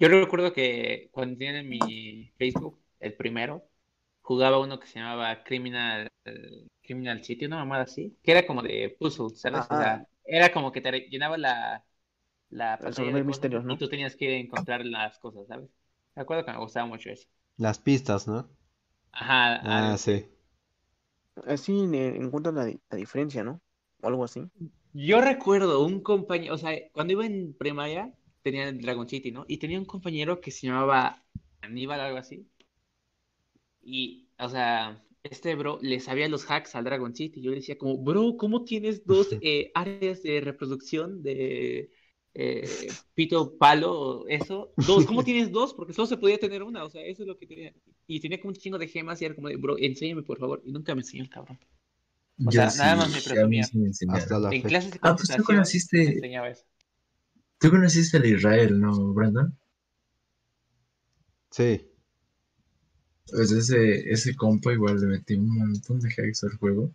Yo 0.00 0.08
recuerdo 0.08 0.52
que 0.54 1.10
cuando 1.12 1.38
tenía 1.38 1.62
mi 1.64 2.32
Facebook, 2.38 2.80
el 3.00 3.14
primero, 3.16 3.68
jugaba 4.22 4.60
uno 4.60 4.80
que 4.80 4.86
se 4.88 4.98
llamaba 5.00 5.44
Criminal, 5.44 6.08
Criminal 6.82 7.24
City, 7.24 7.46
una 7.46 7.58
mamada 7.58 7.84
así, 7.84 8.18
que 8.22 8.32
era 8.32 8.46
como 8.46 8.62
de 8.62 8.96
puzzle, 8.98 9.30
¿sabes? 9.36 9.68
O 9.70 9.76
sea, 9.76 10.06
era 10.24 10.52
como 10.52 10.72
que 10.72 10.80
te 10.82 10.92
llenaba 11.10 11.38
la, 11.38 11.84
la 12.50 12.82
pantalla 12.82 13.12
de 13.14 13.24
misterios, 13.24 13.64
¿no? 13.64 13.74
y 13.74 13.78
tú 13.78 13.88
tenías 13.88 14.16
que 14.16 14.38
encontrar 14.40 14.84
las 14.86 15.18
cosas, 15.20 15.46
¿sabes? 15.48 15.70
Me 16.16 16.22
acuerdo 16.22 16.44
que 16.46 16.52
me 16.52 16.58
gustaba 16.58 16.86
mucho 16.86 17.10
eso. 17.10 17.28
Las 17.58 17.78
pistas, 17.78 18.26
¿no? 18.26 18.50
Ajá, 19.12 19.62
Ah, 19.62 19.96
sí. 19.98 20.26
Así 21.46 21.72
encuentran 22.16 22.54
la, 22.54 22.64
di- 22.64 22.80
la 22.88 22.96
diferencia, 22.96 23.44
¿no? 23.44 23.60
O 24.00 24.06
algo 24.08 24.24
así. 24.24 24.48
Yo 24.92 25.20
recuerdo 25.20 25.84
un 25.84 26.00
compañero, 26.02 26.54
o 26.54 26.58
sea, 26.58 26.72
cuando 26.92 27.12
iba 27.12 27.26
en 27.26 27.54
primaria, 27.54 28.12
tenía 28.42 28.68
el 28.68 28.80
Dragon 28.80 29.08
City, 29.08 29.30
¿no? 29.32 29.44
Y 29.48 29.58
tenía 29.58 29.78
un 29.78 29.84
compañero 29.86 30.40
que 30.40 30.50
se 30.50 30.66
llamaba 30.66 31.24
Aníbal, 31.62 32.00
algo 32.00 32.18
así. 32.18 32.48
Y, 33.82 34.28
o 34.38 34.48
sea, 34.48 35.02
este 35.22 35.54
bro 35.54 35.78
le 35.82 36.00
sabía 36.00 36.28
los 36.28 36.50
hacks 36.50 36.74
al 36.74 36.84
Dragon 36.84 37.14
City. 37.14 37.40
Yo 37.40 37.50
le 37.50 37.56
decía 37.56 37.78
como, 37.78 37.98
bro, 37.98 38.36
¿cómo 38.36 38.64
tienes 38.64 39.06
dos 39.06 39.36
eh, 39.40 39.70
áreas 39.74 40.22
de 40.22 40.40
reproducción 40.40 41.22
de 41.22 41.90
eh, 42.34 43.00
pito 43.14 43.56
palo, 43.58 44.26
eso? 44.28 44.74
Dos, 44.76 45.06
¿cómo 45.06 45.24
tienes 45.24 45.50
dos? 45.52 45.74
Porque 45.74 45.92
solo 45.92 46.06
se 46.06 46.16
podía 46.18 46.38
tener 46.38 46.62
una, 46.62 46.84
o 46.84 46.90
sea, 46.90 47.02
eso 47.04 47.22
es 47.22 47.28
lo 47.28 47.36
que 47.38 47.46
tenía. 47.46 47.74
Y 48.06 48.20
tenía 48.20 48.40
como 48.40 48.50
un 48.50 48.56
chingo 48.56 48.78
de 48.78 48.88
gemas 48.88 49.20
y 49.22 49.24
era 49.26 49.34
como 49.34 49.48
de, 49.48 49.56
bro, 49.56 49.76
enséñame 49.78 50.22
por 50.22 50.38
favor. 50.38 50.62
Y 50.64 50.72
nunca 50.72 50.94
me 50.94 51.00
enseñó 51.02 51.22
el 51.24 51.30
cabrón. 51.30 51.58
O 52.44 52.52
sea, 52.52 52.72
nada 52.72 52.96
más 52.96 53.10
me 53.10 53.22
presumía. 53.22 53.70
sí 53.70 53.78
me 53.78 53.86
enseñaron. 53.88 54.22
Hasta 54.24 54.38
la 54.38 54.50
En 54.50 54.62
fecha. 54.62 54.66
clases 54.66 54.92
de 54.92 55.00
Ah, 55.02 55.14
pues 55.16 55.34
tú 55.34 55.42
computación 55.44 55.74
me 56.04 56.10
conociste, 56.10 56.12
enseñaba 56.12 56.50
eso. 56.50 56.64
Tú 57.60 57.70
conociste 57.70 58.16
al 58.16 58.26
Israel, 58.26 58.80
¿no, 58.80 59.12
Brandon? 59.12 59.56
Sí. 61.50 61.86
Pues 63.30 63.52
ese, 63.52 64.10
ese 64.10 64.34
compa 64.34 64.72
igual 64.72 65.00
le 65.00 65.06
metí 65.06 65.34
un 65.34 65.56
montón 65.56 66.00
de 66.00 66.08
hacks 66.08 66.44
al 66.44 66.56
juego 66.56 66.92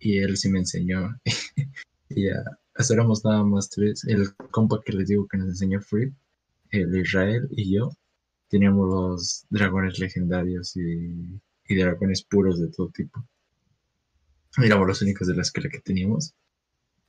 y 0.00 0.18
él 0.18 0.36
sí 0.36 0.48
me 0.48 0.60
enseñó. 0.60 1.10
y 2.08 2.26
ya, 2.26 2.42
hasta 2.74 2.94
éramos 2.94 3.24
nada 3.24 3.44
más 3.44 3.68
tres. 3.70 4.04
El 4.04 4.34
compa 4.50 4.80
que 4.84 4.92
les 4.92 5.08
digo 5.08 5.28
que 5.28 5.38
nos 5.38 5.48
enseñó 5.48 5.80
Free, 5.80 6.12
el 6.70 6.96
Israel 6.96 7.46
y 7.50 7.74
yo, 7.74 7.90
teníamos 8.48 8.88
los 8.88 9.46
dragones 9.50 9.98
legendarios 9.98 10.76
y, 10.76 11.40
y 11.68 11.76
dragones 11.76 12.24
puros 12.24 12.60
de 12.60 12.68
todo 12.68 12.88
tipo. 12.90 13.24
Éramos 14.62 14.86
los 14.86 15.02
únicos 15.02 15.28
de 15.28 15.34
la 15.34 15.42
escuela 15.42 15.68
que 15.68 15.80
teníamos. 15.80 16.34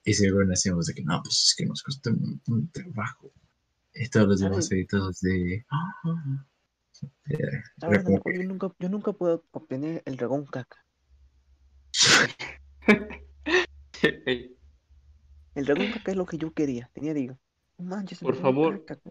Y 0.06 0.14
seguro 0.14 0.48
hacíamos 0.54 0.86
de 0.86 0.94
que 0.94 1.04
no, 1.04 1.22
pues 1.24 1.36
es 1.48 1.56
que 1.58 1.66
nos 1.66 1.82
costó 1.84 2.12
un 2.12 2.22
montón 2.22 2.66
de 2.72 2.84
trabajo. 2.84 3.32
Y 3.94 4.08
todos 4.10 4.28
los 4.28 4.40
demás 4.40 4.72
editados 4.72 5.20
de. 5.22 5.66
"Ah, 5.70 5.94
ah, 6.04 6.24
ah". 6.28 6.46
Eh, 7.30 7.38
¿Sabes? 7.80 8.00
era 8.00 8.04
como 8.04 8.22
Yo 8.34 8.44
nunca, 8.44 8.72
yo 8.80 8.90
nunca 8.90 9.14
puedo 9.14 9.44
obtener 9.52 10.02
el 10.06 10.16
dragón 10.16 10.46
caca. 10.46 10.78
El 15.56 15.66
dragón 15.66 15.92
caca 15.92 16.12
es 16.12 16.18
lo 16.18 16.26
que 16.26 16.38
yo 16.38 16.54
quería. 16.54 16.90
Tenía, 16.94 17.14
digo, 17.14 17.38
manches, 17.78 18.20
Por 18.20 18.36
dragón 18.36 18.54
favor. 18.54 18.86
caca. 18.86 19.10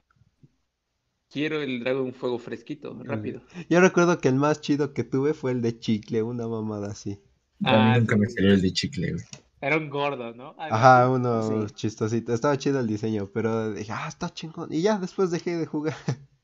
Quiero 1.30 1.60
el 1.60 1.80
Dragon 1.80 2.12
Fuego 2.12 2.38
fresquito, 2.38 2.96
rápido. 3.02 3.42
Yo 3.68 3.80
recuerdo 3.80 4.18
que 4.20 4.28
el 4.28 4.36
más 4.36 4.60
chido 4.60 4.92
que 4.94 5.02
tuve 5.02 5.34
fue 5.34 5.50
el 5.50 5.62
de 5.62 5.76
chicle, 5.80 6.22
una 6.22 6.46
mamada 6.46 6.92
así. 6.92 7.18
A 7.64 7.72
mí 7.72 7.90
Ah, 7.90 7.98
nunca 7.98 8.14
sí, 8.14 8.20
me 8.20 8.28
salió 8.28 8.52
el 8.52 8.62
de 8.62 8.72
chicle, 8.72 9.12
güey. 9.14 9.24
Era 9.68 9.78
un 9.78 9.90
gordo, 9.90 10.32
¿no? 10.32 10.54
Algo 10.58 10.84
Ajá, 10.84 11.08
uno 11.08 11.30
Sí. 11.40 11.70
chistosito. 11.70 12.32
Estaba 12.34 12.58
chido 12.58 12.80
el 12.80 12.86
diseño, 12.86 13.30
pero 13.32 13.72
dije, 13.72 13.92
ah, 13.92 14.08
está 14.08 14.28
chingón. 14.32 14.70
Y 14.72 14.82
ya 14.82 14.98
después 14.98 15.30
dejé 15.30 15.56
de 15.56 15.66
jugar. 15.66 15.96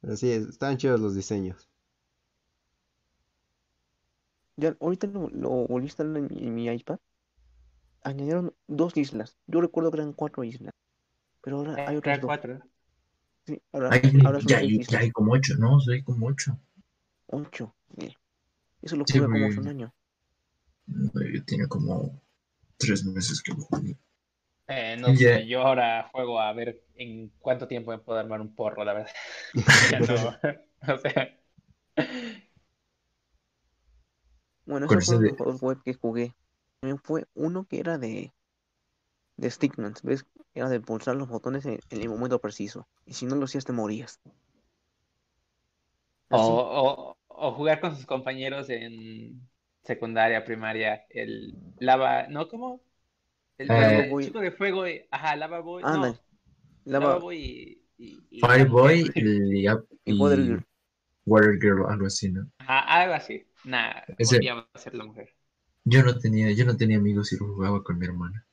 Pero 0.00 0.16
sí, 0.16 0.32
estaban 0.32 0.76
chidos 0.76 0.98
los 0.98 1.14
diseños. 1.14 1.68
Ya, 4.56 4.76
ahorita 4.80 5.06
lo, 5.06 5.30
lo 5.30 5.48
volví 5.66 5.84
a 5.86 5.88
instalar 5.88 6.18
en 6.18 6.28
mi, 6.28 6.46
en 6.46 6.54
mi 6.54 6.66
iPad. 6.68 6.98
Añadieron 8.02 8.56
dos 8.66 8.96
islas. 8.96 9.36
Yo 9.46 9.60
recuerdo 9.60 9.92
que 9.92 9.98
eran 9.98 10.12
cuatro 10.12 10.42
islas. 10.42 10.74
Pero 11.42 11.58
ahora 11.58 11.80
hay 11.86 11.96
otras 11.96 12.20
dos. 12.20 12.32
cuatro. 12.32 12.62
Sí, 13.46 13.62
ahora, 13.72 13.94
Ay, 13.94 14.00
ahora 14.24 14.40
son 14.40 14.52
ya, 14.52 14.58
hay, 14.58 14.80
ya 14.88 15.00
hay 15.00 15.10
como 15.10 15.32
ocho, 15.32 15.54
no, 15.58 15.80
sí 15.80 15.92
hay 15.92 16.02
como 16.04 16.28
ocho. 16.28 16.56
Ocho. 17.28 17.74
Eso 18.82 18.96
lo 18.96 19.04
Sí, 19.06 19.18
jugué 19.18 19.28
como 19.28 19.46
hace 19.46 19.60
un 19.60 19.68
año. 19.68 19.94
Yo 21.32 21.44
tenía 21.44 21.66
como 21.66 22.20
tres 22.78 23.04
meses 23.04 23.42
que 23.42 23.52
lo 23.52 23.62
jugué. 23.64 23.96
Eh, 24.70 24.96
no 24.98 25.14
Ya. 25.14 25.14
sé, 25.14 25.46
yo 25.46 25.62
ahora 25.62 26.08
juego 26.12 26.40
a 26.40 26.52
ver 26.52 26.82
en 26.96 27.30
cuánto 27.40 27.66
tiempo 27.66 27.90
me 27.90 27.98
puedo 27.98 28.18
armar 28.18 28.40
un 28.42 28.54
porro, 28.54 28.84
la 28.84 28.92
verdad. 28.94 29.12
No, 30.08 30.94
o 30.94 30.98
sea, 30.98 31.38
Bueno, 34.66 34.86
esos 34.86 35.02
ese 35.02 35.02
fueron 35.04 35.24
de- 35.24 35.32
los 35.32 35.36
juegos 35.36 35.60
web 35.60 35.82
que 35.84 35.94
jugué. 35.94 36.36
También 36.80 37.00
fue 37.02 37.26
uno 37.34 37.66
que 37.66 37.80
era 37.80 37.98
de, 37.98 38.32
de 39.38 39.50
Stickman, 39.50 39.94
¿ves? 40.02 40.26
Era 40.52 40.68
de 40.68 40.82
pulsar 40.82 41.16
los 41.16 41.28
botones 41.30 41.64
en, 41.64 41.80
en 41.88 42.02
el 42.02 42.10
momento 42.10 42.40
preciso. 42.42 42.86
Y 43.06 43.14
si 43.14 43.24
no 43.24 43.36
lo 43.36 43.46
hacías, 43.46 43.64
te 43.64 43.72
morías. 43.72 44.20
o, 46.30 47.16
o 47.28 47.52
jugar 47.54 47.80
con 47.80 47.94
sus 47.96 48.06
compañeros 48.06 48.68
en 48.70 49.48
secundaria, 49.88 50.44
primaria, 50.44 51.06
el 51.10 51.58
lava, 51.80 52.28
¿no? 52.28 52.48
¿Cómo? 52.48 52.82
El, 53.58 53.70
Eh, 53.70 54.12
el 54.12 54.20
chico 54.20 54.40
de 54.40 54.52
fuego, 54.52 54.88
y- 54.88 55.06
ajá, 55.10 55.36
lava 55.36 55.60
boy, 55.60 55.86
no, 55.86 56.18
lava 56.84 57.14
Lava 57.14 57.18
boy 57.18 57.38
y, 57.38 57.82
y, 57.98 58.28
y- 58.30 58.40
Fireboy 58.40 59.12
y, 59.14 59.30
y 60.04 60.12
Water 60.18 60.44
y 60.44 60.44
Girl. 60.44 60.64
Water 61.26 61.58
Girl, 61.60 61.86
algo 61.90 62.06
así, 62.06 62.30
¿no? 62.30 62.50
Ajá, 62.58 62.80
algo 63.02 63.14
así. 63.14 63.44
Nah, 63.64 63.92
Ese- 64.18 64.40
odiaba 64.40 64.68
ser 64.76 64.94
la 64.94 65.04
mujer. 65.04 65.34
Yo 65.84 66.04
no 66.04 66.16
tenía, 66.16 66.52
yo 66.52 66.64
no 66.64 66.76
tenía 66.76 66.98
amigos 66.98 67.32
y 67.32 67.36
lo 67.36 67.48
jugaba 67.52 67.82
con 67.82 67.98
mi 67.98 68.06
hermana. 68.06 68.46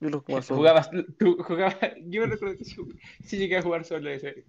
Yo 0.00 0.08
lo 0.10 0.20
jugaba 0.20 0.42
solo. 0.42 0.74
Jugabas, 0.74 0.90
tú 1.18 1.36
jugabas, 1.42 1.76
yo 2.06 2.20
me 2.22 2.26
recuerdo 2.26 2.56
que 2.58 2.64
sí, 2.64 2.76
sí 3.22 3.38
llegué 3.38 3.58
a 3.58 3.62
jugar 3.62 3.84
solo 3.84 4.10
ese. 4.10 4.44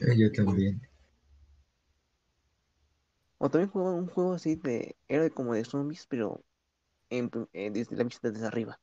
Eh, 0.00 0.16
Yo 0.18 0.30
también. 0.32 0.82
O 3.42 3.50
también 3.50 3.70
jugaba 3.70 3.94
un 3.94 4.06
juego 4.06 4.32
así 4.34 4.54
de. 4.56 4.96
Era 5.08 5.24
de 5.24 5.30
como 5.30 5.52
de 5.52 5.64
zombies, 5.66 6.06
pero 6.08 6.42
en, 7.10 7.30
eh, 7.52 7.70
desde 7.72 7.96
la 7.96 8.04
vista 8.04 8.30
desde 8.30 8.46
arriba. 8.46 8.80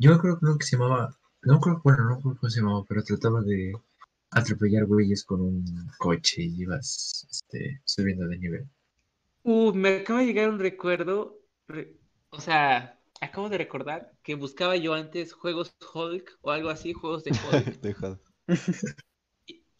Yo 0.00 0.18
creo 0.18 0.36
que 0.40 0.58
que 0.58 0.64
se 0.66 0.76
llamaba, 0.76 1.16
no 1.42 1.60
creo, 1.60 1.80
bueno, 1.84 2.02
no 2.04 2.18
creo 2.20 2.36
cómo 2.36 2.50
se 2.50 2.60
llamaba, 2.60 2.84
pero 2.88 3.04
trataba 3.04 3.40
de 3.42 3.72
atropellar 4.32 4.86
güeyes 4.86 5.22
con 5.24 5.40
un 5.42 5.64
coche 5.98 6.42
y 6.42 6.62
ibas 6.62 7.24
este, 7.30 7.80
subiendo 7.84 8.26
de 8.26 8.38
nivel. 8.38 8.68
Uh, 9.42 9.72
me 9.74 9.96
acaba 9.96 10.20
de 10.20 10.26
llegar 10.26 10.48
un 10.50 10.58
recuerdo, 10.58 11.38
re- 11.68 11.96
o 12.30 12.40
sea, 12.40 12.98
acabo 13.20 13.48
de 13.48 13.58
recordar 13.58 14.12
que 14.22 14.34
buscaba 14.34 14.76
yo 14.76 14.94
antes 14.94 15.32
juegos 15.32 15.74
Hulk 15.94 16.38
o 16.42 16.50
algo 16.50 16.70
así, 16.70 16.92
juegos 16.92 17.24
de 17.24 17.30
Hulk. 17.34 17.80
Dejado. 17.82 18.20
Y, 18.48 19.09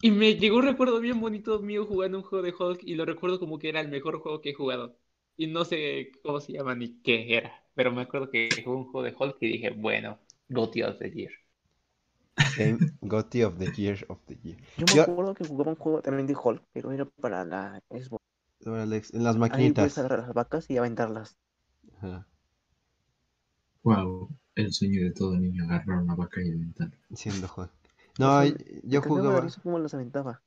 y 0.01 0.11
me 0.11 0.35
llegó 0.35 0.57
un 0.57 0.63
recuerdo 0.65 0.99
bien 0.99 1.19
bonito 1.21 1.59
mío 1.59 1.85
jugando 1.85 2.17
un 2.19 2.23
juego 2.23 2.43
de 2.45 2.53
Hulk 2.57 2.81
y 2.83 2.95
lo 2.95 3.05
recuerdo 3.05 3.39
como 3.39 3.59
que 3.59 3.69
era 3.69 3.81
el 3.81 3.89
mejor 3.89 4.19
juego 4.19 4.41
que 4.41 4.49
he 4.51 4.53
jugado. 4.53 4.97
Y 5.37 5.47
no 5.47 5.65
sé 5.65 6.11
cómo 6.23 6.39
se 6.39 6.53
llama 6.53 6.75
ni 6.75 7.01
qué 7.01 7.37
era, 7.37 7.65
pero 7.75 7.91
me 7.91 8.01
acuerdo 8.01 8.29
que 8.29 8.61
jugué 8.65 8.77
un 8.77 8.91
juego 8.91 9.03
de 9.03 9.15
Hulk 9.17 9.37
y 9.41 9.47
dije, 9.47 9.69
bueno, 9.71 10.19
GOTY 10.49 10.83
of 10.83 10.97
the 10.99 11.11
Year. 11.11 11.31
GOTY 13.07 13.43
of 13.43 13.57
the 13.59 13.67
Year 13.67 13.97
of 14.09 14.19
the 14.27 14.35
Year. 14.43 14.57
Yo 14.75 14.85
me 14.87 14.93
Yo- 14.93 15.05
acuerdo 15.11 15.33
que 15.33 15.45
jugaba 15.45 15.71
un 15.71 15.77
juego 15.77 16.01
también 16.01 16.27
de 16.27 16.35
Hulk, 16.35 16.61
pero 16.73 16.91
era 16.91 17.05
para 17.05 17.45
la 17.45 17.79
Xbox. 17.89 18.21
Ahora, 18.65 18.81
Alex, 18.83 19.13
en 19.13 19.23
las 19.23 19.37
Ahí 19.49 19.69
maquinitas. 19.69 19.69
puedes 19.69 19.99
agarrar 19.99 20.21
las 20.21 20.33
vacas 20.33 20.67
y 20.71 20.77
aventarlas. 20.77 21.37
Ajá, 21.97 22.25
Wow, 23.83 24.27
el 24.55 24.73
sueño 24.73 25.03
de 25.03 25.11
todo 25.11 25.37
niño, 25.37 25.65
agarrar 25.65 25.99
una 26.01 26.15
vaca 26.15 26.41
y 26.41 26.49
aventar. 26.49 26.89
siendo 27.13 27.47
Hulk. 27.55 27.71
No, 28.21 28.41
Eso- 28.41 28.55
yo 28.83 29.01
jugaba. 29.01 29.47
cómo 29.63 29.79
las 29.79 29.93
aventaba. 29.93 30.41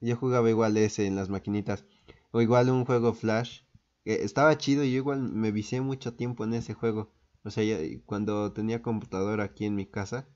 Yo 0.00 0.16
jugaba 0.16 0.48
igual 0.50 0.76
ese 0.76 1.06
en 1.06 1.16
las 1.16 1.28
maquinitas. 1.28 1.84
O 2.30 2.40
igual 2.40 2.70
un 2.70 2.84
juego 2.84 3.12
Flash. 3.14 3.62
que 4.04 4.22
estaba 4.24 4.56
chido 4.56 4.84
y 4.84 4.92
yo 4.92 4.98
igual 4.98 5.20
me 5.20 5.50
vicié 5.52 5.80
mucho 5.82 6.14
tiempo 6.14 6.44
en 6.44 6.54
ese 6.54 6.72
juego. 6.74 7.12
O 7.44 7.50
sea, 7.50 7.64
ya- 7.64 7.78
cuando 8.06 8.52
tenía 8.52 8.80
computadora 8.82 9.44
aquí 9.44 9.64
en 9.66 9.74
mi 9.74 9.86
casa, 9.86 10.28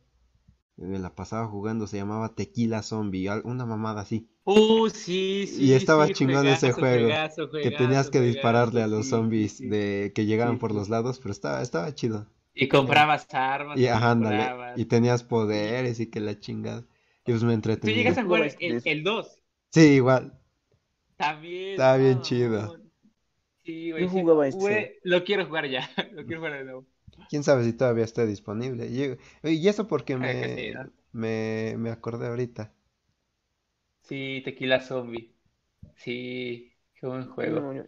me 0.76 0.98
la 0.98 1.14
pasaba 1.14 1.46
jugando. 1.48 1.86
Se 1.86 1.96
llamaba 1.98 2.34
Tequila 2.34 2.82
Zombie, 2.82 3.28
una 3.44 3.64
mamada 3.66 4.02
así. 4.02 4.28
Uh, 4.44 4.88
sí, 4.90 5.46
sí, 5.46 5.64
Y 5.66 5.72
estaba 5.72 6.06
sí, 6.08 6.14
chingón 6.14 6.46
ese 6.46 6.72
juego, 6.72 7.06
juegazo, 7.06 7.48
Que 7.50 7.70
tenías 7.70 8.10
que 8.10 8.18
juegazo, 8.18 8.34
dispararle 8.34 8.82
a 8.82 8.88
los 8.88 9.04
sí, 9.04 9.10
zombies 9.10 9.52
sí, 9.58 9.68
de 9.68 10.12
que 10.14 10.26
llegaban 10.26 10.56
Sí, 10.56 10.60
por 10.60 10.70
sí. 10.72 10.76
los 10.76 10.88
lados, 10.88 11.18
pero 11.20 11.32
estaba, 11.32 11.62
estaba 11.62 11.94
chido. 11.94 12.26
Y 12.54 12.68
comprabas 12.68 13.26
armas, 13.34 13.78
Y 13.78 13.86
y 13.86 13.86
ajá, 13.88 14.12
ándale, 14.12 14.36
mejorabas. 14.44 14.74
y 14.74 14.86
tenías 14.86 15.24
poderes 15.24 16.00
y 16.00 16.10
que 16.10 16.20
la 16.20 16.38
chingada. 16.38 16.86
Y 17.26 17.32
pues 17.32 17.44
me 17.44 17.54
Tú 17.84 17.90
entretenía. 17.90 17.94
llegas 17.94 18.18
a 18.18 18.24
jugar 18.24 18.42
el, 18.58 18.82
de- 18.82 18.90
el 18.90 19.04
2. 19.04 19.40
Sí, 19.72 19.80
igual. 19.96 20.38
También. 21.16 21.74
Estaba 21.76 21.96
bien 21.98 22.20
no, 22.20 22.22
chido. 22.22 22.78
Sí, 23.64 23.90
güey. 23.92 24.04
Yo 24.04 24.08
sí, 24.08 24.22
jugaba 24.22 24.46
este. 24.48 24.58
güey, 24.60 24.98
Lo 25.04 25.24
quiero 25.24 25.46
jugar 25.46 25.68
ya. 25.68 25.88
Lo 26.12 26.24
quiero 26.26 26.40
jugar 26.40 26.54
de 26.58 26.64
nuevo. 26.64 26.86
Quién 27.28 27.42
sabe 27.44 27.64
si 27.64 27.72
todavía 27.72 28.04
está 28.04 28.26
disponible. 28.26 28.86
Y, 28.88 29.50
y 29.50 29.68
eso 29.68 29.88
porque 29.88 30.16
me, 30.16 30.32
sí, 30.54 30.72
me, 31.12 31.74
me 31.78 31.90
acordé 31.90 32.28
ahorita. 32.28 32.72
Sí, 34.02 34.42
Tequila 34.44 34.80
Zombie. 34.80 35.34
Sí, 35.96 36.72
qué 36.94 37.06
buen 37.06 37.28
juego. 37.30 37.60
No, 37.60 37.72
yo, 37.74 37.84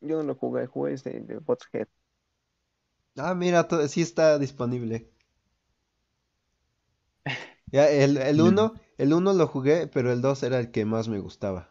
yo 0.00 0.18
no 0.18 0.22
lo 0.24 0.34
jugué, 0.34 0.66
jugué 0.66 0.94
este 0.94 1.20
de 1.20 1.38
Botshead. 1.38 1.88
Ah, 3.18 3.34
mira, 3.34 3.68
sí 3.88 4.00
está 4.00 4.38
disponible. 4.38 5.10
Ya, 7.72 7.88
el, 7.90 8.16
el. 8.18 8.40
1, 8.42 8.74
el 8.98 9.12
uno 9.14 9.32
lo 9.32 9.46
jugué, 9.46 9.86
pero 9.86 10.12
el 10.12 10.20
2 10.22 10.42
era 10.42 10.58
el 10.58 10.70
que 10.70 10.84
más 10.84 11.08
me 11.08 11.18
gustaba. 11.18 11.70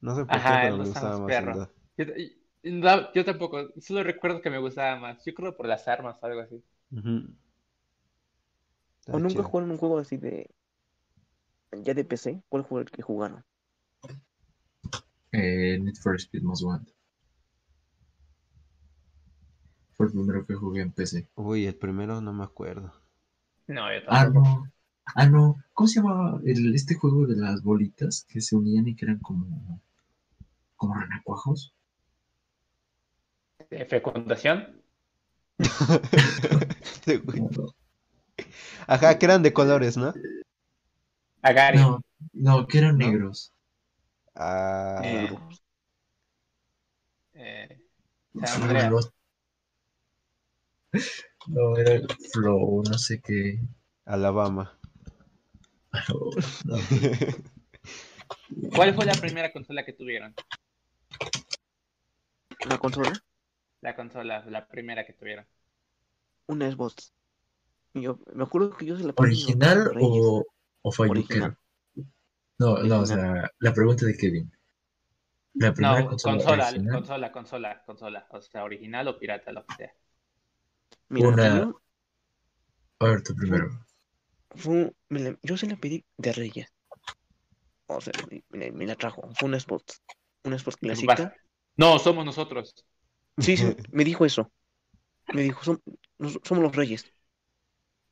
No 0.00 0.16
sé 0.16 0.26
por 0.26 0.44
qué, 0.44 0.58
pero 0.58 0.78
me 0.78 0.86
gustaba 0.86 1.18
más 1.18 1.20
más 1.20 1.40
el 1.40 1.52
perro. 1.52 1.52
2. 1.52 1.68
Yo, 1.96 2.04
y- 2.16 2.38
no, 2.64 3.12
yo 3.12 3.24
tampoco, 3.24 3.68
solo 3.80 4.04
recuerdo 4.04 4.40
que 4.40 4.50
me 4.50 4.58
gustaba 4.58 4.96
más. 5.00 5.24
Yo 5.24 5.34
creo 5.34 5.56
por 5.56 5.66
las 5.66 5.88
armas 5.88 6.18
o 6.22 6.26
algo 6.26 6.40
así. 6.42 6.62
¿O 9.10 9.20
nunca 9.20 9.44
chido. 9.44 9.44
jugaron 9.44 9.70
un 9.70 9.78
juego 9.78 9.98
así 9.98 10.16
de. 10.16 10.50
ya 11.84 11.92
de 11.92 12.04
PC? 12.04 12.40
¿Cuál 12.48 12.64
fue 12.64 12.80
el 12.82 12.90
que 12.90 13.02
jugaron? 13.02 13.44
Eh, 15.34 15.76
Need 15.78 15.96
for 15.98 16.18
Speed 16.18 16.42
Most 16.42 16.62
Wanted. 16.64 16.94
Fue 20.02 20.08
el 20.08 20.14
primero 20.14 20.44
que 20.44 20.54
jugué 20.54 20.82
en 20.82 20.90
PC. 20.90 21.28
Uy, 21.34 21.66
el 21.66 21.74
primero 21.74 22.22
no 22.22 22.32
me 22.32 22.44
acuerdo. 22.44 22.90
No, 23.66 23.92
yo 23.92 23.98
Ah, 24.04 24.04
tampoco. 24.04 24.24
no. 24.26 24.72
Ah, 25.16 25.26
no. 25.26 25.56
¿Cómo 25.72 25.88
se 25.88 26.00
llamaba 26.00 26.40
el, 26.44 26.72
este 26.72 26.94
juego 26.94 27.26
de 27.26 27.34
las 27.36 27.64
bolitas 27.64 28.24
que 28.28 28.40
se 28.40 28.54
unían 28.54 28.86
y 28.86 28.94
que 28.94 29.06
eran 29.06 29.18
como. 29.18 29.80
como 30.76 30.94
renacuajos? 30.94 31.74
¿De 33.70 33.84
fecundación? 33.92 34.58
Ajá, 38.86 39.18
que 39.18 39.26
eran 39.26 39.42
de 39.42 39.52
colores, 39.52 39.96
¿no? 39.96 40.14
Agari. 41.42 41.78
No, 41.78 42.00
no, 42.32 42.66
que 42.68 42.78
eran 42.78 42.96
¿No? 42.96 42.98
negros. 42.98 43.52
Ah, 44.34 44.98
Eh, 44.98 45.28
eh, 47.34 47.78
San 48.44 48.62
Andreas. 48.62 49.12
no. 51.48 51.76
Era 51.76 52.00
Flow, 52.32 52.82
no 52.88 52.98
sé 52.98 53.20
qué. 53.20 53.60
Alabama. 54.04 54.78
No, 56.08 56.30
no. 56.64 56.76
¿Cuál 58.74 58.94
fue 58.94 59.04
la 59.04 59.14
primera 59.14 59.52
consola 59.52 59.84
que 59.84 59.92
tuvieron? 59.92 60.34
¿La 62.68 62.78
consola? 62.78 63.12
La 63.80 63.94
consola, 63.94 64.44
la 64.48 64.66
primera 64.68 65.04
que 65.04 65.12
tuvieron. 65.12 65.46
Una 66.46 66.70
Xbox. 66.70 67.12
Yo 67.94 68.18
me 68.34 68.44
acuerdo 68.44 68.76
que 68.76 68.86
yo 68.86 68.96
se 68.96 69.04
la 69.04 69.12
¿Original 69.16 69.92
o, 70.00 70.44
o? 70.82 70.92
Original. 70.98 71.56
No, 72.58 72.78
no, 72.78 73.00
o 73.00 73.06
sea, 73.06 73.50
la 73.58 73.74
pregunta 73.74 74.06
de 74.06 74.16
Kevin. 74.16 74.50
La 75.54 75.74
primera 75.74 76.00
No, 76.00 76.08
consola, 76.08 76.36
consola, 76.36 76.68
original, 76.68 76.94
consola, 76.94 77.32
consola, 77.32 77.82
consola. 77.84 78.26
O 78.30 78.40
sea, 78.40 78.64
original 78.64 79.08
o 79.08 79.18
pirata, 79.18 79.52
lo 79.52 79.66
que 79.66 79.74
sea. 79.74 79.92
Mira, 81.12 81.28
Una- 81.28 81.72
A 83.00 83.04
ver, 83.04 83.22
tú 83.22 83.34
primero. 83.34 83.70
fue, 84.56 84.92
me 85.10 85.20
la- 85.20 85.38
yo 85.42 85.56
se 85.58 85.66
la 85.66 85.76
pedí 85.76 86.04
de 86.16 86.32
Reyes. 86.32 86.68
O 87.86 88.00
sea, 88.00 88.14
me, 88.30 88.42
me 88.48 88.66
la- 88.66 88.72
me 88.72 88.86
la 88.86 88.96
trajo. 88.96 89.28
Fue 89.34 89.48
una 89.48 89.60
Xbox. 89.60 90.00
Una 90.44 90.58
Xbox 90.58 90.76
¿Qué 90.76 90.86
clásica. 90.86 91.36
No, 91.76 91.98
somos 91.98 92.24
nosotros. 92.24 92.74
Sí, 93.38 93.58
sí, 93.58 93.64
me 93.92 94.04
dijo 94.04 94.24
eso. 94.24 94.50
Me 95.34 95.42
dijo, 95.42 95.60
"Som- 95.62 95.82
nos- 96.18 96.40
somos 96.44 96.64
los 96.64 96.74
Reyes. 96.74 97.04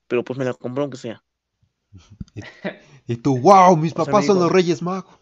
Pero 0.06 0.22
pues 0.22 0.39
me 0.39 0.44
la 0.44 0.52
compró 0.52 0.82
aunque 0.82 0.98
sea. 0.98 1.22
Y 3.06 3.16
tú, 3.16 3.39
wow, 3.39 3.77
mis 3.77 3.93
O 3.93 3.97
sea, 3.97 4.05
papás 4.05 4.27
son 4.27 4.39
los 4.40 4.52
Reyes 4.52 4.82
Magos. 4.82 5.18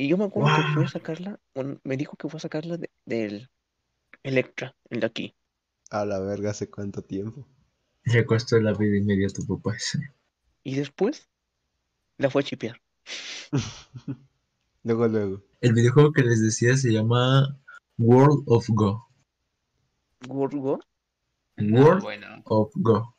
Y 0.00 0.08
yo 0.08 0.16
me 0.16 0.24
acuerdo 0.24 0.50
que 0.54 0.62
fui 0.72 0.84
a 0.84 0.88
sacarla, 0.88 1.38
bueno, 1.54 1.78
me 1.84 1.98
dijo 1.98 2.16
que 2.16 2.26
fue 2.30 2.38
a 2.38 2.40
sacarla 2.40 2.78
de- 2.78 2.90
del 3.04 3.50
Electra, 4.22 4.74
el 4.88 5.00
de 5.00 5.06
aquí. 5.06 5.34
A 5.90 6.06
la 6.06 6.18
verga, 6.20 6.52
¿hace 6.52 6.70
cuánto 6.70 7.02
tiempo? 7.02 7.46
Le 8.04 8.24
costó 8.24 8.58
la 8.60 8.72
vida 8.72 8.96
y 8.96 9.02
media 9.02 9.26
a 9.26 9.30
tu 9.30 9.46
papá 9.46 9.76
ese. 9.76 9.98
Y 10.64 10.74
después 10.76 11.28
la 12.16 12.30
fue 12.30 12.40
a 12.40 12.44
chipear. 12.46 12.80
Luego, 14.84 15.06
luego. 15.06 15.42
El 15.60 15.74
videojuego 15.74 16.12
que 16.12 16.22
les 16.22 16.40
decía 16.42 16.74
se 16.78 16.90
llama 16.92 17.58
World 17.98 18.44
of 18.46 18.66
Go. 18.70 19.06
Gorgo, 20.26 20.80
No, 21.58 21.82
World 21.82 22.02
bueno. 22.02 22.42
of 22.46 22.70
Go. 22.76 23.14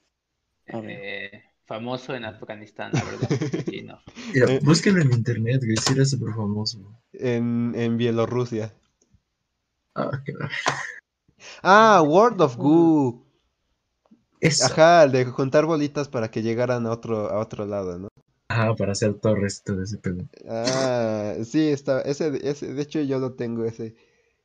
A 0.73 0.79
ver. 0.79 0.99
eh, 0.99 1.43
famoso 1.71 2.13
en 2.13 2.25
Afganistán, 2.25 2.91
la 2.93 3.03
verdad. 3.03 3.29
Sí, 3.71 3.81
no. 3.83 3.97
Mira, 4.33 4.47
Eh. 4.51 4.59
búsquenlo 4.63 5.01
en 5.01 5.13
internet, 5.13 5.61
güey, 5.63 5.77
sí 5.77 5.93
era 5.93 6.03
súper 6.05 6.33
famoso. 6.33 6.77
En, 7.13 7.73
en 7.75 7.97
Bielorrusia. 7.97 8.73
Ah, 9.95 10.11
qué 10.25 10.33
raro. 10.33 10.51
Ah, 11.63 12.01
World 12.05 12.41
of 12.41 12.57
Goo. 12.57 13.23
Eso. 14.41 14.65
Ajá, 14.65 15.03
el 15.03 15.11
de 15.11 15.25
juntar 15.25 15.65
bolitas 15.65 16.09
para 16.09 16.29
que 16.29 16.41
llegaran 16.41 16.85
a 16.87 16.91
otro, 16.91 17.29
a 17.29 17.39
otro 17.39 17.65
lado, 17.65 17.99
¿no? 17.99 18.07
Ajá, 18.49 18.75
para 18.75 18.91
hacer 18.91 19.13
torres 19.13 19.59
y 19.59 19.63
todo 19.63 19.81
ese 19.83 19.97
pedo. 19.97 20.25
Ah, 20.49 21.35
sí, 21.45 21.69
está, 21.69 22.01
ese, 22.01 22.37
ese, 22.49 22.73
de 22.73 22.81
hecho 22.81 22.99
yo 23.01 23.19
lo 23.19 23.33
tengo 23.33 23.63
ese 23.65 23.95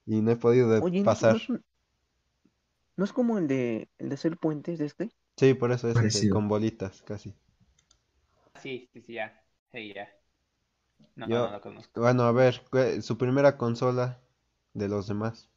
y 0.07 0.21
no 0.21 0.31
he 0.31 0.37
podido 0.37 0.71
de 0.71 0.81
Oye, 0.81 1.01
¿no- 1.01 1.05
pasar. 1.05 1.33
¿no 1.33 1.39
es, 1.39 1.49
un- 1.51 1.63
no 2.97 3.05
es 3.05 3.13
como 3.13 3.39
el 3.39 3.49
de 3.49 3.89
el 3.99 4.09
de 4.11 4.15
hacer 4.15 4.37
puentes 4.37 4.79
de 4.79 4.87
este? 4.87 5.11
Sí, 5.39 5.55
por 5.55 5.73
eso 5.73 5.89
es 5.89 6.03
ese, 6.03 6.03
Parecido. 6.03 6.35
con 6.35 6.47
bolitas, 6.49 7.01
casi. 7.03 7.35
Sí, 8.63 8.89
sí, 8.93 9.03
sí, 9.03 9.13
ya. 9.15 9.41
Sí, 9.73 9.93
ya. 9.95 10.09
No, 11.17 11.27
Yo- 11.29 11.47
no 11.47 11.51
lo 11.53 11.61
conozco. 11.61 12.01
Bueno, 12.01 12.23
a 12.25 12.33
ver, 12.33 12.63
¿cuál- 12.71 13.03
su 13.03 13.19
primera 13.19 13.57
consola 13.57 14.21
de 14.75 14.89
los 14.89 15.09
demás. 15.09 15.49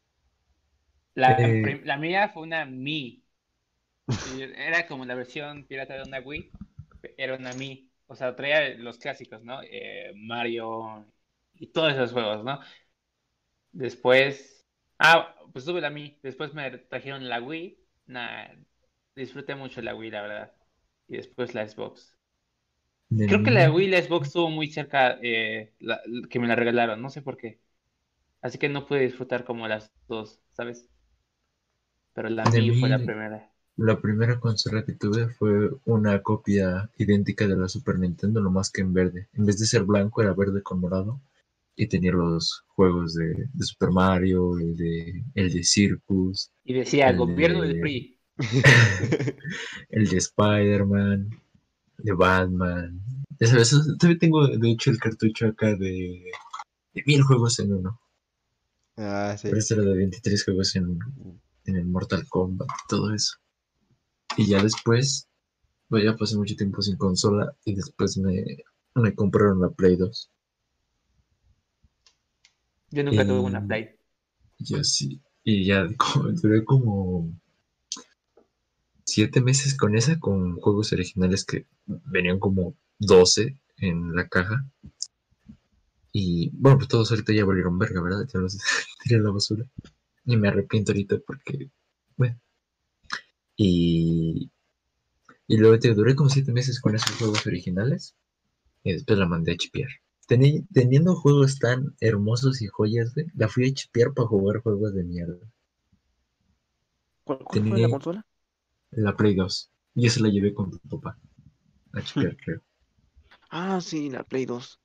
La, 1.14 1.36
Eh. 1.38 1.80
la 1.84 1.96
mía 1.96 2.28
fue 2.30 2.42
una 2.42 2.64
Mi. 2.64 3.24
Era 4.56 4.86
como 4.86 5.04
la 5.04 5.14
versión 5.14 5.64
pirata 5.66 5.94
de 5.94 6.02
una 6.04 6.20
Wii. 6.20 6.50
Era 7.16 7.36
una 7.36 7.52
Mi. 7.54 7.90
O 8.06 8.14
sea, 8.16 8.34
traía 8.36 8.70
los 8.76 8.98
clásicos, 8.98 9.42
¿no? 9.44 9.60
Eh, 9.62 10.12
Mario 10.16 11.06
y 11.54 11.68
todos 11.68 11.92
esos 11.92 12.12
juegos, 12.12 12.44
¿no? 12.44 12.60
Después. 13.72 14.66
Ah, 14.98 15.34
pues 15.52 15.64
tuve 15.64 15.80
la 15.80 15.90
Mi. 15.90 16.18
Después 16.22 16.54
me 16.54 16.70
trajeron 16.78 17.28
la 17.28 17.40
Wii. 17.42 17.78
Nah, 18.06 18.48
disfruté 19.20 19.54
mucho 19.54 19.82
la 19.82 19.94
Wii, 19.94 20.10
la 20.10 20.22
verdad. 20.22 20.52
Y 21.08 21.16
después 21.18 21.54
la 21.54 21.68
Xbox. 21.68 22.16
De 23.10 23.26
Creo 23.26 23.42
que 23.42 23.50
la 23.52 23.70
Wii 23.70 23.86
y 23.86 23.90
la 23.90 24.02
Xbox 24.02 24.26
estuvo 24.28 24.50
muy 24.50 24.68
cerca 24.70 25.18
eh, 25.22 25.74
la- 25.78 26.00
que 26.28 26.38
me 26.40 26.48
la 26.48 26.56
regalaron, 26.56 27.00
no 27.00 27.10
sé 27.10 27.22
por 27.22 27.36
qué. 27.36 27.60
Así 28.42 28.58
que 28.58 28.68
no 28.70 28.86
pude 28.86 29.00
disfrutar 29.00 29.44
como 29.44 29.68
las 29.68 29.92
dos, 30.08 30.40
¿sabes? 30.52 30.90
Pero 32.12 32.28
la 32.28 32.48
Wii 32.52 32.70
fue 32.70 32.88
la 32.88 33.02
primera. 33.02 33.52
La 33.78 34.00
primera 34.00 34.38
consola 34.38 34.84
que 34.84 34.92
tuve 34.92 35.28
fue 35.28 35.70
una 35.84 36.22
copia 36.22 36.88
idéntica 36.98 37.48
de 37.48 37.56
la 37.56 37.68
Super 37.68 37.98
Nintendo, 37.98 38.40
no 38.40 38.50
más 38.50 38.70
que 38.70 38.80
en 38.82 38.92
verde. 38.94 39.28
En 39.32 39.44
vez 39.46 39.58
de 39.58 39.66
ser 39.66 39.82
blanco, 39.82 40.22
era 40.22 40.34
verde 40.34 40.62
con 40.62 40.78
morado. 40.80 41.20
Y 41.76 41.88
tenía 41.88 42.12
los 42.12 42.64
juegos 42.68 43.14
de, 43.14 43.48
de 43.52 43.64
Super 43.64 43.90
Mario, 43.92 44.58
el 44.58 44.76
de, 44.76 45.24
el 45.34 45.52
de 45.52 45.64
Circus, 45.64 46.52
Y 46.64 46.72
decía, 46.72 47.12
gobierno 47.12 47.60
de- 47.60 47.76
del 47.76 47.76
PRI. 47.78 48.19
el 49.90 50.08
de 50.08 50.16
Spider-Man, 50.16 51.30
de 51.98 52.12
Batman. 52.12 53.00
Ya 53.38 53.46
sabes, 53.46 53.72
eso- 53.72 53.96
también 53.98 54.18
tengo 54.18 54.46
de 54.48 54.70
hecho 54.70 54.90
el 54.90 54.98
cartucho 54.98 55.46
acá 55.48 55.68
de, 55.76 56.22
de 56.94 57.02
mil 57.06 57.22
juegos 57.22 57.58
en 57.58 57.72
uno. 57.72 58.00
Ah, 58.96 59.34
sí. 59.38 59.48
Pero 59.48 59.58
este 59.58 59.74
era 59.74 59.82
de 59.84 59.94
23 59.96 60.44
juegos 60.44 60.76
en 60.76 60.86
uno. 60.88 61.06
En 61.66 61.76
el 61.76 61.86
Mortal 61.86 62.26
Kombat, 62.28 62.68
todo 62.88 63.14
eso. 63.14 63.36
Y 64.36 64.46
ya 64.46 64.62
después, 64.62 65.28
pues 65.88 66.04
ya 66.04 66.16
pasé 66.16 66.36
mucho 66.36 66.56
tiempo 66.56 66.82
sin 66.82 66.96
consola 66.96 67.54
y 67.64 67.74
después 67.74 68.16
me, 68.18 68.44
me 68.94 69.14
compraron 69.14 69.60
la 69.60 69.70
Play 69.70 69.96
2. 69.96 70.30
Yo 72.90 73.04
nunca 73.04 73.24
tuve 73.26 73.40
una 73.40 73.64
Play. 73.66 73.90
Yo 74.58 74.82
sí. 74.84 75.20
Y 75.44 75.64
ya 75.64 75.86
como- 75.96 76.30
duré 76.32 76.64
como 76.64 77.30
siete 79.10 79.40
meses 79.40 79.76
con 79.76 79.96
esa, 79.96 80.18
con 80.20 80.56
juegos 80.60 80.92
originales 80.92 81.44
que 81.44 81.66
venían 81.86 82.38
como 82.38 82.74
12 82.98 83.58
en 83.78 84.14
la 84.14 84.28
caja. 84.28 84.64
Y 86.12 86.50
bueno, 86.54 86.78
pues 86.78 86.88
todos 86.88 87.10
ahorita 87.10 87.32
ya 87.32 87.44
volvieron 87.44 87.78
verga, 87.78 88.00
¿verdad? 88.02 88.26
Ya 88.32 88.40
los 88.40 88.58
tiré 89.02 89.16
a 89.16 89.22
la 89.22 89.30
basura. 89.30 89.66
Y 90.24 90.36
me 90.36 90.48
arrepiento 90.48 90.92
ahorita 90.92 91.18
porque, 91.26 91.70
bueno. 92.16 92.38
Y 93.56 94.50
Y 95.48 95.58
luego 95.58 95.78
te 95.78 95.94
duré 95.94 96.14
como 96.16 96.30
siete 96.30 96.52
meses 96.52 96.80
con 96.80 96.94
esos 96.94 97.16
juegos 97.16 97.46
originales. 97.46 98.16
Y 98.84 98.92
después 98.94 99.18
la 99.18 99.26
mandé 99.28 99.52
a 99.52 99.56
chipear. 99.56 99.90
Teni- 100.28 100.66
teniendo 100.72 101.14
juegos 101.16 101.58
tan 101.58 101.94
hermosos 102.00 102.62
y 102.62 102.68
joyas, 102.68 103.14
güey, 103.14 103.26
la 103.36 103.48
fui 103.48 103.68
a 103.68 103.74
chipear 103.74 104.14
para 104.14 104.28
jugar 104.28 104.62
juegos 104.62 104.94
de 104.94 105.04
mierda. 105.04 105.38
¿Cuál, 107.24 107.38
cuál 107.38 107.66
fue 107.66 107.70
Tenía- 107.70 107.86
la 107.86 107.92
consola? 107.92 108.26
La 108.92 109.16
Play 109.16 109.34
2. 109.34 109.72
Y 109.96 110.06
esa 110.06 110.20
la 110.22 110.28
llevé 110.28 110.54
con 110.54 110.70
tu 110.70 110.78
papá. 110.88 111.18
A 111.94 112.02
chipear, 112.02 112.36
creo. 112.38 112.62
Ah, 113.50 113.80
sí, 113.82 114.08
la 114.10 114.24
Play 114.24 114.46
2. 114.46 114.80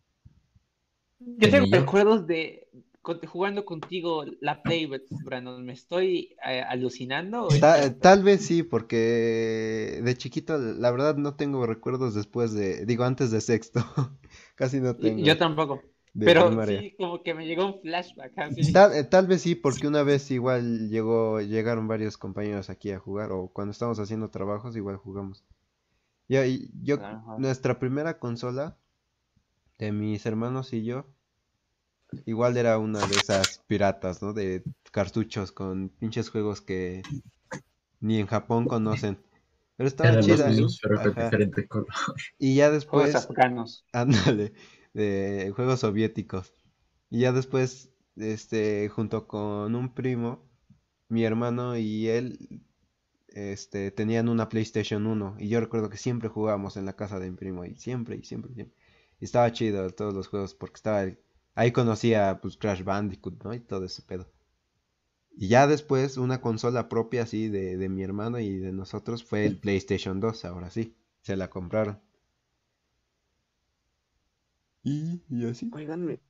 Yo 1.37 1.49
tengo 1.49 1.67
recuerdos 1.71 2.25
de 2.27 2.67
jugando 3.27 3.65
contigo 3.65 4.23
la 4.41 4.63
Play, 4.63 4.87
Brandon. 5.21 5.63
¿Me 5.65 5.73
estoy 5.73 6.35
eh, 6.45 6.61
alucinando? 6.61 7.43
o 7.47 7.53
es 7.53 7.61
Ta- 7.61 7.71
cierto? 7.71 7.99
tal 8.01 8.23
vez 8.23 8.45
sí, 8.45 8.63
porque 8.63 10.01
de 10.03 10.17
chiquito, 10.17 10.57
la 10.57 10.91
verdad, 10.91 11.15
no 11.17 11.35
tengo 11.35 11.65
recuerdos 11.65 12.13
después 12.15 12.53
de, 12.53 12.85
digo, 12.85 13.03
antes 13.03 13.31
de 13.31 13.41
sexto. 13.41 13.81
Casi 14.55 14.79
no 14.81 14.97
tengo. 14.97 15.27
Yo 15.27 15.37
tampoco. 15.37 15.83
De 16.15 16.27
Pero 16.27 16.41
primaria. 16.41 16.79
sí, 16.79 16.95
como 16.97 17.23
que 17.23 17.33
me 17.33 17.45
llegó 17.45 17.65
un 17.67 17.81
flashback 17.81 18.37
así. 18.39 18.73
Tal, 18.73 18.93
eh, 18.93 19.03
tal 19.03 19.27
vez 19.27 19.41
sí, 19.41 19.55
porque 19.55 19.87
una 19.87 20.03
vez 20.03 20.29
igual 20.31 20.89
llegó, 20.89 21.41
llegaron 21.41 21.87
varios 21.87 22.17
compañeros 22.17 22.69
aquí 22.69 22.91
a 22.91 22.99
jugar, 22.99 23.31
o 23.31 23.47
cuando 23.49 23.71
estábamos 23.71 23.99
haciendo 23.99 24.29
trabajos, 24.29 24.75
igual 24.75 24.97
jugamos. 24.97 25.43
Yo, 26.29 26.45
y- 26.45 26.71
yo, 26.83 26.97
Ajá. 26.99 27.37
nuestra 27.37 27.79
primera 27.79 28.19
consola 28.19 28.77
de 29.77 29.93
mis 29.93 30.25
hermanos 30.25 30.73
y 30.73 30.83
yo, 30.83 31.05
igual 32.25 32.57
era 32.57 32.77
una 32.77 32.99
de 32.99 33.17
esas 33.17 33.59
piratas, 33.67 34.21
¿no? 34.21 34.33
De 34.33 34.63
cartuchos 34.91 35.51
con 35.51 35.89
pinches 35.89 36.29
juegos 36.29 36.61
que 36.61 37.03
ni 37.99 38.19
en 38.19 38.27
Japón 38.27 38.67
conocen. 38.67 39.19
Pero 39.77 39.87
estaba 39.87 40.11
Eran 40.11 40.27
los 40.27 40.39
chida. 40.39 40.49
mismos, 40.49 40.79
pero 40.81 41.01
con 41.01 41.15
diferente 41.15 41.67
color. 41.67 41.87
Y 42.39 42.55
ya 42.55 42.71
Juegos 42.87 43.13
después, 43.13 43.15
africanos. 43.15 43.85
Ándale, 43.93 44.53
de 44.95 45.51
juegos 45.55 45.81
soviéticos. 45.81 46.53
Y 47.09 47.19
ya 47.19 47.31
después, 47.33 47.93
este, 48.15 48.89
junto 48.89 49.27
con 49.27 49.75
un 49.75 49.93
primo, 49.93 50.49
mi 51.09 51.23
hermano 51.25 51.77
y 51.77 52.07
él, 52.07 52.63
este, 53.27 53.91
tenían 53.91 54.29
una 54.29 54.49
PlayStation 54.49 55.05
1. 55.05 55.35
Y 55.39 55.49
yo 55.49 55.59
recuerdo 55.59 55.89
que 55.89 55.97
siempre 55.97 56.29
jugábamos 56.29 56.77
en 56.77 56.85
la 56.85 56.95
casa 56.95 57.19
de 57.19 57.29
mi 57.29 57.35
primo, 57.35 57.65
y 57.65 57.75
siempre, 57.75 58.15
y 58.15 58.23
siempre, 58.23 58.53
siempre. 58.53 58.75
Y 59.19 59.25
estaba 59.25 59.51
chido 59.51 59.89
todos 59.91 60.13
los 60.13 60.27
juegos, 60.27 60.55
porque 60.55 60.75
estaba, 60.77 61.05
ahí 61.55 61.71
conocía, 61.71 62.39
pues, 62.41 62.57
Crash 62.57 62.83
Bandicoot, 62.83 63.43
¿no? 63.43 63.53
Y 63.53 63.59
todo 63.59 63.85
ese 63.85 64.01
pedo. 64.01 64.31
Y 65.37 65.49
ya 65.49 65.67
después, 65.67 66.17
una 66.17 66.39
consola 66.39 66.87
propia 66.87 67.23
así 67.23 67.49
de, 67.49 67.75
de 67.75 67.89
mi 67.89 68.01
hermano 68.03 68.39
y 68.39 68.57
de 68.57 68.71
nosotros 68.71 69.25
fue 69.25 69.45
el 69.45 69.59
PlayStation 69.59 70.21
2, 70.21 70.45
ahora 70.45 70.69
sí, 70.69 70.95
se 71.21 71.35
la 71.35 71.49
compraron. 71.49 71.99
Y, 74.85 75.21
y 75.29 75.45
así. 75.49 75.69
Oigan, 75.73 76.05
me- 76.05 76.21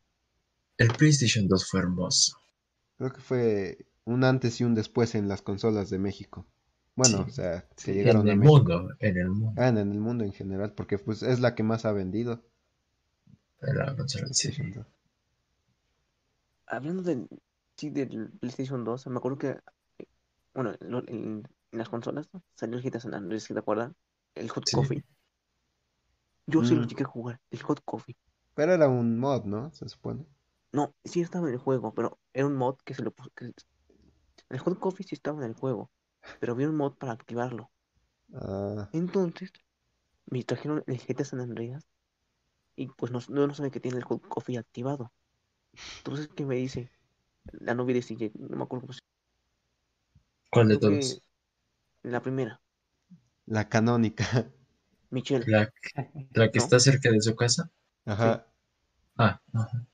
El 0.78 0.88
PlayStation 0.88 1.50
2 1.50 1.70
fue 1.70 1.82
hermoso. 1.82 2.38
Creo 2.98 3.12
que 3.12 3.22
fue 3.22 3.86
un 4.06 4.24
antes 4.24 4.62
y 4.62 4.64
un 4.64 4.76
después 4.76 5.16
en 5.16 5.28
las 5.28 5.42
consolas 5.42 5.90
de 5.90 6.00
México. 6.00 6.46
Bueno, 6.96 7.18
Sí. 7.20 7.24
o 7.28 7.30
sea, 7.30 7.68
Sí, 7.78 7.92
llegaron 7.94 8.22
en 8.24 8.30
a 8.30 8.32
el 8.34 8.40
México. 8.40 8.58
mundo, 8.58 8.90
en 9.00 9.18
el 9.18 9.30
mundo. 9.30 9.62
Ah, 9.62 9.68
en 9.68 9.78
el 9.78 10.00
mundo 10.00 10.24
en 10.24 10.34
general, 10.34 10.74
porque 10.74 10.98
pues 10.98 11.24
es 11.24 11.40
la 11.42 11.56
que 11.56 11.64
más 11.64 11.86
ha 11.86 11.92
vendido. 11.92 12.42
La 13.60 13.94
consola, 13.98 14.28
sí. 14.32 14.48
PlayStation 14.48 14.72
2. 14.72 14.88
hablando 16.68 17.02
del, 17.04 17.28
sí, 17.78 17.90
del 17.90 18.32
PlayStation 18.40 18.84
2, 18.84 19.08
me 19.08 19.18
acuerdo 19.18 19.38
que, 19.38 19.60
bueno, 20.54 20.76
lo- 20.82 21.08
en, 21.08 21.44
en 21.72 21.80
las 21.80 21.90
consolas 21.90 22.28
¿no? 22.34 22.44
salió 22.56 22.78
el 22.78 22.84
GTA 22.84 23.02
San 23.02 23.14
Andreas, 23.16 23.48
¿te 23.48 23.60
acuerdas? 23.60 23.94
El 24.36 24.50
Hot 24.50 24.66
Sí. 24.66 24.76
Coffee. 24.76 25.04
Yo 26.48 26.64
sí 26.64 26.74
lo 26.74 26.82
Mm. 26.82 26.88
llegué 26.88 27.04
a 27.04 27.08
jugar, 27.08 27.40
el 27.52 27.62
Hot 27.62 27.82
Coffee. 27.86 28.16
Pero 28.56 28.74
era 28.74 28.88
un 28.90 29.20
mod, 29.20 29.46
¿no? 29.46 29.72
Se 29.72 29.88
supone. 29.88 30.26
No, 30.72 30.94
sí 31.04 31.22
estaba 31.22 31.48
en 31.48 31.56
el 31.56 31.60
juego, 31.60 31.92
pero 31.96 32.20
era 32.32 32.46
un 32.46 32.56
mod 32.56 32.76
que 32.86 32.94
se 32.94 33.02
lo 33.02 33.10
puso. 33.12 33.32
que- 33.36 33.52
El 34.50 34.60
Hot 34.60 34.80
Coffee 34.80 35.06
sí 35.06 35.16
estaba 35.16 35.40
en 35.44 35.52
el 35.52 35.56
juego, 35.56 35.92
pero 36.40 36.54
había 36.54 36.70
un 36.70 36.78
mod 36.78 36.96
para 36.98 37.14
activarlo. 37.14 37.72
Ah, 38.34 38.90
Entonces, 38.92 39.52
me 40.28 40.44
trajeron 40.44 40.84
el 40.88 41.00
GTA 41.02 41.26
San 41.26 41.42
Andreas 41.42 41.88
y 42.76 42.88
pues 42.90 43.12
no, 43.12 43.20
no, 43.30 43.48
no 43.48 43.54
sabe 43.56 43.72
que 43.72 43.80
tiene 43.82 43.98
el 44.00 44.06
Hot 44.06 44.28
Coffee 44.28 44.58
activado. 44.60 45.14
Entonces, 46.00 46.30
¿qué 46.36 46.46
me 46.46 46.56
dice? 46.56 46.92
La 47.54 47.76
novia 47.76 47.96
de 47.96 48.04
CJ, 48.04 48.32
no 48.40 48.58
me 48.58 48.64
acuerdo 48.64 48.84
cómo 48.88 48.94
se 48.94 49.02
¿Cuál 50.50 50.70
de 50.70 50.78
todos? 50.80 51.22
La 52.04 52.22
primera, 52.22 52.62
la 53.48 53.68
canónica. 53.70 54.52
Michelle. 55.12 55.48
La, 55.48 55.72
la 56.34 56.52
que 56.52 56.58
¿No? 56.58 56.66
está 56.66 56.80
cerca 56.80 57.12
de 57.12 57.22
su 57.22 57.36
casa. 57.36 57.72
Ajá. 58.06 58.48
Ah, 59.18 59.42
ajá. 59.54 59.86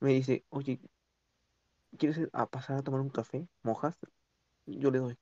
me 0.00 0.12
dice, 0.14 0.44
oye, 0.50 0.80
¿quieres 1.98 2.18
ir 2.18 2.30
a 2.32 2.46
pasar 2.46 2.76
a 2.78 2.82
tomar 2.82 3.00
un 3.00 3.10
café? 3.10 3.48
¿Mojas? 3.64 3.96
Yo 4.66 4.90
le 4.90 4.98
doy. 5.00 5.18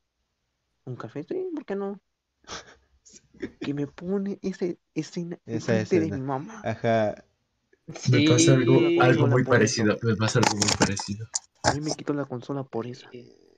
¿Un 0.86 0.96
café? 0.96 1.24
Sí, 1.24 1.46
¿por 1.54 1.64
qué 1.66 1.76
no? 1.76 2.00
Que 3.62 3.74
me 3.74 3.86
pone 3.86 4.38
ese 4.42 4.78
escena 4.94 5.38
Esa 5.46 5.54
enfrente 5.54 6.00
de 6.00 6.06
escena. 6.06 6.16
mi 6.16 6.22
mamá. 6.22 6.62
Ajá. 6.64 7.24
Me 8.10 8.20
pasa 8.22 8.54
algo, 8.54 8.80
Sí. 8.80 9.00
algo 9.00 9.26
muy 9.26 9.44
Por 9.44 9.62
eso. 9.62 9.82
parecido. 9.82 9.98
Me 10.02 10.16
pasa 10.16 10.38
algo 10.40 10.56
muy 10.56 10.70
parecido. 10.78 11.26
A 11.64 11.72
mí 11.72 11.80
me 11.80 11.94
quitó 11.96 12.12
la 12.14 12.24
consola 12.26 12.62
por 12.64 12.86
eso. 12.86 13.08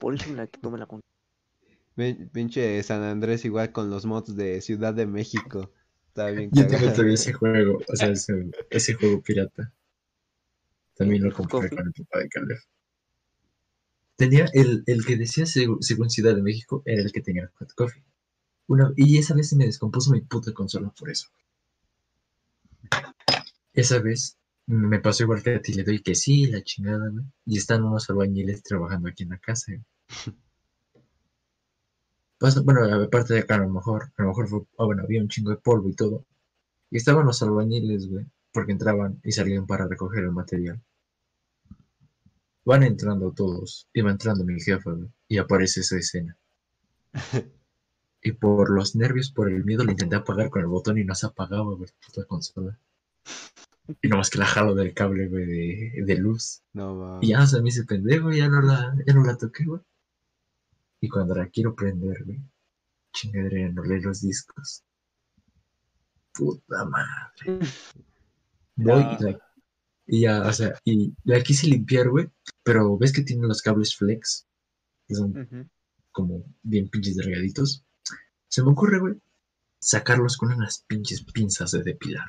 Por 0.01 0.15
eso 0.15 0.31
me 0.31 0.37
la 0.37 0.47
quitó 0.47 0.71
me 0.71 0.79
la 0.79 0.87
consola. 0.87 1.03
Pinche 2.33 2.83
San 2.85 3.03
Andrés 3.03 3.45
igual 3.45 3.73
con 3.73 3.91
los 3.91 4.07
mods 4.07 4.37
de 4.37 4.61
Ciudad 4.61 4.95
de 4.95 5.07
México. 5.07 5.71
Estaba 6.17 6.31
bien 6.31 6.51
Yo 6.51 6.67
tengo 6.67 6.91
todavía 6.93 7.13
ese 7.13 7.35
juego, 7.35 7.79
o 7.87 7.95
sea, 7.95 8.09
ese, 8.09 8.33
ese 8.71 8.95
juego 8.95 9.21
pirata. 9.21 9.71
También 10.95 11.23
lo 11.23 11.29
¿El 11.29 11.35
compré 11.35 11.69
con 11.69 11.87
el 11.87 11.93
papá 11.93 12.21
de 12.21 12.29
Caleb. 12.31 12.59
Tenía 14.17 14.47
el, 14.55 14.83
el 14.87 15.05
que 15.05 15.17
decía 15.19 15.45
seg- 15.45 15.77
según 15.83 16.09
Ciudad 16.09 16.35
de 16.35 16.41
México, 16.41 16.83
era 16.87 17.03
el 17.03 17.13
que 17.13 17.21
tenía 17.21 17.43
el 17.43 17.51
Hot 17.51 17.75
Coffee. 17.75 18.03
Una, 18.67 18.95
y 18.97 19.19
esa 19.19 19.35
vez 19.35 19.51
se 19.51 19.57
me 19.57 19.67
descompuso 19.67 20.11
mi 20.11 20.23
puta 20.23 20.55
consola 20.55 20.89
por 20.99 21.11
eso. 21.11 21.29
Esa 23.75 23.99
vez 23.99 24.39
me 24.67 24.99
pasó 25.01 25.25
igual 25.25 25.43
que 25.43 25.57
a 25.57 25.61
ti, 25.61 25.75
le 25.75 25.85
doy 25.85 26.01
que 26.01 26.15
sí, 26.15 26.47
la 26.47 26.63
chingada, 26.63 27.11
güey. 27.11 27.27
Y 27.45 27.59
están 27.59 27.85
unos 27.85 28.09
albañiles 28.09 28.63
trabajando 28.63 29.11
aquí 29.11 29.25
en 29.25 29.29
la 29.29 29.39
casa, 29.39 29.73
güey. 29.73 29.85
Pasa- 32.39 32.61
bueno, 32.63 32.85
aparte 33.03 33.35
de 33.35 33.41
acá, 33.41 33.55
a 33.57 33.59
lo 33.59 33.69
mejor, 33.71 34.13
a 34.17 34.23
lo 34.23 34.29
mejor 34.29 34.49
fue, 34.49 34.61
ah, 34.79 34.85
bueno, 34.85 35.03
había 35.03 35.23
un 35.23 35.29
chingo 35.29 35.51
de 35.51 35.57
polvo 35.57 35.89
y 35.89 35.95
todo. 35.95 36.25
Y 36.91 36.99
estaban 36.99 37.27
los 37.27 37.43
albañiles, 37.43 38.09
güey, 38.09 38.27
porque 38.53 38.73
entraban 38.73 39.21
y 39.25 39.33
salían 39.33 39.67
para 39.67 39.87
recoger 39.89 40.25
el 40.25 40.33
material. 40.33 40.81
Van 42.65 42.83
entrando 42.83 43.33
todos, 43.33 43.89
y 43.95 44.01
va 44.03 44.11
entrando 44.11 44.45
mi 44.45 44.61
jefa, 44.61 44.91
güey, 44.91 45.09
y 45.29 45.39
aparece 45.39 45.81
esa 45.81 45.97
escena. 45.99 46.37
Y 48.23 48.33
por 48.33 48.71
los 48.71 48.97
nervios, 48.97 49.31
por 49.31 49.49
el 49.49 49.65
miedo, 49.65 49.85
le 49.85 49.93
intenté 49.93 50.17
apagar 50.17 50.51
con 50.51 50.61
el 50.61 50.67
botón 50.67 50.99
y 50.99 51.05
no 51.05 51.15
se 51.15 51.27
apagaba, 51.27 51.75
güey, 51.75 51.89
puta 52.05 52.25
consola. 52.25 52.77
Y 54.03 54.09
nomás 54.09 54.31
que 54.31 54.39
la 54.39 54.47
jalo 54.47 54.75
del 54.75 54.95
cable, 54.95 55.29
güey, 55.29 55.47
de, 55.47 56.03
de 56.05 56.17
luz. 56.17 56.61
No 56.73 56.99
va. 56.99 57.19
Y 57.23 57.29
ya 57.29 57.47
se 57.47 57.63
me 57.63 57.69
hice 57.69 57.85
pendejo, 57.85 58.33
ya 58.33 58.49
no 58.49 58.63
la, 58.63 58.97
ya 59.07 59.15
no 59.15 59.23
la 59.23 59.37
toqué, 59.37 59.65
güey. 59.65 59.81
Y 61.07 61.09
cuando 61.09 61.37
la 61.37 61.47
quiero 61.49 61.73
prender, 61.73 62.25
güey, 62.25 62.41
chingadera, 63.13 63.71
no 63.71 63.85
lee 63.85 64.01
los 64.01 64.23
discos. 64.23 64.83
Puta 66.35 66.85
madre. 66.85 67.61
Voy 68.75 69.03
y, 69.21 69.23
la- 69.23 69.41
y 70.09 70.21
ya, 70.23 70.43
o 70.43 70.53
sea, 70.53 70.75
y 70.85 71.15
la 71.23 71.41
quise 71.45 71.69
limpiar, 71.69 72.09
güey, 72.09 72.29
pero 72.65 72.99
ves 72.99 73.13
que 73.13 73.23
tiene 73.23 73.47
los 73.47 73.63
cables 73.63 73.95
flex, 73.97 74.49
que 75.07 75.15
son 75.15 75.33
como 76.11 76.45
bien 76.65 76.89
pinches 76.89 77.15
delgaditos. 77.15 77.85
Se 78.49 78.65
me 78.65 78.71
ocurre, 78.73 78.99
güey, 78.99 79.15
sacarlos 79.79 80.37
con 80.37 80.53
unas 80.53 80.85
pinches 80.89 81.23
pinzas 81.23 81.71
de 81.71 81.85
depilar. 81.85 82.29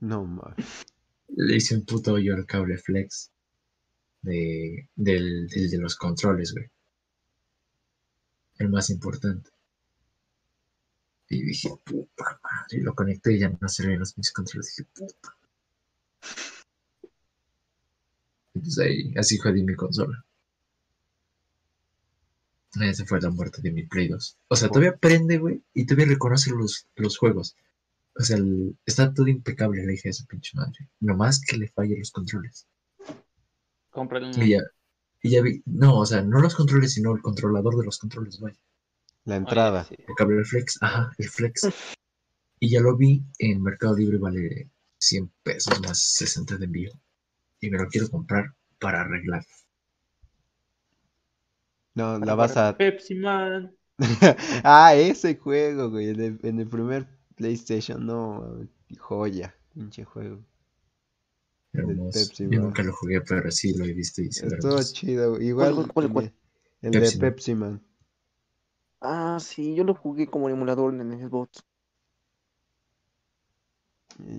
No 0.00 0.24
más. 0.24 0.56
Le 1.28 1.54
hice 1.56 1.76
un 1.76 1.84
puto 1.84 2.14
hoyo 2.14 2.34
al 2.34 2.46
cable 2.46 2.78
flex 2.78 3.30
de, 4.22 4.90
del, 4.96 5.46
del 5.46 5.70
de 5.70 5.78
los 5.78 5.94
controles, 5.94 6.52
güey. 6.52 6.66
El 8.58 8.68
más 8.70 8.90
importante. 8.90 9.50
Y 11.28 11.42
dije, 11.42 11.70
puta 11.84 12.40
madre, 12.42 12.78
y 12.78 12.80
lo 12.80 12.94
conecté 12.94 13.32
y 13.34 13.40
ya 13.40 13.48
no 13.48 13.68
se 13.68 13.86
ven 13.86 13.98
los 13.98 14.16
mis 14.16 14.32
controles. 14.32 14.74
Dije, 14.76 14.88
puta. 14.94 15.36
Y 18.54 18.60
pues 18.60 18.78
ahí, 18.78 19.14
así 19.16 19.36
jodí 19.38 19.62
mi 19.62 19.74
consola. 19.74 20.24
Esa 22.80 23.06
fue 23.06 23.20
la 23.20 23.30
muerte 23.30 23.62
de 23.62 23.72
mi 23.72 23.84
Play 23.84 24.08
2. 24.08 24.36
O 24.48 24.56
sea, 24.56 24.68
todavía 24.68 24.96
prende, 24.96 25.38
güey, 25.38 25.62
y 25.72 25.86
todavía 25.86 26.12
reconoce 26.14 26.50
los, 26.50 26.86
los 26.96 27.16
juegos. 27.16 27.56
O 28.14 28.22
sea, 28.22 28.36
el- 28.36 28.76
está 28.84 29.12
todo 29.12 29.28
impecable, 29.28 29.84
le 29.84 29.92
dije 29.92 30.08
a 30.08 30.10
esa 30.10 30.26
pinche 30.26 30.52
madre. 30.54 30.88
Nomás 31.00 31.40
que 31.40 31.56
le 31.56 31.68
falle 31.68 31.98
los 31.98 32.10
controles. 32.10 32.66
Cómprale 33.90 34.30
ya, 34.48 34.60
y 35.26 35.30
ya 35.30 35.42
vi, 35.42 35.60
no, 35.66 35.98
o 35.98 36.06
sea, 36.06 36.22
no 36.22 36.40
los 36.40 36.54
controles, 36.54 36.94
sino 36.94 37.12
el 37.12 37.20
controlador 37.20 37.76
de 37.76 37.84
los 37.84 37.98
controles, 37.98 38.38
vaya. 38.38 38.56
La 39.24 39.36
entrada. 39.36 39.80
Oye, 39.88 39.96
sí. 39.96 40.04
El 40.06 40.14
cable 40.14 40.44
flex, 40.44 40.78
ajá, 40.80 41.10
el 41.18 41.28
flex. 41.28 41.68
Y 42.58 42.70
ya 42.70 42.80
lo 42.80 42.96
vi 42.96 43.22
en 43.38 43.62
Mercado 43.62 43.94
Libre, 43.94 44.16
vale 44.16 44.70
100 44.98 45.30
pesos 45.42 45.78
más 45.82 46.00
60 46.14 46.56
de 46.56 46.64
envío. 46.64 46.90
Y 47.60 47.68
me 47.68 47.76
lo 47.76 47.86
quiero 47.86 48.08
comprar 48.08 48.54
para 48.80 49.02
arreglar. 49.02 49.44
No, 51.94 52.18
la 52.18 52.34
vas 52.34 52.56
a... 52.56 52.74
Pepsi 52.74 53.16
Man. 53.16 53.76
ah, 54.64 54.94
ese 54.94 55.36
juego, 55.36 55.90
güey. 55.90 56.08
En 56.08 56.20
el, 56.20 56.40
en 56.44 56.60
el 56.60 56.66
primer 56.66 57.06
PlayStation, 57.34 58.06
no. 58.06 58.66
Joya. 58.96 59.54
Pinche 59.74 60.04
juego. 60.04 60.42
Hermoso. 61.78 62.18
Pepsi 62.18 62.48
Yo 62.50 62.60
nunca 62.60 62.82
lo 62.82 62.92
jugué, 62.92 63.20
pero 63.20 63.50
sí 63.50 63.76
lo 63.76 63.84
he 63.84 63.92
visto 63.92 64.22
y 64.22 64.32
se 64.32 64.46
Estuvo 64.46 64.70
hermoso. 64.72 64.94
chido, 64.94 65.30
güey. 65.32 65.48
Igual 65.48 65.74
cuál, 65.74 65.92
cuál, 65.92 66.12
cuál? 66.12 66.34
el 66.82 66.90
Pepsi 66.90 67.18
de 67.18 67.20
Man. 67.20 67.30
Pepsi 67.30 67.54
Man. 67.54 67.82
Ah, 69.00 69.38
sí, 69.40 69.74
yo 69.74 69.84
lo 69.84 69.94
jugué 69.94 70.26
como 70.26 70.48
emulador 70.48 70.94
en 70.94 71.12
el 71.12 71.28
Xbox. 71.28 71.64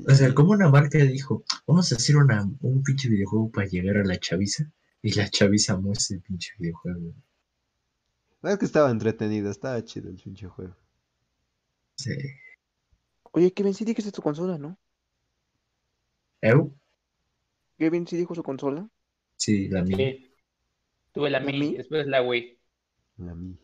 O 0.08 0.16
sea, 0.16 0.34
como 0.34 0.52
una 0.52 0.70
marca 0.70 0.98
dijo, 0.98 1.44
vamos 1.68 1.92
a 1.92 1.96
hacer 1.96 2.18
una, 2.18 2.50
un 2.62 2.82
pinche 2.84 3.10
videojuego 3.10 3.52
para 3.52 3.68
llegar 3.68 3.98
a 3.98 4.04
la 4.04 4.18
chaviza. 4.20 4.70
Y 5.04 5.14
la 5.14 5.30
chaviza 5.30 5.74
amó 5.74 5.94
ese 5.94 6.20
pinche 6.20 6.54
videojuego. 6.58 7.14
La 8.42 8.50
verdad 8.50 8.54
es 8.54 8.60
que 8.60 8.66
estaba 8.66 8.92
entretenido, 8.92 9.52
estaba 9.52 9.84
chido 9.84 10.10
el 10.10 10.16
pinche 10.16 10.48
juego. 10.48 10.76
Sí. 11.96 12.16
Oye, 13.32 13.54
Kevin, 13.54 13.74
sí 13.74 13.86
dijiste 13.86 14.12
tu 14.12 14.22
consola, 14.22 14.58
¿no? 14.58 14.78
¿Eu? 16.42 16.72
Kevin 17.78 18.08
sí 18.08 18.18
dijo 18.18 18.36
su 18.36 18.44
consola. 18.44 18.90
Sí, 19.36 19.68
la 19.70 19.84
mía. 19.84 19.98
Sí. 19.98 20.34
Tuve 21.14 21.30
la 21.32 21.40
¿La 21.40 21.52
Mi, 21.52 21.54
Mi? 21.54 21.76
después 21.76 22.08
la 22.08 22.22
Wii. 22.24 22.60
La 23.18 23.36
mi. 23.36 23.58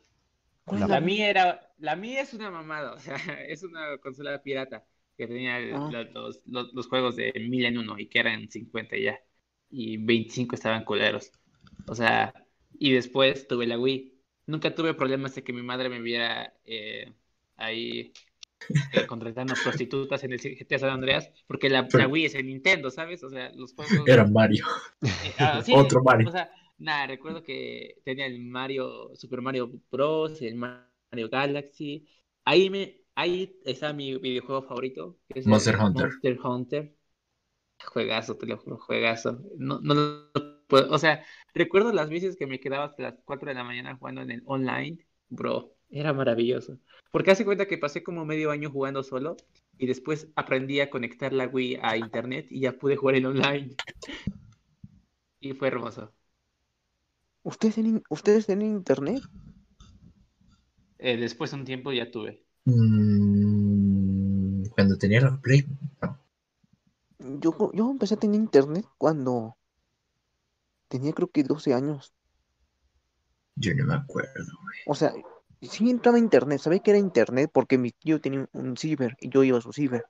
¿Cuál 0.66 0.88
La- 0.88 1.00
Mi 1.02 1.22
era, 1.22 1.74
la 1.78 1.96
Mi 1.96 2.16
es 2.18 2.34
una 2.34 2.50
mamada, 2.52 2.94
o 2.94 3.00
sea, 3.00 3.16
es 3.48 3.64
una 3.64 3.98
consola 4.00 4.42
pirata 4.42 4.86
que 5.18 5.28
tenía 5.28 5.58
Ah. 5.72 5.90
los, 6.14 6.42
los, 6.46 6.74
los 6.74 6.88
juegos 6.88 7.16
de 7.16 7.34
mil 7.50 7.66
en 7.66 7.78
uno 7.78 8.00
y 8.00 8.08
que 8.08 8.20
eran 8.20 8.50
50 8.50 8.98
ya. 8.98 9.20
Y 9.70 9.98
25 9.98 10.56
estaban 10.56 10.86
culeros. 10.86 11.32
O 11.88 11.96
sea, 11.96 12.34
y 12.80 12.94
después 12.94 13.48
tuve 13.48 13.68
la 13.68 13.78
Wii. 13.80 14.22
Nunca 14.48 14.74
tuve 14.76 14.94
problemas 14.94 15.36
de 15.36 15.44
que 15.44 15.54
mi 15.54 15.62
madre 15.64 15.90
me 15.90 16.02
viera 16.02 16.54
eh, 16.66 17.14
ahí 17.58 18.14
contratando 19.08 19.54
prostitutas 19.64 20.24
en 20.24 20.34
el 20.34 20.40
GTA 20.40 20.80
San 20.80 20.90
Andreas, 20.90 21.32
porque 21.48 21.70
la, 21.70 21.88
Wii 22.08 22.26
es 22.26 22.36
el 22.36 22.48
Nintendo, 22.48 22.90
¿sabes? 22.90 23.24
O 23.24 23.30
sea, 23.30 23.52
los 23.54 23.74
juegos... 23.74 24.08
Era 24.08 24.26
Mario. 24.26 24.66
Eh, 25.02 25.34
ah, 25.40 25.62
sí, 25.66 25.74
Otro 25.76 26.04
Mario. 26.04 26.30
O 26.30 26.32
sea, 26.32 26.52
nada, 26.78 27.08
recuerdo 27.08 27.44
que 27.44 28.02
tenía 28.04 28.26
el 28.26 28.40
Mario, 28.40 29.16
Super 29.16 29.42
Mario 29.42 29.72
Bros, 29.92 30.42
el 30.42 30.56
Mario 30.56 31.30
Galaxy. 31.32 32.08
Ahí 32.46 32.70
me, 32.70 33.02
ahí 33.16 33.60
está 33.66 33.94
mi 33.94 34.18
videojuego 34.18 34.64
favorito, 34.64 35.20
que 35.30 35.40
es 35.40 35.48
Monster 35.48 35.76
Hunter. 35.78 36.08
Monster 36.08 36.40
Hunter. 36.44 36.96
Juegazo, 37.86 38.38
te 38.38 38.46
lo 38.46 38.58
juro, 38.58 38.78
juegazo. 38.78 39.40
No, 39.58 39.80
no 39.82 39.94
lo 39.94 40.32
puedo, 40.68 40.92
o 40.92 40.98
sea, 40.98 41.24
recuerdo 41.54 41.92
las 41.92 42.10
veces 42.10 42.38
que 42.38 42.48
me 42.48 42.60
quedaba 42.60 42.86
hasta 42.86 43.04
las 43.04 43.16
4 43.26 43.50
de 43.50 43.56
la 43.56 43.64
mañana 43.64 43.96
jugando 43.98 44.22
en 44.22 44.32
el 44.32 44.44
online, 44.46 45.06
bro, 45.30 45.73
era 45.94 46.12
maravilloso. 46.12 46.80
Porque 47.12 47.32
hace 47.32 47.46
cuenta 47.46 47.68
que 47.68 47.78
pasé 47.78 48.04
como 48.04 48.26
medio 48.26 48.52
año 48.52 48.72
jugando 48.72 49.04
solo 49.04 49.38
y 49.78 49.86
después 49.86 50.28
aprendí 50.36 50.80
a 50.80 50.90
conectar 50.90 51.32
la 51.32 51.48
Wii 51.48 51.80
a 51.82 51.96
internet 51.98 52.48
y 52.50 52.62
ya 52.62 52.74
pude 52.74 52.96
jugar 52.96 53.16
en 53.16 53.28
online. 53.28 53.76
Y 55.40 55.54
fue 55.54 55.68
hermoso. 55.68 56.12
¿Ustedes 57.44 57.76
tienen, 57.76 58.04
¿ustedes 58.10 58.48
tienen 58.48 58.72
internet? 58.72 59.22
Eh, 60.98 61.18
después 61.18 61.52
de 61.52 61.58
un 61.58 61.66
tiempo 61.66 61.92
ya 61.92 62.10
tuve. 62.10 62.44
Mm, 62.66 64.64
cuando 64.70 64.98
tenía 64.98 65.22
la 65.22 65.40
Play. 65.40 65.66
no. 66.02 66.20
Yo, 67.40 67.72
yo 67.74 67.92
empecé 67.92 68.16
a 68.16 68.20
tener 68.20 68.40
internet 68.40 68.86
cuando 68.98 69.56
tenía 70.88 71.14
creo 71.14 71.30
que 71.30 71.44
12 71.44 71.74
años. 71.74 72.14
Yo 73.56 73.76
no 73.76 73.86
me 73.86 73.96
acuerdo. 73.96 74.52
O 74.88 74.96
sea, 74.96 75.14
sí 75.68 75.90
entraba 75.90 76.18
a 76.18 76.22
internet, 76.22 76.60
sabía 76.60 76.80
que 76.80 76.92
era 76.92 77.00
internet 77.00 77.50
porque 77.54 77.78
mi 77.78 77.92
tío 77.92 78.20
tenía 78.22 78.48
un 78.54 78.78
ciber 78.78 79.18
y 79.20 79.30
yo 79.30 79.44
iba 79.44 79.58
a 79.58 79.62
su 79.62 79.74
ciber. 79.74 80.06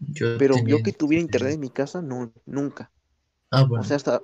Yo 0.00 0.36
Pero 0.38 0.54
tenía 0.54 0.76
yo 0.76 0.82
que 0.82 0.92
tuviera 0.92 1.22
internet 1.22 1.54
en 1.54 1.60
mi 1.60 1.70
casa, 1.70 2.02
no, 2.02 2.32
nunca. 2.46 2.90
Ah, 3.50 3.64
bueno. 3.64 3.82
O 3.82 3.84
sea, 3.84 3.96
hasta 3.96 4.20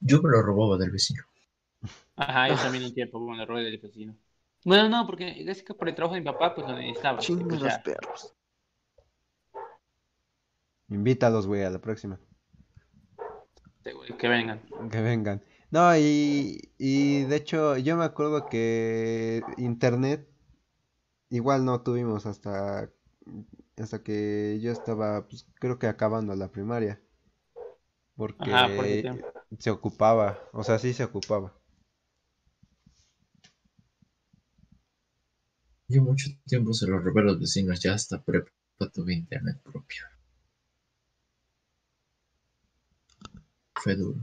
yo 0.00 0.20
me 0.20 0.30
lo 0.30 0.42
robaba 0.42 0.76
del 0.76 0.90
vecino. 0.90 1.24
Ajá, 2.16 2.48
yo 2.48 2.56
también 2.56 2.84
un 2.84 2.94
tiempo 2.94 3.24
con 3.24 3.40
el 3.40 3.46
rol 3.46 3.64
del 3.64 3.78
vecino. 3.78 4.14
Bueno, 4.64 4.88
no, 4.88 5.06
porque 5.06 5.44
es 5.46 5.62
que 5.62 5.74
por 5.74 5.88
el 5.88 5.94
trabajo 5.94 6.14
de 6.14 6.20
mi 6.20 6.26
papá, 6.26 6.54
pues 6.54 6.66
lo 6.66 6.76
necesitaba. 6.76 7.18
pues 7.18 7.60
los 7.60 7.62
ya. 7.62 7.82
perros. 7.82 8.34
Invítalos, 10.88 11.46
güey, 11.46 11.64
a 11.64 11.70
la 11.70 11.80
próxima. 11.80 12.18
Que 14.18 14.28
vengan. 14.28 14.60
Que 14.90 15.00
vengan. 15.00 15.42
No, 15.74 15.96
y, 15.98 16.70
y 16.78 17.24
de 17.24 17.34
hecho, 17.34 17.76
yo 17.76 17.96
me 17.96 18.04
acuerdo 18.04 18.46
que 18.46 19.44
internet 19.56 20.24
igual 21.30 21.64
no 21.64 21.82
tuvimos 21.82 22.26
hasta, 22.26 22.92
hasta 23.76 24.02
que 24.04 24.60
yo 24.62 24.70
estaba, 24.70 25.26
pues, 25.26 25.48
creo 25.58 25.80
que 25.80 25.88
acabando 25.88 26.32
la 26.36 26.52
primaria. 26.52 27.00
Porque 28.16 28.44
Ajá, 28.44 28.68
por 28.76 28.86
se 29.58 29.70
ocupaba, 29.70 30.38
o 30.52 30.62
sea, 30.62 30.78
sí 30.78 30.92
se 30.92 31.02
ocupaba. 31.02 31.52
Yo 35.88 36.02
mucho 36.02 36.30
tiempo 36.46 36.72
se 36.72 36.86
lo 36.86 37.00
robé 37.00 37.22
a 37.22 37.24
los 37.24 37.40
vecinos, 37.40 37.80
ya 37.80 37.94
hasta 37.94 38.22
prepa 38.22 38.52
tuve 38.92 39.14
internet 39.14 39.60
propio. 39.64 40.04
Fue 43.74 43.96
duro. 43.96 44.20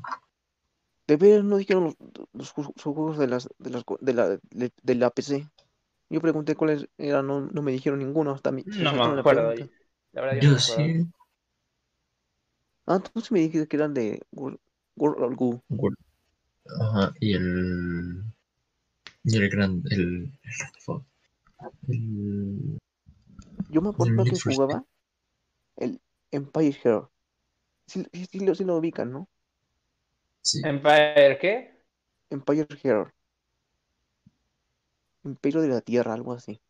De 1.12 1.18
veras 1.18 1.44
no 1.44 1.58
dijeron 1.58 1.84
los, 1.84 1.96
los 2.32 2.56
ju- 2.56 2.74
los 2.74 2.84
juegos 2.84 3.18
de 3.18 3.28
las 3.28 3.50
de 3.60 3.70
las 3.70 3.84
co- 3.84 3.98
de 4.00 4.14
la 4.14 4.30
de, 4.30 4.72
de 4.82 4.96
la 4.96 5.10
PC. 5.10 5.46
Yo 6.10 6.22
pregunté 6.22 6.56
cuáles 6.56 6.88
eran, 6.98 7.28
no, 7.28 7.42
no 7.42 7.62
me 7.62 7.74
dijeron 7.74 8.00
ninguno 8.00 8.32
hasta 8.32 8.54
mi. 8.54 8.64
No 8.64 8.94
me 8.94 9.16
la 9.16 9.20
acuerdo. 9.20 9.54
La 10.14 10.22
verdad, 10.22 10.36
yo 10.38 10.44
Yo 10.44 10.52
no 10.52 10.60
sí. 10.60 11.08
Ah, 12.88 13.02
sí 13.22 13.34
me 13.34 13.42
dijiste 13.42 13.68
que 13.68 13.76
eran 13.76 13.94
de 13.94 14.22
World, 14.32 14.58
World 14.96 15.36
Goo. 15.36 15.62
Word. 15.70 15.96
Ajá, 16.82 17.14
y 17.20 17.34
el. 17.34 18.24
Y 19.24 19.38
el 19.38 19.50
gran. 19.50 19.84
El. 19.90 20.32
Yo 23.70 23.82
me 23.82 23.90
acuerdo 23.90 24.24
que 24.24 24.40
jugaba 24.40 24.86
el 25.78 26.02
Empire 26.32 26.78
Hero. 26.84 27.12
Sí, 27.88 28.06
sí, 28.14 28.28
sí 28.32 28.40
lo, 28.42 28.56
sí 28.56 28.66
lo 28.66 28.78
ubican, 28.78 29.12
¿no? 29.12 29.30
Sí. 30.42 30.62
¿Empire 30.64 31.38
qué? 31.40 31.84
Empire 32.30 32.68
Hero. 32.84 33.12
Imperio 35.24 35.62
de 35.62 35.68
la 35.68 35.82
Tierra, 35.82 36.14
algo 36.14 36.34
así. 36.34 36.62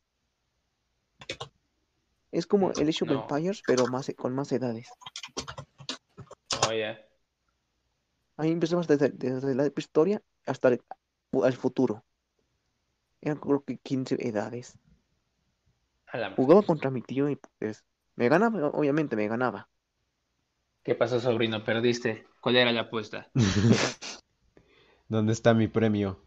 Es 2.32 2.46
como 2.46 2.72
el 2.72 2.90
Age 2.90 3.04
of 3.04 3.10
No. 3.10 3.22
Empires, 3.22 3.62
pero 3.66 3.88
más, 3.88 4.12
con 4.18 4.34
más 4.34 4.52
edades. 4.52 4.90
Oh, 6.68 6.74
ya. 6.74 7.00
Ahí 8.38 8.52
empezamos 8.52 8.88
desde, 8.88 9.10
desde 9.10 9.56
la 9.56 9.72
historia 9.76 10.22
hasta 10.46 10.70
el, 10.70 10.82
al 11.44 11.54
futuro. 11.54 12.04
Eran 13.22 13.38
creo 13.38 13.64
que 13.64 13.78
15 13.78 14.16
edades. 14.28 14.78
Jugaba 16.36 16.64
contra 16.64 16.90
mi 16.90 17.02
tío 17.02 17.30
y 17.30 17.40
pues 17.60 17.86
me 18.16 18.28
ganaba, 18.28 18.68
obviamente 18.70 19.16
me 19.16 19.28
ganaba. 19.28 19.70
¿Qué 20.84 20.94
pasó, 20.94 21.20
sobrino? 21.20 21.64
¿Perdiste? 21.64 22.28
¿Cuál 22.40 22.58
era 22.58 22.72
la 22.72 22.82
apuesta? 22.82 23.32
¿Dónde 25.08 25.34
está 25.34 25.54
mi 25.54 25.68
premio? 25.68 26.20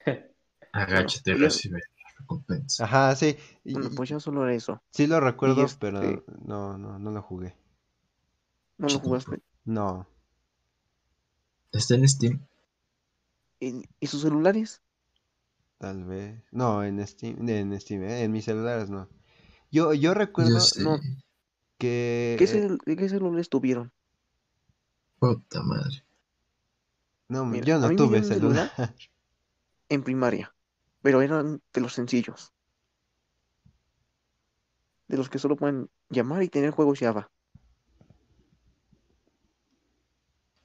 Agáchate, 0.72 1.34
recibe 1.34 1.78
la 1.78 2.20
recompensa. 2.20 2.84
Ajá, 2.84 3.14
sí. 3.16 3.36
y- 3.64 3.74
Bueno, 3.74 3.90
pues 3.94 4.08
ya 4.10 4.20
solo 4.20 4.44
era 4.44 4.54
eso. 4.54 4.82
sí 4.90 5.06
lo 5.06 5.20
recuerdo, 5.20 5.64
este- 5.64 5.78
pero 5.78 6.24
no, 6.44 6.76
no, 6.78 6.98
no 6.98 7.10
lo 7.10 7.22
jugué. 7.22 7.56
No 8.78 8.88
lo 8.88 8.98
jugaste. 8.98 9.40
No. 9.66 10.06
Está 11.72 11.94
en 11.94 12.06
Steam. 12.06 12.40
¿Y, 13.60 13.84
y 14.00 14.06
sus 14.08 14.22
celulares? 14.22 14.82
Tal 15.78 16.04
vez. 16.04 16.42
No, 16.52 16.84
en 16.84 17.04
Steam, 17.06 17.48
en 17.48 17.80
Steam, 17.80 18.02
¿eh? 18.04 18.22
En 18.22 18.32
mis 18.32 18.44
celulares 18.44 18.90
no. 18.90 19.08
Yo, 19.72 19.94
yo 19.94 20.14
recuerdo 20.14 20.54
Yo 20.54 20.60
sé. 20.60 20.82
no. 20.84 20.98
Que... 21.78 22.36
¿Qué, 22.38 22.46
cel- 22.46 22.78
¿Qué 22.96 23.08
celulares 23.10 23.50
tuvieron? 23.50 23.92
Puta 25.20 25.62
madre. 25.62 26.02
No, 27.28 27.44
Mira, 27.46 27.66
yo 27.66 27.76
a 27.76 27.78
no 27.78 27.90
tuve 27.96 28.22
celular. 28.22 28.70
celular. 28.70 28.72
En 29.90 30.02
primaria. 30.02 30.54
Pero 31.02 31.20
eran 31.20 31.60
de 31.74 31.80
los 31.82 31.92
sencillos. 31.92 32.54
De 35.06 35.18
los 35.18 35.28
que 35.28 35.38
solo 35.38 35.56
pueden 35.56 35.90
llamar 36.08 36.42
y 36.44 36.48
tener 36.48 36.70
juegos 36.70 37.00
Java. 37.00 37.30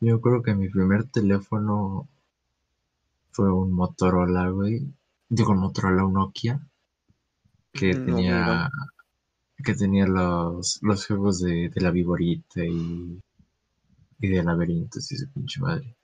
Yo 0.01 0.21
creo 0.21 0.43
que 0.43 0.53
mi 0.53 0.69
primer 0.69 1.05
teléfono 1.09 2.07
fue 3.31 3.51
un 3.51 3.73
Motorola, 3.73 4.47
güey. 4.47 4.87
Digo, 5.27 5.51
un 5.51 5.59
Motorola, 5.59 6.05
un 6.05 6.13
Nokia. 6.13 6.65
Que 7.73 7.93
No, 7.93 7.95
tenía. 7.95 8.69
Que 9.63 9.73
tenía 9.73 10.05
los, 10.05 10.79
los 10.83 11.07
juegos 11.07 11.39
de, 11.39 11.69
de 11.69 11.81
la 11.81 11.91
Viborita 11.91 12.63
y. 12.65 13.19
Y 14.19 14.27
de 14.29 14.43
laberintos 14.43 15.11
y 15.11 15.17
su 15.17 15.29
pinche 15.31 15.59
madre. 15.59 15.97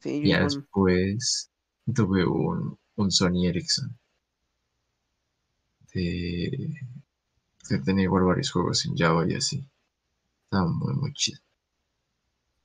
Sí, 0.00 0.20
Ya 0.26 0.36
igual- 0.36 0.44
después 0.44 1.50
tuve 1.94 2.24
un, 2.26 2.78
un 2.96 3.10
Sony 3.10 3.46
Ericsson. 3.46 3.96
De, 5.92 6.74
que 7.68 7.78
tenía 7.78 8.04
igual 8.04 8.24
varios 8.24 8.50
juegos 8.50 8.84
en 8.86 8.96
Java 8.96 9.28
y 9.28 9.34
así. 9.34 9.68
Estaba 10.44 10.68
muy, 10.68 10.94
muy 10.94 11.12
chido. 11.12 11.40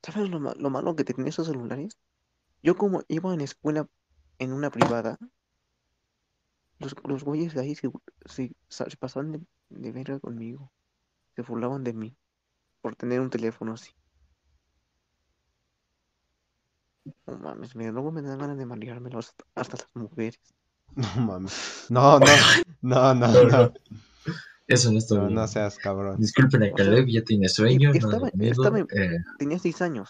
¿Sabes 0.03 0.29
lo, 0.29 0.39
lo 0.39 0.69
malo 0.69 0.95
que 0.95 1.03
tenía 1.03 1.29
esos 1.29 1.47
celulares? 1.47 1.97
Yo 2.63 2.75
como 2.77 3.03
iba 3.07 3.33
en 3.33 3.41
escuela 3.41 3.87
en 4.39 4.53
una 4.53 4.69
privada, 4.71 5.17
los, 6.79 6.95
los 7.05 7.23
güeyes 7.23 7.53
de 7.53 7.61
ahí 7.61 7.75
se, 7.75 7.89
se, 8.25 8.51
se 8.69 8.97
pasaban 8.97 9.31
de, 9.31 9.41
de 9.71 9.91
verga 9.91 10.19
conmigo. 10.19 10.71
Se 11.35 11.41
burlaban 11.41 11.83
de 11.83 11.93
mí 11.93 12.15
por 12.81 12.95
tener 12.95 13.19
un 13.21 13.29
teléfono 13.29 13.73
así. 13.73 13.91
No 17.25 17.37
mames, 17.37 17.75
me, 17.75 17.91
luego 17.91 18.11
me 18.11 18.21
dan 18.21 18.37
ganas 18.37 18.57
de 18.57 18.65
mareármelo 18.65 19.19
hasta, 19.19 19.43
hasta 19.55 19.77
las 19.77 19.89
mujeres. 19.95 20.39
No 20.95 21.25
mames. 21.25 21.85
No, 21.89 22.19
no, 22.19 22.25
no, 22.81 23.13
no, 23.15 23.27
No, 23.27 23.43
no. 23.43 23.49
no. 23.49 23.73
Eso 24.67 24.91
no 24.91 24.97
está 24.99 25.15
No, 25.15 25.21
bien. 25.23 25.35
no 25.35 25.47
seas 25.47 25.77
cabrón. 25.77 26.17
Disculpen 26.19 26.63
a 26.63 26.71
Caleb, 26.73 27.07
ya 27.07 27.23
tiene 27.23 27.47
sueño. 27.49 27.91
no 27.93 28.25
ha 28.25 28.27
estaba- 28.43 28.79
en- 28.79 28.87
eh, 28.91 29.17
Tenía 29.37 29.57
seis 29.59 29.81
años. 29.81 30.09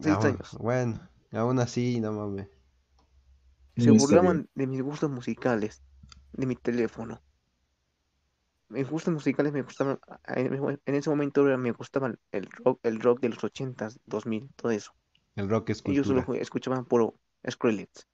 Seis 0.00 0.16
años. 0.24 0.56
bueno, 0.58 1.00
aún 1.32 1.58
así, 1.58 2.00
no 2.00 2.12
mames. 2.12 2.48
Se 3.76 3.86
no 3.86 3.94
burlaban 3.94 4.48
de 4.54 4.66
mis 4.66 4.82
gustos 4.82 5.10
musicales, 5.10 5.82
de 6.32 6.46
mi 6.46 6.56
teléfono. 6.56 7.20
Mis 8.70 8.88
gustos 8.90 9.14
musicales 9.14 9.52
me 9.52 9.62
gustaban, 9.62 9.98
en 10.26 10.94
ese 10.94 11.08
momento 11.10 11.42
me 11.42 11.72
gustaba 11.72 12.14
el 12.32 12.50
rock, 12.50 12.80
el 12.82 13.00
rock 13.00 13.20
de 13.20 13.30
los 13.30 13.42
80s, 13.42 13.98
2000, 14.04 14.50
todo 14.56 14.70
eso. 14.72 14.92
El 15.36 15.48
rock 15.48 15.70
es 15.70 15.82
Y 15.86 15.94
yo 15.94 16.04
solo 16.04 16.22
cultura. 16.24 16.42
escuchaban 16.42 16.84
puro 16.84 17.14
Skrillex. 17.48 18.06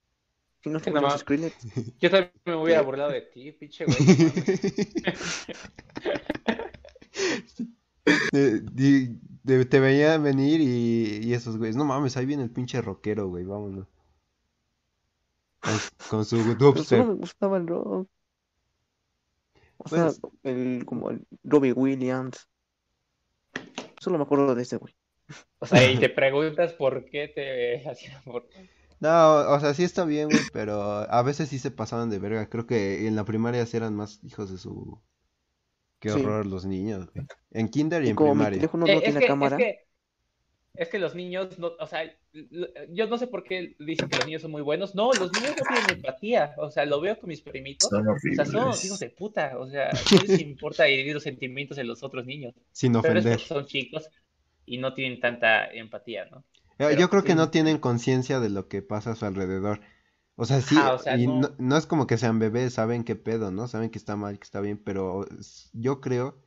Si 0.63 0.71
no 0.71 0.79
ma- 1.03 1.19
Skrillex, 1.19 1.55
Yo 2.01 2.11
también 2.11 2.33
me 2.45 2.55
hubiera 2.55 2.83
burlado 2.83 3.11
de 3.11 3.23
ti, 3.23 3.53
pinche 3.53 3.85
güey. 3.85 3.99
Eh, 8.33 8.61
di- 8.73 9.19
de- 9.43 9.65
te 9.65 9.81
veía 9.81 10.19
venir 10.19 10.61
y, 10.61 11.21
y 11.27 11.35
esos 11.35 11.57
güeyes. 11.57 11.77
No 11.77 11.85
mames, 11.85 12.17
ahí 12.17 12.27
viene 12.27 12.45
el 12.45 12.51
pinche 12.51 12.81
rockero, 12.81 13.29
güey, 13.29 13.45
vámonos. 13.45 13.87
Con, 15.61 15.73
con 16.11 16.25
su 16.25 16.37
pero 16.37 16.49
solo 16.57 16.57
dubstep. 16.73 17.07
me 17.07 17.15
gustaba 17.15 17.57
el 17.59 17.67
rock. 17.67 18.09
O 19.85 19.89
sea, 19.89 20.05
Pues- 20.07 20.21
el, 20.43 20.85
como 20.85 21.11
el 21.11 21.27
Robbie 21.43 21.73
Williams. 21.73 22.49
Solo 24.01 24.19
me 24.19 24.25
acuerdo 24.25 24.55
de 24.55 24.63
ese 24.63 24.77
güey. 24.77 24.95
O 25.59 25.67
sea, 25.67 25.91
y 25.91 25.99
te 26.01 26.09
preguntas 26.11 26.73
por 26.75 27.05
qué 27.07 27.29
te 27.29 27.89
hacían 27.89 28.23
por... 28.25 28.49
No, 29.01 29.39
o 29.53 29.61
sea, 29.61 29.75
sí 29.75 29.85
está 29.85 30.05
bien, 30.05 30.29
güey, 30.29 30.41
pero 30.53 30.81
a 30.83 31.23
veces 31.23 31.49
sí 31.51 31.59
se 31.59 31.71
pasaban 31.71 32.11
de 32.11 32.19
verga. 32.19 32.49
Creo 32.49 32.67
que 32.67 33.07
en 33.07 33.17
la 33.17 33.25
primaria 33.25 33.67
sí 33.67 33.77
eran 33.77 33.95
más 33.95 34.23
hijos 34.25 34.51
de 34.51 34.59
su... 34.59 35.03
Qué 36.01 36.11
Sí. 36.11 36.21
horror 36.21 36.47
los 36.47 36.65
niños, 36.67 37.11
güey. 37.13 37.27
En 37.51 37.69
kinder 37.69 38.03
y 38.05 38.07
Y 38.07 38.11
en 38.11 38.17
como 38.17 38.35
mi 38.35 38.45
primaria. 38.45 38.65
Eh, 38.65 38.71
no 38.73 38.87
es 38.87 39.03
tiene 39.03 39.21
que, 39.21 39.27
cámara, 39.27 39.57
es 39.57 39.63
que, 39.63 39.84
es 40.77 40.89
que 40.89 40.99
los 40.99 41.15
niños, 41.15 41.59
no, 41.59 41.73
o 41.79 41.87
sea, 41.87 42.03
yo 42.91 43.07
no 43.07 43.17
sé 43.19 43.27
por 43.29 43.45
qué 43.45 43.77
dicen 43.79 44.09
que 44.09 44.17
los 44.17 44.27
niños 44.27 44.43
son 44.43 44.51
muy 44.51 44.63
buenos. 44.63 44.95
No, 44.95 45.15
los 45.15 45.33
niños 45.33 45.55
no 45.57 45.65
tienen 45.65 45.91
empatía. 45.99 46.55
O 46.59 46.71
sea, 46.71 46.85
lo 46.85 47.01
veo 47.01 47.19
con 47.19 47.29
mis 47.29 47.41
primitos. 47.43 47.89
son 47.91 48.09
O 48.09 48.19
sea, 48.35 48.45
son 48.45 48.69
hijos 48.83 48.99
de 48.99 49.11
puta. 49.11 49.57
O 49.59 49.69
sea, 49.69 49.93
no 50.11 50.19
les 50.21 50.39
importa 50.41 50.87
herir 50.89 51.15
los 51.15 51.23
sentimientos 51.23 51.77
de 51.77 51.85
los 51.85 52.03
otros 52.03 52.27
niños. 52.27 52.55
Sin 52.73 52.93
Pero 53.01 53.19
es 53.21 53.25
ofender. 53.25 53.39
porque 53.39 53.47
son 53.49 53.67
chicos 53.67 54.09
y 54.67 54.79
no 54.79 54.95
tienen 54.95 55.21
tanta 55.21 55.67
empatía, 55.73 56.25
¿no? 56.27 56.45
Eh, 56.79 56.87
Pero, 56.89 57.01
Yo 57.01 57.09
creo 57.11 57.23
que 57.23 57.31
sí. 57.33 57.37
no 57.37 57.51
tienen 57.51 57.79
conciencia 57.79 58.41
de 58.41 58.49
lo 58.51 58.69
que 58.69 58.83
pasa 58.83 59.13
a 59.13 59.15
su 59.17 59.25
alrededor. 59.27 59.81
O 60.37 60.45
sea, 60.45 60.61
sí, 60.61 60.77
o 60.77 60.99
sea, 60.99 61.17
y 61.17 61.27
no- 61.29 61.41
no, 61.41 61.55
no 61.59 61.77
es 61.77 61.87
como 61.87 62.07
que 62.09 62.19
sean 62.19 62.41
bebés, 62.41 62.75
saben 62.75 63.05
qué 63.05 63.15
pedo, 63.15 63.53
¿no? 63.53 63.69
Saben 63.69 63.91
que 63.91 63.99
está 63.99 64.17
mal, 64.17 64.39
que 64.39 64.45
está 64.45 64.61
bien, 64.61 64.79
pero 64.83 65.27
yo 65.73 66.01
creo, 66.01 66.44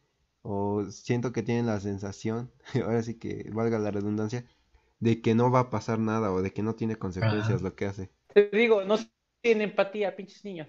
o 0.47 0.85
siento 0.91 1.31
que 1.33 1.43
tienen 1.43 1.65
la 1.67 1.79
sensación, 1.79 2.51
ahora 2.85 3.03
sí 3.03 3.15
que 3.19 3.49
valga 3.53 3.79
la 3.79 3.91
redundancia, 3.91 4.45
de 4.99 5.21
que 5.21 5.35
no 5.35 5.51
va 5.51 5.61
a 5.61 5.69
pasar 5.71 5.99
nada 5.99 6.31
o 6.33 6.41
de 6.43 6.53
que 6.53 6.63
no 6.63 6.75
tiene 6.75 6.97
consecuencias 6.97 7.61
Ajá. 7.61 7.63
lo 7.63 7.75
que 7.75 7.85
hace. 7.87 8.11
Te 8.33 8.49
digo, 8.51 8.83
no 8.85 8.97
tienen 9.41 9.69
empatía, 9.71 10.15
pinches 10.15 10.45
niños. 10.45 10.67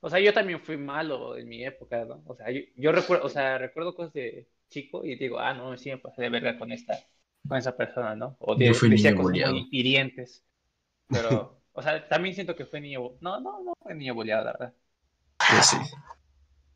O 0.00 0.08
sea, 0.10 0.20
yo 0.20 0.32
también 0.32 0.60
fui 0.60 0.76
malo 0.76 1.36
en 1.36 1.48
mi 1.48 1.64
época, 1.64 2.04
¿no? 2.04 2.22
O 2.26 2.34
sea, 2.36 2.50
yo, 2.50 2.60
yo 2.76 2.92
recuerdo, 2.92 3.26
o 3.26 3.28
sea, 3.28 3.58
recuerdo 3.58 3.94
cosas 3.94 4.12
de 4.12 4.48
chico 4.68 5.04
y 5.04 5.16
digo, 5.16 5.38
ah, 5.40 5.54
no, 5.54 5.76
sí 5.76 5.90
me 5.90 5.98
pasé 5.98 6.22
de 6.22 6.28
verga 6.30 6.56
con 6.58 6.70
esta, 6.72 6.94
con 7.48 7.58
esa 7.58 7.76
persona, 7.76 8.14
¿no? 8.14 8.36
O 8.40 8.54
de- 8.54 8.66
Yo 8.66 8.74
fui 8.74 8.90
decía 8.90 9.14
niño 9.14 9.16
cosas 9.16 9.22
boleado. 9.22 9.66
muy 9.66 9.68
hirientes. 9.72 10.44
Pero, 11.10 11.62
o 11.72 11.82
sea, 11.82 12.08
también 12.08 12.34
siento 12.34 12.56
que 12.56 12.66
fue 12.66 12.80
niño, 12.80 13.18
no, 13.20 13.40
no, 13.40 13.62
no 13.64 13.74
fue 13.82 13.94
niño 13.94 14.14
boleado, 14.14 14.44
la 14.46 14.52
verdad. 14.52 14.74
Yo 15.52 15.62
sí. 15.62 15.76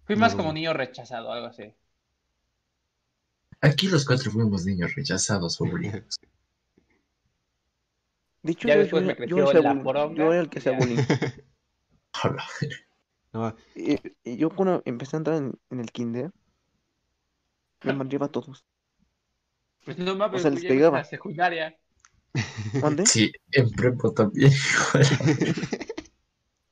Fui 0.05 0.17
más 0.17 0.33
No. 0.33 0.39
como 0.39 0.53
niño 0.53 0.73
rechazado, 0.73 1.33
algo 1.33 1.47
así. 1.47 1.75
Aquí 3.61 3.87
los 3.89 4.05
cuatro 4.05 4.31
fuimos 4.31 4.65
niños 4.67 4.95
rechazados 4.95 5.61
o 5.61 5.65
bulliados. 5.67 6.17
de 8.43 8.53
hecho 8.53 8.69
Ya 8.69 8.75
yo, 8.75 8.81
después 8.81 9.03
yo 9.03 9.07
me 9.07 9.13
era- 9.13 9.27
yo 9.27 9.37
creció 9.37 9.49
hacía 9.49 9.63
la 9.75 9.83
poronga 9.83 10.17
yo 10.25 10.33
era 10.33 10.43
el 10.43 10.51
que 10.51 10.61
ya. 10.61 10.73
bullying. 10.73 10.97
Hola. 12.25 12.45
No, 13.33 13.57
Y, 13.75 13.99
y 14.25 14.37
yo 14.37 14.51
cuando 14.51 14.83
empecé 14.85 15.17
a 15.17 15.19
entrar 15.19 15.37
en, 15.39 15.59
en 15.71 15.81
el 15.81 15.91
kinder, 15.91 16.31
me 17.85 17.93
mandaba 17.95 18.27
a 18.27 18.29
todos. 18.29 18.65
Pues 19.85 19.99
no 19.99 20.15
mames, 20.15 20.41
O 20.41 20.43
sea, 20.43 20.51
les 20.51 20.65
pegaba. 20.65 20.99
a 20.99 21.01
la 21.01 21.05
secundaria. 21.05 21.77
¿Mande? 22.81 23.07
Sí, 23.07 23.33
en 23.53 23.71
prepo 23.71 24.13
también. 24.13 24.53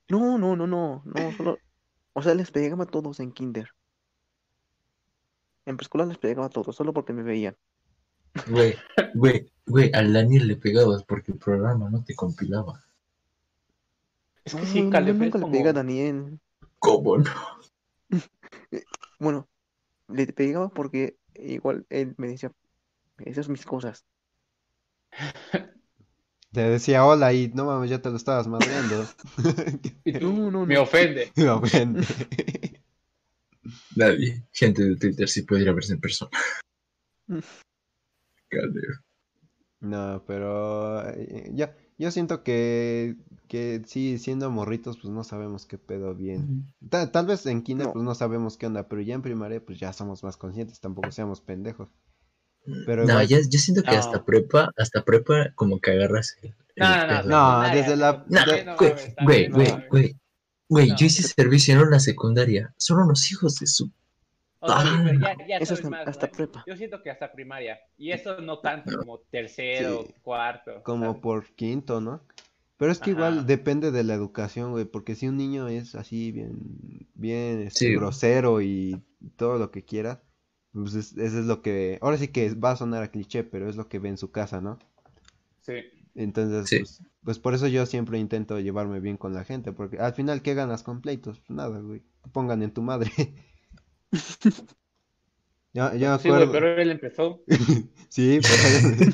No, 0.09 0.39
no, 0.39 0.57
no, 0.57 0.67
no, 0.67 1.03
no, 1.05 1.33
solo, 1.37 1.59
o 2.13 2.23
sea, 2.23 2.35
les 2.35 2.51
pegaba 2.51 2.85
a 2.85 2.87
todos 2.87 3.21
en 3.21 3.33
kinder. 3.33 3.71
En 5.67 5.77
preescolar 5.77 6.09
les 6.09 6.19
pegaba 6.19 6.47
a 6.47 6.51
todos, 6.51 6.75
solo 6.75 6.93
porque 6.93 7.13
me 7.13 7.23
veían. 7.23 7.57
Güey, 8.49 8.75
güey, 9.15 9.51
güey, 9.67 9.91
al 9.95 10.13
Daniel 10.13 10.49
le 10.49 10.57
pegabas 10.57 11.05
porque 11.05 11.33
el 11.33 11.39
programa 11.39 11.91
no 11.91 12.03
te 12.05 12.15
compilaba. 12.15 12.83
Es 14.45 14.55
que 14.55 14.61
No, 14.61 14.67
sí, 14.67 14.83
no, 14.83 14.91
Caleb, 14.91 15.17
nunca 15.17 15.25
le 15.39 15.43
como- 15.43 15.53
pegué 15.53 15.69
a 15.69 15.73
Daniel. 15.73 16.41
¿Cómo 16.79 17.19
no? 17.19 17.31
Bueno, 19.19 19.47
le 20.09 20.27
pegaba 20.33 20.71
porque 20.71 21.19
igual 21.35 21.85
él 21.91 22.15
me 22.17 22.29
decía, 22.29 22.51
esas 23.19 23.47
son 23.47 23.53
mis 23.53 23.67
cosas. 23.67 24.07
te 26.53 26.61
decía 26.63 27.05
hola 27.05 27.33
y 27.33 27.49
no 27.55 27.65
mames, 27.67 27.91
ya 27.91 28.01
te 28.03 28.11
lo 28.11 28.17
estabas 28.17 28.47
madreando. 28.49 29.05
Y 30.05 30.13
tú, 30.15 30.33
No, 30.33 30.51
no, 30.51 30.67
me 30.67 30.79
ofende. 30.79 31.31
Me 31.37 31.49
ofende. 31.49 32.07
Nadie. 33.97 34.45
Gente 34.53 34.83
de 34.85 34.97
Twitter 34.97 35.29
sí 35.29 35.43
puede 35.43 35.63
ir 35.63 35.69
a 35.69 35.73
verse 35.73 35.93
en 35.93 36.01
persona. 36.01 36.31
No, 39.81 40.23
pero 40.27 41.09
eh, 41.11 41.51
yo, 41.55 41.67
yo 41.97 42.11
siento 42.11 42.43
que, 42.43 43.17
que 43.49 43.83
sí, 43.87 44.19
siendo 44.19 44.51
morritos, 44.51 44.99
pues 44.99 45.13
no 45.13 45.25
sabemos 45.25 45.65
qué 45.65 45.79
pedo 45.79 46.15
bien. 46.15 46.67
Ta- 46.91 47.11
Tal, 47.11 47.27
vez 47.27 47.47
en 47.47 47.63
kinder 47.63 47.87
No. 47.87 47.93
pues 47.95 48.05
no 48.05 48.15
sabemos 48.15 48.59
qué 48.59 48.67
onda, 48.67 48.89
pero 48.89 49.01
ya 49.01 49.15
en 49.15 49.23
primaria 49.23 49.65
pues 49.65 49.79
ya 49.81 49.93
somos 49.95 50.23
más 50.23 50.37
conscientes, 50.37 50.81
tampoco 50.81 51.11
seamos 51.13 51.41
pendejos. 51.41 51.89
Pero 52.87 53.05
no, 53.05 53.11
igual- 53.13 53.27
ya, 53.29 53.39
yo 53.49 53.59
siento 53.59 53.83
que 53.83 53.93
No. 53.93 53.99
hasta 53.99 54.25
prepa, 54.25 54.71
hasta 54.77 55.05
prepa 55.05 55.53
como 55.55 55.81
que 55.81 55.91
agarras 55.93 56.37
el, 56.43 56.51
el 56.51 56.55
No, 56.77 57.07
no, 57.07 57.23
no. 57.23 57.63
No, 57.63 57.75
desde 57.75 57.97
la- 57.97 58.25
güey, 58.79 59.05
güey, 59.25 59.49
güey, 59.49 59.87
güey. 59.91 60.17
Güey, 60.69 60.95
yo 60.97 61.07
hice 61.07 61.23
servicio 61.25 61.75
en 61.75 61.81
una 61.81 61.99
secundaria. 61.99 62.73
Son 62.77 62.99
unos 63.01 63.31
hijos 63.33 63.59
de 63.59 63.67
su. 63.67 63.91
O 64.61 64.69
sea, 64.69 64.77
Ah. 64.79 65.13
ya, 65.39 65.47
ya 65.49 65.57
Eso 65.57 65.75
sabes 65.75 65.85
hasta, 65.85 65.91
más, 65.91 66.07
hasta 66.07 66.27
¿no? 66.27 66.33
prepa. 66.33 66.65
Yo 66.67 66.77
siento 66.77 67.03
que 67.03 67.11
hasta 67.11 67.33
primaria. 67.33 67.79
Y 67.99 68.13
eso 68.13 68.41
no 68.41 68.61
tanto 68.61 68.97
como 68.99 69.19
tercero, 69.31 70.05
Sí. 70.07 70.15
cuarto. 70.23 70.83
como 70.85 71.07
¿sabes? 71.07 71.23
por 71.23 71.47
quinto, 71.57 72.01
¿no? 72.01 72.23
Pero 72.77 72.93
es 72.93 72.99
que 73.01 73.11
igual 73.11 73.47
depende 73.47 73.91
de 73.91 74.05
la 74.05 74.15
educación, 74.15 74.71
güey, 74.71 74.85
porque 74.85 75.15
si 75.15 75.27
un 75.29 75.37
niño 75.39 75.67
es 75.69 75.95
así 75.97 76.31
bien, 76.31 76.59
bien 77.15 77.63
este, 77.67 77.87
Sí. 77.87 77.95
grosero 77.95 78.61
y 78.63 79.03
todo 79.37 79.59
lo 79.59 79.71
que 79.71 79.85
quiera, 79.85 80.23
pues 80.73 80.95
es- 80.95 81.17
eso 81.17 81.39
es 81.41 81.47
lo 81.47 81.63
que, 81.63 81.99
ahora 82.03 82.17
sí 82.19 82.29
que 82.29 82.55
va 82.55 82.73
a 82.73 82.77
sonar 82.77 83.03
a 83.03 83.11
cliché, 83.11 83.45
pero 83.45 83.69
es 83.69 83.77
lo 83.77 83.89
que 83.89 83.99
ve 83.99 84.09
en 84.11 84.19
su 84.19 84.31
casa, 84.31 84.61
¿no? 84.61 84.79
Sí. 85.61 85.75
Entonces, 86.15 86.69
Sí. 86.69 86.79
pues, 86.79 87.03
pues 87.25 87.39
por 87.39 87.55
eso 87.55 87.67
yo 87.69 87.87
siempre 87.87 88.19
intento 88.19 88.59
llevarme 88.61 89.01
bien 89.01 89.17
con 89.17 89.35
la 89.35 89.45
gente, 89.45 89.73
porque 89.73 89.99
al 89.99 90.15
final, 90.15 90.43
¿qué 90.43 90.55
ganas 90.55 90.83
con 90.83 91.01
pleitos? 91.01 91.39
Pues 91.41 91.51
nada, 91.51 91.79
güey, 91.81 92.01
te 92.23 92.31
pongan 92.31 92.63
en 92.63 92.73
tu 92.73 92.83
madre. 92.83 93.11
Yo, 95.73 95.95
yo 95.95 96.11
me 96.11 96.19
Sí, 96.19 96.29
güey, 96.29 96.43
acuerdo, 96.43 96.53
pero 96.53 96.83
él 96.83 96.91
empezó. 96.91 97.41
sí, 98.09 98.41
pero- 98.43 99.13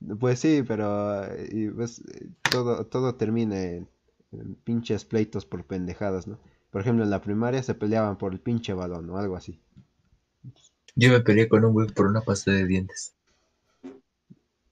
Pues 0.20 0.38
sí, 0.38 0.62
pero 0.66 1.24
y 1.50 1.64
eh, 1.66 2.28
todo, 2.50 2.86
todo 2.86 3.14
termina 3.14 3.62
en, 3.62 3.88
en 4.32 4.54
pinches 4.56 5.04
pleitos 5.04 5.46
por 5.46 5.64
pendejadas, 5.66 6.26
¿no? 6.26 6.38
Por 6.74 6.80
ejemplo, 6.80 7.04
en 7.04 7.10
la 7.10 7.20
primaria 7.20 7.62
se 7.62 7.76
peleaban 7.76 8.18
por 8.18 8.32
el 8.32 8.40
pinche 8.40 8.74
balón 8.74 9.08
o 9.08 9.16
algo 9.16 9.36
así. 9.36 9.60
Yo 10.96 11.08
me 11.12 11.20
peleé 11.20 11.48
con 11.48 11.64
un 11.64 11.72
güey 11.72 11.86
por 11.86 12.06
una 12.08 12.20
pasta 12.20 12.50
de 12.50 12.66
dientes. 12.66 13.14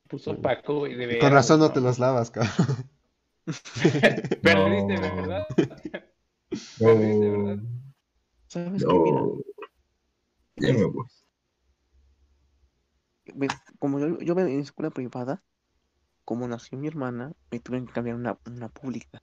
Puso 0.09 0.37
Paco, 0.43 0.81
güey, 0.81 0.97
de 0.97 1.21
Con 1.21 1.31
razón 1.31 1.61
no 1.61 1.73
te 1.73 1.81
los 1.81 2.01
lavas, 2.01 2.33
cabrón. 2.33 2.91
Perdiste, 4.43 4.95
No. 4.95 5.15
¿verdad? 5.15 5.47
No, 5.49 5.57
Perdiste, 6.81 7.31
¿verdad? 7.31 7.59
¿Sabes 8.49 8.85
qué? 8.85 8.99
Mira, 8.99 9.21
no. 9.21 9.39
Ya 10.57 10.73
me 10.73 10.85
voy. 10.87 11.07
como 13.79 14.01
yo, 14.01 14.19
yo 14.19 14.37
en 14.41 14.59
escuela 14.59 14.91
privada, 14.91 15.45
como 16.25 16.49
nació 16.49 16.79
mi 16.79 16.89
hermana, 16.89 17.33
me 17.53 17.61
tuve 17.61 17.87
que 17.87 17.93
cambiar 17.93 18.17
a 18.17 18.19
una, 18.19 18.39
una 18.45 18.69
pública. 18.71 19.23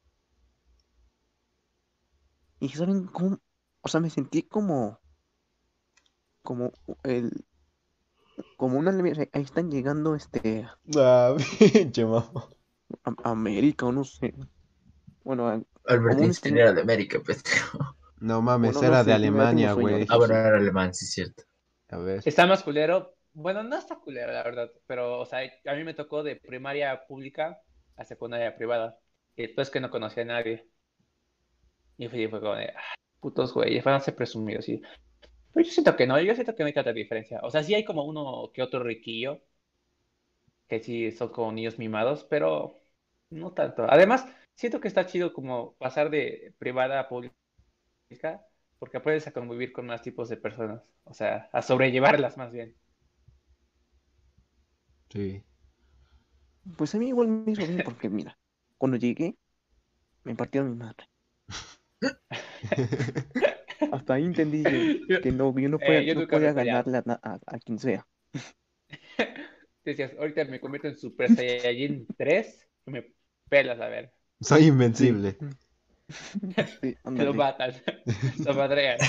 Y 2.61 2.69
¿saben 2.69 3.05
cómo? 3.07 3.39
O 3.81 3.87
sea, 3.89 3.99
me 3.99 4.09
sentí 4.09 4.43
como, 4.43 5.01
como 6.43 6.73
el, 7.03 7.31
como 8.57 8.77
una, 8.77 8.91
ahí 9.33 9.41
están 9.41 9.71
llegando 9.71 10.13
este, 10.13 10.67
Ah, 10.95 11.35
pinche 11.59 12.05
mamá. 12.05 12.49
América 13.23 13.85
o 13.85 13.91
no 13.91 14.03
sé. 14.03 14.33
Bueno, 15.23 15.65
Albert 15.87 16.19
Einstein 16.21 16.57
era 16.57 16.73
de 16.73 16.81
América, 16.81 17.19
pues. 17.25 17.43
No 18.21 18.41
mames, 18.41 18.75
Bueno, 18.75 18.83
no 18.83 18.95
era 18.95 18.97
sé, 18.97 19.11
de 19.11 19.13
Alemania, 19.13 19.71
güey. 19.73 20.05
Ah, 20.09 20.17
bueno, 20.17 20.35
era 20.35 20.57
alemán, 20.57 20.93
sí, 20.93 21.05
cierto. 21.05 21.43
A 21.89 21.97
ver. 21.97 22.23
Está 22.23 22.45
más 22.45 22.63
culero. 22.63 23.15
Bueno, 23.33 23.63
no 23.63 23.77
está 23.77 23.95
culero, 23.97 24.31
la 24.31 24.43
verdad. 24.43 24.71
Pero, 24.87 25.19
o 25.19 25.25
sea, 25.25 25.39
a 25.65 25.73
mí 25.75 25.83
me 25.83 25.93
tocó 25.93 26.23
de 26.23 26.35
primaria 26.35 27.05
pública 27.07 27.61
a 27.95 28.05
secundaria 28.05 28.55
privada. 28.55 28.99
Y 29.35 29.43
después 29.43 29.69
que 29.69 29.79
no 29.79 29.89
conocía 29.89 30.23
a 30.23 30.25
nadie. 30.27 30.67
Y 31.99 32.07
fue, 32.07 32.29
fue 32.29 32.39
como 32.39 32.55
de, 32.55 32.69
ah, 32.69 32.95
putos 33.19 33.53
güeyes, 33.53 33.83
van 33.83 33.95
a 33.95 33.99
ser 33.99 34.15
presumidos. 34.15 34.67
Y... 34.69 34.81
Pero 35.53 35.65
yo 35.65 35.71
siento 35.71 35.95
que 35.97 36.07
no, 36.07 36.19
yo 36.21 36.33
siento 36.35 36.55
que 36.55 36.63
no 36.63 36.67
hay 36.67 36.73
tanta 36.73 36.93
diferencia. 36.93 37.41
O 37.43 37.51
sea, 37.51 37.63
sí 37.63 37.75
hay 37.75 37.85
como 37.85 38.05
uno 38.05 38.51
que 38.53 38.63
otro 38.63 38.81
riquillo. 38.83 39.41
Que 40.69 40.79
sí 40.79 41.11
son 41.11 41.29
como 41.29 41.51
niños 41.51 41.77
mimados, 41.77 42.23
pero 42.23 42.81
no 43.31 43.53
tanto. 43.53 43.85
Además, 43.89 44.25
siento 44.55 44.79
que 44.79 44.87
está 44.87 45.05
chido 45.05 45.33
como 45.33 45.75
pasar 45.75 46.09
de 46.09 46.53
privada 46.59 46.99
a 47.01 47.09
pública. 47.09 47.35
Porque 48.79 48.97
aprendes 48.97 49.27
a 49.27 49.31
convivir 49.33 49.71
con 49.73 49.87
más 49.87 50.01
tipos 50.01 50.29
de 50.29 50.37
personas. 50.37 50.81
O 51.03 51.13
sea, 51.13 51.49
a 51.51 51.61
sobrellevarlas 51.61 52.37
más 52.37 52.51
bien. 52.51 52.75
Sí. 55.09 55.43
pues 56.77 56.93
a 56.95 56.97
mí 56.99 57.07
igual 57.09 57.27
me 57.27 57.51
hizo 57.51 57.65
bien 57.65 57.81
porque 57.83 58.09
mira, 58.09 58.37
cuando 58.77 58.97
llegué, 58.97 59.37
me 60.23 60.35
partieron 60.35 60.71
mi 60.71 60.77
madre. 60.77 61.07
Hasta 63.91 64.13
ahí 64.15 64.25
entendí 64.25 64.67
yo 64.67 64.91
que 65.21 65.31
no, 65.31 65.57
yo 65.59 65.69
no 65.69 65.81
Eh, 65.81 66.05
no 66.13 66.23
ganarle 66.53 66.97
a, 66.99 67.03
a- 67.23 67.39
a 67.47 67.59
quien 67.59 67.79
sea. 67.79 68.07
Decías, 69.83 70.13
ahorita 70.17 70.45
me 70.45 70.59
convierto 70.59 70.87
en 70.87 70.97
Super 70.97 71.29
Saiyajin 71.29 72.11
3 72.17 72.67
y 72.85 72.91
me 72.91 73.13
pelas, 73.49 73.79
a 73.79 73.87
ver. 73.89 74.13
Soy 74.41 74.65
invencible. 74.67 75.37
Sí, 76.81 76.97
Te 77.15 77.23
lo 77.25 77.33
matas, 77.33 77.81
lo 78.43 78.53
madreas. 78.55 79.03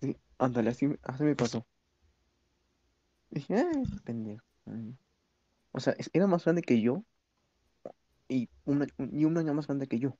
sí, 0.00 0.16
ándale, 0.38 0.70
así, 0.70 0.86
así 1.02 1.24
me 1.24 1.36
pasó. 1.36 1.66
Dije, 3.30 3.54
este 3.84 4.00
pendejo. 4.00 4.44
O 5.72 5.78
sea, 5.80 5.94
era 6.12 6.26
más 6.26 6.42
grande 6.44 6.62
que 6.62 6.80
yo 6.80 7.04
y, 8.28 8.48
una, 8.64 8.86
y 8.98 9.24
un 9.24 9.36
año 9.38 9.54
más 9.54 9.66
grande 9.66 9.88
que 9.88 9.98
yo. 9.98 10.16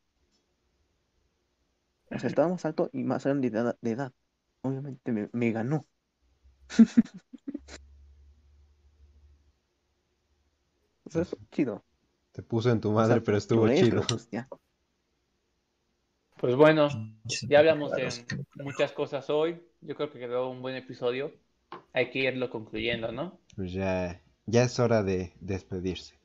O 2.11 2.19
sea, 2.19 2.28
estaba 2.28 2.49
más 2.49 2.65
alto 2.65 2.91
y 2.93 3.05
más 3.05 3.24
grande 3.24 3.51
de 3.51 3.59
edad. 3.59 3.78
de 3.81 3.91
edad. 3.93 4.12
Obviamente 4.62 5.12
me, 5.12 5.28
me 5.33 5.53
ganó. 5.53 5.87
O 11.05 11.11
sea, 11.11 11.24
fue 11.24 11.39
chido. 11.51 11.85
Te 12.31 12.43
puso 12.45 12.70
en 12.70 12.81
tu 12.81 12.93
O 12.93 12.93
madre, 12.93 13.20
sea, 13.20 13.20
pero 13.20 13.37
estuvo 13.37 13.69
lloré, 13.69 13.74
chido. 13.81 14.03
pero 14.03 14.07
pues 14.07 14.28
ya. 14.31 14.49
Pues 16.37 16.55
bueno, 16.57 16.89
ya 17.49 17.59
hablamos 17.61 17.95
de 17.95 18.27
muchas 18.55 18.93
cosas 18.93 19.28
hoy. 19.31 19.62
Yo 19.81 19.95
creo 19.97 20.11
que 20.11 20.19
quedó 20.19 20.51
un 20.51 20.62
buen 20.62 20.77
episodio. 20.77 21.33
Hay 21.93 22.11
que 22.11 22.20
irlo 22.20 22.51
concluyendo, 22.51 23.12
¿no? 23.12 23.41
Pues 23.55 23.73
ya, 23.73 24.23
ya 24.47 24.62
es 24.62 24.78
hora 24.78 25.03
de 25.03 25.35
despedirse. 25.41 26.16